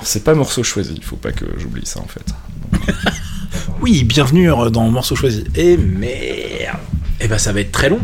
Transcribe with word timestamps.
Alors, 0.00 0.08
c'est 0.08 0.24
pas 0.24 0.34
morceau 0.34 0.62
choisi, 0.62 0.94
il 0.96 1.04
faut 1.04 1.16
pas 1.16 1.30
que 1.30 1.44
j'oublie 1.58 1.84
ça 1.84 2.00
en 2.00 2.06
fait. 2.06 2.24
Oui, 3.82 4.02
bienvenue 4.04 4.48
dans 4.72 4.88
Morceau 4.88 5.14
Choisi. 5.14 5.44
Et 5.54 5.76
merde 5.76 6.78
Eh 7.20 7.28
ben 7.28 7.36
ça 7.36 7.52
va 7.52 7.60
être 7.60 7.72
très 7.72 7.90
long. 7.90 8.00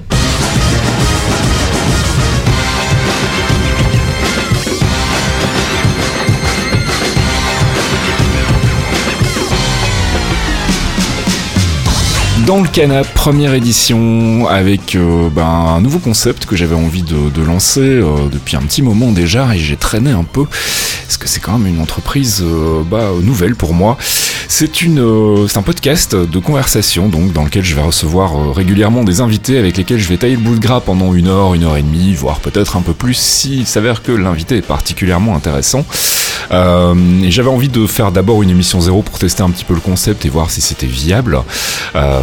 Dans 12.47 12.60
le 12.60 12.69
canap, 12.69 13.13
première 13.13 13.54
édition, 13.54 14.47
avec 14.47 14.94
euh, 14.94 15.28
ben, 15.31 15.42
un 15.42 15.81
nouveau 15.81 15.99
concept 15.99 16.47
que 16.47 16.55
j'avais 16.55 16.77
envie 16.77 17.02
de, 17.02 17.28
de 17.28 17.42
lancer 17.42 17.80
euh, 17.80 18.28
depuis 18.30 18.56
un 18.56 18.60
petit 18.60 18.83
moment 18.83 19.10
déjà, 19.10 19.52
et 19.52 19.59
j'ai 19.59 19.77
traîné 19.77 20.12
un 20.12 20.23
peu, 20.23 20.45
parce 21.07 21.16
que 21.16 21.29
c'est 21.29 21.41
quand 21.41 21.59
même 21.59 21.75
une 21.75 21.80
entreprise 21.80 22.43
euh, 22.43 22.83
bah, 22.84 23.11
nouvelle 23.23 23.55
pour 23.55 23.75
moi? 23.75 23.97
C'est 24.49 24.80
une, 24.83 25.01
euh, 25.01 25.49
c'est 25.49 25.59
un 25.59 25.63
podcast 25.63 26.15
de 26.15 26.39
conversation, 26.39 27.09
donc 27.09 27.33
dans 27.33 27.45
lequel 27.45 27.65
je 27.65 27.75
vais 27.75 27.83
recevoir 27.83 28.37
euh, 28.37 28.53
régulièrement 28.53 29.03
des 29.03 29.21
invités 29.21 29.59
avec 29.59 29.77
lesquels 29.77 29.99
je 29.99 30.09
vais 30.09 30.16
tailler 30.16 30.37
le 30.37 30.41
bout 30.41 30.55
de 30.55 30.61
gras 30.61 30.80
pendant 30.80 31.15
une 31.15 31.27
heure, 31.27 31.55
une 31.55 31.65
heure 31.65 31.77
et 31.77 31.83
demie, 31.83 32.15
voire 32.15 32.39
peut-être 32.41 32.77
un 32.77 32.83
peu 32.83 32.93
plus, 32.93 33.15
s'il 33.15 33.66
s'avère 33.66 34.03
que 34.03 34.13
l'invité 34.13 34.57
est 34.57 34.66
particulièrement 34.66 35.35
intéressant. 35.35 35.85
Euh, 36.53 36.95
et 37.23 37.30
j'avais 37.30 37.49
envie 37.49 37.69
de 37.69 37.87
faire 37.87 38.13
d'abord 38.13 38.43
une 38.43 38.51
émission 38.51 38.80
zéro 38.80 39.02
pour 39.02 39.19
tester 39.19 39.43
un 39.43 39.51
petit 39.51 39.65
peu 39.65 39.75
le 39.75 39.80
concept 39.80 40.25
et 40.25 40.29
voir 40.29 40.51
si 40.51 40.61
c'était 40.61 40.87
viable. 40.87 41.38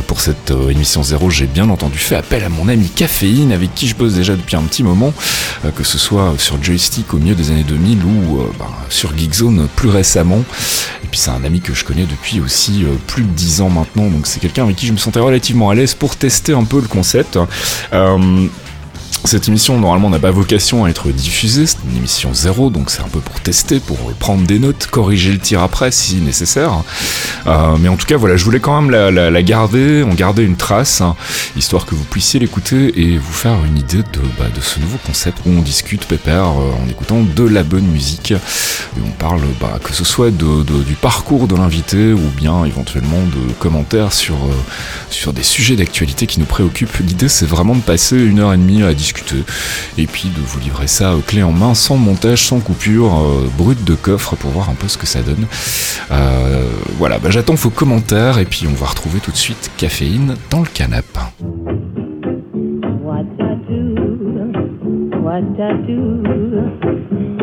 Pour 0.08 0.22
cette 0.22 0.54
émission 0.70 1.02
zéro, 1.02 1.32
j'ai 1.32 1.48
bien 1.48 1.70
entendu 1.70 1.98
fait 1.98 2.16
appel 2.16 2.44
à 2.44 2.50
mon 2.50 2.68
ami 2.68 2.90
Caféine, 2.90 3.52
avec 3.52 3.74
qui 3.74 3.88
je 3.88 3.96
bosse 3.96 4.14
déjà 4.14 4.36
depuis 4.36 4.56
un 4.56 4.62
petit 4.62 4.84
moment, 4.84 5.14
que 5.76 5.84
ce 5.84 5.98
soit 5.98 6.36
sur 6.38 6.64
Joystick 6.64 7.14
au 7.14 7.18
milieu 7.18 7.34
des 7.34 7.50
années 7.50 7.66
2000 7.68 8.04
ou 8.04 8.40
bah, 8.60 8.70
sur 8.90 9.18
Geekzone 9.18 9.68
plus 9.76 9.90
récemment. 9.90 10.44
Et 11.04 11.08
puis 11.08 11.20
c'est 11.20 11.32
un 11.32 11.44
ami 11.44 11.62
que 11.62 11.74
je 11.74 11.84
connais 11.84 12.06
depuis 12.06 12.40
aussi 12.40 12.84
euh, 12.84 12.96
plus 13.08 13.24
de 13.24 13.30
10 13.30 13.62
ans 13.62 13.70
maintenant, 13.70 14.10
donc 14.10 14.28
c'est 14.28 14.40
quelqu'un 14.40 14.64
avec 14.64 14.76
qui 14.76 14.88
je 14.88 14.94
me 14.94 14.98
sentais 14.98 15.20
relativement 15.20 15.70
à 15.70 15.76
l'aise 15.76 15.94
pour 15.94 16.16
tester 16.16 16.54
un 16.54 16.64
peu 16.64 16.82
le 16.82 16.88
concept. 16.88 17.38
Euh, 17.94 18.48
cette 19.26 19.48
émission, 19.48 19.80
normalement, 19.80 20.10
n'a 20.10 20.20
pas 20.20 20.32
vocation 20.32 20.84
à 20.86 20.90
être 20.90 21.10
diffusée, 21.10 21.66
c'est 21.66 21.78
une 21.90 21.98
émission 21.98 22.34
zéro, 22.34 22.70
donc 22.70 22.90
c'est 22.90 23.02
un 23.02 23.08
peu 23.08 23.20
pour 23.20 23.40
tester, 23.40 23.80
pour 23.80 23.98
prendre 24.20 24.46
des 24.46 24.60
notes, 24.60 24.88
corriger 24.88 25.32
le 25.32 25.40
tir 25.40 25.62
après 25.62 25.92
si 25.92 26.16
nécessaire. 26.18 26.72
Euh, 27.48 27.78
mais 27.80 27.88
en 27.88 27.96
tout 27.96 28.06
cas, 28.06 28.18
voilà, 28.18 28.36
je 28.36 28.44
voulais 28.44 28.60
quand 28.60 28.82
même 28.82 28.92
la, 28.92 29.12
la- 29.12 29.32
la 29.32 29.42
garder, 29.44 30.04
en 30.04 30.14
garder 30.14 30.44
une 30.44 30.58
trace, 30.58 31.00
hein, 31.02 31.16
histoire 31.56 31.86
que 31.86 31.96
vous 31.96 32.04
puissiez 32.04 32.40
l'écouter 32.40 33.00
et 33.02 33.18
vous 33.18 33.32
faire 33.34 33.56
une 33.66 33.78
idée 33.78 33.98
de, 34.04 34.20
bah, 34.38 34.46
de 34.54 34.60
ce 34.62 34.80
nouveau 34.82 34.98
concept 35.06 35.40
où 35.46 35.50
on 35.52 35.62
discute 35.62 36.06
pépère 36.06 36.44
euh, 36.48 36.72
en 36.86 36.90
écoutant 36.90 37.22
de 37.24 37.44
la 37.48 37.64
bonne 37.64 37.88
musique. 37.88 38.32
Et 38.32 39.00
on 39.06 39.12
parle, 39.12 39.42
bah, 39.62 39.80
que 39.82 39.94
ce 39.94 40.04
soit 40.04 40.32
de, 40.32 40.64
de- 40.64 40.84
du 40.84 40.96
parcours 40.96 41.48
de 41.48 41.56
l'invité 41.56 42.12
ou 42.12 42.30
bien 42.36 42.66
éventuellement 42.66 43.22
de 43.22 43.54
commentaires 43.54 44.12
sur, 44.12 44.36
euh, 44.36 44.54
sur 45.10 45.32
des 45.32 45.44
sujets 45.44 45.78
d'actualité 45.78 46.28
qui 46.28 46.40
nous 46.42 46.46
préoccupent. 46.46 46.98
L'idée, 47.00 47.30
c'est 47.30 47.46
vraiment 47.48 47.74
de 47.76 47.82
passer 47.82 48.18
une 48.18 48.40
heure 48.40 48.54
et 48.54 48.58
demie 48.58 48.84
à 48.84 48.94
discuter 48.94 49.13
et 49.98 50.08
puis 50.08 50.30
de 50.30 50.40
vous 50.42 50.60
livrer 50.60 50.88
ça 50.88 51.12
euh, 51.12 51.20
clé 51.26 51.44
en 51.44 51.52
main, 51.52 51.74
sans 51.74 51.98
montage, 51.98 52.46
sans 52.46 52.60
coupure, 52.60 53.14
euh, 53.14 53.50
brut 53.58 53.84
de 53.84 53.96
coffre 53.96 54.36
pour 54.36 54.52
voir 54.52 54.70
un 54.70 54.76
peu 54.76 54.88
ce 54.88 54.98
que 54.98 55.06
ça 55.06 55.22
donne. 55.22 55.46
Euh, 56.12 56.66
voilà, 56.98 57.20
bah, 57.20 57.30
j'attends 57.32 57.56
vos 57.56 57.70
commentaires 57.70 58.40
et 58.40 58.46
puis 58.46 58.68
on 58.68 58.74
va 58.74 58.88
retrouver 58.88 59.20
tout 59.20 59.32
de 59.32 59.38
suite 59.38 59.72
Caféine 59.78 60.36
dans 60.50 60.60
le 60.60 60.68
canap. 60.68 61.06
What 63.04 63.26
I 63.40 63.56
do, 63.70 63.96
what 65.22 65.40
I 65.60 65.74
do, 65.88 66.24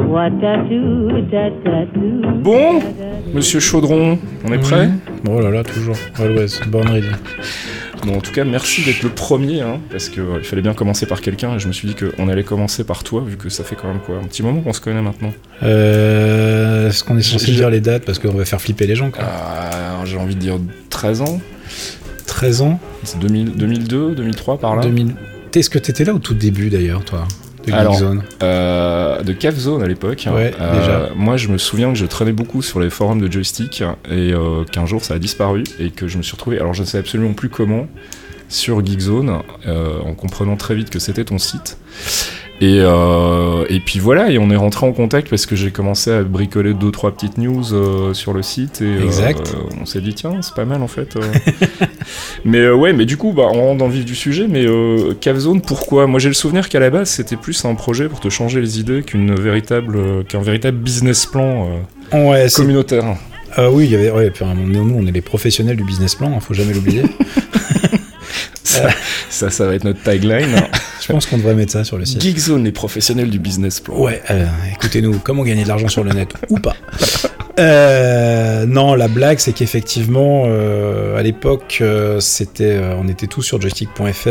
what 0.08 0.30
I 0.42 0.56
do, 0.68 1.20
da 1.30 1.50
da 1.64 1.84
do. 1.94 2.40
Bon, 2.42 2.80
monsieur 3.34 3.60
Chaudron, 3.60 4.18
on 4.46 4.52
est 4.52 4.58
prêt? 4.58 4.88
Mhm. 4.88 4.98
Oh 5.28 5.40
là 5.40 5.50
là, 5.50 5.62
toujours. 5.62 5.96
Always, 6.18 6.60
born 6.68 6.88
ready. 6.88 7.08
Bon, 8.04 8.16
en 8.16 8.20
tout 8.20 8.32
cas, 8.32 8.44
merci 8.44 8.82
d'être 8.82 9.02
le 9.02 9.10
premier, 9.10 9.60
hein, 9.60 9.78
parce 9.90 10.08
qu'il 10.08 10.22
fallait 10.42 10.62
bien 10.62 10.72
commencer 10.74 11.04
par 11.06 11.20
quelqu'un, 11.20 11.56
et 11.56 11.58
je 11.58 11.68
me 11.68 11.72
suis 11.72 11.86
dit 11.88 11.94
qu'on 11.94 12.28
allait 12.28 12.44
commencer 12.44 12.82
par 12.84 13.04
toi, 13.04 13.22
vu 13.26 13.36
que 13.36 13.48
ça 13.50 13.62
fait 13.62 13.76
quand 13.76 13.88
même 13.88 14.00
quoi 14.00 14.16
Un 14.16 14.26
petit 14.26 14.42
moment 14.42 14.62
qu'on 14.62 14.72
se 14.72 14.80
connaît 14.80 15.02
maintenant. 15.02 15.32
Euh, 15.62 16.88
Est-ce 16.88 17.04
qu'on 17.04 17.18
est 17.18 17.22
censé 17.22 17.52
dire 17.52 17.68
les 17.70 17.80
dates 17.80 18.04
parce 18.04 18.18
qu'on 18.18 18.32
va 18.32 18.44
faire 18.44 18.60
flipper 18.60 18.86
les 18.86 18.96
gens 18.96 19.10
quoi. 19.10 19.22
Euh, 19.24 20.04
J'ai 20.06 20.16
envie 20.16 20.34
de 20.34 20.40
dire 20.40 20.58
13 20.88 21.20
ans 21.22 21.40
13 22.26 22.62
ans 22.62 22.80
C'est 23.04 23.18
2000 23.18 23.52
2002, 23.56 24.14
2003 24.14 24.58
par 24.58 24.76
là 24.76 24.82
2000. 24.82 25.14
Est-ce 25.54 25.68
que 25.68 25.78
t'étais 25.78 26.04
là 26.04 26.14
au 26.14 26.18
tout 26.18 26.34
début 26.34 26.70
d'ailleurs, 26.70 27.04
toi? 27.04 27.26
De 27.66 27.72
Alors, 27.72 27.92
Geekzone 27.94 28.22
Euh, 28.42 29.22
de 29.22 29.32
Cave 29.32 29.56
Zone 29.58 29.82
à 29.82 29.86
l'époque. 29.86 30.26
Ouais, 30.32 30.52
Euh. 30.60 31.08
Moi, 31.14 31.36
je 31.36 31.48
me 31.48 31.58
souviens 31.58 31.92
que 31.92 31.98
je 31.98 32.06
traînais 32.06 32.32
beaucoup 32.32 32.62
sur 32.62 32.80
les 32.80 32.90
forums 32.90 33.20
de 33.20 33.30
joystick 33.30 33.82
et 34.10 34.32
euh, 34.32 34.64
qu'un 34.64 34.86
jour 34.86 35.04
ça 35.04 35.14
a 35.14 35.18
disparu 35.18 35.64
et 35.78 35.90
que 35.90 36.08
je 36.08 36.16
me 36.18 36.22
suis 36.22 36.32
retrouvé. 36.32 36.58
Alors, 36.58 36.74
je 36.74 36.80
ne 36.82 36.86
sais 36.86 36.98
absolument 36.98 37.32
plus 37.34 37.48
comment 37.48 37.86
sur 38.48 38.84
Geekzone 38.84 39.30
en 39.68 40.14
comprenant 40.14 40.56
très 40.56 40.74
vite 40.74 40.90
que 40.90 40.98
c'était 40.98 41.24
ton 41.24 41.38
site. 41.38 41.78
Et, 42.62 42.76
euh, 42.80 43.64
et 43.70 43.80
puis 43.80 43.98
voilà, 43.98 44.30
et 44.30 44.38
on 44.38 44.50
est 44.50 44.56
rentré 44.56 44.84
en 44.86 44.92
contact 44.92 45.30
parce 45.30 45.46
que 45.46 45.56
j'ai 45.56 45.70
commencé 45.70 46.10
à 46.12 46.22
bricoler 46.22 46.74
deux 46.74 46.90
trois 46.90 47.10
petites 47.10 47.38
news 47.38 47.72
euh, 47.72 48.12
sur 48.12 48.34
le 48.34 48.42
site 48.42 48.82
et 48.82 48.84
euh, 48.84 49.02
Exact. 49.04 49.54
euh, 49.56 49.76
on 49.80 49.86
s'est 49.86 50.02
dit 50.02 50.12
tiens 50.12 50.32
c'est 50.42 50.54
pas 50.54 50.66
mal 50.66 50.82
en 50.82 50.86
fait. 50.86 51.16
mais 52.44 52.68
ouais, 52.68 52.92
mais 52.92 53.06
du 53.06 53.16
coup 53.16 53.32
bah, 53.32 53.44
on 53.50 53.60
rentre 53.68 53.78
dans 53.78 53.86
le 53.86 53.94
vif 53.94 54.04
du 54.04 54.14
sujet. 54.14 54.46
Mais 54.46 54.66
euh, 54.66 55.14
Cave 55.18 55.38
Zone, 55.38 55.62
pourquoi? 55.62 56.06
Moi 56.06 56.20
j'ai 56.20 56.28
le 56.28 56.34
souvenir 56.34 56.68
qu'à 56.68 56.80
la 56.80 56.90
base 56.90 57.08
c'était 57.08 57.36
plus 57.36 57.64
un 57.64 57.74
projet 57.74 58.08
pour 58.08 58.20
te 58.20 58.28
changer 58.28 58.60
les 58.60 58.78
idées 58.78 59.02
qu'une 59.02 59.34
véritable 59.34 60.24
qu'un 60.26 60.42
véritable 60.42 60.76
business 60.76 61.24
plan 61.24 61.66
Ouais, 62.12 62.46
communautaire. 62.54 63.16
Ah 63.56 63.70
oui, 63.70 63.86
il 63.86 63.90
y 63.90 63.94
avait. 63.96 64.10
Ouais, 64.10 64.30
puis, 64.30 64.44
nous, 64.44 64.84
nous, 64.84 64.94
on 64.96 65.06
est 65.06 65.12
les 65.12 65.20
professionnels 65.20 65.76
du 65.76 65.82
business 65.84 66.14
plan, 66.14 66.32
hein, 66.36 66.40
faut 66.40 66.54
jamais 66.54 66.72
l'oublier. 66.72 67.02
Ça, 68.70 68.88
ça, 69.28 69.50
ça 69.50 69.66
va 69.66 69.74
être 69.74 69.84
notre 69.84 70.02
tagline. 70.02 70.54
Je 71.00 71.12
pense 71.12 71.26
qu'on 71.26 71.38
devrait 71.38 71.54
mettre 71.54 71.72
ça 71.72 71.82
sur 71.82 71.98
le 71.98 72.04
site. 72.04 72.20
Geek 72.20 72.38
Zone, 72.38 72.64
les 72.64 72.72
professionnels 72.72 73.28
du 73.28 73.40
business 73.40 73.80
plan. 73.80 73.96
Ouais, 73.96 74.22
euh, 74.30 74.46
écoutez-nous, 74.72 75.18
comment 75.18 75.42
gagner 75.42 75.64
de 75.64 75.68
l'argent 75.68 75.88
sur 75.88 76.04
le 76.04 76.12
net 76.12 76.32
ou 76.48 76.58
pas 76.58 76.76
Euh, 77.60 78.66
Non, 78.66 78.94
la 78.94 79.08
blague, 79.08 79.38
c'est 79.38 79.52
qu'effectivement, 79.52 80.44
euh, 80.46 81.16
à 81.18 81.22
l'époque, 81.22 81.78
euh, 81.80 82.20
c'était, 82.20 82.64
euh, 82.76 82.94
on 83.00 83.08
était 83.08 83.26
tous 83.26 83.42
sur 83.42 83.60
joystick.fr. 83.60 84.28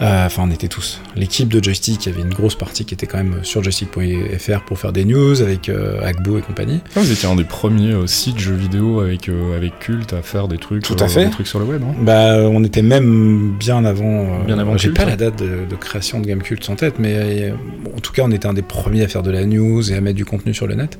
Enfin, 0.00 0.42
on 0.46 0.50
était 0.50 0.68
tous. 0.68 1.00
L'équipe 1.16 1.48
de 1.48 1.62
joystick, 1.62 2.06
il 2.06 2.10
y 2.10 2.12
avait 2.14 2.22
une 2.22 2.32
grosse 2.34 2.54
partie 2.54 2.84
qui 2.84 2.94
était 2.94 3.06
quand 3.06 3.18
même 3.18 3.40
sur 3.42 3.62
joystick.fr 3.62 4.60
pour 4.66 4.78
faire 4.78 4.92
des 4.92 5.04
news 5.04 5.40
avec 5.42 5.68
euh, 5.68 6.00
Agbo 6.02 6.38
et 6.38 6.42
compagnie. 6.42 6.80
Ah, 6.96 7.00
Vous 7.00 7.10
étiez 7.12 7.28
un 7.28 7.36
des 7.36 7.44
premiers 7.44 7.94
sites 8.06 8.38
jeux 8.38 8.54
vidéo 8.54 9.00
avec, 9.00 9.28
euh, 9.28 9.56
avec 9.56 9.78
Cult 9.80 10.12
à 10.12 10.22
faire 10.22 10.48
des 10.48 10.58
trucs, 10.58 10.84
Tout 10.84 10.96
à 11.00 11.08
fait. 11.08 11.26
des 11.26 11.30
trucs 11.30 11.46
sur 11.48 11.58
le 11.58 11.64
web. 11.64 11.82
Hein 11.82 11.94
Bah, 12.00 12.36
on 12.50 12.62
était 12.64 12.82
même 12.82 13.52
bien 13.58 13.84
avant. 13.84 14.40
Bien 14.46 14.58
avant 14.58 14.76
J'ai 14.76 14.88
Cult, 14.88 14.96
pas 14.96 15.04
la 15.04 15.16
date 15.16 15.38
de, 15.38 15.64
de 15.68 15.76
création 15.76 16.20
de 16.20 16.26
Gamecult 16.26 16.68
en 16.70 16.76
tête, 16.76 16.94
mais 16.98 17.52
bon, 17.84 17.92
en 17.96 18.00
tout 18.00 18.12
cas, 18.12 18.22
on 18.24 18.30
était 18.30 18.46
un 18.46 18.54
des 18.54 18.62
premiers 18.62 19.02
à 19.04 19.08
faire 19.08 19.22
de 19.22 19.30
la 19.30 19.44
news 19.44 19.92
et 19.92 19.96
à 19.96 20.00
mettre 20.00 20.16
du 20.16 20.24
contenu 20.24 20.54
sur 20.54 20.66
le 20.66 20.74
net. 20.74 20.98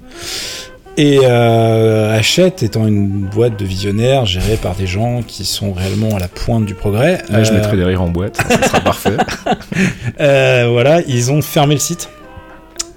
Et 0.98 1.20
euh, 1.22 2.19
Hachette 2.19 2.64
étant 2.64 2.88
une 2.88 3.20
boîte 3.26 3.56
de 3.56 3.64
visionnaires 3.64 4.26
gérée 4.26 4.56
par 4.56 4.75
des 4.75 4.88
gens 4.88 5.22
qui 5.22 5.44
sont 5.44 5.72
réellement 5.72 6.16
à 6.16 6.19
la 6.19 6.26
pointe 6.26 6.66
du 6.66 6.75
progrès. 6.75 7.22
Là, 7.28 7.44
je 7.44 7.53
euh, 7.53 7.54
mettrai 7.54 7.76
des 7.76 7.84
rires 7.84 8.03
en 8.03 8.09
boîte, 8.09 8.36
ça 8.36 8.66
sera 8.66 8.81
parfait. 8.81 9.16
euh, 10.20 10.66
voilà, 10.72 11.00
ils 11.03 11.31
ont 11.31 11.41
fermé 11.41 11.75
le 11.75 11.81
site. 11.81 12.09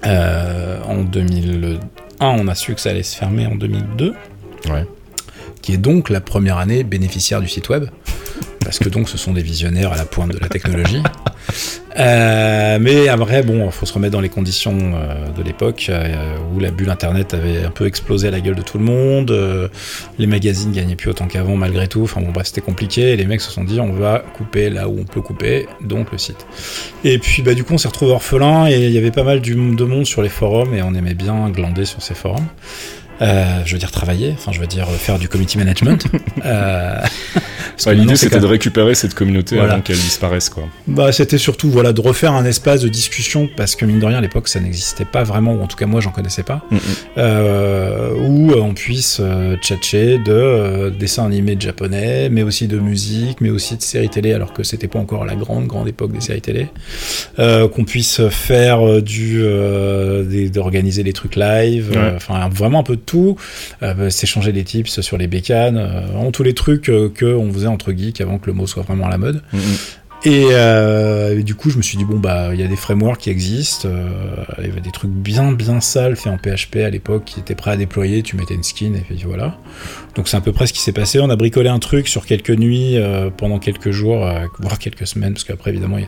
Euh, 0.04 0.80
en 0.82 1.04
2001, 1.04 1.78
on 2.26 2.48
a 2.48 2.56
su 2.56 2.74
que 2.74 2.80
ça 2.80 2.90
allait 2.90 3.04
se 3.04 3.16
fermer 3.16 3.46
en 3.46 3.54
2002. 3.54 4.14
Ouais. 4.68 4.84
Qui 5.62 5.74
est 5.74 5.78
donc 5.78 6.10
la 6.10 6.20
première 6.20 6.58
année 6.58 6.82
bénéficiaire 6.82 7.40
du 7.40 7.46
site 7.46 7.68
web. 7.68 7.84
Parce 8.64 8.80
que 8.80 8.88
donc 8.88 9.08
ce 9.08 9.16
sont 9.16 9.32
des 9.32 9.42
visionnaires 9.42 9.92
à 9.92 9.96
la 9.96 10.06
pointe 10.06 10.32
de 10.32 10.40
la 10.40 10.48
technologie. 10.48 11.04
Euh, 11.98 12.78
mais 12.80 13.08
après, 13.08 13.42
bon, 13.42 13.70
faut 13.70 13.86
se 13.86 13.92
remettre 13.92 14.12
dans 14.12 14.20
les 14.20 14.28
conditions 14.28 14.78
euh, 14.94 15.28
de 15.36 15.42
l'époque 15.42 15.86
euh, 15.88 16.36
où 16.54 16.60
la 16.60 16.70
bulle 16.70 16.90
internet 16.90 17.34
avait 17.34 17.64
un 17.64 17.70
peu 17.70 17.86
explosé 17.86 18.28
à 18.28 18.30
la 18.30 18.40
gueule 18.40 18.54
de 18.54 18.62
tout 18.62 18.78
le 18.78 18.84
monde. 18.84 19.30
euh, 19.30 19.68
les 20.18 20.26
magazines 20.26 20.72
gagnaient 20.72 20.96
plus 20.96 21.10
autant 21.10 21.26
qu'avant 21.26 21.56
malgré 21.56 21.88
tout. 21.88 22.02
Enfin 22.02 22.20
bon, 22.20 22.30
bref, 22.30 22.46
c'était 22.46 22.60
compliqué. 22.60 23.12
Et 23.12 23.16
les 23.16 23.26
mecs 23.26 23.40
se 23.40 23.50
sont 23.50 23.64
dit, 23.64 23.80
on 23.80 23.92
va 23.92 24.20
couper 24.36 24.70
là 24.70 24.88
où 24.88 24.98
on 25.00 25.04
peut 25.04 25.20
couper, 25.20 25.66
donc 25.80 26.12
le 26.12 26.18
site. 26.18 26.46
Et 27.04 27.18
puis 27.18 27.42
bah 27.42 27.54
du 27.54 27.64
coup 27.64 27.74
on 27.74 27.78
s'est 27.78 27.88
retrouvé 27.88 28.12
orphelin 28.12 28.68
et 28.68 28.86
il 28.86 28.92
y 28.92 28.98
avait 28.98 29.10
pas 29.10 29.24
mal 29.24 29.40
de 29.40 29.84
monde 29.84 30.06
sur 30.06 30.22
les 30.22 30.28
forums 30.28 30.74
et 30.74 30.82
on 30.82 30.94
aimait 30.94 31.14
bien 31.14 31.50
glander 31.50 31.84
sur 31.84 32.02
ces 32.02 32.14
forums. 32.14 32.46
Euh, 33.22 33.60
je 33.64 33.72
veux 33.72 33.78
dire 33.78 33.90
travailler, 33.92 34.34
enfin 34.36 34.52
je 34.52 34.58
veux 34.60 34.66
dire 34.66 34.86
faire 34.90 35.18
du 35.18 35.28
community 35.28 35.56
management. 35.58 36.04
euh, 36.44 36.98
Ouais, 37.86 37.94
L'idée 37.94 38.16
c'était 38.16 38.38
de 38.38 38.46
récupérer 38.46 38.94
cette 38.94 39.14
communauté 39.14 39.56
Voilà. 39.56 39.72
avant 39.74 39.82
qu'elle 39.82 39.96
disparaisse 39.96 40.48
quoi. 40.50 40.64
Bah, 40.86 41.10
c'était 41.10 41.38
surtout 41.38 41.70
voilà 41.70 41.92
de 41.92 42.00
refaire 42.00 42.32
un 42.32 42.44
espace 42.44 42.80
de 42.82 42.88
discussion 42.88 43.48
parce 43.56 43.74
que 43.76 43.84
mine 43.86 43.98
de 43.98 44.04
rien 44.06 44.18
à 44.18 44.20
l'époque 44.20 44.46
ça 44.48 44.60
n'existait 44.60 45.04
pas 45.06 45.22
vraiment 45.24 45.54
ou 45.54 45.62
en 45.62 45.66
tout 45.66 45.76
cas 45.76 45.86
moi 45.86 46.00
j'en 46.00 46.10
connaissais 46.10 46.42
pas 46.42 46.62
Mm, 46.70 46.76
euh, 47.18 48.10
où 48.18 48.52
on 48.54 48.74
puisse 48.74 49.18
euh, 49.20 49.56
tchatcher 49.56 50.18
de 50.18 50.32
euh, 50.32 50.90
dessins 50.90 51.24
animés 51.26 51.56
de 51.56 51.60
japonais 51.62 52.28
mais 52.30 52.42
aussi 52.42 52.66
de 52.68 52.78
musique 52.78 53.40
mais 53.40 53.50
aussi 53.50 53.76
de 53.76 53.82
séries 53.82 54.08
télé 54.10 54.32
alors 54.32 54.52
que 54.52 54.62
c'était 54.62 54.88
pas 54.88 54.98
encore 54.98 55.24
la 55.24 55.34
grande 55.34 55.66
grande 55.66 55.88
époque 55.88 56.12
des 56.12 56.20
séries 56.20 56.40
télé 56.40 56.68
euh, 57.38 57.68
qu'on 57.68 57.84
puisse 57.84 58.20
faire 58.28 58.86
euh, 58.86 59.00
du 59.00 59.40
euh, 59.42 60.24
des- 60.24 60.50
d'organiser 60.50 61.02
des 61.02 61.12
trucs 61.12 61.36
live 61.36 61.92
euh, 61.96 62.10
Ouais. 62.10 62.12
enfin 62.16 62.48
vraiment 62.48 62.80
un 62.80 62.82
peu 62.84 62.96
de 62.96 63.00
tout 63.00 63.11
euh, 63.82 63.94
bah, 63.94 64.10
s'échanger 64.10 64.52
des 64.52 64.64
tips 64.64 65.00
sur 65.00 65.16
les 65.16 65.26
bécanes 65.26 65.76
euh, 65.76 66.30
tous 66.32 66.42
les 66.42 66.54
trucs 66.54 66.88
euh, 66.88 67.08
que 67.08 67.26
on 67.26 67.52
faisait 67.52 67.66
entre 67.66 67.92
geeks 67.92 68.20
avant 68.20 68.38
que 68.38 68.46
le 68.46 68.52
mot 68.52 68.66
soit 68.66 68.82
vraiment 68.82 69.06
à 69.06 69.10
la 69.10 69.18
mode. 69.18 69.42
Et, 70.24 70.46
euh, 70.50 71.42
du 71.42 71.54
coup, 71.54 71.70
je 71.70 71.76
me 71.76 71.82
suis 71.82 71.98
dit, 71.98 72.04
bon, 72.04 72.18
bah, 72.18 72.50
il 72.52 72.60
y 72.60 72.62
a 72.62 72.68
des 72.68 72.76
frameworks 72.76 73.20
qui 73.20 73.30
existent. 73.30 73.88
il 74.58 74.66
y 74.66 74.70
avait 74.70 74.80
des 74.80 74.90
trucs 74.90 75.10
bien, 75.10 75.52
bien 75.52 75.80
sales 75.80 76.16
faits 76.16 76.32
en 76.32 76.38
PHP 76.38 76.76
à 76.76 76.90
l'époque 76.90 77.24
qui 77.24 77.40
étaient 77.40 77.54
prêts 77.54 77.72
à 77.72 77.76
déployer. 77.76 78.22
Tu 78.22 78.36
mettais 78.36 78.54
une 78.54 78.62
skin 78.62 78.94
et 78.94 79.00
puis 79.00 79.22
voilà. 79.26 79.58
Donc, 80.14 80.28
c'est 80.28 80.36
à 80.36 80.40
peu 80.40 80.52
près 80.52 80.66
ce 80.66 80.72
qui 80.72 80.80
s'est 80.80 80.92
passé. 80.92 81.18
On 81.20 81.30
a 81.30 81.36
bricolé 81.36 81.68
un 81.68 81.78
truc 81.78 82.08
sur 82.08 82.26
quelques 82.26 82.50
nuits, 82.50 82.96
euh, 82.96 83.30
pendant 83.34 83.58
quelques 83.58 83.90
jours, 83.90 84.26
euh, 84.26 84.46
voire 84.58 84.78
quelques 84.78 85.06
semaines, 85.06 85.32
parce 85.32 85.44
qu'après, 85.44 85.70
évidemment, 85.70 85.98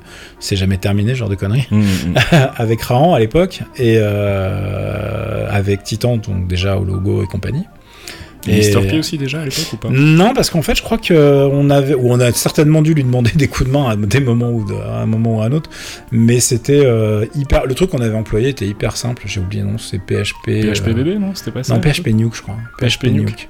c'est 0.41 0.57
jamais 0.57 0.79
terminé, 0.79 1.13
ce 1.13 1.19
genre 1.19 1.29
de 1.29 1.35
conneries. 1.35 1.67
Mm, 1.71 1.81
mm. 2.11 2.15
avec 2.57 2.83
Rahan 2.83 3.15
à 3.15 3.19
l'époque 3.19 3.61
et 3.77 3.97
euh, 3.99 5.49
avec 5.51 5.83
Titan, 5.83 6.19
donc 6.19 6.47
déjà 6.47 6.77
au 6.77 6.85
logo 6.85 7.23
et 7.23 7.27
compagnie. 7.27 7.65
Et 8.47 8.59
Mr. 8.59 8.87
P 8.87 8.99
aussi 8.99 9.19
déjà 9.19 9.41
à 9.41 9.45
l'époque 9.45 9.73
ou 9.73 9.77
pas? 9.77 9.89
Non, 9.91 10.33
parce 10.35 10.51
qu'en 10.51 10.63
fait, 10.63 10.75
je 10.75 10.83
crois 10.83 10.99
que 10.99 11.15
on 11.51 11.71
avait, 11.71 11.95
ou 11.95 12.13
on 12.13 12.21
a 12.21 12.33
certainement 12.33 12.83
dû 12.83 12.95
lui 12.95 13.05
demander 13.05 13.31
des 13.35 13.49
coups 13.49 13.69
de 13.69 13.73
main 13.75 13.89
à 13.91 13.97
des 13.97 14.21
moments 14.21 14.51
ou 14.51 14.65
de- 14.65 14.75
à 14.75 15.01
un 15.03 15.07
moment 15.07 15.39
ou 15.39 15.41
à 15.43 15.47
un 15.47 15.53
autre, 15.53 15.71
mais 16.13 16.41
c'était 16.41 16.85
euh, 16.85 17.27
hyper. 17.35 17.67
Le 17.67 17.75
truc 17.75 17.91
qu'on 17.91 18.01
avait 18.01 18.15
employé 18.17 18.49
était 18.51 18.67
hyper 18.67 18.97
simple. 18.97 19.23
J'ai 19.27 19.41
oublié 19.41 19.63
nom, 19.63 19.79
c'est 19.79 19.99
PHP. 19.99 20.45
PHP 20.75 20.89
euh, 20.89 20.93
bébé 20.95 21.19
non? 21.19 21.35
C'était 21.35 21.51
pas 21.51 21.63
ça 21.63 21.75
Non, 21.75 21.81
PHP 21.81 22.09
Nuke, 22.09 22.35
je 22.35 22.43
crois. 22.43 22.57
PHP 22.81 23.05
Nuke. 23.07 23.49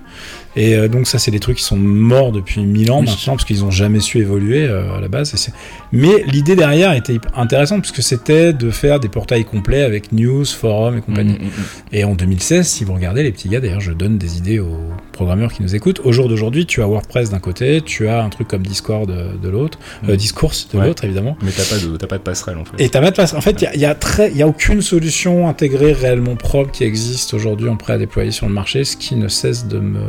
Et 0.56 0.75
euh, 0.75 0.89
donc 0.89 1.06
ça, 1.06 1.19
c'est 1.19 1.31
des 1.31 1.41
trucs 1.41 1.59
qui 1.59 1.65
sont 1.65 1.77
morts 1.77 2.33
depuis 2.33 2.65
mille 2.65 2.91
ans 2.91 3.01
Oui. 3.01 3.06
maintenant 3.06 3.35
parce 3.35 3.45
qu'ils 3.45 3.65
ont 3.65 3.71
jamais 3.71 4.01
su 4.01 4.19
évoluer 4.19 4.67
euh, 4.67 4.97
à 4.97 5.01
la 5.01 5.09
base. 5.09 5.35
Et 5.35 5.53
Mais 5.93 6.25
l'idée 6.27 6.56
derrière 6.56 6.93
était 6.93 7.19
intéressante 7.35 7.83
puisque 7.83 8.03
c'était 8.03 8.53
de 8.53 8.71
faire 8.71 9.01
des 9.01 9.09
portails 9.09 9.45
complets 9.45 9.83
avec 9.83 10.12
news, 10.12 10.45
forums 10.45 10.99
et 10.99 11.01
compagnie. 11.01 11.35
Mm, 11.35 11.45
mm, 11.45 11.47
mm. 11.47 11.93
Et 11.93 12.05
en 12.05 12.15
2016, 12.15 12.67
si 12.67 12.85
vous 12.85 12.95
regardez 12.95 13.23
les 13.23 13.33
petits 13.33 13.49
gars, 13.49 13.61
d'ailleurs, 13.61 13.81
je 13.81 13.93
donne 13.93 14.19
des 14.19 14.39
idées 14.39 14.59
aux 14.59 14.79
programmeurs 15.14 15.52
qui 15.52 15.62
nous 15.62 15.75
écoutent. 15.75 16.00
Au 16.05 16.12
jour 16.12 16.28
d'aujourd'hui, 16.28 16.66
tu 16.66 16.82
as 16.82 16.87
WordPress 16.87 17.31
d'un 17.31 17.38
côté, 17.38 17.81
tu 17.81 18.06
as 18.08 18.22
un 18.22 18.28
truc 18.28 18.46
comme 18.49 18.62
Discord 18.62 19.08
de, 19.08 19.37
de 19.43 19.49
l'autre, 19.49 19.78
euh, 20.08 20.12
Mm. 20.12 20.16
Discourse 20.16 20.69
de 20.72 20.78
Ouais. 20.78 20.87
l'autre, 20.87 21.05
évidemment. 21.05 21.37
Mais 21.43 21.50
t'as 21.50 21.64
pas 21.64 21.78
de 21.82 21.96
t'as 21.96 22.06
pas 22.06 22.19
de 22.19 22.22
passerelle 22.22 22.58
en 22.58 22.64
fait. 22.64 22.82
Et 22.84 22.88
t'as 22.90 23.00
pas 23.00 23.11
de 23.11 23.14
place. 23.14 23.32
En 23.32 23.40
fait, 23.40 23.62
il 23.62 23.64
y 23.64 23.66
a, 23.66 23.75
il 23.75 23.81
y 23.81 23.87
a 23.87 23.94
très, 23.94 24.31
il 24.31 24.37
y 24.37 24.43
a 24.43 24.46
aucune 24.46 24.82
solution 24.82 25.49
intégrée 25.49 25.93
réellement 25.93 26.37
propre 26.37 26.70
qui 26.72 26.84
existe 26.84 27.32
aujourd'hui 27.32 27.69
en 27.70 27.76
prêt 27.76 27.94
à 27.94 27.99
déployer 27.99 28.31
sur 28.31 28.46
le 28.46 28.52
marché, 28.52 28.84
ce 28.84 28.96
qui 28.96 29.16
ne 29.16 29.28
cesse 29.28 29.66
de 29.66 29.78
me, 29.78 30.00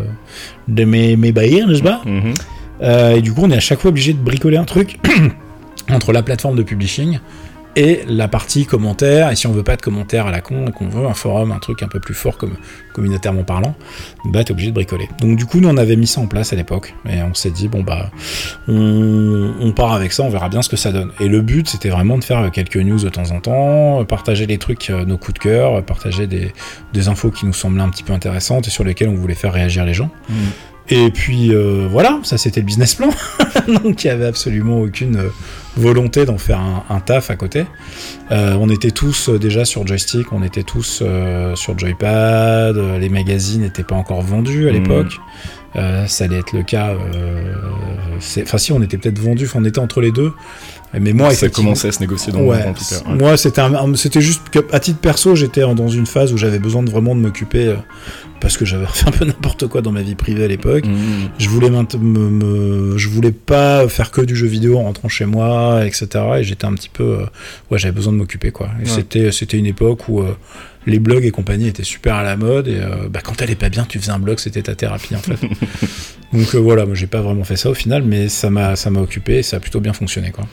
de 0.68 0.84
m'é- 0.84 1.16
m'ébahir, 1.16 1.68
n'est-ce 1.68 1.84
pas 1.84 2.02
Mhm. 2.06 2.34
euh, 2.82 3.16
et 3.16 3.22
du 3.22 3.32
coup, 3.34 3.42
on 3.44 3.52
est 3.52 3.56
à 3.58 3.60
chaque 3.62 3.80
fois 3.80 3.90
obligé 3.90 4.14
de 4.14 4.20
bricoler 4.20 4.58
un 4.58 4.66
truc 4.66 5.00
entre 5.92 6.12
la 6.14 6.24
plateforme 6.24 6.56
de 6.58 6.64
publishing 6.64 7.20
et 7.76 8.04
la 8.08 8.28
partie 8.28 8.66
commentaires. 8.66 9.32
Et 9.32 9.36
si 9.36 9.48
on 9.48 9.52
veut 9.52 9.64
pas 9.64 9.76
de 9.76 9.82
commentaires 9.82 10.28
à 10.28 10.32
la 10.32 10.42
con 10.42 10.68
et 10.68 10.72
qu'on 10.72 10.88
veut 10.88 11.06
un 11.06 11.14
forum, 11.14 11.52
un 11.52 11.60
truc 11.60 11.84
un 11.84 11.88
peu 11.88 12.00
plus 12.00 12.14
fort 12.14 12.38
comme 12.38 12.56
communautairement 12.94 13.44
parlant, 13.44 13.76
bah 14.26 14.44
t'es 14.44 14.52
obligé 14.52 14.70
de 14.70 14.76
bricoler. 14.76 15.10
Donc 15.20 15.38
du 15.38 15.46
coup, 15.46 15.60
nous 15.60 15.70
on 15.70 15.78
avait 15.78 15.96
mis 15.96 16.08
ça 16.08 16.22
en 16.22 16.28
place 16.28 16.54
à 16.54 16.56
l'époque 16.56 16.94
et 17.10 17.22
on 17.22 17.34
s'est 17.34 17.52
dit 17.52 17.68
bon 17.68 17.84
bah 17.84 18.10
on, 18.68 19.74
part 19.76 19.94
avec 19.94 20.14
ça, 20.14 20.24
on 20.24 20.30
verra 20.30 20.50
bien 20.50 20.62
ce 20.62 20.70
que 20.70 20.78
ça 20.78 20.92
donne. 20.92 21.12
Et 21.20 21.28
le 21.28 21.42
but 21.42 21.68
c'était 21.68 21.90
vraiment 21.90 22.18
de 22.18 22.24
faire 22.24 22.50
quelques 22.52 22.78
news 22.78 23.00
de 23.00 23.10
temps 23.10 23.32
en 23.32 23.40
temps, 23.42 24.06
partager 24.06 24.46
les 24.46 24.58
trucs, 24.58 24.90
euh, 24.90 25.06
nos 25.06 25.18
coups 25.18 25.34
de 25.34 25.40
cœur, 25.40 25.84
partager 25.84 26.28
des, 26.28 26.54
infos 27.08 27.30
qui 27.30 27.46
nous 27.46 27.54
semblaient 27.54 27.84
un 27.84 27.90
petit 27.90 28.04
peu 28.04 28.14
intéressantes 28.14 28.68
et 28.68 28.72
sur 28.72 28.84
lesquelles 28.84 29.10
on 29.10 29.16
voulait 29.16 29.36
faire 29.36 29.54
réagir 29.54 29.86
les 29.86 29.94
gens. 29.94 30.10
Mm. 30.30 30.34
Et 30.90 31.10
puis 31.10 31.52
euh, 31.54 31.88
voilà, 31.90 32.20
ça 32.24 32.38
c'était 32.38 32.60
le 32.60 32.66
business 32.66 32.94
plan. 32.96 33.10
Donc 33.84 34.04
il 34.04 34.08
y 34.08 34.10
avait 34.12 34.28
absolument 34.28 34.82
aucune 34.82 35.16
euh, 35.18 35.30
volonté 35.78 36.26
d'en 36.26 36.38
faire 36.38 36.60
un, 36.60 36.84
un 36.90 37.00
taf 37.00 37.32
à 37.32 37.36
côté. 37.36 37.66
Euh, 38.32 38.56
on 38.60 38.70
était 38.70 38.92
tous 38.92 39.30
euh, 39.30 39.40
déjà 39.40 39.66
sur 39.66 39.86
joystick, 39.88 40.32
on 40.32 40.44
était 40.44 40.62
tous 40.64 41.00
euh, 41.02 41.56
sur 41.56 41.78
joypad, 41.78 42.78
euh, 42.78 43.00
les 43.00 43.10
magazines 43.10 43.62
n'étaient 43.62 43.84
pas 43.84 43.96
encore 43.96 44.22
vendus 44.22 44.70
à 44.70 44.72
Mhm. 44.74 44.78
l'époque. 44.84 45.14
Euh, 45.76 46.06
ça 46.08 46.24
allait 46.26 46.38
être 46.40 46.54
le 46.54 46.64
cas. 46.64 46.92
euh, 46.92 47.54
Enfin 48.44 48.58
si, 48.58 48.72
on 48.72 48.82
était 48.82 48.98
peut-être 48.98 49.20
vendus, 49.20 49.50
on 49.56 49.66
était 49.66 49.80
entre 49.80 50.00
les 50.00 50.12
deux. 50.12 50.32
Mais 50.98 51.12
moi, 51.12 51.32
ça 51.32 51.50
commençait 51.50 51.90
à 51.90 51.92
se 51.92 52.00
négocier 52.00 52.32
dans 52.32 52.40
Ouais, 52.40 52.64
le 52.64 52.70
en 52.70 52.74
tout 52.74 52.84
cas. 52.86 53.10
Ouais. 53.10 53.18
moi 53.18 53.36
c'était 53.38 54.22
juste 54.22 54.48
que 54.50 54.60
à 54.72 54.80
titre 54.80 55.00
perso 55.00 55.36
j'étais 55.36 55.62
dans 55.62 55.90
une 55.90 56.06
phase 56.06 56.32
où 56.32 56.38
j'avais 56.38 56.60
besoin 56.60 56.84
de 56.84 56.90
vraiment 56.90 57.16
de 57.16 57.20
m'occuper 57.20 57.68
euh, 57.68 57.76
parce 58.40 58.56
que 58.56 58.64
j'avais 58.64 58.86
fait 58.94 59.08
un 59.08 59.12
peu 59.12 59.26
n'importe 59.26 59.68
quoi 59.68 59.82
dans 59.82 59.92
ma 59.92 60.02
vie 60.04 60.16
privée 60.16 60.46
à 60.46 60.48
l'époque. 60.48 60.86
Mhm. 60.86 61.30
Je 61.38 61.50
voulais 61.50 61.70
me, 61.70 61.84
me- 61.98 62.98
je 62.98 63.10
voulais 63.10 63.32
pas 63.34 63.88
faire 63.90 64.12
que 64.12 64.22
du 64.22 64.36
jeu 64.38 64.48
vidéo 64.48 64.78
en 64.78 64.84
rentrant 64.84 65.10
chez 65.10 65.26
moi, 65.26 65.86
etc. 65.86 66.08
Et 66.40 66.44
j'étais 66.44 66.66
un 66.66 66.74
petit 66.74 66.90
peu, 66.90 67.04
euh, 67.04 67.26
ouais, 67.72 67.78
j'avais 67.78 67.92
besoin 67.94 68.14
de 68.14 68.18
m'occuper 68.18 68.52
quoi. 68.52 68.70
Et 68.80 68.84
Ouais. 68.86 68.90
c'était, 68.96 69.32
c'était 69.34 69.58
une 69.58 69.66
époque 69.66 70.08
où 70.08 70.22
euh, 70.22 70.34
les 70.86 71.00
blogs 71.00 71.26
et 71.26 71.32
compagnie 71.32 71.68
étaient 71.68 71.84
super 71.84 72.16
à 72.16 72.24
la 72.24 72.38
mode 72.38 72.68
et 72.68 72.80
euh, 72.80 73.10
bah, 73.10 73.22
quand 73.24 73.34
t'allais 73.34 73.56
pas 73.56 73.70
bien, 73.70 73.86
tu 73.86 74.00
faisais 74.00 74.12
un 74.12 74.20
blog, 74.20 74.40
c'était 74.40 74.62
ta 74.62 74.76
thérapie 74.76 75.16
en 75.16 75.20
fait. 75.20 75.40
Donc 76.36 76.54
euh, 76.54 76.58
voilà, 76.58 76.86
moi 76.86 76.96
j'ai 76.96 77.08
pas 77.08 77.22
vraiment 77.22 77.44
fait 77.44 77.56
ça 77.56 77.70
au 77.70 77.74
final, 77.74 78.04
mais 78.04 78.28
ça 78.28 78.50
m'a, 78.50 78.76
ça 78.76 78.90
m'a 78.90 79.00
occupé 79.00 79.38
et 79.38 79.44
ça 79.44 79.58
a 79.58 79.60
plutôt 79.60 79.80
bien 79.80 79.94
fonctionné 79.94 80.32
quoi. 80.32 80.46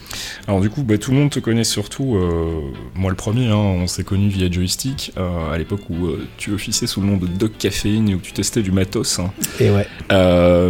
Alors 0.46 0.61
du 0.61 0.70
coup, 0.70 0.82
bah, 0.82 0.99
tout 0.99 1.11
le 1.11 1.17
monde 1.17 1.31
te 1.31 1.40
connaît 1.40 1.64
surtout, 1.64 2.17
euh, 2.17 2.61
moi 2.94 3.11
le 3.11 3.17
premier, 3.17 3.49
hein, 3.49 3.56
on 3.56 3.87
s'est 3.87 4.05
connu 4.05 4.29
via 4.29 4.50
Joystick, 4.50 5.12
euh, 5.17 5.52
à 5.52 5.58
l'époque 5.58 5.81
où 5.90 6.11
tu 6.37 6.52
officiais 6.52 6.87
sous 6.87 7.00
le 7.00 7.06
nom 7.06 7.17
de 7.17 7.26
Doc 7.26 7.52
Caféine 7.58 8.08
et 8.08 8.14
où 8.14 8.20
tu 8.20 8.32
testais 8.32 8.62
du 8.62 8.70
matos. 8.70 9.19
hein. 9.19 9.32
Et 9.58 9.70
ouais. 9.70 9.87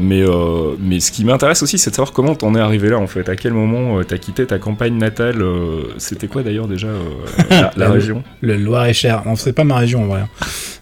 Mais, 0.01 0.23
mais 0.81 1.01
ce 1.01 1.13
qui 1.13 1.25
m'intéresse 1.25 1.63
aussi, 1.63 1.79
c'est 1.79 1.91
de 1.91 1.95
savoir 1.95 2.13
comment 2.13 2.35
t'en 2.35 2.55
es 2.55 2.61
arrivé 2.61 2.89
là 2.89 2.99
en 2.99 3.07
fait. 3.07 3.29
À 3.29 3.37
quel 3.37 3.53
moment 3.53 4.03
t'as 4.05 4.19
quitté 4.19 4.47
ta 4.47 4.59
campagne 4.59 4.97
natale 4.97 5.45
C'était 5.99 6.29
quoi 6.29 6.43
d'ailleurs 6.43 6.69
déjà 6.69 6.89
la, 7.77 7.91
région? 7.91 8.23
Le 8.41 8.57
Loir-et-Cher. 8.57 9.23
Non, 9.27 9.37
c'est 9.53 9.57
pas 9.57 9.65
ma 9.65 9.77
région 9.77 10.05
en 10.05 10.07
vrai. 10.07 10.23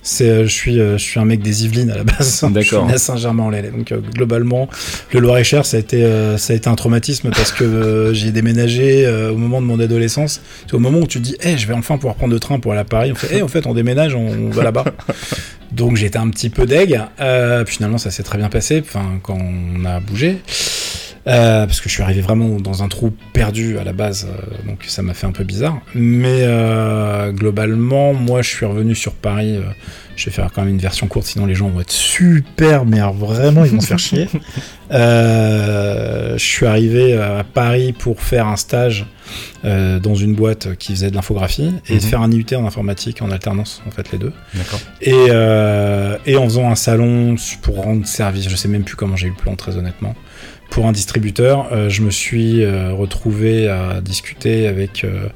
C'est, 0.03 0.29
euh, 0.29 0.47
je 0.47 0.53
suis, 0.53 0.81
euh, 0.81 0.97
je 0.97 1.03
suis 1.03 1.19
un 1.19 1.25
mec 1.25 1.43
des 1.43 1.65
Yvelines 1.65 1.91
à 1.91 1.97
la 1.97 2.05
base. 2.05 2.45
D'accord. 2.51 2.85
Je 2.89 2.89
suis 2.89 2.95
à 2.95 2.99
Saint-Germain-en-Laye. 2.99 3.71
Donc 3.71 3.91
euh, 3.91 3.99
globalement, 4.15 4.69
le 5.13 5.21
Loir-et-Cher, 5.21 5.67
ça 5.67 5.77
a 5.77 5.81
été, 5.81 6.07
ça 6.39 6.53
a 6.53 6.57
été 6.57 6.69
un 6.69 6.77
traumatisme 6.77 7.31
parce 7.31 7.53
que 7.53 8.13
j'ai 8.15 8.31
déménagé 8.31 9.09
au 9.31 9.37
moment 9.37 9.61
de 9.61 9.67
mon 9.67 9.81
adolescence. 9.81 10.41
C'est 10.67 10.75
au 10.75 10.79
moment 10.79 11.01
où 11.01 11.07
tu 11.07 11.19
te 11.19 11.25
dis, 11.25 11.37
eh, 11.43 11.59
je 11.59 11.67
vais 11.67 11.75
enfin 11.75 11.97
pouvoir 11.97 12.15
prendre 12.15 12.33
le 12.33 12.41
train 12.41 12.61
pour 12.61 12.73
aller 12.73 12.81
à 12.81 12.85
Paris. 12.85 13.11
On 13.13 13.17
fait, 13.17 13.39
eh, 13.39 13.43
en 13.43 13.49
fait, 13.49 13.67
on 13.67 13.75
déménage, 13.75 14.15
on, 14.15 14.27
on 14.27 14.51
va 14.51 14.63
là-bas. 14.63 14.85
Donc 15.73 15.97
j'étais 15.97 16.19
un 16.19 16.29
petit 16.31 16.51
peu 16.51 16.67
deg. 16.67 17.01
Euh, 17.21 17.65
puis 17.65 17.77
finalement, 17.77 17.99
ça 17.99 18.11
s'est 18.11 18.23
très 18.23 18.39
bien 18.39 18.49
passé. 18.49 18.83
Enfin, 18.85 19.19
quand 19.23 19.39
on 19.39 19.85
a 19.85 20.01
bougé. 20.01 20.39
Euh, 21.27 21.67
parce 21.67 21.81
que 21.81 21.89
je 21.89 21.95
suis 21.95 22.03
arrivé 22.03 22.23
vraiment 22.23 22.59
dans 22.61 22.83
un 22.83 22.89
trou 22.89 23.13
perdu 23.35 23.79
à 23.79 23.85
la 23.85 23.93
base, 23.93 24.27
euh, 24.27 24.67
donc 24.67 24.85
ça 24.87 25.03
m'a 25.03 25.13
fait 25.13 25.27
un 25.27 25.33
peu 25.33 25.45
bizarre. 25.45 25.79
Mais 25.95 26.41
euh, 26.43 27.31
globalement, 27.33 28.15
moi 28.15 28.41
je 28.43 28.49
suis 28.49 28.67
revenu 28.67 28.95
sur 28.95 29.13
Paris. 29.13 29.57
euh, 29.57 29.63
je 30.17 30.27
vais 30.27 30.33
faire 30.33 30.51
quand 30.53 30.63
même 30.63 30.71
une 30.75 30.81
version 30.81 31.07
courte, 31.07 31.27
sinon 31.27 31.47
les 31.47 31.55
gens 31.55 31.69
vont 31.69 31.81
être 31.81 31.91
super, 31.91 32.85
mais 32.85 33.01
vraiment 33.01 33.65
ils 33.65 33.71
vont 33.71 33.81
se 33.81 33.87
faire 33.87 33.99
chier. 33.99 34.29
Euh, 34.93 36.33
je 36.39 36.45
suis 36.45 36.67
arrivé 36.67 37.17
à 37.17 37.45
Paris 37.45 37.93
pour 37.93 38.21
faire 38.23 38.47
un 38.47 38.57
stage 38.57 39.07
euh, 39.65 39.99
dans 40.01 40.15
une 40.15 40.35
boîte 40.35 40.75
qui 40.77 40.93
faisait 40.93 41.11
de 41.11 41.15
l'infographie 41.15 41.73
et 41.89 41.95
Mhm. 41.95 42.01
faire 42.01 42.21
un 42.23 42.31
IUT 42.33 42.47
en 42.57 42.67
informatique 42.67 43.23
en 43.23 43.31
alternance, 43.31 43.83
en 43.87 43.91
fait 43.91 44.11
les 44.13 44.19
deux. 44.19 44.33
Et, 45.03 45.13
euh, 45.15 46.17
et 46.27 46.37
en 46.37 46.45
faisant 46.45 46.69
un 46.71 46.75
salon 46.75 47.37
pour 47.63 47.77
rendre 47.83 48.07
service, 48.07 48.49
je 48.49 48.57
sais 48.57 48.69
même 48.69 48.83
plus 48.85 48.97
comment 48.97 49.17
j'ai 49.17 49.29
eu 49.29 49.31
le 49.31 49.37
plan 49.37 49.55
très 49.57 49.77
honnêtement, 49.77 50.15
pour 50.71 50.87
un 50.87 50.93
distributeur, 50.93 51.69
euh, 51.73 51.89
je 51.91 52.03
me 52.03 52.11
suis 52.11 52.63
euh, 52.65 52.93
retrouvé 52.93 53.69
à 53.69 54.01
discuter 54.01 54.67
avec 54.69 55.05
euh, 55.05 55.29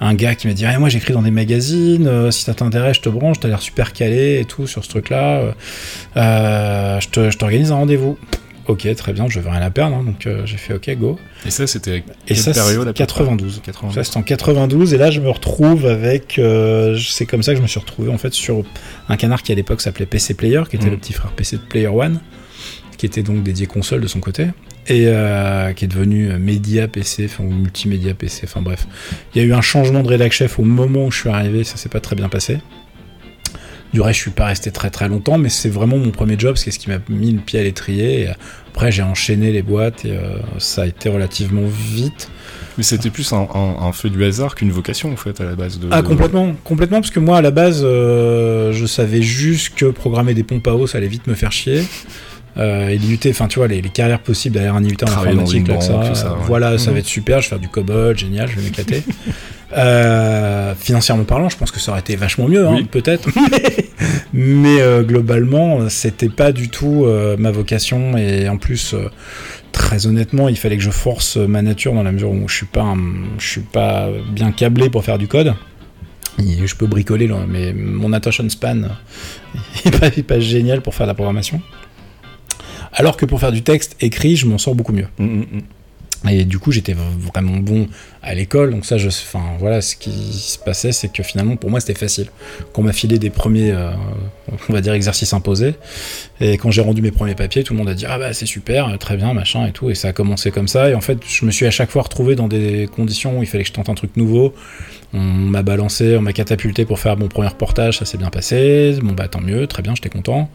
un 0.00 0.14
gars 0.14 0.34
qui 0.34 0.46
m'a 0.48 0.52
dit 0.52 0.64
Ah, 0.66 0.78
moi 0.78 0.88
j'écris 0.88 1.12
dans 1.14 1.22
des 1.22 1.30
magazines, 1.30 2.30
si 2.30 2.42
ça 2.44 2.54
t'intéresse 2.54 2.96
je 2.96 3.02
te 3.02 3.08
branche, 3.08 3.40
t'as 3.40 3.48
l'air 3.48 3.62
super 3.62 3.92
calé 3.92 4.38
et 4.40 4.44
tout 4.44 4.66
sur 4.68 4.84
ce 4.84 4.88
truc-là, 4.90 5.42
je 6.16 7.36
t'organise 7.36 7.72
un 7.72 7.76
rendez-vous. 7.76 8.16
Ok, 8.70 8.86
très 8.94 9.12
bien, 9.12 9.26
je 9.28 9.40
vais 9.40 9.50
rien 9.50 9.60
à 9.62 9.70
perdre, 9.70 9.96
hein, 9.96 10.04
donc 10.04 10.26
euh, 10.26 10.42
j'ai 10.46 10.56
fait 10.56 10.74
ok, 10.74 10.90
go. 10.96 11.18
Et 11.44 11.50
ça, 11.50 11.66
c'était 11.66 12.04
Et 12.28 12.34
ça, 12.34 12.52
période 12.52 12.82
à 12.88 12.92
c'est 12.96 13.04
peu 13.04 13.04
près 13.04 13.04
92. 13.06 13.60
92. 13.64 13.94
Ça, 13.94 14.04
c'est 14.04 14.16
en 14.16 14.22
92, 14.22 14.94
et 14.94 14.98
là, 14.98 15.10
je 15.10 15.20
me 15.20 15.28
retrouve 15.28 15.86
avec. 15.86 16.38
euh, 16.38 16.96
c'est 16.98 17.26
comme 17.26 17.42
ça 17.42 17.52
que 17.52 17.58
je 17.58 17.62
me 17.62 17.66
suis 17.66 17.80
retrouvé 17.80 18.10
en 18.10 18.18
fait 18.18 18.32
sur 18.32 18.62
un 19.08 19.16
canard 19.16 19.42
qui 19.42 19.50
à 19.52 19.54
l'époque 19.54 19.80
s'appelait 19.80 20.06
PC 20.06 20.34
Player, 20.34 20.62
qui 20.70 20.76
était 20.76 20.86
Mhm. 20.86 20.92
le 20.92 20.96
petit 20.98 21.12
frère 21.12 21.32
PC 21.32 21.56
de 21.56 21.62
Player 21.62 21.88
One, 21.88 22.20
qui 22.96 23.06
était 23.06 23.22
donc 23.22 23.42
dédié 23.42 23.66
console 23.66 24.00
de 24.02 24.06
son 24.06 24.20
côté, 24.20 24.46
et 24.86 25.04
euh, 25.08 25.72
qui 25.72 25.86
est 25.86 25.88
devenu 25.88 26.28
Media 26.38 26.86
PC, 26.86 27.24
enfin, 27.26 27.42
ou 27.44 27.50
Multimédia 27.50 28.14
PC, 28.14 28.42
enfin 28.44 28.62
bref. 28.62 28.86
Il 29.34 29.40
y 29.40 29.44
a 29.44 29.48
eu 29.48 29.52
un 29.52 29.60
changement 29.62 30.02
de 30.02 30.08
rédac 30.08 30.32
chef 30.32 30.58
au 30.58 30.62
moment 30.64 31.06
où 31.06 31.10
je 31.10 31.18
suis 31.18 31.28
arrivé, 31.30 31.64
ça 31.64 31.76
s'est 31.76 31.88
pas 31.88 32.00
très 32.00 32.14
bien 32.14 32.28
passé. 32.28 32.58
Du 33.92 34.00
reste, 34.00 34.18
je 34.18 34.22
suis 34.22 34.30
pas 34.30 34.46
resté 34.46 34.70
très 34.70 34.88
très 34.90 35.08
longtemps, 35.08 35.36
mais 35.36 35.48
c'est 35.48 35.68
vraiment 35.68 35.98
mon 35.98 36.10
premier 36.10 36.36
job, 36.38 36.56
c'est 36.56 36.70
ce 36.70 36.78
qui 36.78 36.88
m'a 36.90 36.98
mis 37.08 37.32
le 37.32 37.40
pied 37.40 37.58
à 37.58 37.62
l'étrier. 37.64 38.20
Et 38.22 38.28
après, 38.68 38.92
j'ai 38.92 39.02
enchaîné 39.02 39.50
les 39.50 39.62
boîtes 39.62 40.04
et 40.04 40.12
euh, 40.12 40.36
ça 40.58 40.82
a 40.82 40.86
été 40.86 41.08
relativement 41.08 41.66
vite. 41.66 42.30
Mais 42.78 42.84
c'était 42.84 43.10
plus 43.10 43.32
un, 43.32 43.48
un- 43.52 43.82
un 43.82 43.92
fait 43.92 44.08
du 44.08 44.24
hasard 44.24 44.54
qu'une 44.54 44.70
vocation 44.70 45.12
en 45.12 45.16
fait 45.16 45.40
à 45.40 45.44
la 45.44 45.54
base 45.56 45.80
de. 45.80 45.88
Ah 45.90 46.02
complètement, 46.02 46.54
complètement, 46.62 47.00
parce 47.00 47.10
que 47.10 47.18
moi 47.20 47.38
à 47.38 47.42
la 47.42 47.50
base, 47.50 47.82
euh, 47.84 48.72
je 48.72 48.86
savais 48.86 49.22
juste 49.22 49.74
que 49.74 49.86
programmer 49.86 50.34
des 50.34 50.44
pompes 50.44 50.66
à 50.68 50.74
eau, 50.74 50.86
ça 50.86 50.98
allait 50.98 51.08
vite 51.08 51.26
me 51.26 51.34
faire 51.34 51.50
chier. 51.52 51.82
Euh, 52.56 52.88
et 52.88 52.98
l'IUT, 52.98 53.18
enfin 53.28 53.48
tu 53.48 53.58
vois, 53.58 53.68
les, 53.68 53.80
les 53.82 53.88
carrières 53.90 54.20
possibles 54.20 54.54
derrière 54.54 54.74
un 54.76 54.82
IUT 54.84 54.96
en 55.02 55.06
informatique, 55.08 55.66
ça, 55.80 56.14
ça, 56.14 56.32
ouais. 56.32 56.38
voilà, 56.46 56.78
ça 56.78 56.88
Mhm. 56.90 56.94
va 56.94 56.98
être 57.00 57.06
super, 57.06 57.40
je 57.40 57.46
vais 57.46 57.48
faire 57.50 57.58
du 57.60 57.68
COBOL, 57.68 58.16
génial, 58.18 58.48
je 58.48 58.56
vais 58.56 58.62
m'éclater. 58.62 59.02
Euh, 59.72 60.74
financièrement 60.74 61.24
parlant, 61.24 61.48
je 61.48 61.56
pense 61.56 61.70
que 61.70 61.78
ça 61.78 61.92
aurait 61.92 62.00
été 62.00 62.16
vachement 62.16 62.48
mieux, 62.48 62.66
hein, 62.66 62.74
Oui. 62.76 62.84
peut-être. 62.84 63.28
mais 64.32 64.80
euh, 64.80 65.02
globalement, 65.02 65.88
c'était 65.88 66.28
pas 66.28 66.52
du 66.52 66.68
tout 66.68 67.04
euh, 67.04 67.36
ma 67.38 67.50
vocation. 67.50 68.16
Et 68.16 68.48
en 68.48 68.56
plus, 68.56 68.94
euh, 68.94 69.08
très 69.72 70.06
honnêtement, 70.06 70.48
il 70.48 70.56
fallait 70.56 70.76
que 70.76 70.82
je 70.82 70.90
force 70.90 71.36
ma 71.36 71.62
nature 71.62 71.94
dans 71.94 72.02
la 72.02 72.12
mesure 72.12 72.30
où 72.30 72.48
je 72.48 72.54
suis 72.56 72.66
pas, 72.66 72.82
un- 72.82 72.98
je 73.38 73.46
suis 73.48 73.60
pas 73.60 74.08
bien 74.32 74.50
câblé 74.52 74.90
pour 74.90 75.04
faire 75.04 75.18
du 75.18 75.28
code. 75.28 75.54
Et 76.38 76.66
Je 76.66 76.74
peux 76.74 76.86
bricoler, 76.86 77.26
là, 77.26 77.36
mais 77.46 77.72
mon 77.72 78.12
attention 78.12 78.48
span 78.48 78.82
est 79.84 79.90
pas, 80.00 80.06
est 80.08 80.22
pas 80.22 80.40
génial 80.40 80.80
pour 80.80 80.94
faire 80.94 81.06
de 81.06 81.10
la 81.10 81.14
programmation. 81.14 81.60
Alors 82.92 83.16
que 83.16 83.24
pour 83.26 83.38
faire 83.40 83.52
du 83.52 83.62
texte 83.62 83.96
écrit, 84.00 84.36
je 84.36 84.46
m'en 84.46 84.58
sors 84.58 84.74
beaucoup 84.74 84.92
mieux. 84.92 85.06
Mm, 85.18 85.24
mm, 85.24 85.38
mm. 86.24 86.28
Et 86.28 86.44
du 86.44 86.58
coup, 86.58 86.70
j'étais 86.72 86.94
vraiment 86.94 87.56
bon 87.58 87.88
à 88.22 88.34
l'école. 88.34 88.70
Donc 88.70 88.84
ça, 88.84 88.98
je, 88.98 89.08
enfin 89.08 89.42
voilà, 89.58 89.80
ce 89.80 89.96
qui 89.96 90.10
se 90.10 90.58
passait, 90.58 90.92
c'est 90.92 91.12
que 91.12 91.22
finalement, 91.22 91.56
pour 91.56 91.70
moi, 91.70 91.80
c'était 91.80 91.94
facile. 91.94 92.26
Qu'on 92.72 92.82
m'a 92.82 92.92
filé 92.92 93.18
des 93.18 93.30
premiers, 93.30 93.72
euh, 93.72 93.90
on 94.68 94.72
va 94.72 94.80
dire, 94.80 94.92
exercices 94.92 95.32
imposés. 95.32 95.74
Et 96.40 96.58
quand 96.58 96.70
j'ai 96.70 96.82
rendu 96.82 97.02
mes 97.02 97.10
premiers 97.10 97.34
papiers, 97.34 97.64
tout 97.64 97.72
le 97.72 97.78
monde 97.78 97.88
a 97.88 97.94
dit 97.94 98.06
ah 98.06 98.18
bah 98.18 98.32
c'est 98.32 98.46
super, 98.46 98.96
très 98.98 99.16
bien, 99.16 99.32
machin 99.34 99.66
et 99.66 99.72
tout. 99.72 99.90
Et 99.90 99.94
ça 99.94 100.08
a 100.08 100.12
commencé 100.12 100.50
comme 100.50 100.68
ça. 100.68 100.90
Et 100.90 100.94
en 100.94 101.00
fait, 101.00 101.18
je 101.26 101.44
me 101.44 101.50
suis 101.50 101.66
à 101.66 101.70
chaque 101.70 101.90
fois 101.90 102.02
retrouvé 102.02 102.34
dans 102.34 102.48
des 102.48 102.88
conditions 102.94 103.38
où 103.38 103.42
il 103.42 103.46
fallait 103.46 103.64
que 103.64 103.68
je 103.68 103.74
tente 103.74 103.88
un 103.88 103.94
truc 103.94 104.16
nouveau. 104.16 104.54
On 105.12 105.18
m'a 105.18 105.62
balancé, 105.62 106.16
on 106.16 106.22
m'a 106.22 106.32
catapulté 106.32 106.84
pour 106.84 107.00
faire 107.00 107.16
mon 107.16 107.26
premier 107.26 107.48
reportage, 107.48 107.98
ça 107.98 108.04
s'est 108.04 108.18
bien 108.18 108.30
passé. 108.30 108.96
Bon 109.02 109.12
bah 109.12 109.26
tant 109.26 109.40
mieux, 109.40 109.66
très 109.66 109.82
bien, 109.82 109.92
j'étais 109.96 110.08
content. 110.08 110.48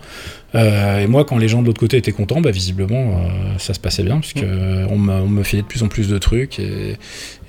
Euh, 0.55 0.99
et 0.99 1.07
moi, 1.07 1.25
quand 1.25 1.37
les 1.37 1.49
gens 1.49 1.61
de 1.61 1.67
l'autre 1.67 1.81
côté 1.81 1.97
étaient 1.97 2.13
contents, 2.13 2.39
bah 2.39 2.51
visiblement 2.51 3.17
euh, 3.17 3.57
ça 3.57 3.73
se 3.73 3.79
passait 3.81 4.03
bien 4.03 4.19
puisque 4.19 4.43
euh, 4.43 4.87
on, 4.89 5.09
on 5.09 5.27
me 5.27 5.43
filait 5.43 5.61
de 5.61 5.67
plus 5.67 5.83
en 5.83 5.89
plus 5.89 6.07
de 6.07 6.17
trucs 6.17 6.59
et, 6.59 6.97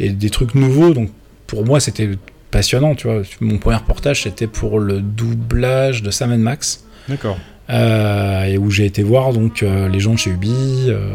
et 0.01 0.06
des 0.11 0.31
trucs 0.31 0.55
nouveaux. 0.55 0.95
Donc 0.95 1.11
pour 1.47 1.65
moi, 1.65 1.81
c'était 1.81 2.11
passionnant, 2.51 2.95
tu 2.95 3.07
vois. 3.09 3.23
Mon 3.41 3.59
premier 3.59 3.77
reportage, 3.77 4.23
c'était 4.23 4.47
pour 4.47 4.81
le 4.81 5.01
doublage 5.01 6.03
de 6.03 6.11
Sam 6.11 6.37
Max. 6.37 6.85
D'accord. 7.09 7.39
Euh, 7.69 8.45
et 8.45 8.59
où 8.59 8.71
j'ai 8.71 8.87
été 8.87 9.03
voir 9.03 9.33
donc 9.33 9.65
euh, 9.65 9.89
les 9.89 9.99
gens 9.99 10.13
de 10.13 10.19
chez 10.19 10.31
Ubi 10.31 10.55
euh, 10.87 11.09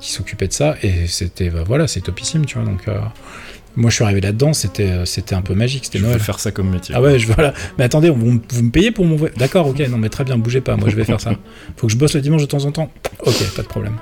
qui 0.00 0.10
s'occupaient 0.10 0.48
de 0.48 0.54
ça 0.54 0.74
et 0.82 1.06
c'était 1.06 1.50
bah, 1.50 1.64
voilà 1.66 1.86
c'est 1.86 2.00
topissime 2.00 2.46
tu 2.46 2.56
vois 2.56 2.64
donc 2.66 2.86
moi 3.76 3.90
je 3.90 3.96
suis 3.96 4.04
arrivé 4.04 4.22
là-dedans 4.22 4.54
c'était 4.54 5.04
c'était 5.04 5.34
un 5.34 5.42
peu 5.42 5.52
magique 5.52 5.84
c'était 5.84 5.98
Je 5.98 6.04
Noël 6.04 6.16
veux 6.16 6.24
faire 6.24 6.40
ça 6.40 6.50
comme 6.50 6.70
métier. 6.70 6.94
ah 6.96 7.02
ouais 7.02 7.18
je 7.18 7.26
voilà 7.26 7.52
mais 7.76 7.84
attendez 7.84 8.08
vous, 8.08 8.40
vous 8.48 8.62
me 8.62 8.70
payez 8.70 8.90
pour 8.90 9.04
mon 9.04 9.16
voyage 9.16 9.36
d'accord 9.36 9.66
ok 9.66 9.80
non 9.90 9.98
mais 9.98 10.08
très 10.08 10.24
bien 10.24 10.38
bougez 10.38 10.62
pas 10.62 10.76
moi 10.76 10.88
je 10.88 10.96
vais 10.96 11.04
faire 11.04 11.20
ça 11.20 11.32
faut 11.76 11.88
que 11.88 11.92
je 11.92 11.98
bosse 11.98 12.14
le 12.14 12.22
dimanche 12.22 12.40
de 12.40 12.46
temps 12.46 12.64
en 12.64 12.72
temps 12.72 12.90
ok 13.26 13.54
pas 13.54 13.62
de 13.62 13.68
problème 13.68 13.98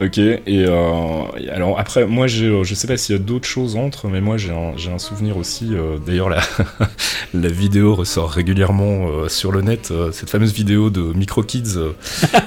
Ok, 0.00 0.18
et, 0.18 0.42
euh, 0.48 1.22
alors 1.52 1.78
après, 1.78 2.04
moi, 2.06 2.26
j'ai, 2.26 2.46
euh, 2.46 2.64
je 2.64 2.74
sais 2.74 2.88
pas 2.88 2.96
s'il 2.96 3.14
y 3.14 3.18
a 3.18 3.22
d'autres 3.22 3.46
choses 3.46 3.76
entre, 3.76 4.08
mais 4.08 4.20
moi 4.20 4.36
j'ai 4.36 4.50
un, 4.50 4.72
j'ai 4.76 4.90
un 4.90 4.98
souvenir 4.98 5.36
aussi. 5.36 5.68
euh, 5.72 5.98
D'ailleurs, 6.04 6.28
la, 6.28 6.40
la 7.34 7.48
vidéo 7.48 7.94
ressort 7.94 8.30
régulièrement 8.30 9.06
euh, 9.08 9.28
sur 9.28 9.52
le 9.52 9.60
net, 9.62 9.90
euh, 9.92 10.10
cette 10.10 10.30
fameuse 10.30 10.52
vidéo 10.52 10.90
de 10.90 11.00
Micro 11.00 11.42
Kids 11.44 11.76
euh, 11.76 11.92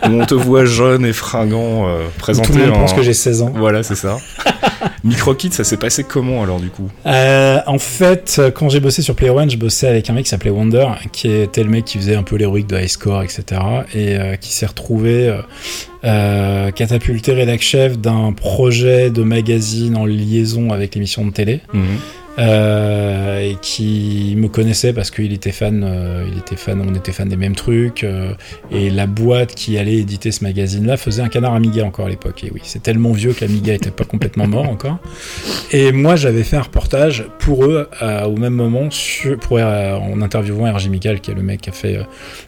où 0.08 0.22
on 0.22 0.26
te 0.26 0.34
voit 0.36 0.66
jeune 0.66 1.06
et 1.06 1.14
fringant 1.14 1.88
euh, 1.88 2.08
présenter 2.20 2.52
tout 2.52 2.58
le 2.58 2.66
monde 2.66 2.74
un- 2.76 2.80
pense 2.82 2.94
que 2.94 3.02
j'ai 3.02 3.14
16 3.14 3.42
ans 3.42 3.54
Voilà, 3.56 3.82
c'est 3.82 3.96
ça. 3.96 4.18
Micro 5.08 5.34
Kids, 5.34 5.54
ça 5.54 5.64
s'est 5.64 5.78
passé 5.78 6.04
comment 6.04 6.44
alors 6.44 6.60
du 6.60 6.70
coup? 6.70 6.90
Euh, 7.06 7.60
en 7.66 7.80
fait, 7.80 8.42
quand 8.54 8.70
j'ai 8.70 8.80
bossé 8.80 9.02
sur 9.02 9.16
Player 9.16 9.32
One, 9.32 9.50
je 9.50 9.58
bossais 9.58 9.88
avec 9.88 10.10
un 10.10 10.14
mec 10.14 10.26
qui 10.26 10.30
s'appelait 10.30 10.50
Wonder, 10.50 10.88
qui 11.12 11.30
était 11.32 11.64
le 11.64 11.70
mec 11.70 11.86
qui 11.86 11.98
faisait 11.98 12.16
un 12.16 12.24
peu 12.24 12.36
l'héroïque 12.36 12.68
de 12.68 12.78
High 12.78 12.88
Score, 12.88 13.24
etc. 13.24 13.44
Et 13.94 14.18
euh, 14.18 14.36
qui 14.36 14.52
s'est 14.52 14.66
retrouvé 14.66 15.30
euh, 15.30 15.42
euh, 16.04 16.72
catapulté 16.72 17.34
rédac 17.34 17.62
chef 17.62 17.98
d'un 17.98 18.34
projet 18.34 19.10
de 19.10 19.24
magazine 19.24 19.96
en 19.96 20.06
liaison 20.06 20.72
avec 20.72 20.96
l'émission 20.96 21.26
de 21.26 21.32
télé. 21.32 21.62
Mhm. 21.74 21.84
Euh, 22.40 23.40
et 23.40 23.56
qui 23.62 24.36
me 24.38 24.48
connaissait 24.48 24.94
parce 24.94 25.10
qu'il 25.10 25.34
était 25.34 25.52
fan, 25.52 25.84
euh, 25.84 26.24
il 26.32 26.38
était 26.38 26.56
fan, 26.56 26.80
on 26.88 26.94
était 26.94 27.12
fan 27.12 27.28
des 27.28 27.36
mêmes 27.36 27.56
trucs. 27.56 28.04
euh, 28.04 28.34
et 28.72 28.92
la 28.92 29.08
boîte 29.08 29.56
qui 29.56 29.78
allait 29.78 29.96
éditer 29.96 30.32
ce 30.32 30.44
magazine-là 30.44 30.98
faisait 30.98 31.24
un 31.24 31.30
canard 31.30 31.56
Amiga 31.56 31.84
encore 31.84 32.06
à 32.06 32.10
l'époque. 32.10 32.44
Et 32.44 32.52
oui, 32.54 32.62
c'est 32.64 32.84
tellement 32.84 33.12
vieux 33.12 33.34
qu'Amiga 33.34 33.74
était 33.74 33.90
pas 33.90 34.04
complètement 34.04 34.48
mort 34.48 34.70
encore. 34.70 35.00
Et 35.72 35.92
moi, 35.92 36.16
j'avais 36.16 36.44
fait 36.44 36.58
un 36.58 36.62
reportage 36.62 37.26
pour 37.40 37.66
eux 37.66 37.90
au 38.02 38.38
même 38.38 38.54
moment 38.54 38.92
sur, 38.92 39.38
pour, 39.40 39.58
en 39.58 40.22
interviewant 40.22 40.72
RJ 40.72 40.90
Mical, 40.90 41.22
qui 41.22 41.32
est 41.32 41.36
le 41.36 41.42
mec 41.42 41.62
qui 41.62 41.70
a 41.70 41.74
fait 41.74 42.00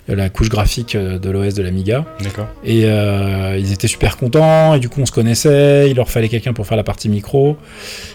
la 0.08 0.30
couche 0.30 0.50
graphique 0.50 0.96
de 0.96 1.30
l'OS 1.30 1.54
de 1.54 1.64
l'Amiga. 1.64 2.06
D'accord. 2.22 2.48
Et 2.64 2.82
ils 2.82 3.74
étaient 3.74 3.88
super 3.88 4.18
contents, 4.18 4.76
et 4.76 4.80
du 4.80 4.90
coup 4.90 5.02
on 5.02 5.06
se 5.06 5.12
connaissait, 5.12 5.90
il 5.90 5.96
leur 5.96 6.10
fallait 6.10 6.30
quelqu'un 6.30 6.54
pour 6.54 6.68
faire 6.68 6.78
la 6.78 6.84
partie 6.84 7.10
micro, 7.10 7.58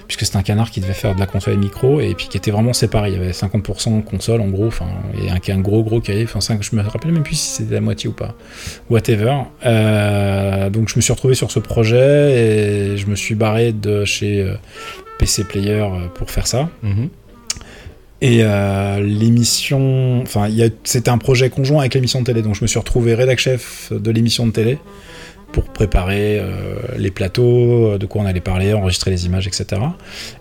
puisque 0.06 0.24
c'était 0.24 0.38
un 0.38 0.42
canard 0.42 0.70
qui 0.70 0.80
devait 0.80 0.92
faire 0.92 1.14
de 1.14 1.20
la 1.20 1.26
console 1.26 1.54
micro, 1.64 2.00
et 2.00 2.14
puis 2.14 2.28
qui 2.28 2.36
était 2.36 2.50
vraiment 2.50 2.72
séparé. 2.72 3.10
Il 3.10 3.14
y 3.14 3.16
avait 3.16 3.32
50% 3.32 4.02
console 4.04 4.40
en 4.40 4.48
gros, 4.48 4.66
enfin, 4.66 4.86
et 5.22 5.30
un, 5.30 5.54
un 5.54 5.60
gros 5.60 5.82
gros 5.82 6.00
cahier, 6.00 6.24
enfin, 6.24 6.40
je 6.60 6.76
me 6.76 6.82
rappelle 6.82 7.12
même 7.12 7.22
plus 7.22 7.36
si 7.36 7.62
c'était 7.62 7.74
la 7.74 7.80
moitié 7.80 8.08
ou 8.08 8.12
pas. 8.12 8.34
Whatever. 8.90 9.34
Euh, 9.64 10.70
donc 10.70 10.88
je 10.88 10.96
me 10.96 11.00
suis 11.00 11.12
retrouvé 11.12 11.34
sur 11.34 11.50
ce 11.50 11.58
projet, 11.58 12.94
et 12.94 12.96
je 12.96 13.06
me 13.06 13.16
suis 13.16 13.34
barré 13.34 13.72
de 13.72 14.04
chez 14.04 14.42
euh, 14.42 14.54
PC 15.18 15.44
Player 15.44 15.82
euh, 15.82 16.08
pour 16.14 16.30
faire 16.30 16.46
ça. 16.46 16.68
Mhm. 16.82 17.08
Et 18.20 18.38
euh, 18.40 19.00
l'émission, 19.00 20.22
enfin, 20.22 20.48
c'était 20.84 21.10
un 21.10 21.18
projet 21.18 21.50
conjoint 21.50 21.80
avec 21.80 21.94
l'émission 21.94 22.20
de 22.20 22.24
télé, 22.24 22.40
donc 22.42 22.54
je 22.54 22.62
me 22.62 22.66
suis 22.66 22.78
retrouvé 22.78 23.14
rédac 23.14 23.38
chef 23.38 23.92
de 23.92 24.10
l'émission 24.10 24.46
de 24.46 24.52
télé 24.52 24.78
pour 25.54 25.62
préparer 25.66 26.40
euh, 26.40 26.74
les 26.98 27.12
plateaux, 27.12 27.92
euh, 27.92 27.98
de 27.98 28.06
quoi 28.06 28.22
on 28.22 28.26
allait 28.26 28.40
parler, 28.40 28.74
enregistrer 28.74 29.12
les 29.12 29.24
images, 29.24 29.46
etc. 29.46 29.80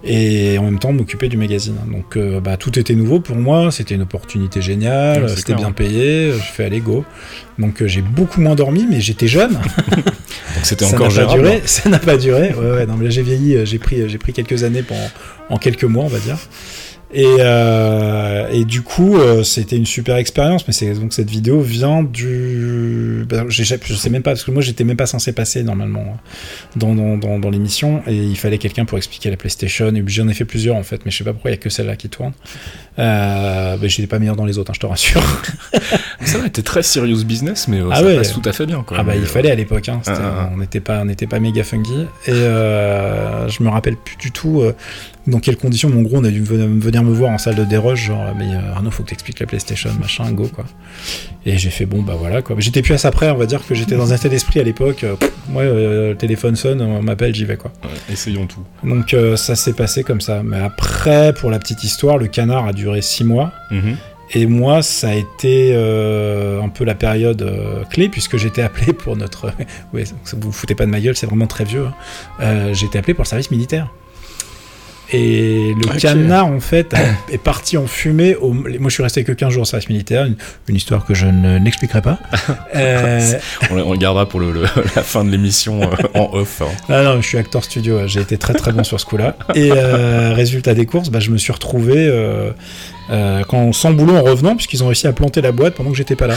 Et 0.03 0.58
en 0.58 0.63
même 0.63 0.79
temps 0.79 0.91
m'occuper 0.91 1.29
du 1.29 1.38
magazine. 1.38 1.75
Donc 1.86 2.17
euh, 2.17 2.39
bah, 2.41 2.58
tout 2.58 2.79
était 2.79 2.96
nouveau 2.96 3.20
pour 3.20 3.36
moi, 3.36 3.72
c'était 3.72 3.93
une 3.93 4.01
opportunité 4.01 4.63
géniale, 4.63 5.25
Ouais, 5.25 5.29
c'était 5.29 5.53
bien 5.53 5.72
payé, 5.72 6.32
je 6.32 6.39
fais 6.39 6.65
aller 6.65 6.79
go. 6.79 7.05
Donc 7.60 7.86
j'ai 7.86 8.01
beaucoup 8.01 8.41
moins 8.41 8.55
dormi, 8.55 8.88
mais 8.89 9.01
j'étais 9.01 9.27
jeune. 9.27 9.53
Donc 9.93 10.63
c'était 10.63 10.86
ça 10.86 10.96
encore 10.96 11.10
n'a 11.10 11.13
pas 11.13 11.22
gérable. 11.22 11.43
duré. 11.43 11.62
Ça 11.65 11.89
n'a 11.89 12.00
pas 12.00 12.17
duré. 12.17 12.51
Ouais, 12.53 12.72
ouais, 12.72 12.86
non, 12.88 12.96
mais 12.98 13.05
là, 13.05 13.12
j'ai 13.12 13.22
vieilli, 13.22 13.65
j'ai 13.65 13.77
pris, 13.77 14.10
j'ai 14.10 14.17
pris 14.17 14.34
quelques 14.34 14.63
années 14.63 14.84
en 15.50 15.58
quelques 15.58 15.84
mois, 15.84 16.05
on 16.05 16.08
va 16.08 16.20
dire. 16.20 16.38
Et, 17.13 17.25
euh, 17.39 18.48
et 18.51 18.65
du 18.65 18.82
coup, 18.82 19.17
euh, 19.17 19.43
c'était 19.43 19.77
une 19.77 19.86
super 19.86 20.15
expérience. 20.17 20.67
Mais 20.67 20.74
c'est 20.74 20.93
donc 20.93 21.13
cette 21.13 21.29
vidéo 21.29 21.62
vient 21.62 22.03
du, 22.03 23.25
ben, 23.29 23.46
je 23.50 23.63
sais 23.63 24.10
même 24.10 24.24
pas 24.24 24.32
parce 24.32 24.43
que 24.43 24.51
moi 24.51 24.62
j'étais 24.62 24.84
même 24.84 24.98
pas 24.98 25.05
censé 25.05 25.32
passer 25.32 25.63
normalement 25.63 26.05
hein, 26.15 26.20
dans, 26.75 26.96
dans, 26.96 27.17
dans, 27.17 27.39
dans 27.39 27.50
l'émission 27.50 28.01
et 28.08 28.15
il 28.15 28.36
fallait 28.38 28.58
quelqu'un 28.58 28.86
pour 28.86 28.98
expliquer 28.98 29.29
la 29.29 29.38
PlayStation. 29.38 29.93
Et 29.96 30.03
j'en 30.08 30.27
ai 30.27 30.34
fait 30.34 30.46
plusieurs 30.46 30.75
en 30.75 30.84
fait, 30.84 31.01
mais 31.05 31.12
je 31.12 31.17
sais 31.17 31.24
pas 31.24 31.34
pourquoi 31.34 31.51
il 31.51 31.53
y 31.53 31.58
a 31.58 31.62
que 31.62 31.70
celle-là 31.70 31.96
qui 31.96 32.10
tourne. 32.10 32.34
Euh, 33.00 33.77
ben, 33.77 33.89
j'étais 33.89 34.08
pas 34.08 34.20
meilleur 34.20 34.36
dans 34.36 34.46
les 34.46 34.58
autres, 34.58 34.72
hein, 34.72 34.75
je 34.75 34.79
te 34.79 34.86
rassure. 34.86 35.22
Ça 36.25 36.38
va, 36.38 36.50
t'es 36.50 36.62
très 36.62 36.84
serious 36.84 37.24
business, 37.25 37.67
mais 37.67 37.79
euh, 37.79 37.89
Ah 37.91 37.98
ça 37.98 38.05
ouais. 38.05 38.17
passe 38.17 38.34
tout 38.34 38.41
à 38.46 38.53
fait 38.53 38.65
bien. 38.65 38.82
Quoi. 38.84 38.98
Ah 39.00 39.03
bah 39.03 39.15
il 39.15 39.24
euh, 39.24 39.25
fallait 39.25 39.51
à 39.51 39.55
l'époque, 39.55 39.89
hein, 39.89 40.00
c'était- 40.03 40.17
ah, 40.22 40.46
ah. 40.48 40.50
on 40.53 40.58
n'était 40.58 40.79
pas, 40.79 41.01
on 41.01 41.05
n'était 41.05 41.27
pas 41.27 41.39
méga 41.39 41.63
funky. 41.63 41.93
Et 42.27 42.32
euh, 42.32 43.48
je 43.50 43.62
me 43.62 43.70
rappelle 43.70 43.98
plus 43.98 44.15
du 44.17 44.32
tout 44.32 44.62
euh, 44.62 44.74
dans 45.25 45.39
quelles 45.39 45.57
conditions, 45.57 45.89
mais 45.89 45.97
en 45.99 46.01
gros 46.01 46.17
on 46.17 46.23
a 46.23 46.29
dû 46.29 46.41
venir 46.43 47.03
me 47.03 47.13
voir 47.13 47.31
en 47.31 47.37
salle 47.37 47.55
de 47.55 47.63
déroge, 47.63 48.01
genre 48.07 48.33
mais 48.37 48.45
euh, 48.53 48.73
Arnaud 48.75 48.91
faut 48.91 49.03
que 49.03 49.09
t'expliques 49.09 49.39
la 49.39 49.45
PlayStation, 49.45 49.89
machin, 49.99 50.31
go 50.31 50.49
quoi. 50.53 50.65
Et 51.45 51.57
j'ai 51.57 51.69
fait 51.69 51.85
bon 51.85 52.01
bah 52.01 52.15
voilà 52.17 52.41
quoi. 52.41 52.55
Mais 52.55 52.61
J'étais 52.61 52.81
plus 52.81 52.93
à 52.93 52.97
ça 52.97 53.11
près, 53.11 53.29
on 53.29 53.37
va 53.37 53.45
dire 53.45 53.65
que 53.65 53.73
j'étais 53.75 53.95
dans 53.95 54.11
un 54.11 54.15
état 54.15 54.29
d'esprit 54.29 54.59
à 54.59 54.63
l'époque. 54.63 55.03
euh, 55.03 55.15
pff, 55.15 55.31
ouais, 55.53 55.63
euh, 55.63 56.09
le 56.11 56.15
téléphone 56.17 56.55
sonne, 56.55 56.81
on 56.81 57.01
m'appelle, 57.01 57.33
j'y 57.33 57.45
vais 57.45 57.57
quoi. 57.57 57.71
ouais, 57.83 57.89
essayons 58.13 58.47
tout. 58.47 58.63
Donc 58.83 59.13
euh, 59.13 59.35
ça 59.37 59.55
s'est 59.55 59.73
passé 59.73 60.03
comme 60.03 60.21
ça. 60.21 60.41
Mais 60.43 60.57
après, 60.59 61.33
pour 61.33 61.49
la 61.51 61.59
petite 61.59 61.83
histoire, 61.83 62.17
le 62.17 62.27
canard 62.27 62.67
a 62.67 62.73
duré 62.73 63.01
six 63.01 63.23
mois. 63.23 63.51
Mhm. 63.71 63.95
Et 64.35 64.47
moi, 64.47 64.81
ça 64.81 65.09
a 65.09 65.13
été 65.13 65.73
euh, 65.75 66.59
un 66.61 66.69
peu 66.69 66.85
la 66.85 66.95
période 66.95 67.41
euh, 67.43 67.83
clé, 67.83 68.09
puisque 68.09 68.37
j'étais 68.37 68.63
appelé 68.63 68.91
pour 68.93 69.15
notre... 69.15 69.51
ouais, 69.93 70.05
vous 70.33 70.39
vous 70.47 70.51
foutez 70.51 70.73
pas 70.75 70.85
de 70.85 70.89
ma 70.89 70.99
gueule, 71.01 71.15
c'est 71.15 71.27
vraiment 71.27 71.45
très 71.45 71.65
vieux. 71.65 71.85
hein. 71.85 71.93
Euh, 72.41 72.73
j'étais 72.73 72.97
appelé 72.97 73.13
pour 73.13 73.23
le 73.25 73.27
service 73.27 73.51
militaire. 73.51 73.93
Et 75.13 75.74
le 75.77 75.86
Ok. 75.89 75.98
cadenas, 76.00 76.43
en 76.43 76.60
fait, 76.60 76.93
est 77.32 77.38
parti 77.38 77.77
en 77.77 77.86
fumée. 77.88 78.36
Au... 78.36 78.51
Moi, 78.51 78.67
je 78.88 78.93
suis 78.93 79.03
resté 79.03 79.24
que 79.24 79.32
15 79.32 79.51
jours 79.53 79.62
au 79.62 79.65
service 79.65 79.88
militaire, 79.89 80.25
une, 80.25 80.36
une 80.67 80.75
histoire 80.75 81.05
que 81.05 81.13
je 81.13 81.27
ne- 81.27 81.60
n'expliquerai 81.60 82.01
pas. 82.01 82.20
Euh, 82.75 83.22
On, 83.70 83.75
le- 83.75 83.84
on 83.86 83.91
le 83.91 83.98
gardera 84.00 84.27
pour 84.27 84.39
le, 84.39 84.51
le- 84.51 84.62
la 84.96 85.03
fin 85.03 85.24
de 85.24 85.29
l'émission 85.29 85.82
euh, 85.84 85.88
en 86.15 86.32
off. 86.34 86.62
hein. 86.63 86.72
Ah 86.89 87.03
non, 87.03 87.22
je 87.22 87.27
suis 87.27 87.38
acteur 87.38 87.63
studio, 87.63 88.08
j'ai 88.08 88.22
été 88.22 88.38
très 88.39 88.53
très 88.55 88.72
bon 88.72 88.84
sur 88.84 89.00
ce 89.00 89.05
coup-là. 89.05 89.36
Et 89.53 89.70
euh, 89.72 90.34
résultat 90.34 90.74
des 90.74 90.88
courses, 90.88 91.10
bah, 91.10 91.20
je 91.20 91.29
me 91.29 91.38
suis 91.38 91.53
retrouvé 91.53 92.12
quand, 93.48 93.72
sans 93.74 93.91
boulot 93.91 94.15
en 94.15 94.24
revenant, 94.24 94.55
puisqu'ils 94.55 94.84
ont 94.84 94.88
réussi 94.88 95.05
à 95.08 95.13
planter 95.13 95.41
la 95.41 95.51
boîte 95.51 95.75
pendant 95.75 95.91
que 95.91 95.98
j'étais 95.98 96.15
pas 96.15 96.27
là. 96.27 96.36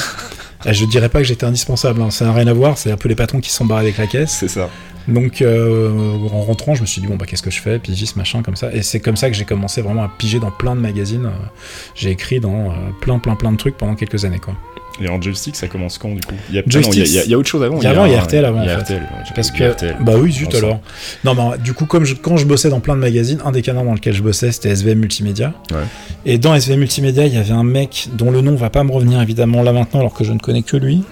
Je 0.66 0.84
dirais 0.84 1.08
pas 1.08 1.18
que 1.20 1.24
j'étais 1.24 1.46
indispensable, 1.46 2.02
hein, 2.02 2.10
ça 2.10 2.24
n'a 2.26 2.32
rien 2.32 2.46
à 2.46 2.52
voir, 2.52 2.76
c'est 2.76 2.90
un 2.90 2.96
peu 2.96 3.08
les 3.08 3.14
patrons 3.14 3.40
qui 3.40 3.50
sont 3.50 3.64
barrés 3.64 3.82
avec 3.84 3.98
la 3.98 4.06
caisse. 4.06 4.30
C'est 4.38 4.48
ça. 4.48 4.68
Donc 5.08 5.40
euh, 5.42 5.90
en 6.32 6.40
rentrant, 6.42 6.74
je 6.74 6.80
me 6.82 6.86
suis 6.86 7.00
dit, 7.00 7.06
bon 7.06 7.16
bah 7.16 7.26
qu'est-ce 7.26 7.42
que 7.42 7.50
je 7.50 7.60
fais 7.60 7.78
Pigiste, 7.78 8.16
machin, 8.16 8.42
comme 8.42 8.56
ça. 8.56 8.72
Et 8.72 8.82
c'est 8.82 9.00
comme 9.00 9.16
ça 9.16 9.30
que 9.30 9.36
j'ai 9.36 9.44
commencé 9.44 9.80
vraiment 9.82 10.02
à 10.02 10.10
piger 10.18 10.40
dans 10.40 10.50
plein 10.50 10.74
de 10.74 10.80
magazines. 10.80 11.26
Euh, 11.26 11.46
J'ai 11.94 12.10
écrit 12.10 12.40
dans 12.40 12.70
euh, 12.70 12.74
plein 13.00 13.18
plein 13.18 13.36
plein 13.36 13.52
de 13.52 13.56
trucs 13.56 13.76
pendant 13.76 13.94
quelques 13.94 14.24
années, 14.24 14.38
quoi. 14.40 14.54
Et 14.98 15.08
en 15.10 15.20
joystick, 15.20 15.54
ça 15.56 15.68
commence 15.68 15.98
quand 15.98 16.08
du 16.08 16.22
coup? 16.22 16.34
Il 16.48 16.54
y 16.54 16.58
a, 16.58 16.62
ah 16.64 16.70
Joystick, 16.70 16.96
non, 16.96 16.96
il 16.96 16.98
y 17.00 17.02
a- 17.02 17.06
il 17.06 17.12
y 17.14 17.18
a- 17.18 17.24
il 17.26 17.30
y 17.30 17.34
a 17.34 17.38
autre 17.38 17.48
chose 17.50 17.62
avant 17.62 17.76
il 17.76 17.82
y 17.84 17.86
a 17.86 17.90
avant, 17.90 18.06
il 18.06 18.12
y 18.12 18.14
a 18.14 18.20
RTL 18.22 18.42
avant, 18.46 18.62
Il 18.62 18.66
y 18.66 18.70
a 18.70 18.76
en 18.76 18.78
fait. 18.78 18.82
RTL. 18.94 19.02
ouais, 19.02 19.32
Parce 19.34 19.50
que 19.50 19.64
RTL. 19.72 19.96
bah 20.00 20.14
oui 20.16 20.32
zut 20.32 20.54
alors. 20.54 20.80
Non 21.22 21.34
mais 21.34 21.58
du 21.58 21.74
coup 21.74 21.84
comme 21.84 22.04
je, 22.04 22.14
quand 22.14 22.38
je 22.38 22.46
bossais 22.46 22.70
dans 22.70 22.80
plein 22.80 22.94
de 22.96 23.00
magazines, 23.00 23.38
un 23.44 23.52
des 23.52 23.60
canaux 23.60 23.84
dans 23.84 23.92
lequel 23.92 24.14
je 24.14 24.22
bossais 24.22 24.52
c'était 24.52 24.70
SVM 24.70 24.98
Multimédia. 24.98 25.52
Ouais. 25.70 25.76
Et 26.24 26.38
dans 26.38 26.54
SVM 26.54 26.78
Multimédia 26.78 27.26
il 27.26 27.34
y 27.34 27.36
avait 27.36 27.52
un 27.52 27.62
mec 27.62 28.08
dont 28.14 28.30
le 28.30 28.40
nom 28.40 28.54
va 28.56 28.70
pas 28.70 28.84
me 28.84 28.90
revenir 28.90 29.20
évidemment 29.20 29.62
là 29.62 29.72
maintenant 29.72 30.00
alors 30.00 30.14
que 30.14 30.24
je 30.24 30.32
ne 30.32 30.38
connais 30.38 30.62
que 30.62 30.78
lui, 30.78 31.02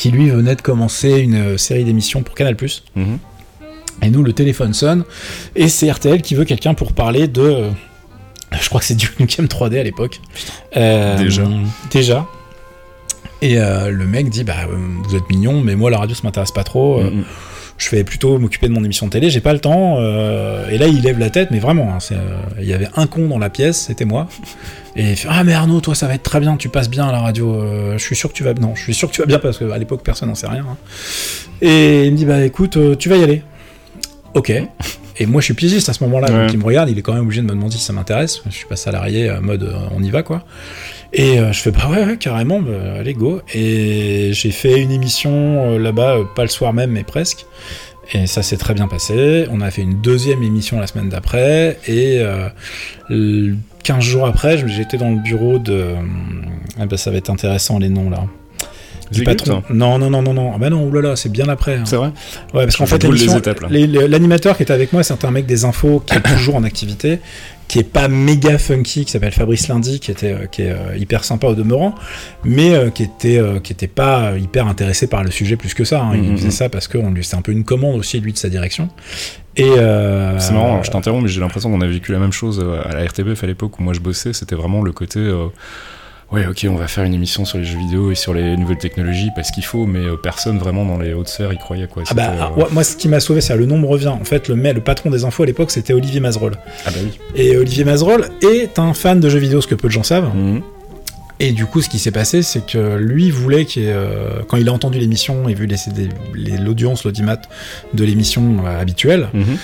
qui 0.00 0.10
lui 0.10 0.30
venait 0.30 0.56
de 0.56 0.62
commencer 0.62 1.18
une 1.18 1.34
euh, 1.34 1.56
série 1.58 1.84
d'émissions 1.84 2.22
pour 2.22 2.34
Canal+. 2.34 2.56
Mhm. 2.96 3.18
Et 4.00 4.08
nous 4.08 4.22
le 4.22 4.32
téléphone 4.32 4.72
sonne 4.72 5.04
et 5.54 5.68
c'est 5.68 5.90
RTL 5.92 6.22
qui 6.22 6.34
veut 6.34 6.46
quelqu'un 6.46 6.72
pour 6.72 6.94
parler 6.94 7.28
de, 7.28 7.42
euh, 7.42 7.70
je 8.58 8.66
crois 8.70 8.80
que 8.80 8.86
c'est 8.86 8.94
Duke 8.94 9.20
Nukem 9.20 9.44
3D 9.44 9.78
à 9.78 9.82
l'époque. 9.82 10.20
Euh, 10.74 11.18
Déjà. 11.18 11.42
Déjà. 11.90 12.26
Et 13.42 13.58
euh, 13.58 13.90
le 13.90 14.06
mec 14.06 14.30
dit 14.30 14.42
bah 14.42 14.66
vous 15.04 15.14
êtes 15.14 15.28
mignon 15.28 15.60
mais 15.60 15.76
moi 15.76 15.90
la 15.90 15.98
radio 15.98 16.14
ça 16.14 16.22
m'intéresse 16.24 16.52
pas 16.52 16.64
trop. 16.64 17.02
Mhm. 17.02 17.24
Je 17.80 17.90
vais 17.90 18.04
plutôt 18.04 18.38
m'occuper 18.38 18.68
de 18.68 18.72
mon 18.72 18.84
émission 18.84 19.06
de 19.06 19.10
télé, 19.10 19.30
j'ai 19.30 19.40
pas 19.40 19.52
le 19.54 19.58
temps. 19.58 19.96
euh, 19.98 20.68
et 20.70 20.76
là, 20.78 20.86
il 20.86 21.00
lève 21.02 21.18
la 21.18 21.30
tête, 21.30 21.50
mais 21.50 21.58
vraiment, 21.58 21.94
hein, 21.94 21.98
euh, 22.12 22.36
il 22.60 22.66
y 22.68 22.74
avait 22.74 22.88
un 22.94 23.06
con 23.06 23.26
dans 23.26 23.38
la 23.38 23.48
pièce, 23.50 23.78
c'était 23.86 24.04
moi. 24.04 24.28
Et 24.96 25.10
il 25.12 25.16
fait 25.16 25.28
Ah, 25.30 25.42
mais 25.44 25.54
Arnaud, 25.54 25.80
toi, 25.80 25.94
ça 25.94 26.06
va 26.06 26.14
être 26.14 26.22
très 26.22 26.40
bien, 26.40 26.56
tu 26.58 26.68
passes 26.68 26.90
bien 26.90 27.08
à 27.08 27.12
la 27.12 27.20
radio. 27.20 27.54
euh, 27.54 27.96
je 27.96 28.04
suis 28.04 28.14
sûr 28.16 28.28
que 28.28 28.34
tu 28.34 28.44
vas. 28.44 28.52
Non, 28.54 28.74
je 28.74 28.82
suis 28.82 28.92
sûr 28.94 29.08
que 29.08 29.14
tu 29.14 29.22
vas 29.22 29.26
bien 29.26 29.38
parce 29.38 29.58
qu'à 29.58 29.78
l'époque, 29.78 30.02
personne 30.04 30.28
n'en 30.28 30.34
sait 30.34 30.46
rien. 30.48 30.64
hein. 30.70 30.76
Et 31.62 32.04
il 32.06 32.12
me 32.12 32.16
dit 32.18 32.26
Bah 32.26 32.44
écoute, 32.44 32.76
tu 32.98 33.08
vas 33.08 33.16
y 33.16 33.22
aller. 33.24 33.42
Ok. 34.34 34.52
Et 35.20 35.26
moi, 35.26 35.40
je 35.40 35.44
suis 35.44 35.54
pigiste 35.54 35.88
à 35.88 35.92
ce 35.92 36.02
moment-là. 36.04 36.32
Ouais. 36.32 36.42
Donc, 36.46 36.52
il 36.54 36.58
me 36.58 36.64
regarde, 36.64 36.88
il 36.90 36.98
est 36.98 37.02
quand 37.02 37.12
même 37.12 37.22
obligé 37.24 37.40
de 37.42 37.46
me 37.46 37.52
demander 37.52 37.76
si 37.76 37.82
ça 37.84 37.92
m'intéresse. 37.92 38.40
Je 38.46 38.50
suis 38.54 38.66
pas 38.66 38.74
salarié, 38.76 39.28
euh, 39.28 39.40
mode 39.40 39.62
euh, 39.62 39.74
on 39.94 40.02
y 40.02 40.10
va, 40.10 40.22
quoi. 40.22 40.44
Et 41.12 41.38
euh, 41.38 41.52
je 41.52 41.60
fais 41.60 41.70
bah 41.70 41.88
ouais, 41.90 42.04
ouais 42.04 42.16
carrément, 42.16 42.60
bah, 42.60 42.72
allez 42.98 43.14
go. 43.14 43.42
Et 43.54 44.30
j'ai 44.32 44.50
fait 44.50 44.80
une 44.80 44.90
émission 44.90 45.78
là-bas, 45.78 46.18
pas 46.34 46.42
le 46.42 46.48
soir 46.48 46.72
même, 46.72 46.90
mais 46.90 47.04
presque. 47.04 47.46
Et 48.12 48.26
ça 48.26 48.42
s'est 48.42 48.56
très 48.56 48.74
bien 48.74 48.88
passé. 48.88 49.46
On 49.52 49.60
a 49.60 49.70
fait 49.70 49.82
une 49.82 50.00
deuxième 50.00 50.42
émission 50.42 50.80
la 50.80 50.86
semaine 50.88 51.08
d'après. 51.08 51.78
Et 51.86 52.18
euh, 52.20 52.48
le- 53.08 53.56
15 53.82 54.02
jours 54.04 54.26
après, 54.26 54.58
j'étais 54.68 54.96
dans 54.98 55.10
le 55.10 55.16
bureau 55.22 55.58
de. 55.58 55.94
Ah 56.78 56.86
bah 56.86 56.96
ça 56.96 57.10
va 57.10 57.16
être 57.16 57.30
intéressant 57.30 57.78
les 57.78 57.88
noms 57.88 58.10
là. 58.10 58.24
Du 59.10 59.24
patron. 59.24 59.62
Non, 59.70 59.98
non, 59.98 60.08
non, 60.10 60.22
non, 60.22 60.32
non. 60.34 60.52
Ah 60.54 60.58
bah 60.58 60.70
non, 60.70 60.84
oulala, 60.86 61.16
c'est 61.16 61.30
bien 61.30 61.48
après. 61.48 61.76
hein. 61.76 61.84
C'est 61.84 61.96
vrai 61.96 62.12
Ouais, 62.54 62.64
parce 62.64 62.76
qu'en 62.76 62.86
fait, 62.86 63.02
l'animateur 64.08 64.56
qui 64.56 64.62
était 64.62 64.72
avec 64.72 64.92
moi, 64.92 65.02
c'est 65.02 65.24
un 65.24 65.30
mec 65.30 65.46
des 65.46 65.64
infos 65.64 66.00
qui 66.06 66.16
est 66.16 66.20
toujours 66.22 66.56
en 66.56 66.64
activité, 66.64 67.20
qui 67.68 67.78
est 67.78 67.84
pas 67.84 68.08
méga 68.08 68.58
funky, 68.58 69.04
qui 69.04 69.10
s'appelle 69.12 69.32
Fabrice 69.32 69.68
Lundy, 69.68 70.00
qui 70.00 70.10
était 70.10 70.32
euh, 70.32 70.46
qui 70.46 70.62
est 70.62 70.70
euh, 70.72 70.96
hyper 70.96 71.24
sympa 71.24 71.46
au 71.48 71.54
demeurant, 71.54 71.94
mais 72.44 72.74
euh, 72.74 72.90
qui 72.90 73.02
était 73.04 73.40
qui 73.62 73.72
était 73.72 73.86
pas 73.88 74.32
hyper 74.38 74.66
intéressé 74.66 75.06
par 75.06 75.22
le 75.24 75.30
sujet 75.30 75.56
plus 75.56 75.74
que 75.74 75.84
ça. 75.84 76.02
hein. 76.02 76.12
Il 76.14 76.22
Mhm. 76.30 76.36
faisait 76.36 76.50
ça 76.50 76.68
parce 76.68 76.88
que 76.88 76.98
on 76.98 77.10
lui 77.10 77.24
c'était 77.24 77.36
un 77.36 77.42
peu 77.42 77.52
une 77.52 77.64
commande 77.64 77.96
aussi 77.96 78.20
lui 78.20 78.32
de 78.32 78.38
sa 78.38 78.48
direction. 78.48 78.88
Et 79.56 79.64
euh, 79.68 80.38
C'est 80.38 80.52
marrant, 80.52 80.82
je 80.82 80.90
t'interromps, 80.90 81.22
mais 81.24 81.28
j'ai 81.28 81.40
l'impression 81.40 81.70
qu'on 81.70 81.80
a 81.80 81.86
vécu 81.86 82.12
la 82.12 82.18
même 82.20 82.32
chose 82.32 82.64
à 82.84 82.94
la 82.94 83.04
RTBF 83.04 83.42
à 83.42 83.46
l'époque 83.46 83.78
où 83.78 83.82
moi 83.82 83.92
je 83.92 84.00
bossais. 84.00 84.32
C'était 84.32 84.54
vraiment 84.54 84.82
le 84.82 84.92
côté. 84.92 85.18
euh, 85.18 85.46
Ouais, 86.32 86.46
ok, 86.46 86.64
on 86.70 86.76
va 86.76 86.86
faire 86.86 87.02
une 87.02 87.14
émission 87.14 87.44
sur 87.44 87.58
les 87.58 87.64
jeux 87.64 87.78
vidéo 87.78 88.12
et 88.12 88.14
sur 88.14 88.32
les 88.32 88.56
nouvelles 88.56 88.78
technologies 88.78 89.30
parce 89.34 89.50
qu'il 89.50 89.64
faut, 89.64 89.84
mais 89.84 90.04
euh, 90.04 90.16
personne 90.16 90.58
vraiment 90.58 90.84
dans 90.84 90.96
les 90.98 91.12
hautes 91.12 91.28
sphères 91.28 91.52
y 91.52 91.58
croyait 91.58 91.88
quoi. 91.88 92.04
Ah 92.08 92.14
bah, 92.14 92.30
euh, 92.30 92.38
ah, 92.40 92.52
ouais, 92.52 92.66
moi, 92.70 92.84
ce 92.84 92.96
qui 92.96 93.08
m'a 93.08 93.18
sauvé, 93.18 93.40
c'est 93.40 93.56
le 93.56 93.66
nom 93.66 93.78
me 93.78 93.86
revient. 93.86 94.08
En 94.08 94.24
fait, 94.24 94.48
le, 94.48 94.80
patron 94.80 95.10
des 95.10 95.24
infos 95.24 95.42
à 95.42 95.46
l'époque, 95.46 95.72
c'était 95.72 95.92
Olivier 95.92 96.20
Mazerolle. 96.20 96.56
ah 96.86 96.90
bah 96.90 96.98
oui. 97.02 97.10
Et 97.34 97.56
Olivier 97.56 97.82
Mazerolle 97.84 98.28
est 98.42 98.78
un 98.78 98.94
fan 98.94 99.18
de 99.18 99.28
jeux 99.28 99.40
vidéo, 99.40 99.60
ce 99.60 99.66
que 99.66 99.74
peu 99.74 99.88
de 99.88 99.92
gens 99.92 100.04
savent. 100.04 100.32
Mhm. 100.34 100.62
Et 101.42 101.52
du 101.52 101.64
coup, 101.64 101.80
ce 101.80 101.88
qui 101.88 101.98
s'est 101.98 102.10
passé, 102.10 102.42
c'est 102.42 102.66
que 102.66 102.96
lui 102.96 103.30
voulait 103.30 103.62
ait, 103.62 103.66
euh, 103.78 104.42
quand 104.46 104.58
il 104.58 104.68
a 104.68 104.72
entendu 104.74 104.98
l'émission 104.98 105.48
et 105.48 105.54
vu 105.54 105.66
l'audience, 106.62 107.04
l'audimat 107.04 107.38
de 107.94 108.04
l'émission 108.04 108.58
euh, 108.66 108.78
habituelle, 108.78 109.28
Mhm. 109.32 109.56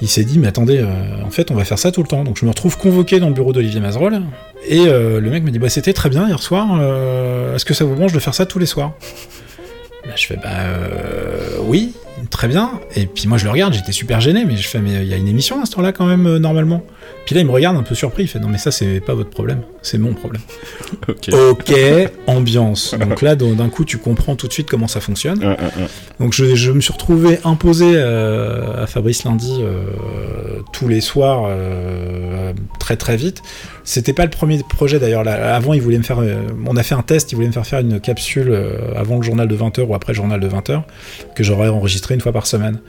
il 0.00 0.08
s'est 0.08 0.24
dit, 0.24 0.38
mais 0.38 0.48
attendez, 0.48 0.78
euh, 0.78 0.86
en 1.26 1.30
fait, 1.30 1.50
on 1.50 1.54
va 1.54 1.64
faire 1.64 1.78
ça 1.78 1.92
tout 1.92 2.02
le 2.02 2.08
temps. 2.08 2.24
Donc 2.24 2.38
je 2.38 2.46
me 2.46 2.50
retrouve 2.50 2.78
convoqué 2.78 3.20
dans 3.20 3.28
le 3.28 3.34
bureau 3.34 3.52
d'Olivier 3.52 3.78
Mazerolle, 3.78 4.22
et 4.66 4.86
euh, 4.86 5.20
le 5.20 5.30
mec 5.30 5.44
me 5.44 5.50
dit, 5.50 5.58
bah 5.58 5.68
c'était 5.68 5.92
très 5.92 6.08
bien 6.08 6.26
hier 6.26 6.42
soir, 6.42 6.68
euh, 6.80 7.54
est-ce 7.54 7.64
que 7.64 7.74
ça 7.74 7.84
vous 7.84 7.94
branche 7.94 8.12
de 8.12 8.18
faire 8.18 8.34
ça 8.34 8.46
tous 8.46 8.58
les 8.58 8.66
soirs 8.66 8.92
Bah, 10.04 10.12
Je 10.16 10.26
fais, 10.26 10.36
bah 10.36 10.48
euh, 10.48 11.58
oui, 11.62 11.92
très 12.30 12.48
bien. 12.48 12.80
Et 12.96 13.06
puis 13.06 13.28
moi 13.28 13.36
je 13.36 13.44
le 13.44 13.50
regarde, 13.50 13.74
j'étais 13.74 13.92
super 13.92 14.20
gêné, 14.20 14.44
mais 14.44 14.56
je 14.56 14.68
fais, 14.68 14.78
mais 14.78 14.94
il 15.02 15.08
y 15.08 15.14
a 15.14 15.16
une 15.16 15.28
émission 15.28 15.60
à 15.60 15.66
ce 15.66 15.72
temps-là 15.72 15.92
quand 15.92 16.06
même, 16.06 16.38
normalement. 16.38 16.84
Puis 17.26 17.34
là 17.34 17.42
il 17.42 17.46
me 17.46 17.52
regarde 17.52 17.76
un 17.76 17.82
peu 17.82 17.94
surpris, 17.94 18.24
il 18.24 18.28
fait, 18.28 18.38
non 18.38 18.48
mais 18.48 18.58
ça 18.58 18.70
c'est 18.70 19.00
pas 19.00 19.14
votre 19.14 19.30
problème, 19.30 19.60
c'est 19.82 19.98
mon 19.98 20.14
problème. 20.14 20.42
Ok. 21.08 21.30
Ambiance. 22.26 22.94
Donc 22.94 23.22
là, 23.22 23.34
d'un 23.36 23.68
coup, 23.68 23.84
tu 23.84 23.98
comprends 23.98 24.36
tout 24.36 24.46
de 24.46 24.52
suite 24.52 24.68
comment 24.68 24.88
ça 24.88 25.00
fonctionne. 25.00 25.56
Donc 26.20 26.32
je, 26.32 26.54
je 26.54 26.70
me 26.72 26.80
suis 26.80 26.92
retrouvé 26.92 27.38
imposé 27.44 27.92
euh, 27.94 28.82
à 28.82 28.86
Fabrice 28.86 29.24
Lundi 29.24 29.52
euh, 29.60 30.60
tous 30.72 30.88
les 30.88 31.00
soirs 31.00 31.44
euh, 31.46 32.52
très 32.78 32.96
très 32.96 33.16
vite. 33.16 33.42
C'était 33.84 34.12
pas 34.12 34.24
le 34.24 34.30
premier 34.30 34.62
projet 34.68 34.98
d'ailleurs. 34.98 35.26
Avant, 35.26 35.72
il 35.72 35.80
voulait 35.80 35.98
me 35.98 36.02
faire. 36.02 36.20
on 36.66 36.76
a 36.76 36.82
fait 36.82 36.94
un 36.94 37.02
test. 37.02 37.32
Il 37.32 37.36
voulait 37.36 37.48
me 37.48 37.52
faire 37.52 37.66
faire 37.66 37.80
une 37.80 38.00
capsule 38.00 38.54
avant 38.94 39.16
le 39.16 39.22
journal 39.22 39.48
de 39.48 39.56
20h 39.56 39.80
ou 39.82 39.94
après 39.94 40.12
le 40.12 40.16
journal 40.16 40.40
de 40.40 40.48
20h 40.48 40.82
que 41.34 41.42
j'aurais 41.42 41.68
enregistré 41.68 42.14
une 42.14 42.20
fois 42.20 42.32
par 42.32 42.46
semaine. 42.46 42.80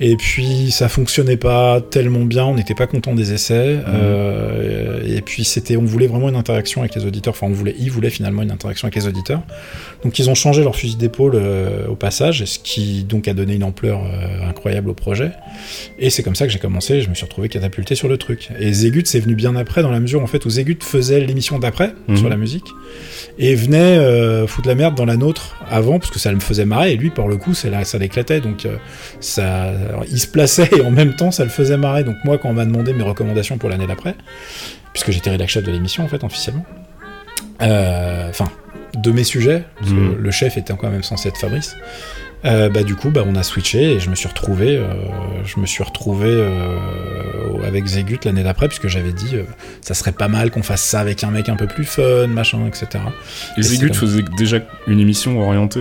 Et 0.00 0.16
puis 0.16 0.70
ça 0.70 0.88
fonctionnait 0.88 1.36
pas 1.36 1.80
tellement 1.80 2.24
bien. 2.24 2.44
On 2.44 2.54
n'était 2.54 2.74
pas 2.74 2.86
content 2.86 3.14
des 3.14 3.32
essais. 3.32 3.78
euh, 3.88 5.02
et 5.06 5.20
puis 5.22 5.44
c'était, 5.44 5.76
on 5.76 5.84
voulait 5.84 6.06
vraiment 6.06 6.28
une 6.28 6.36
interaction 6.36 6.82
avec 6.82 6.94
les 6.94 7.04
auditeurs. 7.04 7.34
Enfin, 7.34 7.46
on 7.48 7.52
voulait, 7.52 7.74
ils 7.78 7.90
voulaient 7.90 8.10
finalement 8.10 8.42
une 8.42 8.50
interaction 8.50 8.86
avec 8.86 8.94
les 8.96 9.06
auditeurs. 9.08 9.42
Donc 10.04 10.18
ils 10.18 10.30
ont 10.30 10.34
changé 10.34 10.62
leur 10.62 10.76
fusil 10.76 10.96
d'épaule 10.96 11.32
euh, 11.34 11.86
au 11.88 11.96
passage, 11.96 12.44
ce 12.44 12.58
qui 12.58 13.02
donc 13.04 13.26
a 13.26 13.34
donné 13.34 13.54
une 13.54 13.64
ampleur 13.64 14.00
euh, 14.04 14.48
incroyable 14.48 14.90
au 14.90 14.94
projet. 14.94 15.30
Et 15.98 16.10
c'est 16.10 16.22
comme 16.22 16.36
ça 16.36 16.46
que 16.46 16.52
j'ai 16.52 16.58
commencé, 16.60 17.00
je 17.00 17.08
me 17.10 17.14
suis 17.14 17.24
retrouvé 17.24 17.48
catapulté 17.48 17.94
sur 17.94 18.08
le 18.08 18.16
truc. 18.18 18.50
Et 18.60 18.72
Zegut 18.72 19.02
c'est 19.06 19.20
venu 19.20 19.34
bien 19.34 19.56
après 19.56 19.82
dans 19.82 19.90
la 19.90 20.00
mesure 20.00 20.22
en 20.22 20.26
fait 20.26 20.44
où 20.46 20.50
Zegut 20.50 20.78
faisait 20.82 21.20
l'émission 21.20 21.58
d'après 21.58 21.92
Mhm. 22.08 22.16
sur 22.16 22.28
la 22.28 22.36
musique 22.36 22.66
et 23.38 23.54
venait 23.54 23.98
euh, 23.98 24.46
foutre 24.46 24.68
la 24.68 24.74
merde 24.74 24.94
dans 24.94 25.04
la 25.04 25.16
nôtre 25.16 25.56
avant 25.70 25.98
parce 25.98 26.10
que 26.10 26.18
ça 26.18 26.32
me 26.32 26.40
faisait 26.40 26.64
marrer 26.64 26.92
et 26.92 26.96
lui 26.96 27.10
pour 27.10 27.28
le 27.28 27.36
coup 27.36 27.52
là 27.70 27.84
ça 27.84 27.98
l'éclatait 27.98 28.40
donc 28.40 28.66
ça 29.20 29.72
alors, 29.88 30.04
il 30.10 30.20
se 30.20 30.26
plaçait 30.26 30.68
et 30.76 30.80
en 30.82 30.90
même 30.90 31.14
temps 31.14 31.30
ça 31.30 31.44
le 31.44 31.50
faisait 31.50 31.76
marrer 31.76 32.04
donc 32.04 32.16
moi 32.24 32.38
quand 32.38 32.48
on 32.50 32.54
m'a 32.54 32.64
demandé 32.64 32.92
mes 32.92 33.02
recommandations 33.02 33.58
pour 33.58 33.68
l'année 33.70 33.86
d'après 33.86 34.14
puisque 34.92 35.10
j'étais 35.10 35.30
rédac 35.30 35.48
chef 35.48 35.64
de 35.64 35.70
l'émission 35.72 36.04
en 36.04 36.08
fait 36.08 36.22
officiellement 36.24 36.64
euh, 37.62 38.28
enfin 38.28 38.46
de 38.94 39.10
mes 39.10 39.24
sujets 39.24 39.64
parce 39.78 39.90
que 39.90 39.96
Mhm. 39.96 40.16
le 40.18 40.30
chef 40.30 40.56
était 40.56 40.74
quand 40.76 40.90
même 40.90 41.02
censé 41.02 41.28
être 41.28 41.38
Fabrice 41.38 41.76
euh, 42.44 42.68
bah 42.68 42.82
du 42.84 42.94
coup 42.94 43.10
bah 43.10 43.24
on 43.26 43.34
a 43.34 43.42
switché 43.42 43.94
et 43.94 44.00
je 44.00 44.10
me 44.10 44.14
suis 44.14 44.28
retrouvé 44.28 44.76
euh, 44.76 44.86
je 45.44 45.58
me 45.58 45.66
suis 45.66 45.82
retrouvé 45.82 46.28
euh, 46.30 46.78
avec 47.66 47.86
Zegut 47.86 48.18
l'année 48.24 48.44
d'après 48.44 48.68
puisque 48.68 48.86
j'avais 48.88 49.12
dit 49.12 49.34
ça 49.80 49.94
serait 49.94 50.12
pas 50.12 50.28
mal 50.28 50.50
qu'on 50.50 50.62
fasse 50.62 50.82
ça 50.82 51.00
avec 51.00 51.24
un 51.24 51.30
mec 51.30 51.48
un 51.48 51.56
peu 51.56 51.66
plus 51.66 51.84
fun 51.84 52.28
machin 52.28 52.60
etc 52.66 53.02
Et 53.56 53.62
c'est 53.62 53.92
faisait 53.92 54.22
déjà 54.36 54.58
une 54.86 55.00
émission 55.00 55.40
orientée. 55.40 55.80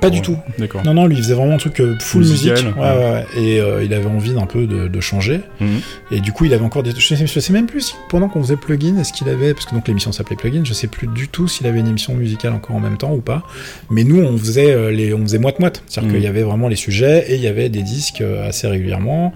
Pas 0.00 0.10
du 0.10 0.22
tout. 0.22 0.36
D'accord. 0.58 0.82
non 0.84 0.94
non 0.94 1.06
lui 1.06 1.16
il 1.16 1.22
faisait 1.22 1.34
vraiment 1.34 1.54
un 1.54 1.58
truc 1.58 1.80
full 2.00 2.22
Musical, 2.22 2.56
musique 2.64 2.76
ouais, 2.76 2.82
ouais. 2.82 3.26
et 3.36 3.84
il 3.84 3.94
avait 3.94 4.06
envie 4.06 4.34
d'un 4.34 4.46
peu 4.46 4.66
de, 4.66 4.88
de 4.88 5.00
changer 5.00 5.40
Mhm. 5.60 5.80
et 6.10 6.20
du 6.20 6.32
coup 6.32 6.44
il 6.46 6.54
avait 6.54 6.64
encore 6.64 6.82
des 6.82 6.90
je 6.96 7.14
sais, 7.14 7.26
je 7.26 7.40
sais 7.40 7.52
même 7.52 7.66
plus 7.66 7.80
si 7.80 7.94
pendant 8.08 8.28
qu'on 8.28 8.42
faisait 8.42 8.56
plugin 8.56 8.96
est-ce 8.98 9.12
qu'il 9.12 9.28
avait 9.28 9.54
parce 9.54 9.66
que 9.66 9.74
donc 9.74 9.86
l'émission 9.86 10.10
s'appelait 10.12 10.36
plugin 10.36 10.62
je 10.64 10.72
sais 10.72 10.88
plus 10.88 11.06
du 11.06 11.28
tout 11.28 11.46
s'il 11.48 11.66
avait 11.66 11.80
une 11.80 11.86
émission 11.86 12.14
musicale 12.14 12.52
encore 12.52 12.74
en 12.76 12.80
même 12.80 12.96
temps 12.96 13.12
ou 13.12 13.20
pas 13.20 13.42
mais 13.90 14.02
nous 14.04 14.20
on 14.20 14.36
faisait 14.36 14.90
les 14.90 15.14
on 15.14 15.22
faisait 15.22 15.38
moite 15.38 15.58
moite 15.60 15.82
C'est-à-dire 15.92 16.08
Mhm. 16.10 16.14
qu'il 16.16 16.24
y 16.24 16.26
avait 16.26 16.42
vraiment 16.42 16.68
les 16.68 16.76
sujets 16.76 17.26
et 17.28 17.34
il 17.34 17.40
y 17.42 17.46
avait 17.48 17.68
des 17.68 17.82
disques 17.82 18.22
euh, 18.22 18.48
assez 18.48 18.66
régulièrement. 18.66 19.34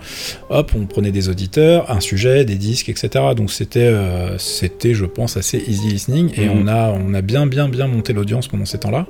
Hop, 0.48 0.72
on 0.74 0.86
prenait 0.86 1.10
des 1.10 1.28
auditeurs, 1.28 1.90
un 1.90 2.00
sujet, 2.00 2.46
des 2.46 2.54
disques, 2.54 2.88
etc. 2.88 3.08
Donc 3.36 3.50
c'était, 3.52 3.80
euh, 3.80 4.38
c'était, 4.38 4.94
je 4.94 5.04
pense, 5.04 5.36
assez 5.36 5.62
easy 5.68 5.88
listening 5.88 6.30
et 6.40 6.46
Mhm. 6.46 6.52
on 6.62 6.66
a, 6.68 6.90
on 6.92 7.12
a 7.12 7.20
bien, 7.20 7.46
bien, 7.46 7.68
bien 7.68 7.86
monté 7.88 8.14
l'audience 8.14 8.48
pendant 8.48 8.64
ces 8.64 8.78
temps-là, 8.78 9.06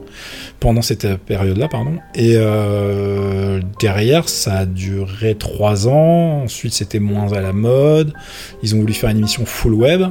pendant 0.59 0.83
cette 0.83 1.05
euh, 1.05 1.17
période-là, 1.25 1.69
pardon. 1.69 1.99
Et 2.17 2.33
euh, 2.35 3.61
derrière, 3.79 4.29
ça 4.29 4.55
a 4.55 4.67
duré 4.67 5.37
trois 5.37 5.87
ans. 5.87 6.43
Ensuite, 6.43 6.73
c'était 6.73 6.99
moins 6.99 7.33
à 7.33 7.41
la 7.41 7.53
mode. 7.53 8.13
Ils 8.65 8.75
ont 8.75 8.79
voulu 8.81 8.93
faire 8.93 9.11
une 9.11 9.19
émission 9.19 9.47
full 9.47 9.75
web. 9.75 10.03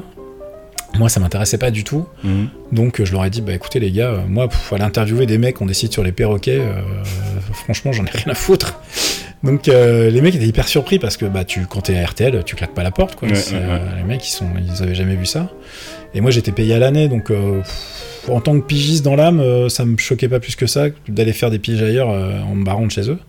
Moi, 0.97 1.09
ça 1.09 1.19
m'intéressait 1.19 1.57
pas 1.57 1.71
du 1.71 1.83
tout. 1.83 2.05
Mhm. 2.23 2.47
Donc 2.71 3.03
je 3.03 3.11
leur 3.11 3.25
ai 3.25 3.29
dit, 3.29 3.41
bah 3.41 3.53
écoutez 3.53 3.79
les 3.79 3.91
gars, 3.91 4.09
euh, 4.09 4.19
moi, 4.27 4.47
pour 4.47 4.75
aller 4.75 4.83
interviewer 4.83 5.25
des 5.25 5.37
mecs 5.37 5.55
qu'on 5.55 5.65
décide 5.65 5.91
sur 5.91 6.03
les 6.03 6.11
perroquets, 6.11 6.59
euh, 6.59 6.81
franchement, 7.53 7.91
j'en 7.91 8.05
ai 8.05 8.09
rien 8.11 8.27
à 8.31 8.35
foutre. 8.35 8.79
Donc 9.43 9.67
euh, 9.67 10.09
les 10.09 10.21
mecs 10.21 10.33
étaient 10.35 10.47
hyper 10.47 10.67
surpris 10.67 10.97
parce 10.97 11.17
que 11.17 11.25
bah 11.25 11.43
tu 11.43 11.67
quand 11.67 11.81
t'es 11.81 11.97
à 11.99 12.05
RTL, 12.05 12.43
tu 12.45 12.55
claques 12.55 12.73
pas 12.73 12.81
la 12.83 12.89
porte 12.91 13.15
quoi. 13.15 13.27
Ouais, 13.27 13.35
C'est, 13.35 13.55
ouais, 13.55 13.61
ouais. 13.61 13.79
les 13.97 14.03
mecs 14.03 14.27
ils 14.27 14.31
sont 14.31 14.47
ils 14.57 14.81
avaient 14.81 14.95
jamais 14.95 15.15
vu 15.15 15.27
ça. 15.27 15.51
Et 16.15 16.21
moi 16.21 16.31
j'étais 16.31 16.51
payé 16.51 16.73
à 16.73 16.79
l'année 16.79 17.07
donc 17.09 17.27
pff, 17.27 18.25
en 18.29 18.41
tant 18.41 18.59
que 18.59 18.65
pigiste 18.65 19.03
dans 19.05 19.15
l'âme, 19.15 19.69
ça 19.69 19.85
me 19.85 19.97
choquait 19.97 20.29
pas 20.29 20.39
plus 20.39 20.55
que 20.55 20.65
ça 20.65 20.87
d'aller 21.07 21.33
faire 21.33 21.51
des 21.51 21.59
piges 21.59 21.83
ailleurs 21.83 22.07
en 22.09 22.55
me 22.55 22.63
barrant 22.63 22.87
de 22.87 22.91
chez 22.91 23.07
eux. 23.07 23.19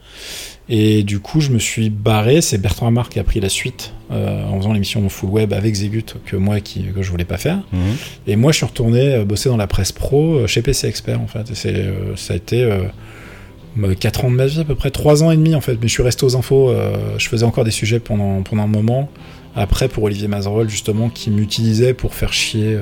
Et 0.69 1.05
du 1.05 1.21
coup, 1.21 1.41
je 1.41 1.51
me 1.51 1.59
suis 1.59 1.91
barré. 1.91 2.41
C'est 2.41 2.59
Bertrand 2.59 2.89
Amar 2.89 3.09
qui 3.09 3.19
a 3.21 3.25
pris 3.25 3.39
la 3.39 3.49
suite 3.49 3.93
euh, 4.11 4.45
en 4.45 4.59
faisant 4.59 4.73
l'émission 4.73 5.09
Full 5.09 5.31
Web 5.31 5.53
avec 5.53 5.75
Zegut 5.75 6.17
que 6.25 6.37
moi 6.37 6.61
qui 6.61 6.85
que 6.95 7.03
je 7.03 7.11
voulais 7.11 7.25
pas 7.25 7.39
faire. 7.39 7.63
Mhm. 7.73 7.81
Et 8.27 8.37
moi, 8.37 8.53
je 8.53 8.59
suis 8.59 8.67
retourné 8.67 9.15
euh, 9.15 9.25
bosser 9.25 9.49
dans 9.49 9.57
la 9.57 9.69
presse 9.69 9.93
pro 9.93 10.35
euh, 10.35 10.47
chez 10.47 10.63
PC 10.63 10.89
Expert, 10.89 11.21
en 11.21 11.29
fait. 11.29 11.51
Et 11.51 11.55
c'est, 11.55 11.75
euh, 11.75 12.17
ça 12.17 12.35
a 12.35 12.37
été 12.37 12.65
euh, 12.65 13.95
4 13.95 14.25
ans 14.25 14.31
de 14.31 14.37
ma 14.37 14.47
vie, 14.47 14.61
à 14.61 14.65
peu 14.65 14.75
près 14.75 14.91
3 14.91 15.23
ans 15.23 15.31
et 15.31 15.37
demi, 15.37 15.55
en 15.55 15.61
fait. 15.61 15.75
Mais 15.81 15.87
je 15.87 15.93
suis 15.93 16.03
resté 16.03 16.25
aux 16.25 16.35
infos. 16.37 16.75
je 17.19 17.29
faisais 17.29 17.45
encore 17.45 17.65
des 17.65 17.71
sujets 17.71 18.01
pendant, 18.01 18.43
pendant 18.43 18.63
un 18.63 18.69
moment. 18.69 19.09
Après, 19.55 19.89
pour 19.89 20.05
Olivier 20.05 20.29
Mazerol, 20.29 20.69
justement, 20.69 21.09
qui 21.09 21.31
m'utilisait 21.31 21.95
pour 21.95 22.15
faire 22.15 22.33
chier 22.33 22.79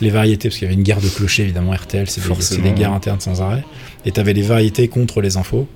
les 0.00 0.10
variétés, 0.10 0.48
parce 0.48 0.58
qu'il 0.58 0.66
y 0.66 0.68
avait 0.68 0.76
une 0.76 0.84
guerre 0.84 1.00
de 1.00 1.08
clochers, 1.08 1.42
évidemment, 1.42 1.72
RTL, 1.72 2.08
c'est 2.08 2.62
des, 2.62 2.70
guerres 2.72 2.92
internes 2.92 3.20
sans 3.20 3.42
arrêt. 3.42 3.64
Et 4.06 4.12
t'avais 4.12 4.32
les 4.32 4.42
variétés 4.42 4.88
contre 4.88 5.20
les 5.20 5.36
infos. 5.36 5.66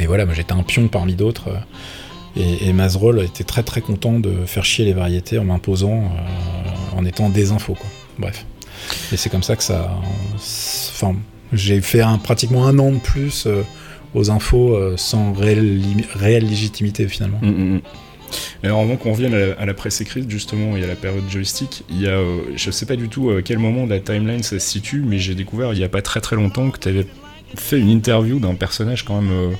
Et 0.00 0.06
voilà, 0.06 0.24
moi 0.24 0.34
j'étais 0.34 0.52
un 0.52 0.62
pion 0.62 0.88
parmi 0.88 1.14
d'autres. 1.14 1.48
euh, 1.48 1.60
Et, 2.36 2.68
et 2.68 2.72
Mazerol 2.72 3.22
était 3.22 3.44
très 3.44 3.62
très 3.62 3.80
content 3.80 4.18
de 4.18 4.32
faire 4.46 4.64
chier 4.64 4.84
les 4.84 4.92
variétés 4.92 5.38
en 5.38 5.44
m'imposant, 5.44 6.04
euh, 6.04 6.96
en 6.96 7.04
étant 7.04 7.28
des 7.28 7.52
infos, 7.52 7.74
quoi. 7.74 7.86
Bref. 8.18 8.46
Et 9.12 9.16
c'est 9.16 9.28
comme 9.30 9.42
ça 9.42 9.56
que 9.56 9.62
ça. 9.62 9.90
Enfin, 10.36 11.16
j'ai 11.52 11.80
fait 11.80 12.02
pratiquement 12.22 12.66
un 12.66 12.78
an 12.78 12.92
de 12.92 12.98
plus 12.98 13.46
euh, 13.46 13.62
aux 14.14 14.30
infos 14.30 14.76
sans 14.96 15.32
réelle, 15.32 15.78
légitimité 16.20 17.06
finalement. 17.06 17.38
Mm, 17.42 17.48
mm, 17.48 17.74
mm. 17.74 17.80
Alors 18.62 18.80
avant 18.80 18.96
qu'on 18.96 19.12
revienne 19.12 19.34
à 19.34 19.66
la, 19.66 19.74
presse 19.74 20.00
écrite 20.00 20.30
justement 20.30 20.76
et 20.76 20.84
à 20.84 20.86
la 20.86 20.94
période 20.94 21.24
joystick, 21.28 21.82
il 21.90 22.00
y 22.00 22.06
a, 22.06 22.20
je 22.54 22.70
sais 22.70 22.86
pas 22.86 22.94
du 22.94 23.08
tout 23.08 23.30
à 23.30 23.42
quel 23.42 23.58
moment 23.58 23.86
de 23.86 23.90
la 23.90 23.98
timeline 23.98 24.44
ça 24.44 24.60
se 24.60 24.70
situe, 24.70 25.02
mais 25.04 25.18
j'ai 25.18 25.34
découvert 25.34 25.72
il 25.72 25.80
y 25.80 25.84
a 25.84 25.88
pas 25.88 26.00
très 26.00 26.20
très 26.20 26.36
longtemps 26.36 26.70
que 26.70 26.78
tu 26.78 26.88
avais 26.88 27.06
fait 27.56 27.80
une 27.80 27.88
interview 27.88 28.38
d'un 28.38 28.54
personnage 28.54 29.04
quand 29.04 29.20
même 29.20 29.52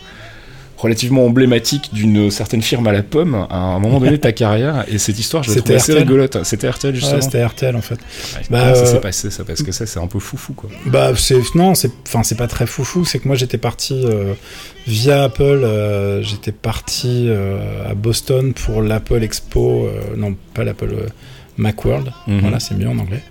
relativement 0.81 1.27
emblématique 1.27 1.91
d'une 1.93 2.31
certaine 2.31 2.63
firme 2.63 2.87
à 2.87 2.93
la 2.93 3.03
pomme 3.03 3.47
à 3.51 3.57
un 3.57 3.79
moment 3.79 4.01
donné 4.01 4.13
de 4.13 4.17
ta 4.17 4.33
carrière 4.33 4.85
et 4.89 4.99
cette 4.99 5.19
histoire 5.19 5.43
je 5.43 5.51
la 5.53 5.61
trouve 5.61 5.77
assez 5.77 5.93
rigolote. 5.93 6.43
C'était 6.45 6.69
RTL 6.69 6.95
justement. 6.95 7.17
Ouais, 7.17 7.23
c'était 7.23 7.45
RTL 7.45 7.77
en 7.77 7.83
fait. 7.83 7.95
Ouais, 7.95 8.43
Bah, 8.51 8.61
comment 8.63 8.75
ça 8.75 8.81
euh, 8.81 8.87
s'est 8.87 9.01
passé 9.01 9.31
ça? 9.31 9.45
Parce 9.45 9.63
que 9.63 9.73
ça 9.73 9.87
c'est 9.87 10.01
un 10.01 10.07
peu 10.07 10.19
foufou 10.19 10.55
quoi. 10.55 10.71
Bah 10.87 11.13
c'est 11.17 11.41
non, 11.55 11.75
c'est 11.75 11.91
enfin 12.07 12.23
c'est 12.23 12.37
pas 12.37 12.47
très 12.49 12.67
foufou, 12.67 13.05
c'est 13.05 13.19
que 13.19 13.29
moi 13.29 13.37
j'étais 13.37 13.59
parti 13.59 14.03
euh, 14.05 14.35
via 14.87 15.25
Apple, 15.25 15.43
euh, 15.43 16.23
j'étais 16.23 16.53
parti 16.53 17.29
à 17.89 17.95
Boston 17.95 18.55
pour 18.55 18.83
l'Apple 18.83 19.23
Expo, 19.23 19.89
non 20.17 20.35
pas 20.55 20.65
l'Apple 20.65 20.95
Macworld, 21.61 22.13
Mhm. 22.27 22.41
voilà 22.41 22.59
c'est 22.59 22.75
mieux 22.75 22.89
en 22.89 22.99
anglais. 22.99 23.23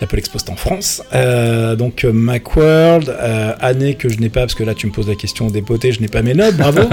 L'Apple 0.00 0.18
Expo 0.18 0.38
c'est 0.38 0.50
en 0.50 0.56
France, 0.56 1.02
Euh, 1.14 1.74
donc 1.76 2.04
euh, 2.04 2.12
Macworld, 2.12 3.08
euh, 3.08 3.52
année 3.60 3.94
que 3.94 4.08
je 4.08 4.18
n'ai 4.18 4.28
pas 4.28 4.40
parce 4.40 4.54
que 4.54 4.62
là 4.64 4.74
tu 4.74 4.86
me 4.86 4.92
poses 4.92 5.08
la 5.08 5.14
question 5.14 5.48
dépoté, 5.48 5.90
je 5.92 6.00
n'ai 6.00 6.08
pas 6.08 6.22
mes 6.22 6.34
notes, 6.34 6.56
bravo. 6.56 6.80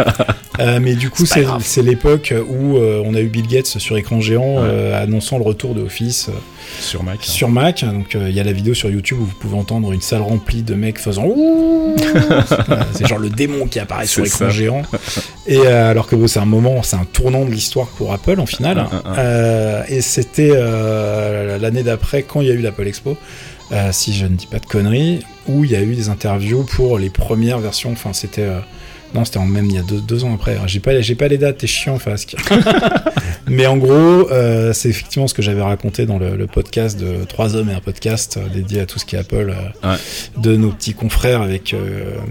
Euh, 0.59 0.79
mais 0.81 0.93
du 0.95 1.09
coup 1.09 1.25
C'est 1.25 1.81
l'époque 1.81 2.33
où 2.47 2.77
on 2.77 3.15
a 3.15 3.21
eu 3.21 3.27
Bill 3.29 3.47
Gates 3.47 3.65
sur 3.65 3.97
écran 3.97 4.19
géant 4.21 4.61
Ouais. 4.61 4.93
annonçant 4.93 5.37
le 5.37 5.43
retour 5.43 5.73
de 5.73 5.81
Office. 5.81 6.29
Sur 6.79 7.03
Mac. 7.03 7.15
hein. 7.15 7.19
sur 7.23 7.49
Mac. 7.49 7.83
Donc 7.83 8.13
il 8.15 8.29
y 8.31 8.39
a 8.39 8.43
la 8.43 8.51
vidéo 8.51 8.73
sur 8.75 8.89
YouTube 8.89 9.17
où 9.21 9.25
vous 9.25 9.33
pouvez 9.33 9.57
entendre 9.57 9.91
une 9.93 10.01
salle 10.01 10.21
remplie 10.21 10.61
de 10.61 10.75
mecs 10.75 10.99
faisant 10.99 11.25
ouh. 11.25 11.95
C'est 12.93 13.07
genre 13.07 13.17
le 13.17 13.29
démon 13.29 13.65
qui 13.65 13.79
apparaît 13.79 14.05
sur 14.05 14.23
écran 14.25 14.37
ça. 14.37 14.49
géant. 14.49 14.83
Et 15.47 15.65
alors 15.65 16.05
que 16.07 16.15
bon, 16.15 16.27
c'est 16.27 16.39
un 16.39 16.45
moment, 16.45 16.83
c'est 16.83 16.97
un 16.97 17.05
tournant 17.11 17.45
de 17.45 17.51
l'histoire 17.51 17.87
pour 17.87 18.13
Apple 18.13 18.39
en 18.39 18.45
finale. 18.45 18.77
Un, 18.79 18.89
un. 19.11 19.17
Euh, 19.17 19.83
et 19.87 20.01
c'était 20.01 20.51
euh, 20.61 21.57
l'année 21.57 21.83
d'après 21.83 22.23
quand 22.23 22.41
il 22.41 22.47
y 22.47 22.51
a 22.51 22.53
eu 22.53 22.61
l'Apple 22.61 22.87
Expo. 22.87 23.17
euh, 23.71 23.89
si 23.91 24.13
je 24.13 24.25
ne 24.25 24.35
dis 24.35 24.47
pas 24.47 24.59
de 24.59 24.65
conneries, 24.65 25.23
où 25.47 25.63
il 25.63 25.71
y 25.71 25.75
a 25.75 25.81
eu 25.81 25.95
des 25.95 26.09
interviews 26.09 26.63
pour 26.63 26.99
les 26.99 27.09
premières 27.09 27.59
versions. 27.59 27.91
Enfin, 27.91 28.13
c'était 28.13 28.43
euh, 28.43 28.59
non, 29.13 29.25
c'était 29.25 29.39
même 29.39 29.65
il 29.65 29.75
y 29.75 29.79
a 29.79 29.83
deux, 29.83 30.23
ans 30.23 30.33
après. 30.33 30.57
J'ai 30.67 30.79
pas, 30.79 30.91
pas 31.17 31.27
les 31.27 31.37
dates. 31.37 31.57
T'es 31.59 31.67
chiant, 31.67 31.99
Fasque. 31.99 32.35
Mais 33.51 33.67
en 33.67 33.75
gros, 33.75 33.91
euh, 34.31 34.71
c'est 34.73 34.87
effectivement 34.89 35.27
ce 35.27 35.33
que 35.33 35.41
j'avais 35.41 35.61
raconté 35.61 36.05
dans 36.05 36.17
le, 36.17 36.37
le 36.37 36.47
podcast 36.47 36.97
de 36.97 37.25
Trois 37.25 37.55
hommes 37.55 37.69
et 37.69 37.73
un 37.73 37.81
podcast 37.81 38.37
euh, 38.37 38.47
dédié 38.47 38.79
à 38.79 38.85
tout 38.85 38.97
ce 38.97 39.05
qui 39.05 39.15
est 39.17 39.19
Apple 39.19 39.53
euh, 39.83 39.87
Ouais. 39.91 39.97
de 40.37 40.55
nos 40.55 40.69
petits 40.71 40.93
confrères 40.93 41.41
avec 41.41 41.75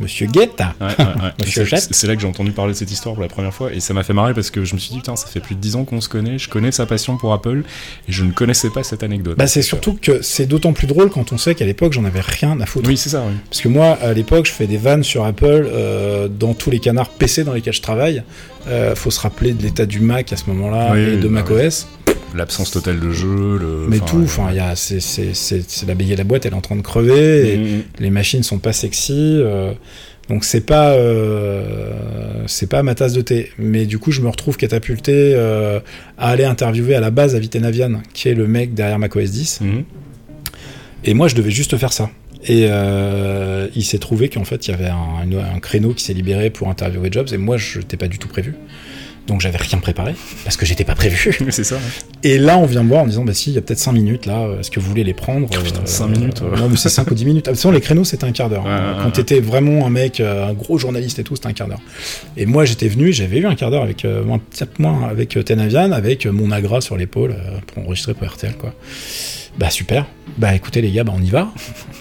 Monsieur 0.00 0.26
Guetta. 0.26 0.74
Ouais, 0.80 0.87
ouais, 0.87 1.30
c'est- 1.76 2.06
là 2.06 2.16
que 2.16 2.22
j'ai 2.22 2.26
entendu 2.26 2.52
parler 2.52 2.72
de 2.72 2.78
cette 2.78 2.90
histoire 2.90 3.14
pour 3.14 3.22
la 3.22 3.28
première 3.28 3.52
fois 3.52 3.72
et 3.72 3.80
ça 3.80 3.92
m'a 3.94 4.02
fait 4.02 4.14
marrer 4.14 4.33
parce 4.35 4.50
que 4.50 4.64
je 4.64 4.74
me 4.74 4.80
suis 4.80 4.90
dit 4.92 4.96
putain 4.98 5.14
ça 5.16 5.26
fait 5.26 5.40
plus 5.40 5.54
de 5.54 5.61
10 5.61 5.76
ans 5.76 5.85
qu'on 5.85 6.00
se 6.00 6.09
connaît, 6.09 6.38
je 6.38 6.48
connais 6.48 6.72
sa 6.72 6.87
passion 6.87 7.16
pour 7.18 7.33
Apple 7.35 7.62
et 8.09 8.12
je 8.12 8.24
ne 8.24 8.33
connaissais 8.33 8.70
pas 8.70 8.83
cette 8.83 9.02
anecdote. 9.02 9.37
Bah, 9.37 9.46
c'est 9.46 9.62
surtout 9.62 9.98
que 10.00 10.22
c'est 10.22 10.46
d'autant 10.46 10.72
plus 10.72 10.87
drôle 10.87 11.11
quand 11.11 11.33
on 11.33 11.38
sait 11.38 11.54
qu'à 11.54 11.66
l'époque 11.66 11.92
j'en 11.92 12.04
avais 12.06 12.20
rien 12.22 12.59
à 12.61 12.66
foutre. 12.66 12.88
Oui 12.88 12.96
c'est 12.96 13.11
ça 13.11 13.22
oui. 13.28 13.35
Parce 13.50 13.61
que 13.61 13.68
moi, 13.68 13.98
à 14.00 14.12
l'époque, 14.14 14.46
je 14.46 14.52
fais 14.52 14.66
des 14.66 14.78
vannes 14.78 15.04
sur 15.04 15.24
Apple 15.24 15.68
dans 16.38 16.54
tous 16.54 16.70
les 16.70 16.78
canards 16.80 17.11
PC 17.11 17.44
dans 17.44 17.52
lesquels 17.52 17.74
je 17.74 17.83
travaille. 17.83 18.22
Euh, 18.68 18.94
faut 18.94 19.11
se 19.11 19.20
rappeler 19.20 19.53
de 19.53 19.62
l'état 19.62 19.87
du 19.87 20.01
Mac 20.01 20.33
à 20.33 20.37
ce 20.37 20.44
moment-là 20.51 20.90
Oui, 20.92 21.01
et 21.01 21.16
de 21.16 21.29
bah 21.29 21.42
macOS. 21.42 21.87
L'absence 22.37 22.70
totale 22.70 23.01
de 23.01 23.11
jeu, 23.11 23.59
le... 23.59 23.87
Mais 23.88 23.99
tout, 23.99 24.20
enfin, 24.23 24.49
il 24.51 24.57
y 24.57 24.61
a, 24.61 24.77
c'est, 24.77 25.01
c'est, 25.01 25.35
c'est, 25.35 25.68
c'est 25.68 25.87
la 25.87 25.94
bégaye 25.94 26.16
la 26.16 26.23
boîte, 26.25 26.46
elle 26.46 26.53
est 26.53 26.57
en 26.57 26.61
train 26.61 26.77
de 26.77 26.83
crever. 26.83 27.55
Et, 27.55 27.57
Mhm. 27.57 27.83
les 27.99 28.11
machines 28.11 28.42
sont 28.44 28.59
pas 28.59 28.73
sexy, 28.73 29.14
euh, 29.40 29.73
donc 30.29 30.44
c'est 30.44 30.61
pas 30.61 30.90
euh, 30.92 31.92
c'est 32.46 32.68
pas 32.68 32.83
ma 32.85 32.94
tasse 32.94 33.14
de 33.14 33.20
thé. 33.20 33.51
Mais 33.59 33.85
du 33.87 33.99
coup, 33.99 34.12
je 34.12 34.20
me 34.20 34.29
retrouve 34.29 34.57
catapulté 34.57 35.33
euh, 35.35 35.81
à 36.18 36.29
aller 36.29 36.44
interviewer 36.44 36.94
à 36.94 37.01
la 37.01 37.11
base 37.11 37.35
Avité 37.35 37.59
Navian, 37.59 38.01
qui 38.14 38.29
est 38.29 38.35
le 38.35 38.46
mec 38.46 38.75
derrière 38.75 38.99
macOS 39.01 39.31
10. 39.31 39.61
Mhm. 39.62 39.85
Et 41.05 41.14
moi, 41.14 41.27
je 41.29 41.35
devais 41.35 41.51
juste 41.51 41.77
faire 41.79 41.92
ça. 41.92 42.11
Et 42.44 42.66
euh, 42.68 43.68
il 43.74 43.85
s'est 43.85 43.98
trouvé 43.98 44.29
qu'en 44.29 44.44
fait, 44.44 44.66
il 44.66 44.70
y 44.70 44.74
avait 44.74 44.88
un, 44.88 45.59
créneau 45.61 45.92
qui 45.92 46.05
s'est 46.05 46.14
libéré 46.14 46.50
pour 46.50 46.68
interviewer 46.68 47.09
Jobs, 47.12 47.29
et 47.33 47.37
moi, 47.37 47.57
je 47.57 47.79
n'étais 47.79 47.96
pas 47.96 48.09
du 48.09 48.18
tout 48.18 48.29
prévu. 48.29 48.55
Donc 49.26 49.42
j'avais 49.42 49.59
rien 49.59 49.79
préparé, 49.79 50.14
parce 50.44 50.57
que 50.57 50.64
j'étais 50.66 50.83
pas 50.83 50.94
prévu. 50.96 51.38
C'est 51.50 51.62
ça. 51.62 51.76
ouais. 51.76 51.81
Et 52.24 52.38
là, 52.38 52.57
on 52.59 52.64
vient 52.66 52.83
me 52.83 52.88
voir 52.88 53.03
en 53.03 53.07
disant, 53.07 53.24
bah 53.24 53.35
si, 53.35 53.50
il 53.50 53.55
y 53.55 53.59
a 53.59 53.61
peut-être 53.61 53.79
5 53.79 53.92
minutes 53.92 54.26
là, 54.26 54.48
est-ce 54.59 54.70
que 54.72 54.81
vous 54.81 54.88
voulez 54.88 55.05
les 55.05 55.12
prendre 55.14 55.46
Oh, 55.53 55.62
putain, 55.62 55.81
Euh, 55.83 55.87
cinq 55.87 56.09
minutes, 56.09 56.40
ouais. 56.40 56.59
Non, 56.59 56.68
mais 56.68 56.76
c'est 56.76 56.88
5 56.88 57.09
ou 57.11 57.14
10 57.14 57.26
minutes. 57.26 57.44
De 57.44 57.50
toute 57.50 57.57
façon, 57.59 57.70
les 57.70 57.81
créneaux, 57.83 58.03
c'était 58.03 58.24
un 58.24 58.33
quart 58.33 58.48
d'heure. 58.48 58.64
Ouais, 58.64 58.70
hein. 58.72 58.96
Quand 59.05 59.11
t'étais 59.11 59.38
vraiment 59.38 59.87
un 59.87 59.90
mec, 59.90 60.18
euh, 60.18 60.48
un 60.48 60.53
gros 60.55 60.79
journaliste 60.79 61.18
et 61.20 61.22
tout, 61.22 61.37
c'était 61.37 61.48
un 61.48 61.53
quart 61.53 61.68
d'heure. 61.68 61.83
Et 62.37 62.46
moi, 62.46 62.64
j'étais 62.64 62.88
venu, 62.88 63.12
j'avais 63.12 63.38
eu 63.38 63.46
un 63.46 63.55
quart 63.55 63.70
d'heure 63.70 63.85
avec, 63.85 64.05
euh, 64.05 64.24
moins- 64.24 65.09
avec 65.09 65.37
euh, 65.37 65.42
Tenavian, 65.44 65.92
avec 65.92 66.26
euh, 66.26 66.33
mon 66.33 66.50
agra 66.50 66.81
sur 66.81 66.96
l'épaule 66.96 67.33
euh, 67.33 67.59
pour 67.68 67.85
enregistrer 67.85 68.14
pour 68.14 68.26
RTL, 68.26 68.55
quoi. 68.57 68.74
Bah 69.58 69.68
super. 69.70 70.06
Bah 70.38 70.54
écoutez 70.54 70.80
les 70.80 70.90
gars, 70.90 71.04
bah 71.04 71.12
on 71.16 71.22
y 71.22 71.28
va. 71.30 71.52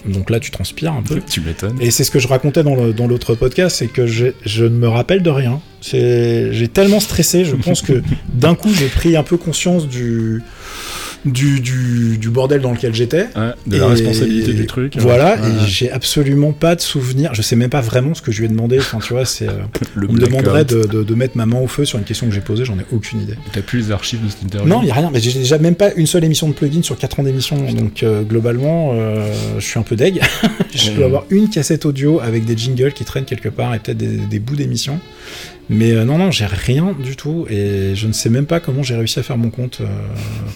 Donc 0.06 0.30
là, 0.30 0.40
tu 0.40 0.50
transpires 0.50 0.92
un 0.92 1.02
peu. 1.02 1.20
Tu 1.28 1.40
m'étonnes. 1.40 1.76
Et 1.80 1.90
c'est 1.90 2.04
ce 2.04 2.10
que 2.10 2.18
je 2.18 2.28
racontais 2.28 2.62
dans 2.62 2.74
le- 2.74 2.92
dans 2.94 3.06
l'autre 3.06 3.34
podcast, 3.34 3.76
c'est 3.76 3.88
que 3.88 4.06
je 4.06 4.32
ne 4.64 4.68
me 4.70 4.88
rappelle 4.88 5.22
de 5.22 5.30
rien. 5.30 5.60
C'est- 5.80 6.52
J'ai 6.52 6.68
tellement 6.68 7.00
stressé, 7.00 7.44
je 7.44 7.56
pense 7.56 7.82
que 7.82 8.02
d'un 8.32 8.54
coup 8.54 8.72
j'ai 8.72 8.86
pris 8.88 9.16
un 9.16 9.22
peu 9.24 9.36
conscience 9.36 9.88
du, 9.88 10.42
du, 11.24 11.60
du, 11.60 12.18
du 12.18 12.28
bordel 12.30 12.60
dans 12.60 12.72
lequel 12.72 12.94
j'étais. 12.94 13.28
Ouais, 13.36 13.52
de 13.66 13.76
la 13.76 13.86
Et- 13.86 13.88
responsabilité 13.90 14.52
du 14.52 14.66
truc. 14.66 14.94
Voilà, 14.98 15.34
Ouais, 15.36 15.40
ouais. 15.42 15.64
et 15.64 15.68
j'ai 15.68 15.90
absolument 15.90 16.52
pas 16.52 16.74
de 16.74 16.80
souvenir. 16.80 17.34
Je 17.34 17.42
sais 17.42 17.56
même 17.56 17.70
pas 17.70 17.80
vraiment 17.80 18.14
ce 18.14 18.22
que 18.22 18.32
je 18.32 18.38
lui 18.40 18.46
ai 18.46 18.48
demandé. 18.48 18.78
Enfin, 18.78 18.98
tu 18.98 19.12
vois, 19.12 19.24
c'est. 19.24 19.48
euh, 19.48 19.52
le 19.94 20.08
on 20.08 20.12
me 20.12 20.18
demanderait 20.20 20.64
de, 20.64 20.84
de, 20.84 21.02
de 21.02 21.14
mettre 21.14 21.36
ma 21.36 21.46
main 21.46 21.58
au 21.60 21.66
feu 21.66 21.84
sur 21.84 21.98
une 21.98 22.04
question 22.04 22.26
que 22.26 22.32
j'ai 22.34 22.40
posée, 22.40 22.64
j'en 22.64 22.78
ai 22.78 22.86
aucune 22.92 23.20
idée. 23.22 23.34
T'as 23.52 23.62
plus 23.62 23.78
les 23.78 23.90
archives 23.92 24.24
de 24.24 24.30
cette 24.30 24.42
interview? 24.42 24.68
Non, 24.68 24.80
il 24.82 24.88
y 24.88 24.90
a 24.90 24.94
rien. 24.94 25.10
Mais 25.12 25.20
j'ai 25.20 25.32
déjà 25.38 25.58
même 25.58 25.74
pas 25.74 25.92
une 25.94 26.06
seule 26.06 26.24
émission 26.24 26.48
de 26.48 26.54
plugin 26.54 26.82
sur 26.82 26.96
4 26.96 27.20
ans 27.20 27.22
d'émission. 27.22 27.56
Donc 27.72 28.02
euh, 28.02 28.22
globalement, 28.22 28.92
euh, 28.94 29.30
je 29.58 29.64
suis 29.64 29.78
un 29.78 29.82
peu 29.82 29.96
deg. 29.96 30.20
je 30.74 30.90
dois 30.92 31.06
avoir 31.06 31.24
une 31.30 31.48
cassette 31.48 31.84
audio 31.86 32.20
avec 32.20 32.44
des 32.44 32.56
jingles 32.56 32.92
qui 32.92 33.04
traînent 33.04 33.24
quelque 33.24 33.48
part 33.48 33.74
et 33.74 33.78
peut-être 33.78 33.98
des, 33.98 34.16
des 34.18 34.38
bouts 34.38 34.56
d'émissions. 34.56 35.00
Mais 35.68 35.92
euh, 35.92 36.04
non, 36.04 36.18
non, 36.18 36.30
j'ai 36.30 36.46
rien 36.46 36.96
du 37.02 37.14
tout 37.16 37.46
et 37.48 37.94
je 37.94 38.06
ne 38.08 38.12
sais 38.12 38.28
même 38.28 38.46
pas 38.46 38.58
comment 38.60 38.82
j'ai 38.82 38.96
réussi 38.96 39.18
à 39.20 39.22
faire 39.22 39.36
mon 39.38 39.50
compte 39.50 39.78
euh, 39.80 39.86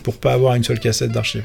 pour 0.02 0.16
pas 0.16 0.32
avoir 0.32 0.54
une 0.56 0.64
seule 0.64 0.80
cassette 0.80 1.12
d'archives. 1.12 1.44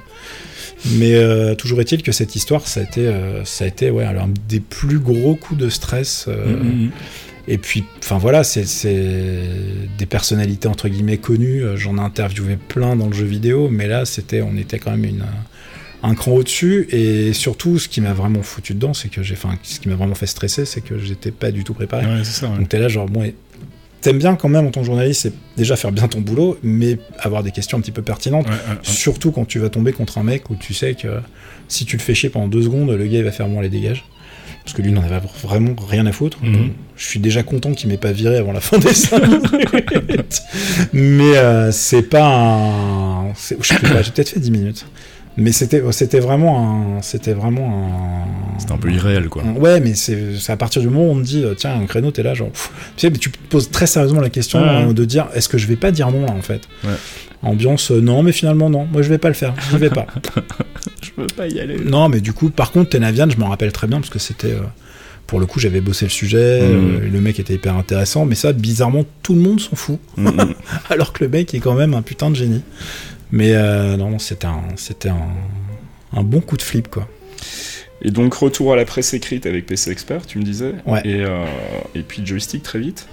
Mais 0.94 1.14
euh, 1.16 1.56
toujours 1.56 1.82
est-il 1.82 2.02
que 2.04 2.12
cette 2.12 2.36
histoire, 2.36 2.66
ça 2.68 2.80
a 2.80 2.84
été, 2.84 3.06
euh, 3.06 3.44
ça 3.46 3.66
a 3.66 3.68
été 3.68 3.90
ouais, 3.92 4.06
alors, 4.06 4.24
un 4.24 4.34
des 4.48 4.60
plus 4.62 5.00
gros 5.00 5.36
coups 5.36 5.60
de 5.60 5.70
stress. 5.70 6.26
euh, 6.28 6.58
Mhm. 6.58 6.92
Et 7.52 7.58
puis, 7.58 7.84
enfin 7.98 8.20
voilà, 8.20 8.44
c'est 8.44 8.64
des 9.98 10.06
personnalités 10.06 10.68
entre 10.68 10.88
guillemets 10.88 11.18
connues. 11.18 11.64
J'en 11.76 11.98
ai 11.98 12.02
interviewé 12.02 12.58
plein 12.58 12.96
dans 12.96 13.08
le 13.08 13.14
jeu 13.14 13.26
vidéo, 13.26 13.70
mais 13.72 13.88
là, 13.88 14.06
c'était, 14.06 14.42
on 14.42 14.56
était 14.56 14.78
quand 14.78 14.92
même 14.92 15.06
une, 15.06 15.24
un 16.04 16.16
cran 16.16 16.32
au-dessus. 16.32 16.88
Et 16.92 17.34
surtout, 17.34 17.80
ce 17.80 17.88
qui 17.90 18.02
m'a 18.02 18.14
vraiment 18.14 18.42
foutu 18.44 18.74
dedans, 18.74 18.94
c'est 18.94 19.10
que 19.10 19.22
j'ai, 19.24 19.36
enfin, 19.36 19.58
ce 19.64 19.80
qui 19.80 19.90
m'a 19.90 19.96
vraiment 19.96 20.16
fait 20.16 20.28
stresser, 20.28 20.66
c'est 20.66 20.82
que 20.82 20.98
j'étais 20.98 21.32
pas 21.32 21.52
du 21.52 21.64
tout 21.64 21.74
préparé. 21.74 22.06
Ouais, 22.06 22.24
c'est 22.24 22.42
ça. 22.42 22.50
ouais. 22.50 22.58
Donc 22.58 22.70
t'es 22.70 22.80
là 22.80 22.88
genre 22.88 23.08
bon, 23.08 23.24
et 23.24 23.36
t'aimes 24.02 24.18
bien 24.20 24.36
quand 24.36 24.50
même 24.50 24.66
en 24.66 24.72
tant 24.72 24.80
que 24.82 24.86
journaliste, 24.86 25.22
c'est 25.24 25.34
déjà 25.58 25.76
faire 25.76 25.92
bien 25.92 26.08
ton 26.08 26.22
boulot, 26.22 26.58
mais 26.64 26.98
avoir 27.20 27.44
des 27.44 27.52
questions 27.52 27.78
un 27.78 27.82
petit 27.82 27.92
peu 27.92 28.02
pertinentes. 28.02 28.48
Ouais. 28.48 28.54
Surtout 28.84 29.32
quand 29.32 29.46
tu 29.46 29.60
vas 29.60 29.70
tomber 29.70 29.92
contre 29.92 30.18
un 30.18 30.24
mec 30.24 30.50
où 30.50 30.56
tu 30.56 30.74
sais 30.74 30.94
que 30.96 31.20
si 31.68 31.86
tu 31.86 31.98
le 31.98 32.02
fais 32.02 32.16
chier 32.16 32.30
pendant 32.30 32.48
deux 32.48 32.62
secondes, 32.64 32.90
le 32.90 33.06
gars 33.06 33.18
il 33.20 33.24
va 33.24 33.32
faire 33.32 33.48
bon 33.48 33.60
les 33.62 33.70
dégages. 33.70 34.06
Parce 34.64 34.76
que 34.76 34.82
lui 34.84 34.92
n'en 34.92 35.02
avait 35.02 35.20
vraiment 35.42 35.74
rien 35.88 36.06
à 36.06 36.12
foutre. 36.12 36.38
Mhm. 36.44 36.54
Donc, 36.54 36.72
je 36.96 37.06
suis 37.08 37.20
déjà 37.20 37.42
content 37.44 37.72
qu'il 37.74 37.90
m'ait 37.90 37.98
pas 37.98 38.12
viré 38.12 38.38
avant 38.38 38.52
la 38.52 38.60
fin 38.60 38.78
des 38.78 38.94
5 38.94 39.20
minutes. 40.08 40.42
Mais 40.94 41.38
euh, 41.38 41.72
c'est 41.72 42.04
pas 42.04 42.26
un. 42.28 43.34
Je 43.34 43.40
sais 43.68 43.80
pas, 43.80 44.02
j'ai 44.04 44.12
peut-être 44.12 44.30
fait 44.30 44.40
10 44.40 44.52
minutes. 44.52 44.86
Mais 45.40 45.52
c'était 45.52 45.82
c'était 45.92 46.20
vraiment 46.20 46.98
un. 46.98 47.02
C'était 47.02 47.34
vraiment 47.34 47.88
un. 48.56 48.60
C'était 48.60 48.74
un 48.74 48.78
peu 48.78 48.92
irréel, 48.92 49.30
quoi. 49.30 49.44
Ouais, 49.44 49.80
mais 49.80 49.94
c'est 49.96 50.18
à 50.50 50.58
partir 50.58 50.82
du 50.82 50.90
moment 50.90 51.08
où 51.08 51.12
on 51.12 51.16
me 51.16 51.24
dit, 51.24 51.44
euh, 51.44 51.54
tiens, 51.56 51.80
un 51.80 51.86
créneau, 51.86 52.12
t'es 52.12 52.24
là, 52.24 52.34
genre. 52.34 52.50
pff. 52.50 52.72
tu 52.98 53.02
sais, 53.02 53.10
mais 53.10 53.18
tu 53.18 53.32
te 53.32 53.38
poses 53.50 53.70
très 53.72 53.88
sérieusement 53.88 54.22
la 54.22 54.30
question 54.30 54.60
ouais. 54.62 54.90
euh, 54.90 54.94
de 54.94 55.06
dire, 55.06 55.28
est-ce 55.34 55.48
que 55.50 55.58
je 55.58 55.68
vais 55.68 55.76
pas 55.78 55.92
dire 55.92 56.12
non 56.12 56.26
là, 56.26 56.32
en 56.32 56.42
fait? 56.42 56.62
Ouais. 56.84 56.92
Ambiance, 57.42 57.92
euh, 57.92 58.02
non, 58.02 58.22
mais 58.22 58.34
finalement, 58.34 58.70
non, 58.70 58.86
moi 58.92 59.02
je 59.02 59.08
vais 59.10 59.18
pas 59.18 59.30
le 59.30 59.34
faire, 59.34 59.54
je 59.72 59.78
vais 59.78 59.90
pas. 59.90 60.06
Je 61.02 61.12
peux 61.12 61.28
pas 61.28 61.48
y 61.48 61.60
aller. 61.60 61.80
non, 61.80 62.10
mais 62.10 62.20
du 62.22 62.34
coup, 62.34 62.50
par 62.50 62.72
contre, 62.72 62.90
Tenavian, 62.92 63.30
je 63.30 63.38
m'en 63.38 63.48
rappelle 63.50 63.72
très 63.72 63.88
bien 63.88 64.00
parce 64.00 64.10
que 64.10 64.20
c'était. 64.20 64.52
euh, 64.52 64.60
pour 65.28 65.40
le 65.40 65.46
coup, 65.46 65.60
j'avais 65.60 65.80
bossé 65.82 66.06
le 66.06 66.10
sujet, 66.10 66.62
Mhm. 66.62 66.68
euh, 67.04 67.10
le 67.12 67.22
mec 67.22 67.40
était 67.40 67.54
hyper 67.54 67.76
intéressant, 67.78 68.26
mais 68.26 68.36
ça, 68.36 68.52
bizarrement, 68.52 69.06
tout 69.22 69.36
le 69.36 69.42
monde 69.42 69.60
s'en 69.62 69.76
fout. 69.76 70.00
Mhm. 70.18 70.54
alors 70.90 71.14
que 71.14 71.24
le 71.24 71.30
mec 71.30 71.54
est 71.54 71.60
quand 71.60 71.76
même 71.76 71.94
un 71.94 72.02
putain 72.02 72.30
de 72.32 72.36
génie. 72.36 72.62
Mais 73.32 73.54
euh, 73.54 73.98
non, 73.98 74.20
c'était 74.20 74.48
un, 74.48 74.64
c'était 74.76 75.10
un, 75.10 75.28
un 76.14 76.24
bon 76.24 76.42
coup 76.42 76.58
de 76.58 76.62
flip, 76.62 76.88
quoi. 76.90 77.08
Et 78.02 78.12
donc, 78.12 78.34
retour 78.34 78.74
à 78.74 78.76
la 78.76 78.86
presse 78.86 79.14
écrite 79.14 79.46
avec 79.46 79.66
PC 79.66 79.92
Expert, 79.92 80.26
tu 80.26 80.40
me 80.40 80.44
disais. 80.44 80.74
Ouais. 80.86 81.02
Et, 81.04 81.22
euh, 81.22 81.46
et 81.96 82.02
puis 82.02 82.26
joystick 82.26 82.64
très 82.64 82.80
vite. 82.80 83.08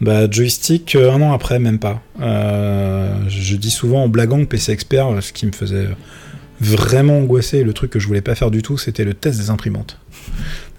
Bah, 0.00 0.30
joystick, 0.30 0.94
euh, 0.94 1.12
un 1.12 1.22
an 1.22 1.32
après, 1.32 1.58
même 1.58 1.78
pas. 1.78 2.02
Je 2.18 3.56
dis 3.56 3.70
souvent 3.70 4.04
en 4.04 4.08
blaguant 4.08 4.40
que 4.40 4.48
PC 4.48 4.72
Expert, 4.72 5.22
ce 5.22 5.32
qui 5.32 5.46
me 5.46 5.52
faisait 5.52 5.88
vraiment 6.60 7.18
angoisser, 7.18 7.64
le 7.64 7.72
truc 7.72 7.90
que 7.90 7.98
je 7.98 8.06
voulais 8.06 8.20
pas 8.20 8.34
faire 8.34 8.50
du 8.50 8.62
tout, 8.62 8.78
c'était 8.78 9.04
le 9.04 9.14
test 9.14 9.38
des 9.38 9.50
imprimantes. 9.50 9.98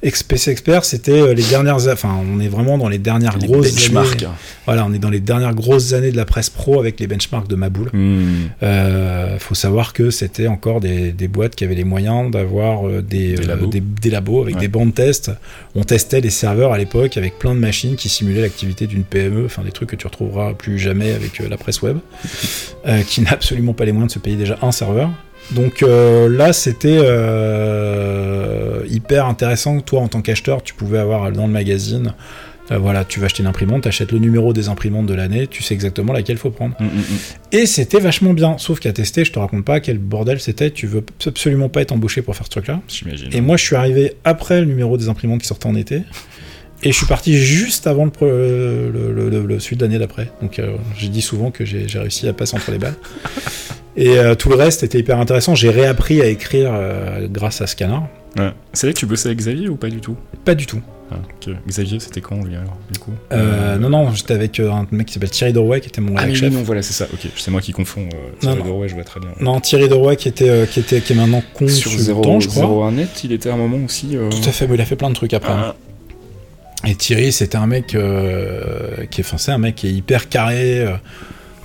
Ex- 0.03 0.21
PC 0.23 0.51
Expert, 0.51 0.83
c'était 0.85 1.11
euh, 1.21 1.33
les 1.33 1.43
dernières, 1.43 1.77
enfin, 1.87 2.15
on 2.31 2.39
est 2.39 2.47
vraiment 2.49 2.77
dans 2.77 2.89
les 2.89 2.97
dernières 2.97 3.37
Les 3.37 3.47
grosses 3.47 3.73
benchmarks. 3.73 4.21
années. 4.23 4.31
Voilà, 4.65 4.85
on 4.85 4.93
est 4.93 4.99
dans 4.99 5.09
les 5.09 5.19
dernières 5.21 5.55
grosses 5.55 5.93
années 5.93 6.11
de 6.11 6.17
la 6.17 6.25
presse 6.25 6.49
pro 6.49 6.79
avec 6.79 6.99
les 6.99 7.07
benchmarks 7.07 7.47
de 7.47 7.55
Maboul. 7.55 7.89
Mhm. 7.93 8.49
Euh, 8.63 9.39
faut 9.39 9.55
savoir 9.55 9.93
que 9.93 10.09
c'était 10.11 10.47
encore 10.47 10.81
des, 10.81 11.11
des 11.13 11.27
boîtes 11.27 11.55
qui 11.55 11.63
avaient 11.63 11.73
les 11.75 11.83
moyens 11.83 12.29
d'avoir 12.31 12.87
euh, 12.87 13.01
des, 13.01 13.33
Des 13.35 13.43
labos. 13.43 13.67
des, 13.67 13.79
des 13.81 14.09
labos 14.09 14.41
avec 14.41 14.55
Ouais. 14.55 14.61
des 14.61 14.67
bancs 14.67 14.87
de 14.87 14.91
test. 14.93 15.31
On 15.75 15.83
testait 15.83 16.21
des 16.21 16.29
serveurs 16.29 16.73
à 16.73 16.77
l'époque 16.77 17.17
avec 17.17 17.39
plein 17.39 17.55
de 17.55 17.59
machines 17.59 17.95
qui 17.95 18.09
simulaient 18.09 18.41
l'activité 18.41 18.87
d'une 18.87 19.03
PME, 19.03 19.45
enfin 19.45 19.63
des 19.63 19.71
trucs 19.71 19.89
que 19.89 19.95
tu 19.95 20.05
retrouveras 20.07 20.53
plus 20.53 20.77
jamais 20.79 21.13
avec 21.13 21.39
la 21.39 21.57
presse 21.57 21.81
web, 21.81 21.97
euh, 22.87 23.01
qui 23.03 23.21
n'a 23.21 23.31
absolument 23.31 23.73
pas 23.73 23.85
les 23.85 23.91
moyens 23.93 24.09
de 24.11 24.13
se 24.15 24.19
payer 24.19 24.35
déjà 24.35 24.57
un 24.61 24.71
serveur. 24.71 25.09
Donc 25.51 25.83
euh, 25.83 26.29
là, 26.29 26.53
c'était 26.53 26.99
euh, 27.01 28.83
hyper 28.89 29.25
intéressant. 29.27 29.79
Toi, 29.81 30.01
en 30.01 30.07
tant 30.07 30.21
qu'acheteur, 30.21 30.63
tu 30.63 30.73
pouvais 30.73 30.99
avoir 30.99 31.31
dans 31.31 31.47
le 31.47 31.53
magazine, 31.53 32.13
euh, 32.71 32.77
voilà, 32.77 33.03
tu 33.03 33.19
vas 33.19 33.25
acheter 33.25 33.43
une 33.43 33.49
imprimante, 33.49 33.83
tu 33.83 33.87
achètes 33.89 34.11
le 34.11 34.19
numéro 34.19 34.53
des 34.53 34.69
imprimantes 34.69 35.05
de 35.05 35.13
l'année, 35.13 35.47
tu 35.47 35.61
sais 35.63 35.73
exactement 35.73 36.13
laquelle 36.13 36.37
faut 36.37 36.49
prendre. 36.49 36.75
Mhm, 36.79 36.87
mhm. 36.87 37.03
Et 37.51 37.65
c'était 37.65 37.99
vachement 37.99 38.33
bien, 38.33 38.57
sauf 38.57 38.79
qu'à 38.79 38.93
tester, 38.93 39.25
je 39.25 39.31
te 39.31 39.39
raconte 39.39 39.65
pas 39.65 39.79
quel 39.79 39.97
bordel 39.97 40.39
c'était, 40.39 40.71
tu 40.71 40.87
veux 40.87 41.03
absolument 41.25 41.69
pas 41.69 41.81
être 41.81 41.91
embauché 41.91 42.21
pour 42.21 42.35
faire 42.35 42.45
ce 42.45 42.51
truc-là. 42.51 42.81
Et 43.31 43.41
moi, 43.41 43.57
je 43.57 43.63
suis 43.63 43.75
arrivé 43.75 44.13
après 44.23 44.61
le 44.61 44.65
numéro 44.65 44.97
des 44.97 45.09
imprimantes 45.09 45.41
qui 45.41 45.47
sortait 45.47 45.67
en 45.67 45.75
été, 45.75 46.03
et 46.83 46.91
je 46.91 46.97
suis 46.97 47.05
parti 47.05 47.35
juste 47.35 47.87
avant 47.87 48.05
le, 48.05 48.11
pre- 48.11 48.25
le, 48.27 49.11
le, 49.11 49.29
le- 49.29 49.45
le- 49.45 49.59
celui 49.59 49.77
de 49.77 49.83
l'année 49.85 49.99
d'après. 49.99 50.29
Donc 50.41 50.59
euh, 50.59 50.75
j'ai 50.97 51.07
dit 51.09 51.21
souvent 51.21 51.49
que 51.51 51.65
j'ai 51.65 51.85
réussi 51.95 52.27
à 52.27 52.33
passer 52.33 52.55
entre 52.55 52.71
les 52.71 52.77
balles. 52.79 52.95
Et 53.95 54.17
euh, 54.17 54.33
tout 54.33 54.49
le 54.49 54.55
reste 54.55 54.81
était 54.81 54.97
hyper 54.99 55.19
intéressant. 55.19 55.53
J'ai 55.53 55.69
réappris 55.69 56.19
à 56.21 56.25
écrire 56.25 56.71
euh, 56.73 57.27
grâce 57.29 57.61
à 57.61 57.67
ce 57.67 57.75
canard. 57.75 58.07
Ouais. 58.37 58.49
C'est 58.73 58.87
là 58.87 58.93
que 58.93 58.97
tu 58.97 59.05
bossais 59.05 59.27
avec 59.27 59.37
Xavier 59.37 59.69
ou 59.69 59.75
pas 59.75 59.89
du 59.89 60.01
tout? 60.01 60.15
Pas 60.43 60.55
du 60.55 60.65
tout. 60.65 60.81
Ah. 61.11 61.17
Xavier, 61.67 61.99
c'était 61.99 62.21
quand 62.21 62.43
lui 62.43 62.55
alors, 62.55 62.75
du 62.91 62.97
coup? 62.97 63.11
Euh, 63.31 63.77
non, 63.77 63.89
non, 63.89 64.11
j'étais 64.11 64.33
avec 64.33 64.59
euh, 64.59 64.71
un 64.71 64.87
mec 64.91 65.05
qui 65.05 65.13
s'appelle 65.13 65.29
Thierry 65.29 65.53
Dorouet, 65.53 65.79
qui 65.79 65.89
était 65.89 66.01
mon 66.01 66.15
Ah, 66.17 66.25
mais 66.25 66.33
chef. 66.33 66.51
non, 66.51 66.63
voilà, 66.63 66.81
c'est 66.81 66.93
ça. 66.93 67.05
Ok, 67.13 67.29
c'est 67.35 67.51
moi 67.51 67.61
qui 67.61 67.71
confonds. 67.71 68.09
Euh, 68.15 68.31
Thierry 68.39 68.63
non. 68.63 68.87
Je 68.87 68.95
vois 68.95 69.03
très 69.03 69.19
bien. 69.19 69.29
Non, 69.39 69.59
Thierry 69.59 69.87
Dorouet 69.89 70.15
qui 70.15 70.27
était, 70.27 70.49
euh, 70.49 70.65
qui 70.65 70.79
était, 70.79 71.01
qui 71.01 71.13
est 71.13 71.15
maintenant 71.15 71.43
Sur 71.67 71.91
consultant, 71.91 72.39
0, 72.39 72.39
je 72.39 72.47
crois. 72.47 72.87
01 72.87 72.91
net, 72.93 73.23
il 73.23 73.31
était 73.31 73.49
à 73.49 73.53
un 73.53 73.57
moment 73.57 73.77
aussi. 73.85 74.17
euh, 74.17 74.29
Tout 74.31 74.49
à 74.49 74.51
fait, 74.51 74.65
mais 74.65 74.73
il 74.73 74.81
a 74.81 74.85
fait 74.85 74.95
plein 74.95 75.09
de 75.11 75.15
trucs 75.15 75.35
après. 75.35 75.51
hein. 75.51 75.59
Ah, 75.67 75.75
Et 76.85 76.95
Thierry, 76.95 77.31
c'était 77.31 77.57
un 77.57 77.67
mec 77.67 77.95
euh, 77.95 79.05
qui 79.09 79.21
est, 79.21 79.23
enfin, 79.23 79.37
c'est 79.37 79.51
un 79.51 79.57
mec 79.57 79.75
qui 79.75 79.87
est 79.87 79.93
hyper 79.93 80.27
carré, 80.27 80.81
euh, 80.81 80.95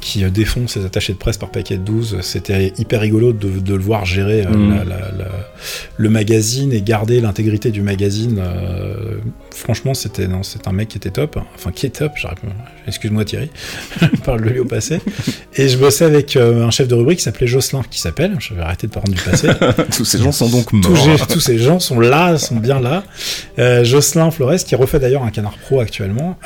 qui 0.00 0.24
euh, 0.24 0.30
défonce 0.30 0.72
ses 0.74 0.84
attachés 0.84 1.12
de 1.12 1.18
presse 1.18 1.36
par 1.38 1.50
paquet 1.50 1.76
de 1.76 1.82
12. 1.82 2.18
C'était 2.22 2.72
hyper 2.78 3.00
rigolo 3.00 3.32
de, 3.32 3.48
de 3.60 3.74
le 3.74 3.80
voir 3.80 4.04
gérer 4.04 4.44
euh, 4.46 4.50
Mm. 4.50 4.70
la- 4.78 4.84
la- 4.84 5.12
la- 5.18 5.50
le 5.96 6.08
magazine 6.10 6.72
et 6.72 6.80
garder 6.82 7.20
l'intégrité 7.20 7.70
du 7.70 7.82
magazine. 7.82 8.38
euh, 8.40 9.18
franchement, 9.50 9.94
c'était 9.94 10.28
non, 10.28 10.42
c'est 10.42 10.66
un 10.68 10.72
mec 10.72 10.88
qui 10.88 10.98
était 10.98 11.10
top. 11.10 11.38
Enfin, 11.54 11.72
qui 11.72 11.86
est 11.86 11.90
top. 11.90 12.12
Excuse-moi 12.86 13.24
Thierry, 13.24 13.50
je 14.00 14.06
parle 14.20 14.42
de 14.44 14.48
lui 14.50 14.58
au 14.60 14.64
passé. 14.64 15.00
Et 15.56 15.68
je 15.68 15.76
bossais 15.76 16.04
avec 16.04 16.36
euh, 16.36 16.64
un 16.66 16.70
chef 16.70 16.88
de 16.88 16.94
rubrique 16.94 17.18
qui 17.18 17.24
s'appelait 17.24 17.46
Jocelyn, 17.46 17.82
qui 17.90 18.00
s'appelle. 18.00 18.36
Je 18.38 18.54
vais 18.54 18.62
arrêter 18.62 18.86
de 18.86 18.92
parler 18.92 19.12
du 19.14 19.20
passé. 19.22 19.48
Tous 19.96 20.04
ces 20.04 20.18
gens 20.18 20.32
sont 20.32 20.48
donc 20.48 20.72
morts. 20.72 21.26
tous 21.28 21.40
ces 21.40 21.58
gens 21.58 21.80
sont 21.80 22.00
là, 22.00 22.38
sont 22.38 22.56
bien 22.56 22.80
là. 22.80 23.04
Euh, 23.58 23.84
Jocelyn 23.84 24.30
Flores, 24.30 24.56
qui 24.66 24.74
refait 24.74 24.98
d'ailleurs 25.00 25.24
un 25.24 25.30
canard 25.30 25.56
pro 25.58 25.80
actuellement. 25.80 26.38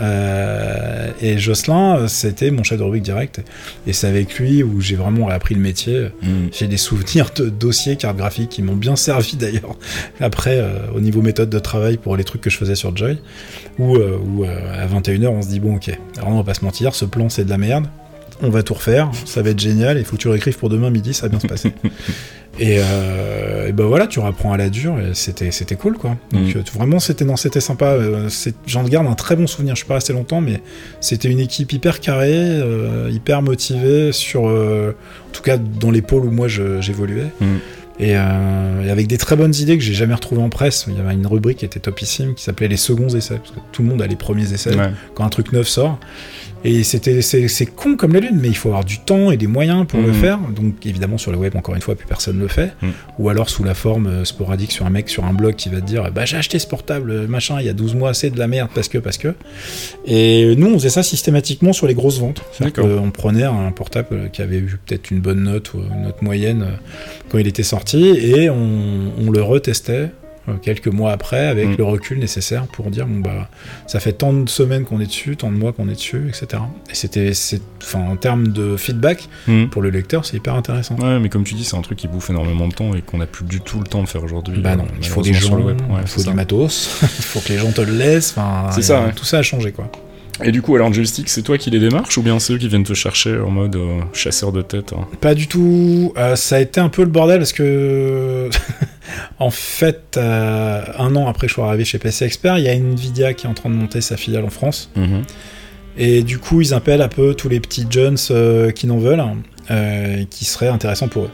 Et 1.20 1.38
Jocelyn, 1.38 2.08
c'était 2.08 2.50
mon 2.50 2.62
chef 2.62 2.78
de 2.78 2.82
rubrique 2.82 3.02
direct. 3.02 3.41
Et 3.86 3.92
c'est 3.92 4.06
avec 4.06 4.38
lui 4.38 4.62
où 4.62 4.80
j'ai 4.80 4.96
vraiment 4.96 5.28
appris 5.28 5.54
le 5.54 5.60
métier. 5.60 6.08
Mhm. 6.22 6.48
J'ai 6.52 6.66
des 6.68 6.76
souvenirs 6.76 7.30
de 7.34 7.48
dossiers, 7.48 7.96
cartes 7.96 8.16
graphiques 8.16 8.50
qui 8.50 8.62
m'ont 8.62 8.76
bien 8.76 8.96
servi 8.96 9.36
d'ailleurs. 9.36 9.76
Après, 10.20 10.58
euh, 10.58 10.90
au 10.94 11.00
niveau 11.00 11.22
méthode 11.22 11.50
de 11.50 11.58
travail 11.58 11.96
pour 11.96 12.16
les 12.16 12.24
trucs 12.24 12.42
que 12.42 12.50
je 12.50 12.56
faisais 12.56 12.74
sur 12.74 12.96
Joy, 12.96 13.18
où, 13.78 13.96
euh, 13.96 14.18
où, 14.18 14.44
euh, 14.44 14.82
à 14.82 14.86
21h, 14.86 15.28
on 15.28 15.42
se 15.42 15.48
dit 15.48 15.60
bon, 15.60 15.76
ok, 15.76 15.90
alors 16.16 16.30
on 16.30 16.36
va 16.36 16.44
pas 16.44 16.54
se 16.54 16.64
mentir, 16.64 16.94
ce 16.94 17.04
plan 17.04 17.28
c'est 17.28 17.44
de 17.44 17.50
la 17.50 17.58
merde. 17.58 17.86
On 18.42 18.50
va 18.50 18.62
tout 18.62 18.74
refaire, 18.74 19.10
ça 19.24 19.40
va 19.42 19.50
être 19.50 19.60
génial, 19.60 19.98
il 19.98 20.04
faut 20.04 20.16
que 20.16 20.20
tu 20.22 20.28
réécrives 20.28 20.58
pour 20.58 20.68
demain 20.68 20.90
midi, 20.90 21.14
ça 21.14 21.22
va 21.22 21.28
bien 21.30 21.40
se 21.40 21.46
passer. 21.46 21.72
Et, 22.58 22.76
euh, 22.80 23.68
et 23.68 23.72
ben 23.72 23.86
voilà, 23.86 24.06
tu 24.06 24.20
rapprends 24.20 24.52
à 24.52 24.58
la 24.58 24.68
dure, 24.68 24.98
et 25.00 25.14
c'était 25.14 25.50
c'était 25.52 25.74
cool 25.74 25.96
quoi. 25.96 26.18
Donc 26.32 26.54
Mm. 26.54 26.58
euh, 26.58 26.62
vraiment 26.74 26.98
c'était 27.00 27.24
non, 27.24 27.36
c'était 27.36 27.60
sympa. 27.62 27.86
euh, 27.86 28.28
J'en 28.66 28.84
garde 28.84 29.06
un 29.06 29.14
très 29.14 29.36
bon 29.36 29.46
souvenir. 29.46 29.74
Je 29.74 29.78
suis 29.78 29.88
pas 29.88 29.94
resté 29.94 30.12
longtemps, 30.12 30.42
mais 30.42 30.60
c'était 31.00 31.30
une 31.30 31.40
équipe 31.40 31.72
hyper 31.72 31.98
carrée, 32.00 32.28
euh, 32.34 33.08
hyper 33.10 33.40
motivée 33.40 34.12
sur, 34.12 34.48
euh, 34.50 34.94
en 35.28 35.32
tout 35.32 35.40
cas 35.42 35.56
dans 35.56 35.90
les 35.90 36.02
pôles 36.02 36.26
où 36.26 36.30
moi 36.30 36.46
j'évoluais. 36.46 37.28
Mm. 37.40 37.46
Et, 38.00 38.16
euh, 38.16 38.84
et 38.86 38.90
avec 38.90 39.06
des 39.06 39.16
très 39.18 39.36
bonnes 39.36 39.54
idées 39.54 39.78
que 39.78 39.84
j'ai 39.84 39.94
jamais 39.94 40.14
retrouvées 40.14 40.42
en 40.42 40.48
presse. 40.50 40.84
Il 40.88 40.94
y 40.96 41.00
avait 41.00 41.14
une 41.14 41.26
rubrique 41.26 41.58
qui 41.58 41.64
était 41.64 41.80
topissime 41.80 42.34
qui 42.34 42.42
s'appelait 42.44 42.68
les 42.68 42.76
seconds 42.76 43.08
essais, 43.08 43.36
parce 43.36 43.50
que 43.52 43.60
tout 43.72 43.82
le 43.82 43.88
monde 43.88 44.02
a 44.02 44.06
les 44.06 44.16
premiers 44.16 44.52
essais 44.52 44.74
Ouais. 44.76 44.90
quand 45.14 45.24
un 45.24 45.28
truc 45.30 45.52
neuf 45.52 45.68
sort. 45.68 45.98
Et 46.64 46.84
c'était 46.84 47.22
c'est 47.22 47.66
con 47.66 47.96
comme 47.96 48.12
la 48.12 48.20
lune, 48.20 48.38
mais 48.40 48.48
il 48.48 48.56
faut 48.56 48.68
avoir 48.68 48.84
du 48.84 48.98
temps 48.98 49.30
et 49.30 49.36
des 49.36 49.46
moyens 49.48 49.86
pour 49.86 50.00
le 50.00 50.08
Mhm. 50.08 50.14
faire. 50.14 50.38
Donc 50.54 50.86
évidemment 50.86 51.18
sur 51.18 51.32
le 51.32 51.38
web, 51.38 51.56
encore 51.56 51.74
une 51.74 51.80
fois, 51.82 51.94
plus 51.96 52.06
personne 52.06 52.36
ne 52.36 52.42
le 52.42 52.48
fait. 52.48 52.72
Mhm. 52.82 52.92
Ou 53.18 53.28
alors 53.30 53.50
sous 53.50 53.64
la 53.64 53.74
forme 53.74 54.06
euh, 54.06 54.24
sporadique 54.24 54.70
sur 54.72 54.86
un 54.86 54.90
mec 54.90 55.08
sur 55.08 55.24
un 55.24 55.32
blog 55.32 55.56
qui 55.56 55.68
va 55.68 55.80
te 55.80 55.86
dire 55.86 56.10
bah 56.12 56.24
j'ai 56.24 56.36
acheté 56.36 56.58
ce 56.58 56.66
portable 56.66 57.26
machin 57.26 57.56
il 57.60 57.66
y 57.66 57.68
a 57.68 57.72
12 57.72 57.94
mois, 57.94 58.14
c'est 58.14 58.30
de 58.30 58.38
la 58.38 58.46
merde 58.46 58.70
parce 58.74 58.88
que 58.88 58.98
parce 58.98 59.18
que. 59.18 59.34
Et 60.06 60.54
nous 60.56 60.68
on 60.68 60.74
faisait 60.74 60.90
ça 60.90 61.02
systématiquement 61.02 61.72
sur 61.72 61.86
les 61.86 61.94
grosses 61.94 62.20
ventes. 62.20 62.42
Qu'on 62.74 63.10
prenait 63.10 63.44
un 63.44 63.70
portable 63.72 64.30
qui 64.32 64.42
avait 64.42 64.58
eu 64.58 64.78
peut-être 64.86 65.10
une 65.10 65.20
bonne 65.20 65.42
note 65.44 65.74
ou 65.74 65.78
une 65.78 66.02
note 66.04 66.22
moyenne 66.22 66.62
euh, 66.62 66.76
quand 67.28 67.38
il 67.38 67.46
était 67.46 67.62
sorti 67.62 68.06
et 68.08 68.50
on, 68.50 69.12
on 69.18 69.30
le 69.30 69.42
retestait 69.42 70.10
quelques 70.60 70.88
mois 70.88 71.12
après 71.12 71.46
avec 71.46 71.68
Mhm. 71.68 71.76
le 71.78 71.84
recul 71.84 72.18
nécessaire 72.18 72.66
pour 72.66 72.90
dire 72.90 73.06
bon 73.06 73.20
bah 73.20 73.48
ça 73.86 74.00
fait 74.00 74.12
tant 74.12 74.32
de 74.32 74.48
semaines 74.48 74.84
qu'on 74.84 75.00
est 75.00 75.06
dessus, 75.06 75.36
tant 75.36 75.50
de 75.52 75.56
mois 75.56 75.72
qu'on 75.72 75.88
est 75.88 75.94
dessus, 75.94 76.28
etc. 76.28 76.62
Et 76.90 76.94
c'était, 76.94 77.30
enfin, 77.82 78.00
en 78.00 78.16
termes 78.16 78.48
de 78.48 78.76
feedback 78.76 79.28
Mhm. 79.48 79.68
pour 79.70 79.82
le 79.82 79.90
lecteur, 79.90 80.24
c'est 80.24 80.36
hyper 80.36 80.54
intéressant. 80.54 80.96
Ouais, 80.96 81.18
mais 81.20 81.28
comme 81.28 81.44
tu 81.44 81.54
dis, 81.54 81.64
c'est 81.64 81.76
un 81.76 81.82
truc 81.82 81.98
qui 81.98 82.08
bouffe 82.08 82.30
énormément 82.30 82.66
de 82.68 82.74
temps 82.74 82.94
et 82.94 83.02
qu'on 83.02 83.18
n'a 83.18 83.26
plus 83.26 83.44
du 83.44 83.60
tout 83.60 83.78
le 83.78 83.86
temps 83.86 84.02
de 84.02 84.08
faire 84.08 84.24
aujourd'hui. 84.24 84.60
Bah 84.60 84.76
non, 84.76 84.84
euh, 84.84 84.98
il 85.00 85.06
faut 85.06 85.22
des 85.22 85.32
gens. 85.34 85.58
Ouais, 85.60 85.74
il 86.00 86.08
faut 86.08 86.22
du 86.22 86.34
matos, 86.34 86.98
il 87.02 87.08
faut 87.24 87.40
que 87.40 87.48
les 87.50 87.58
gens 87.58 87.70
te 87.72 87.80
le 87.80 87.92
laissent. 87.96 88.34
C'est 88.72 88.82
ça, 88.82 88.98
euh, 89.00 89.06
ouais. 89.06 89.12
Tout 89.14 89.24
ça 89.24 89.38
a 89.38 89.42
changé 89.42 89.72
quoi. 89.72 89.90
Et 90.42 90.50
du 90.50 90.60
coup, 90.62 90.74
alors 90.74 90.92
Joystick, 90.92 91.28
c'est 91.28 91.42
toi 91.42 91.56
qui 91.58 91.70
les 91.70 91.78
démarches 91.78 92.16
ou 92.18 92.22
bien 92.22 92.38
c'est 92.40 92.54
eux 92.54 92.58
qui 92.58 92.66
viennent 92.66 92.82
te 92.84 92.94
chercher 92.94 93.38
en 93.38 93.50
mode 93.50 93.76
euh, 93.76 94.00
chasseur 94.12 94.50
de 94.50 94.62
tête 94.62 94.92
hein? 94.92 95.06
Pas 95.20 95.34
du 95.34 95.46
tout. 95.46 96.12
Euh, 96.16 96.34
ça 96.36 96.56
a 96.56 96.60
été 96.60 96.80
un 96.80 96.88
peu 96.88 97.02
le 97.02 97.10
bordel 97.10 97.38
parce 97.38 97.52
que, 97.52 98.48
en 99.38 99.50
fait, 99.50 100.16
euh, 100.16 100.82
un 100.98 101.16
an 101.16 101.28
après 101.28 101.46
que 101.46 101.50
je 101.50 101.54
sois 101.54 101.68
arrivé 101.68 101.84
chez 101.84 101.98
PC 101.98 102.24
Expert, 102.24 102.58
il 102.58 102.64
y 102.64 102.68
a 102.68 102.74
Nvidia 102.74 103.34
qui 103.34 103.46
est 103.46 103.50
en 103.50 103.54
train 103.54 103.70
de 103.70 103.74
monter 103.74 104.00
sa 104.00 104.16
filiale 104.16 104.44
en 104.44 104.50
France. 104.50 104.90
Mhm. 104.96 105.22
Et 105.98 106.22
du 106.22 106.38
coup, 106.38 106.60
ils 106.60 106.72
appellent 106.72 107.02
un 107.02 107.08
peu 107.08 107.34
tous 107.34 107.48
les 107.48 107.60
petits 107.60 107.86
jeunes 107.88 108.16
euh, 108.30 108.70
qui 108.70 108.86
n'en 108.86 108.98
veulent, 108.98 109.22
euh, 109.70 110.24
qui 110.30 110.44
seraient 110.44 110.68
intéressants 110.68 111.08
pour 111.08 111.24
eux. 111.24 111.30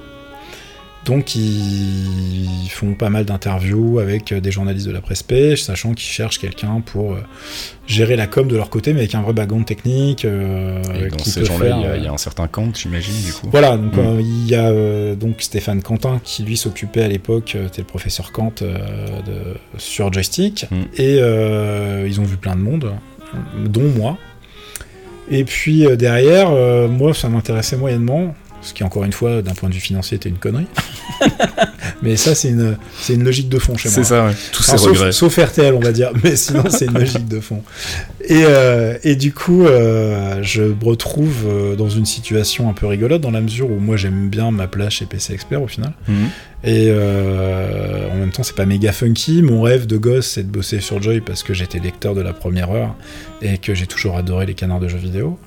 Donc, 1.09 1.35
ils 1.35 2.69
font 2.71 2.93
pas 2.93 3.09
mal 3.09 3.25
d'interviews 3.25 3.99
avec 3.99 4.31
euh, 4.31 4.41
des 4.41 4.51
journalistes 4.51 4.87
de 4.87 4.93
la 4.93 5.01
presse 5.01 5.23
pêche, 5.23 5.63
sachant 5.63 5.95
qu'ils 5.95 6.03
cherchent 6.11 6.39
quelqu'un 6.39 6.83
pour 6.85 7.15
euh, 7.15 7.21
gérer 7.87 8.15
la 8.15 8.27
com 8.27 8.47
de 8.47 8.55
leur 8.57 8.69
côté, 8.69 8.93
mais 8.93 9.01
avec 9.01 9.15
un 9.15 9.23
vrai 9.23 9.33
background 9.33 9.65
technique. 9.65 10.27
euh, 10.27 10.83
Et 11.03 11.09
dans 11.09 11.19
ces 11.19 11.47
gens-là, 11.47 11.77
il 11.79 11.83
y 11.83 11.87
a- 11.87 11.97
y, 11.97 12.07
a 12.09 12.13
un 12.13 12.19
certain 12.19 12.47
Kant, 12.47 12.73
j'imagine, 12.75 13.15
du 13.25 13.33
coup. 13.33 13.49
Voilà, 13.51 13.79
donc 13.79 13.95
Mm. 13.97 13.99
euh, 14.01 14.21
il 14.21 14.49
y 14.51 14.55
a 14.55 14.69
euh, 14.69 15.15
donc 15.15 15.37
Stéphane 15.41 15.81
Quentin 15.83 16.21
qui 16.23 16.43
lui 16.43 16.59
s'occupait 16.59 17.03
à 17.03 17.09
l'époque, 17.09 17.55
euh, 17.57 17.65
c'était 17.69 17.81
le 17.81 17.87
professeur 17.87 18.31
Kant 18.31 18.53
euh, 18.61 18.77
de, 19.27 19.57
sur 19.79 20.13
joystick, 20.13 20.67
Mm. 20.71 20.77
et 20.99 21.19
euh, 21.23 22.05
ils 22.07 22.21
ont 22.21 22.25
vu 22.25 22.37
plein 22.37 22.55
de 22.55 22.61
monde, 22.61 22.93
dont 23.65 23.89
moi. 23.97 24.19
Et 25.31 25.45
puis 25.45 25.87
euh, 25.87 25.97
derrière, 25.97 26.51
euh, 26.51 26.87
moi 26.87 27.15
ça 27.15 27.29
m'intéressait 27.31 27.77
moyennement, 27.77 28.35
ce 28.61 28.75
qui 28.75 28.83
encore 28.85 29.05
une 29.05 29.13
fois 29.13 29.41
d'un 29.43 29.55
point 29.55 29.69
de 29.69 29.75
vue 29.75 29.81
financier 29.81 30.17
était 30.17 30.29
une 30.29 30.39
connerie. 30.39 30.67
Mais 32.03 32.17
ça 32.17 32.35
c'est 32.35 32.51
une, 32.51 32.77
c'est 33.01 33.15
une 33.15 33.25
logique 33.25 33.49
de 33.49 33.59
fond 33.59 33.77
chez 33.77 33.89
moi. 33.89 33.95
C'est 33.97 34.05
ça, 34.05 34.27
ouais. 34.27 34.33
Tous 34.53 34.63
ces 34.63 34.73
Enfin, 34.73 34.79
sauf, 34.79 34.91
regrets. 34.99 35.13
sauf 35.13 35.37
RTL, 35.39 35.75
on 35.75 35.81
va 35.81 35.91
dire, 35.93 36.11
mais 36.23 36.37
sinon 36.37 36.65
c'est 36.69 36.85
une 36.87 36.99
logique 36.99 37.27
de 37.27 37.41
fond. 37.41 37.63
Et, 38.25 38.43
euh, 38.45 38.97
et 39.05 39.17
du 39.17 39.33
coup, 39.33 39.65
euh, 39.67 40.41
je 40.43 40.63
me 40.63 40.85
retrouve 40.85 41.45
euh, 41.47 41.77
dans 41.77 41.89
une 41.89 42.07
situation 42.07 42.69
un 42.69 42.73
peu 42.73 42.87
rigolote 42.87 43.21
dans 43.21 43.31
la 43.31 43.41
mesure 43.41 43.71
où 43.71 43.79
moi 43.81 43.97
j'aime 43.97 44.29
bien 44.29 44.51
ma 44.51 44.67
place 44.69 44.93
chez 44.95 45.07
PC 45.07 45.33
Expert 45.33 45.63
au 45.63 45.67
final. 45.67 45.93
Mhm. 46.07 46.29
Et 46.65 46.87
euh, 46.89 48.11
en 48.13 48.17
même 48.17 48.31
temps, 48.31 48.43
c'est 48.43 48.55
pas 48.57 48.67
méga 48.67 48.93
funky. 48.93 49.43
Mon 49.43 49.63
rêve 49.63 49.87
de 49.87 49.97
gosse, 49.97 50.27
c'est 50.27 50.43
de 50.43 50.51
bosser 50.51 50.81
sur 50.81 51.01
Joy 51.03 51.21
parce 51.21 51.43
que 51.43 51.55
j'étais 51.55 51.79
lecteur 51.79 52.15
de 52.15 52.21
la 52.21 52.33
première 52.33 52.71
heure 52.71 52.95
et 53.43 53.59
que 53.59 53.75
j'ai 53.75 53.87
toujours 53.87 54.17
adoré 54.17 54.47
les 54.47 54.55
canards 54.55 54.81
de 54.81 54.89
jeux 54.89 54.99
vidéo. 54.99 55.39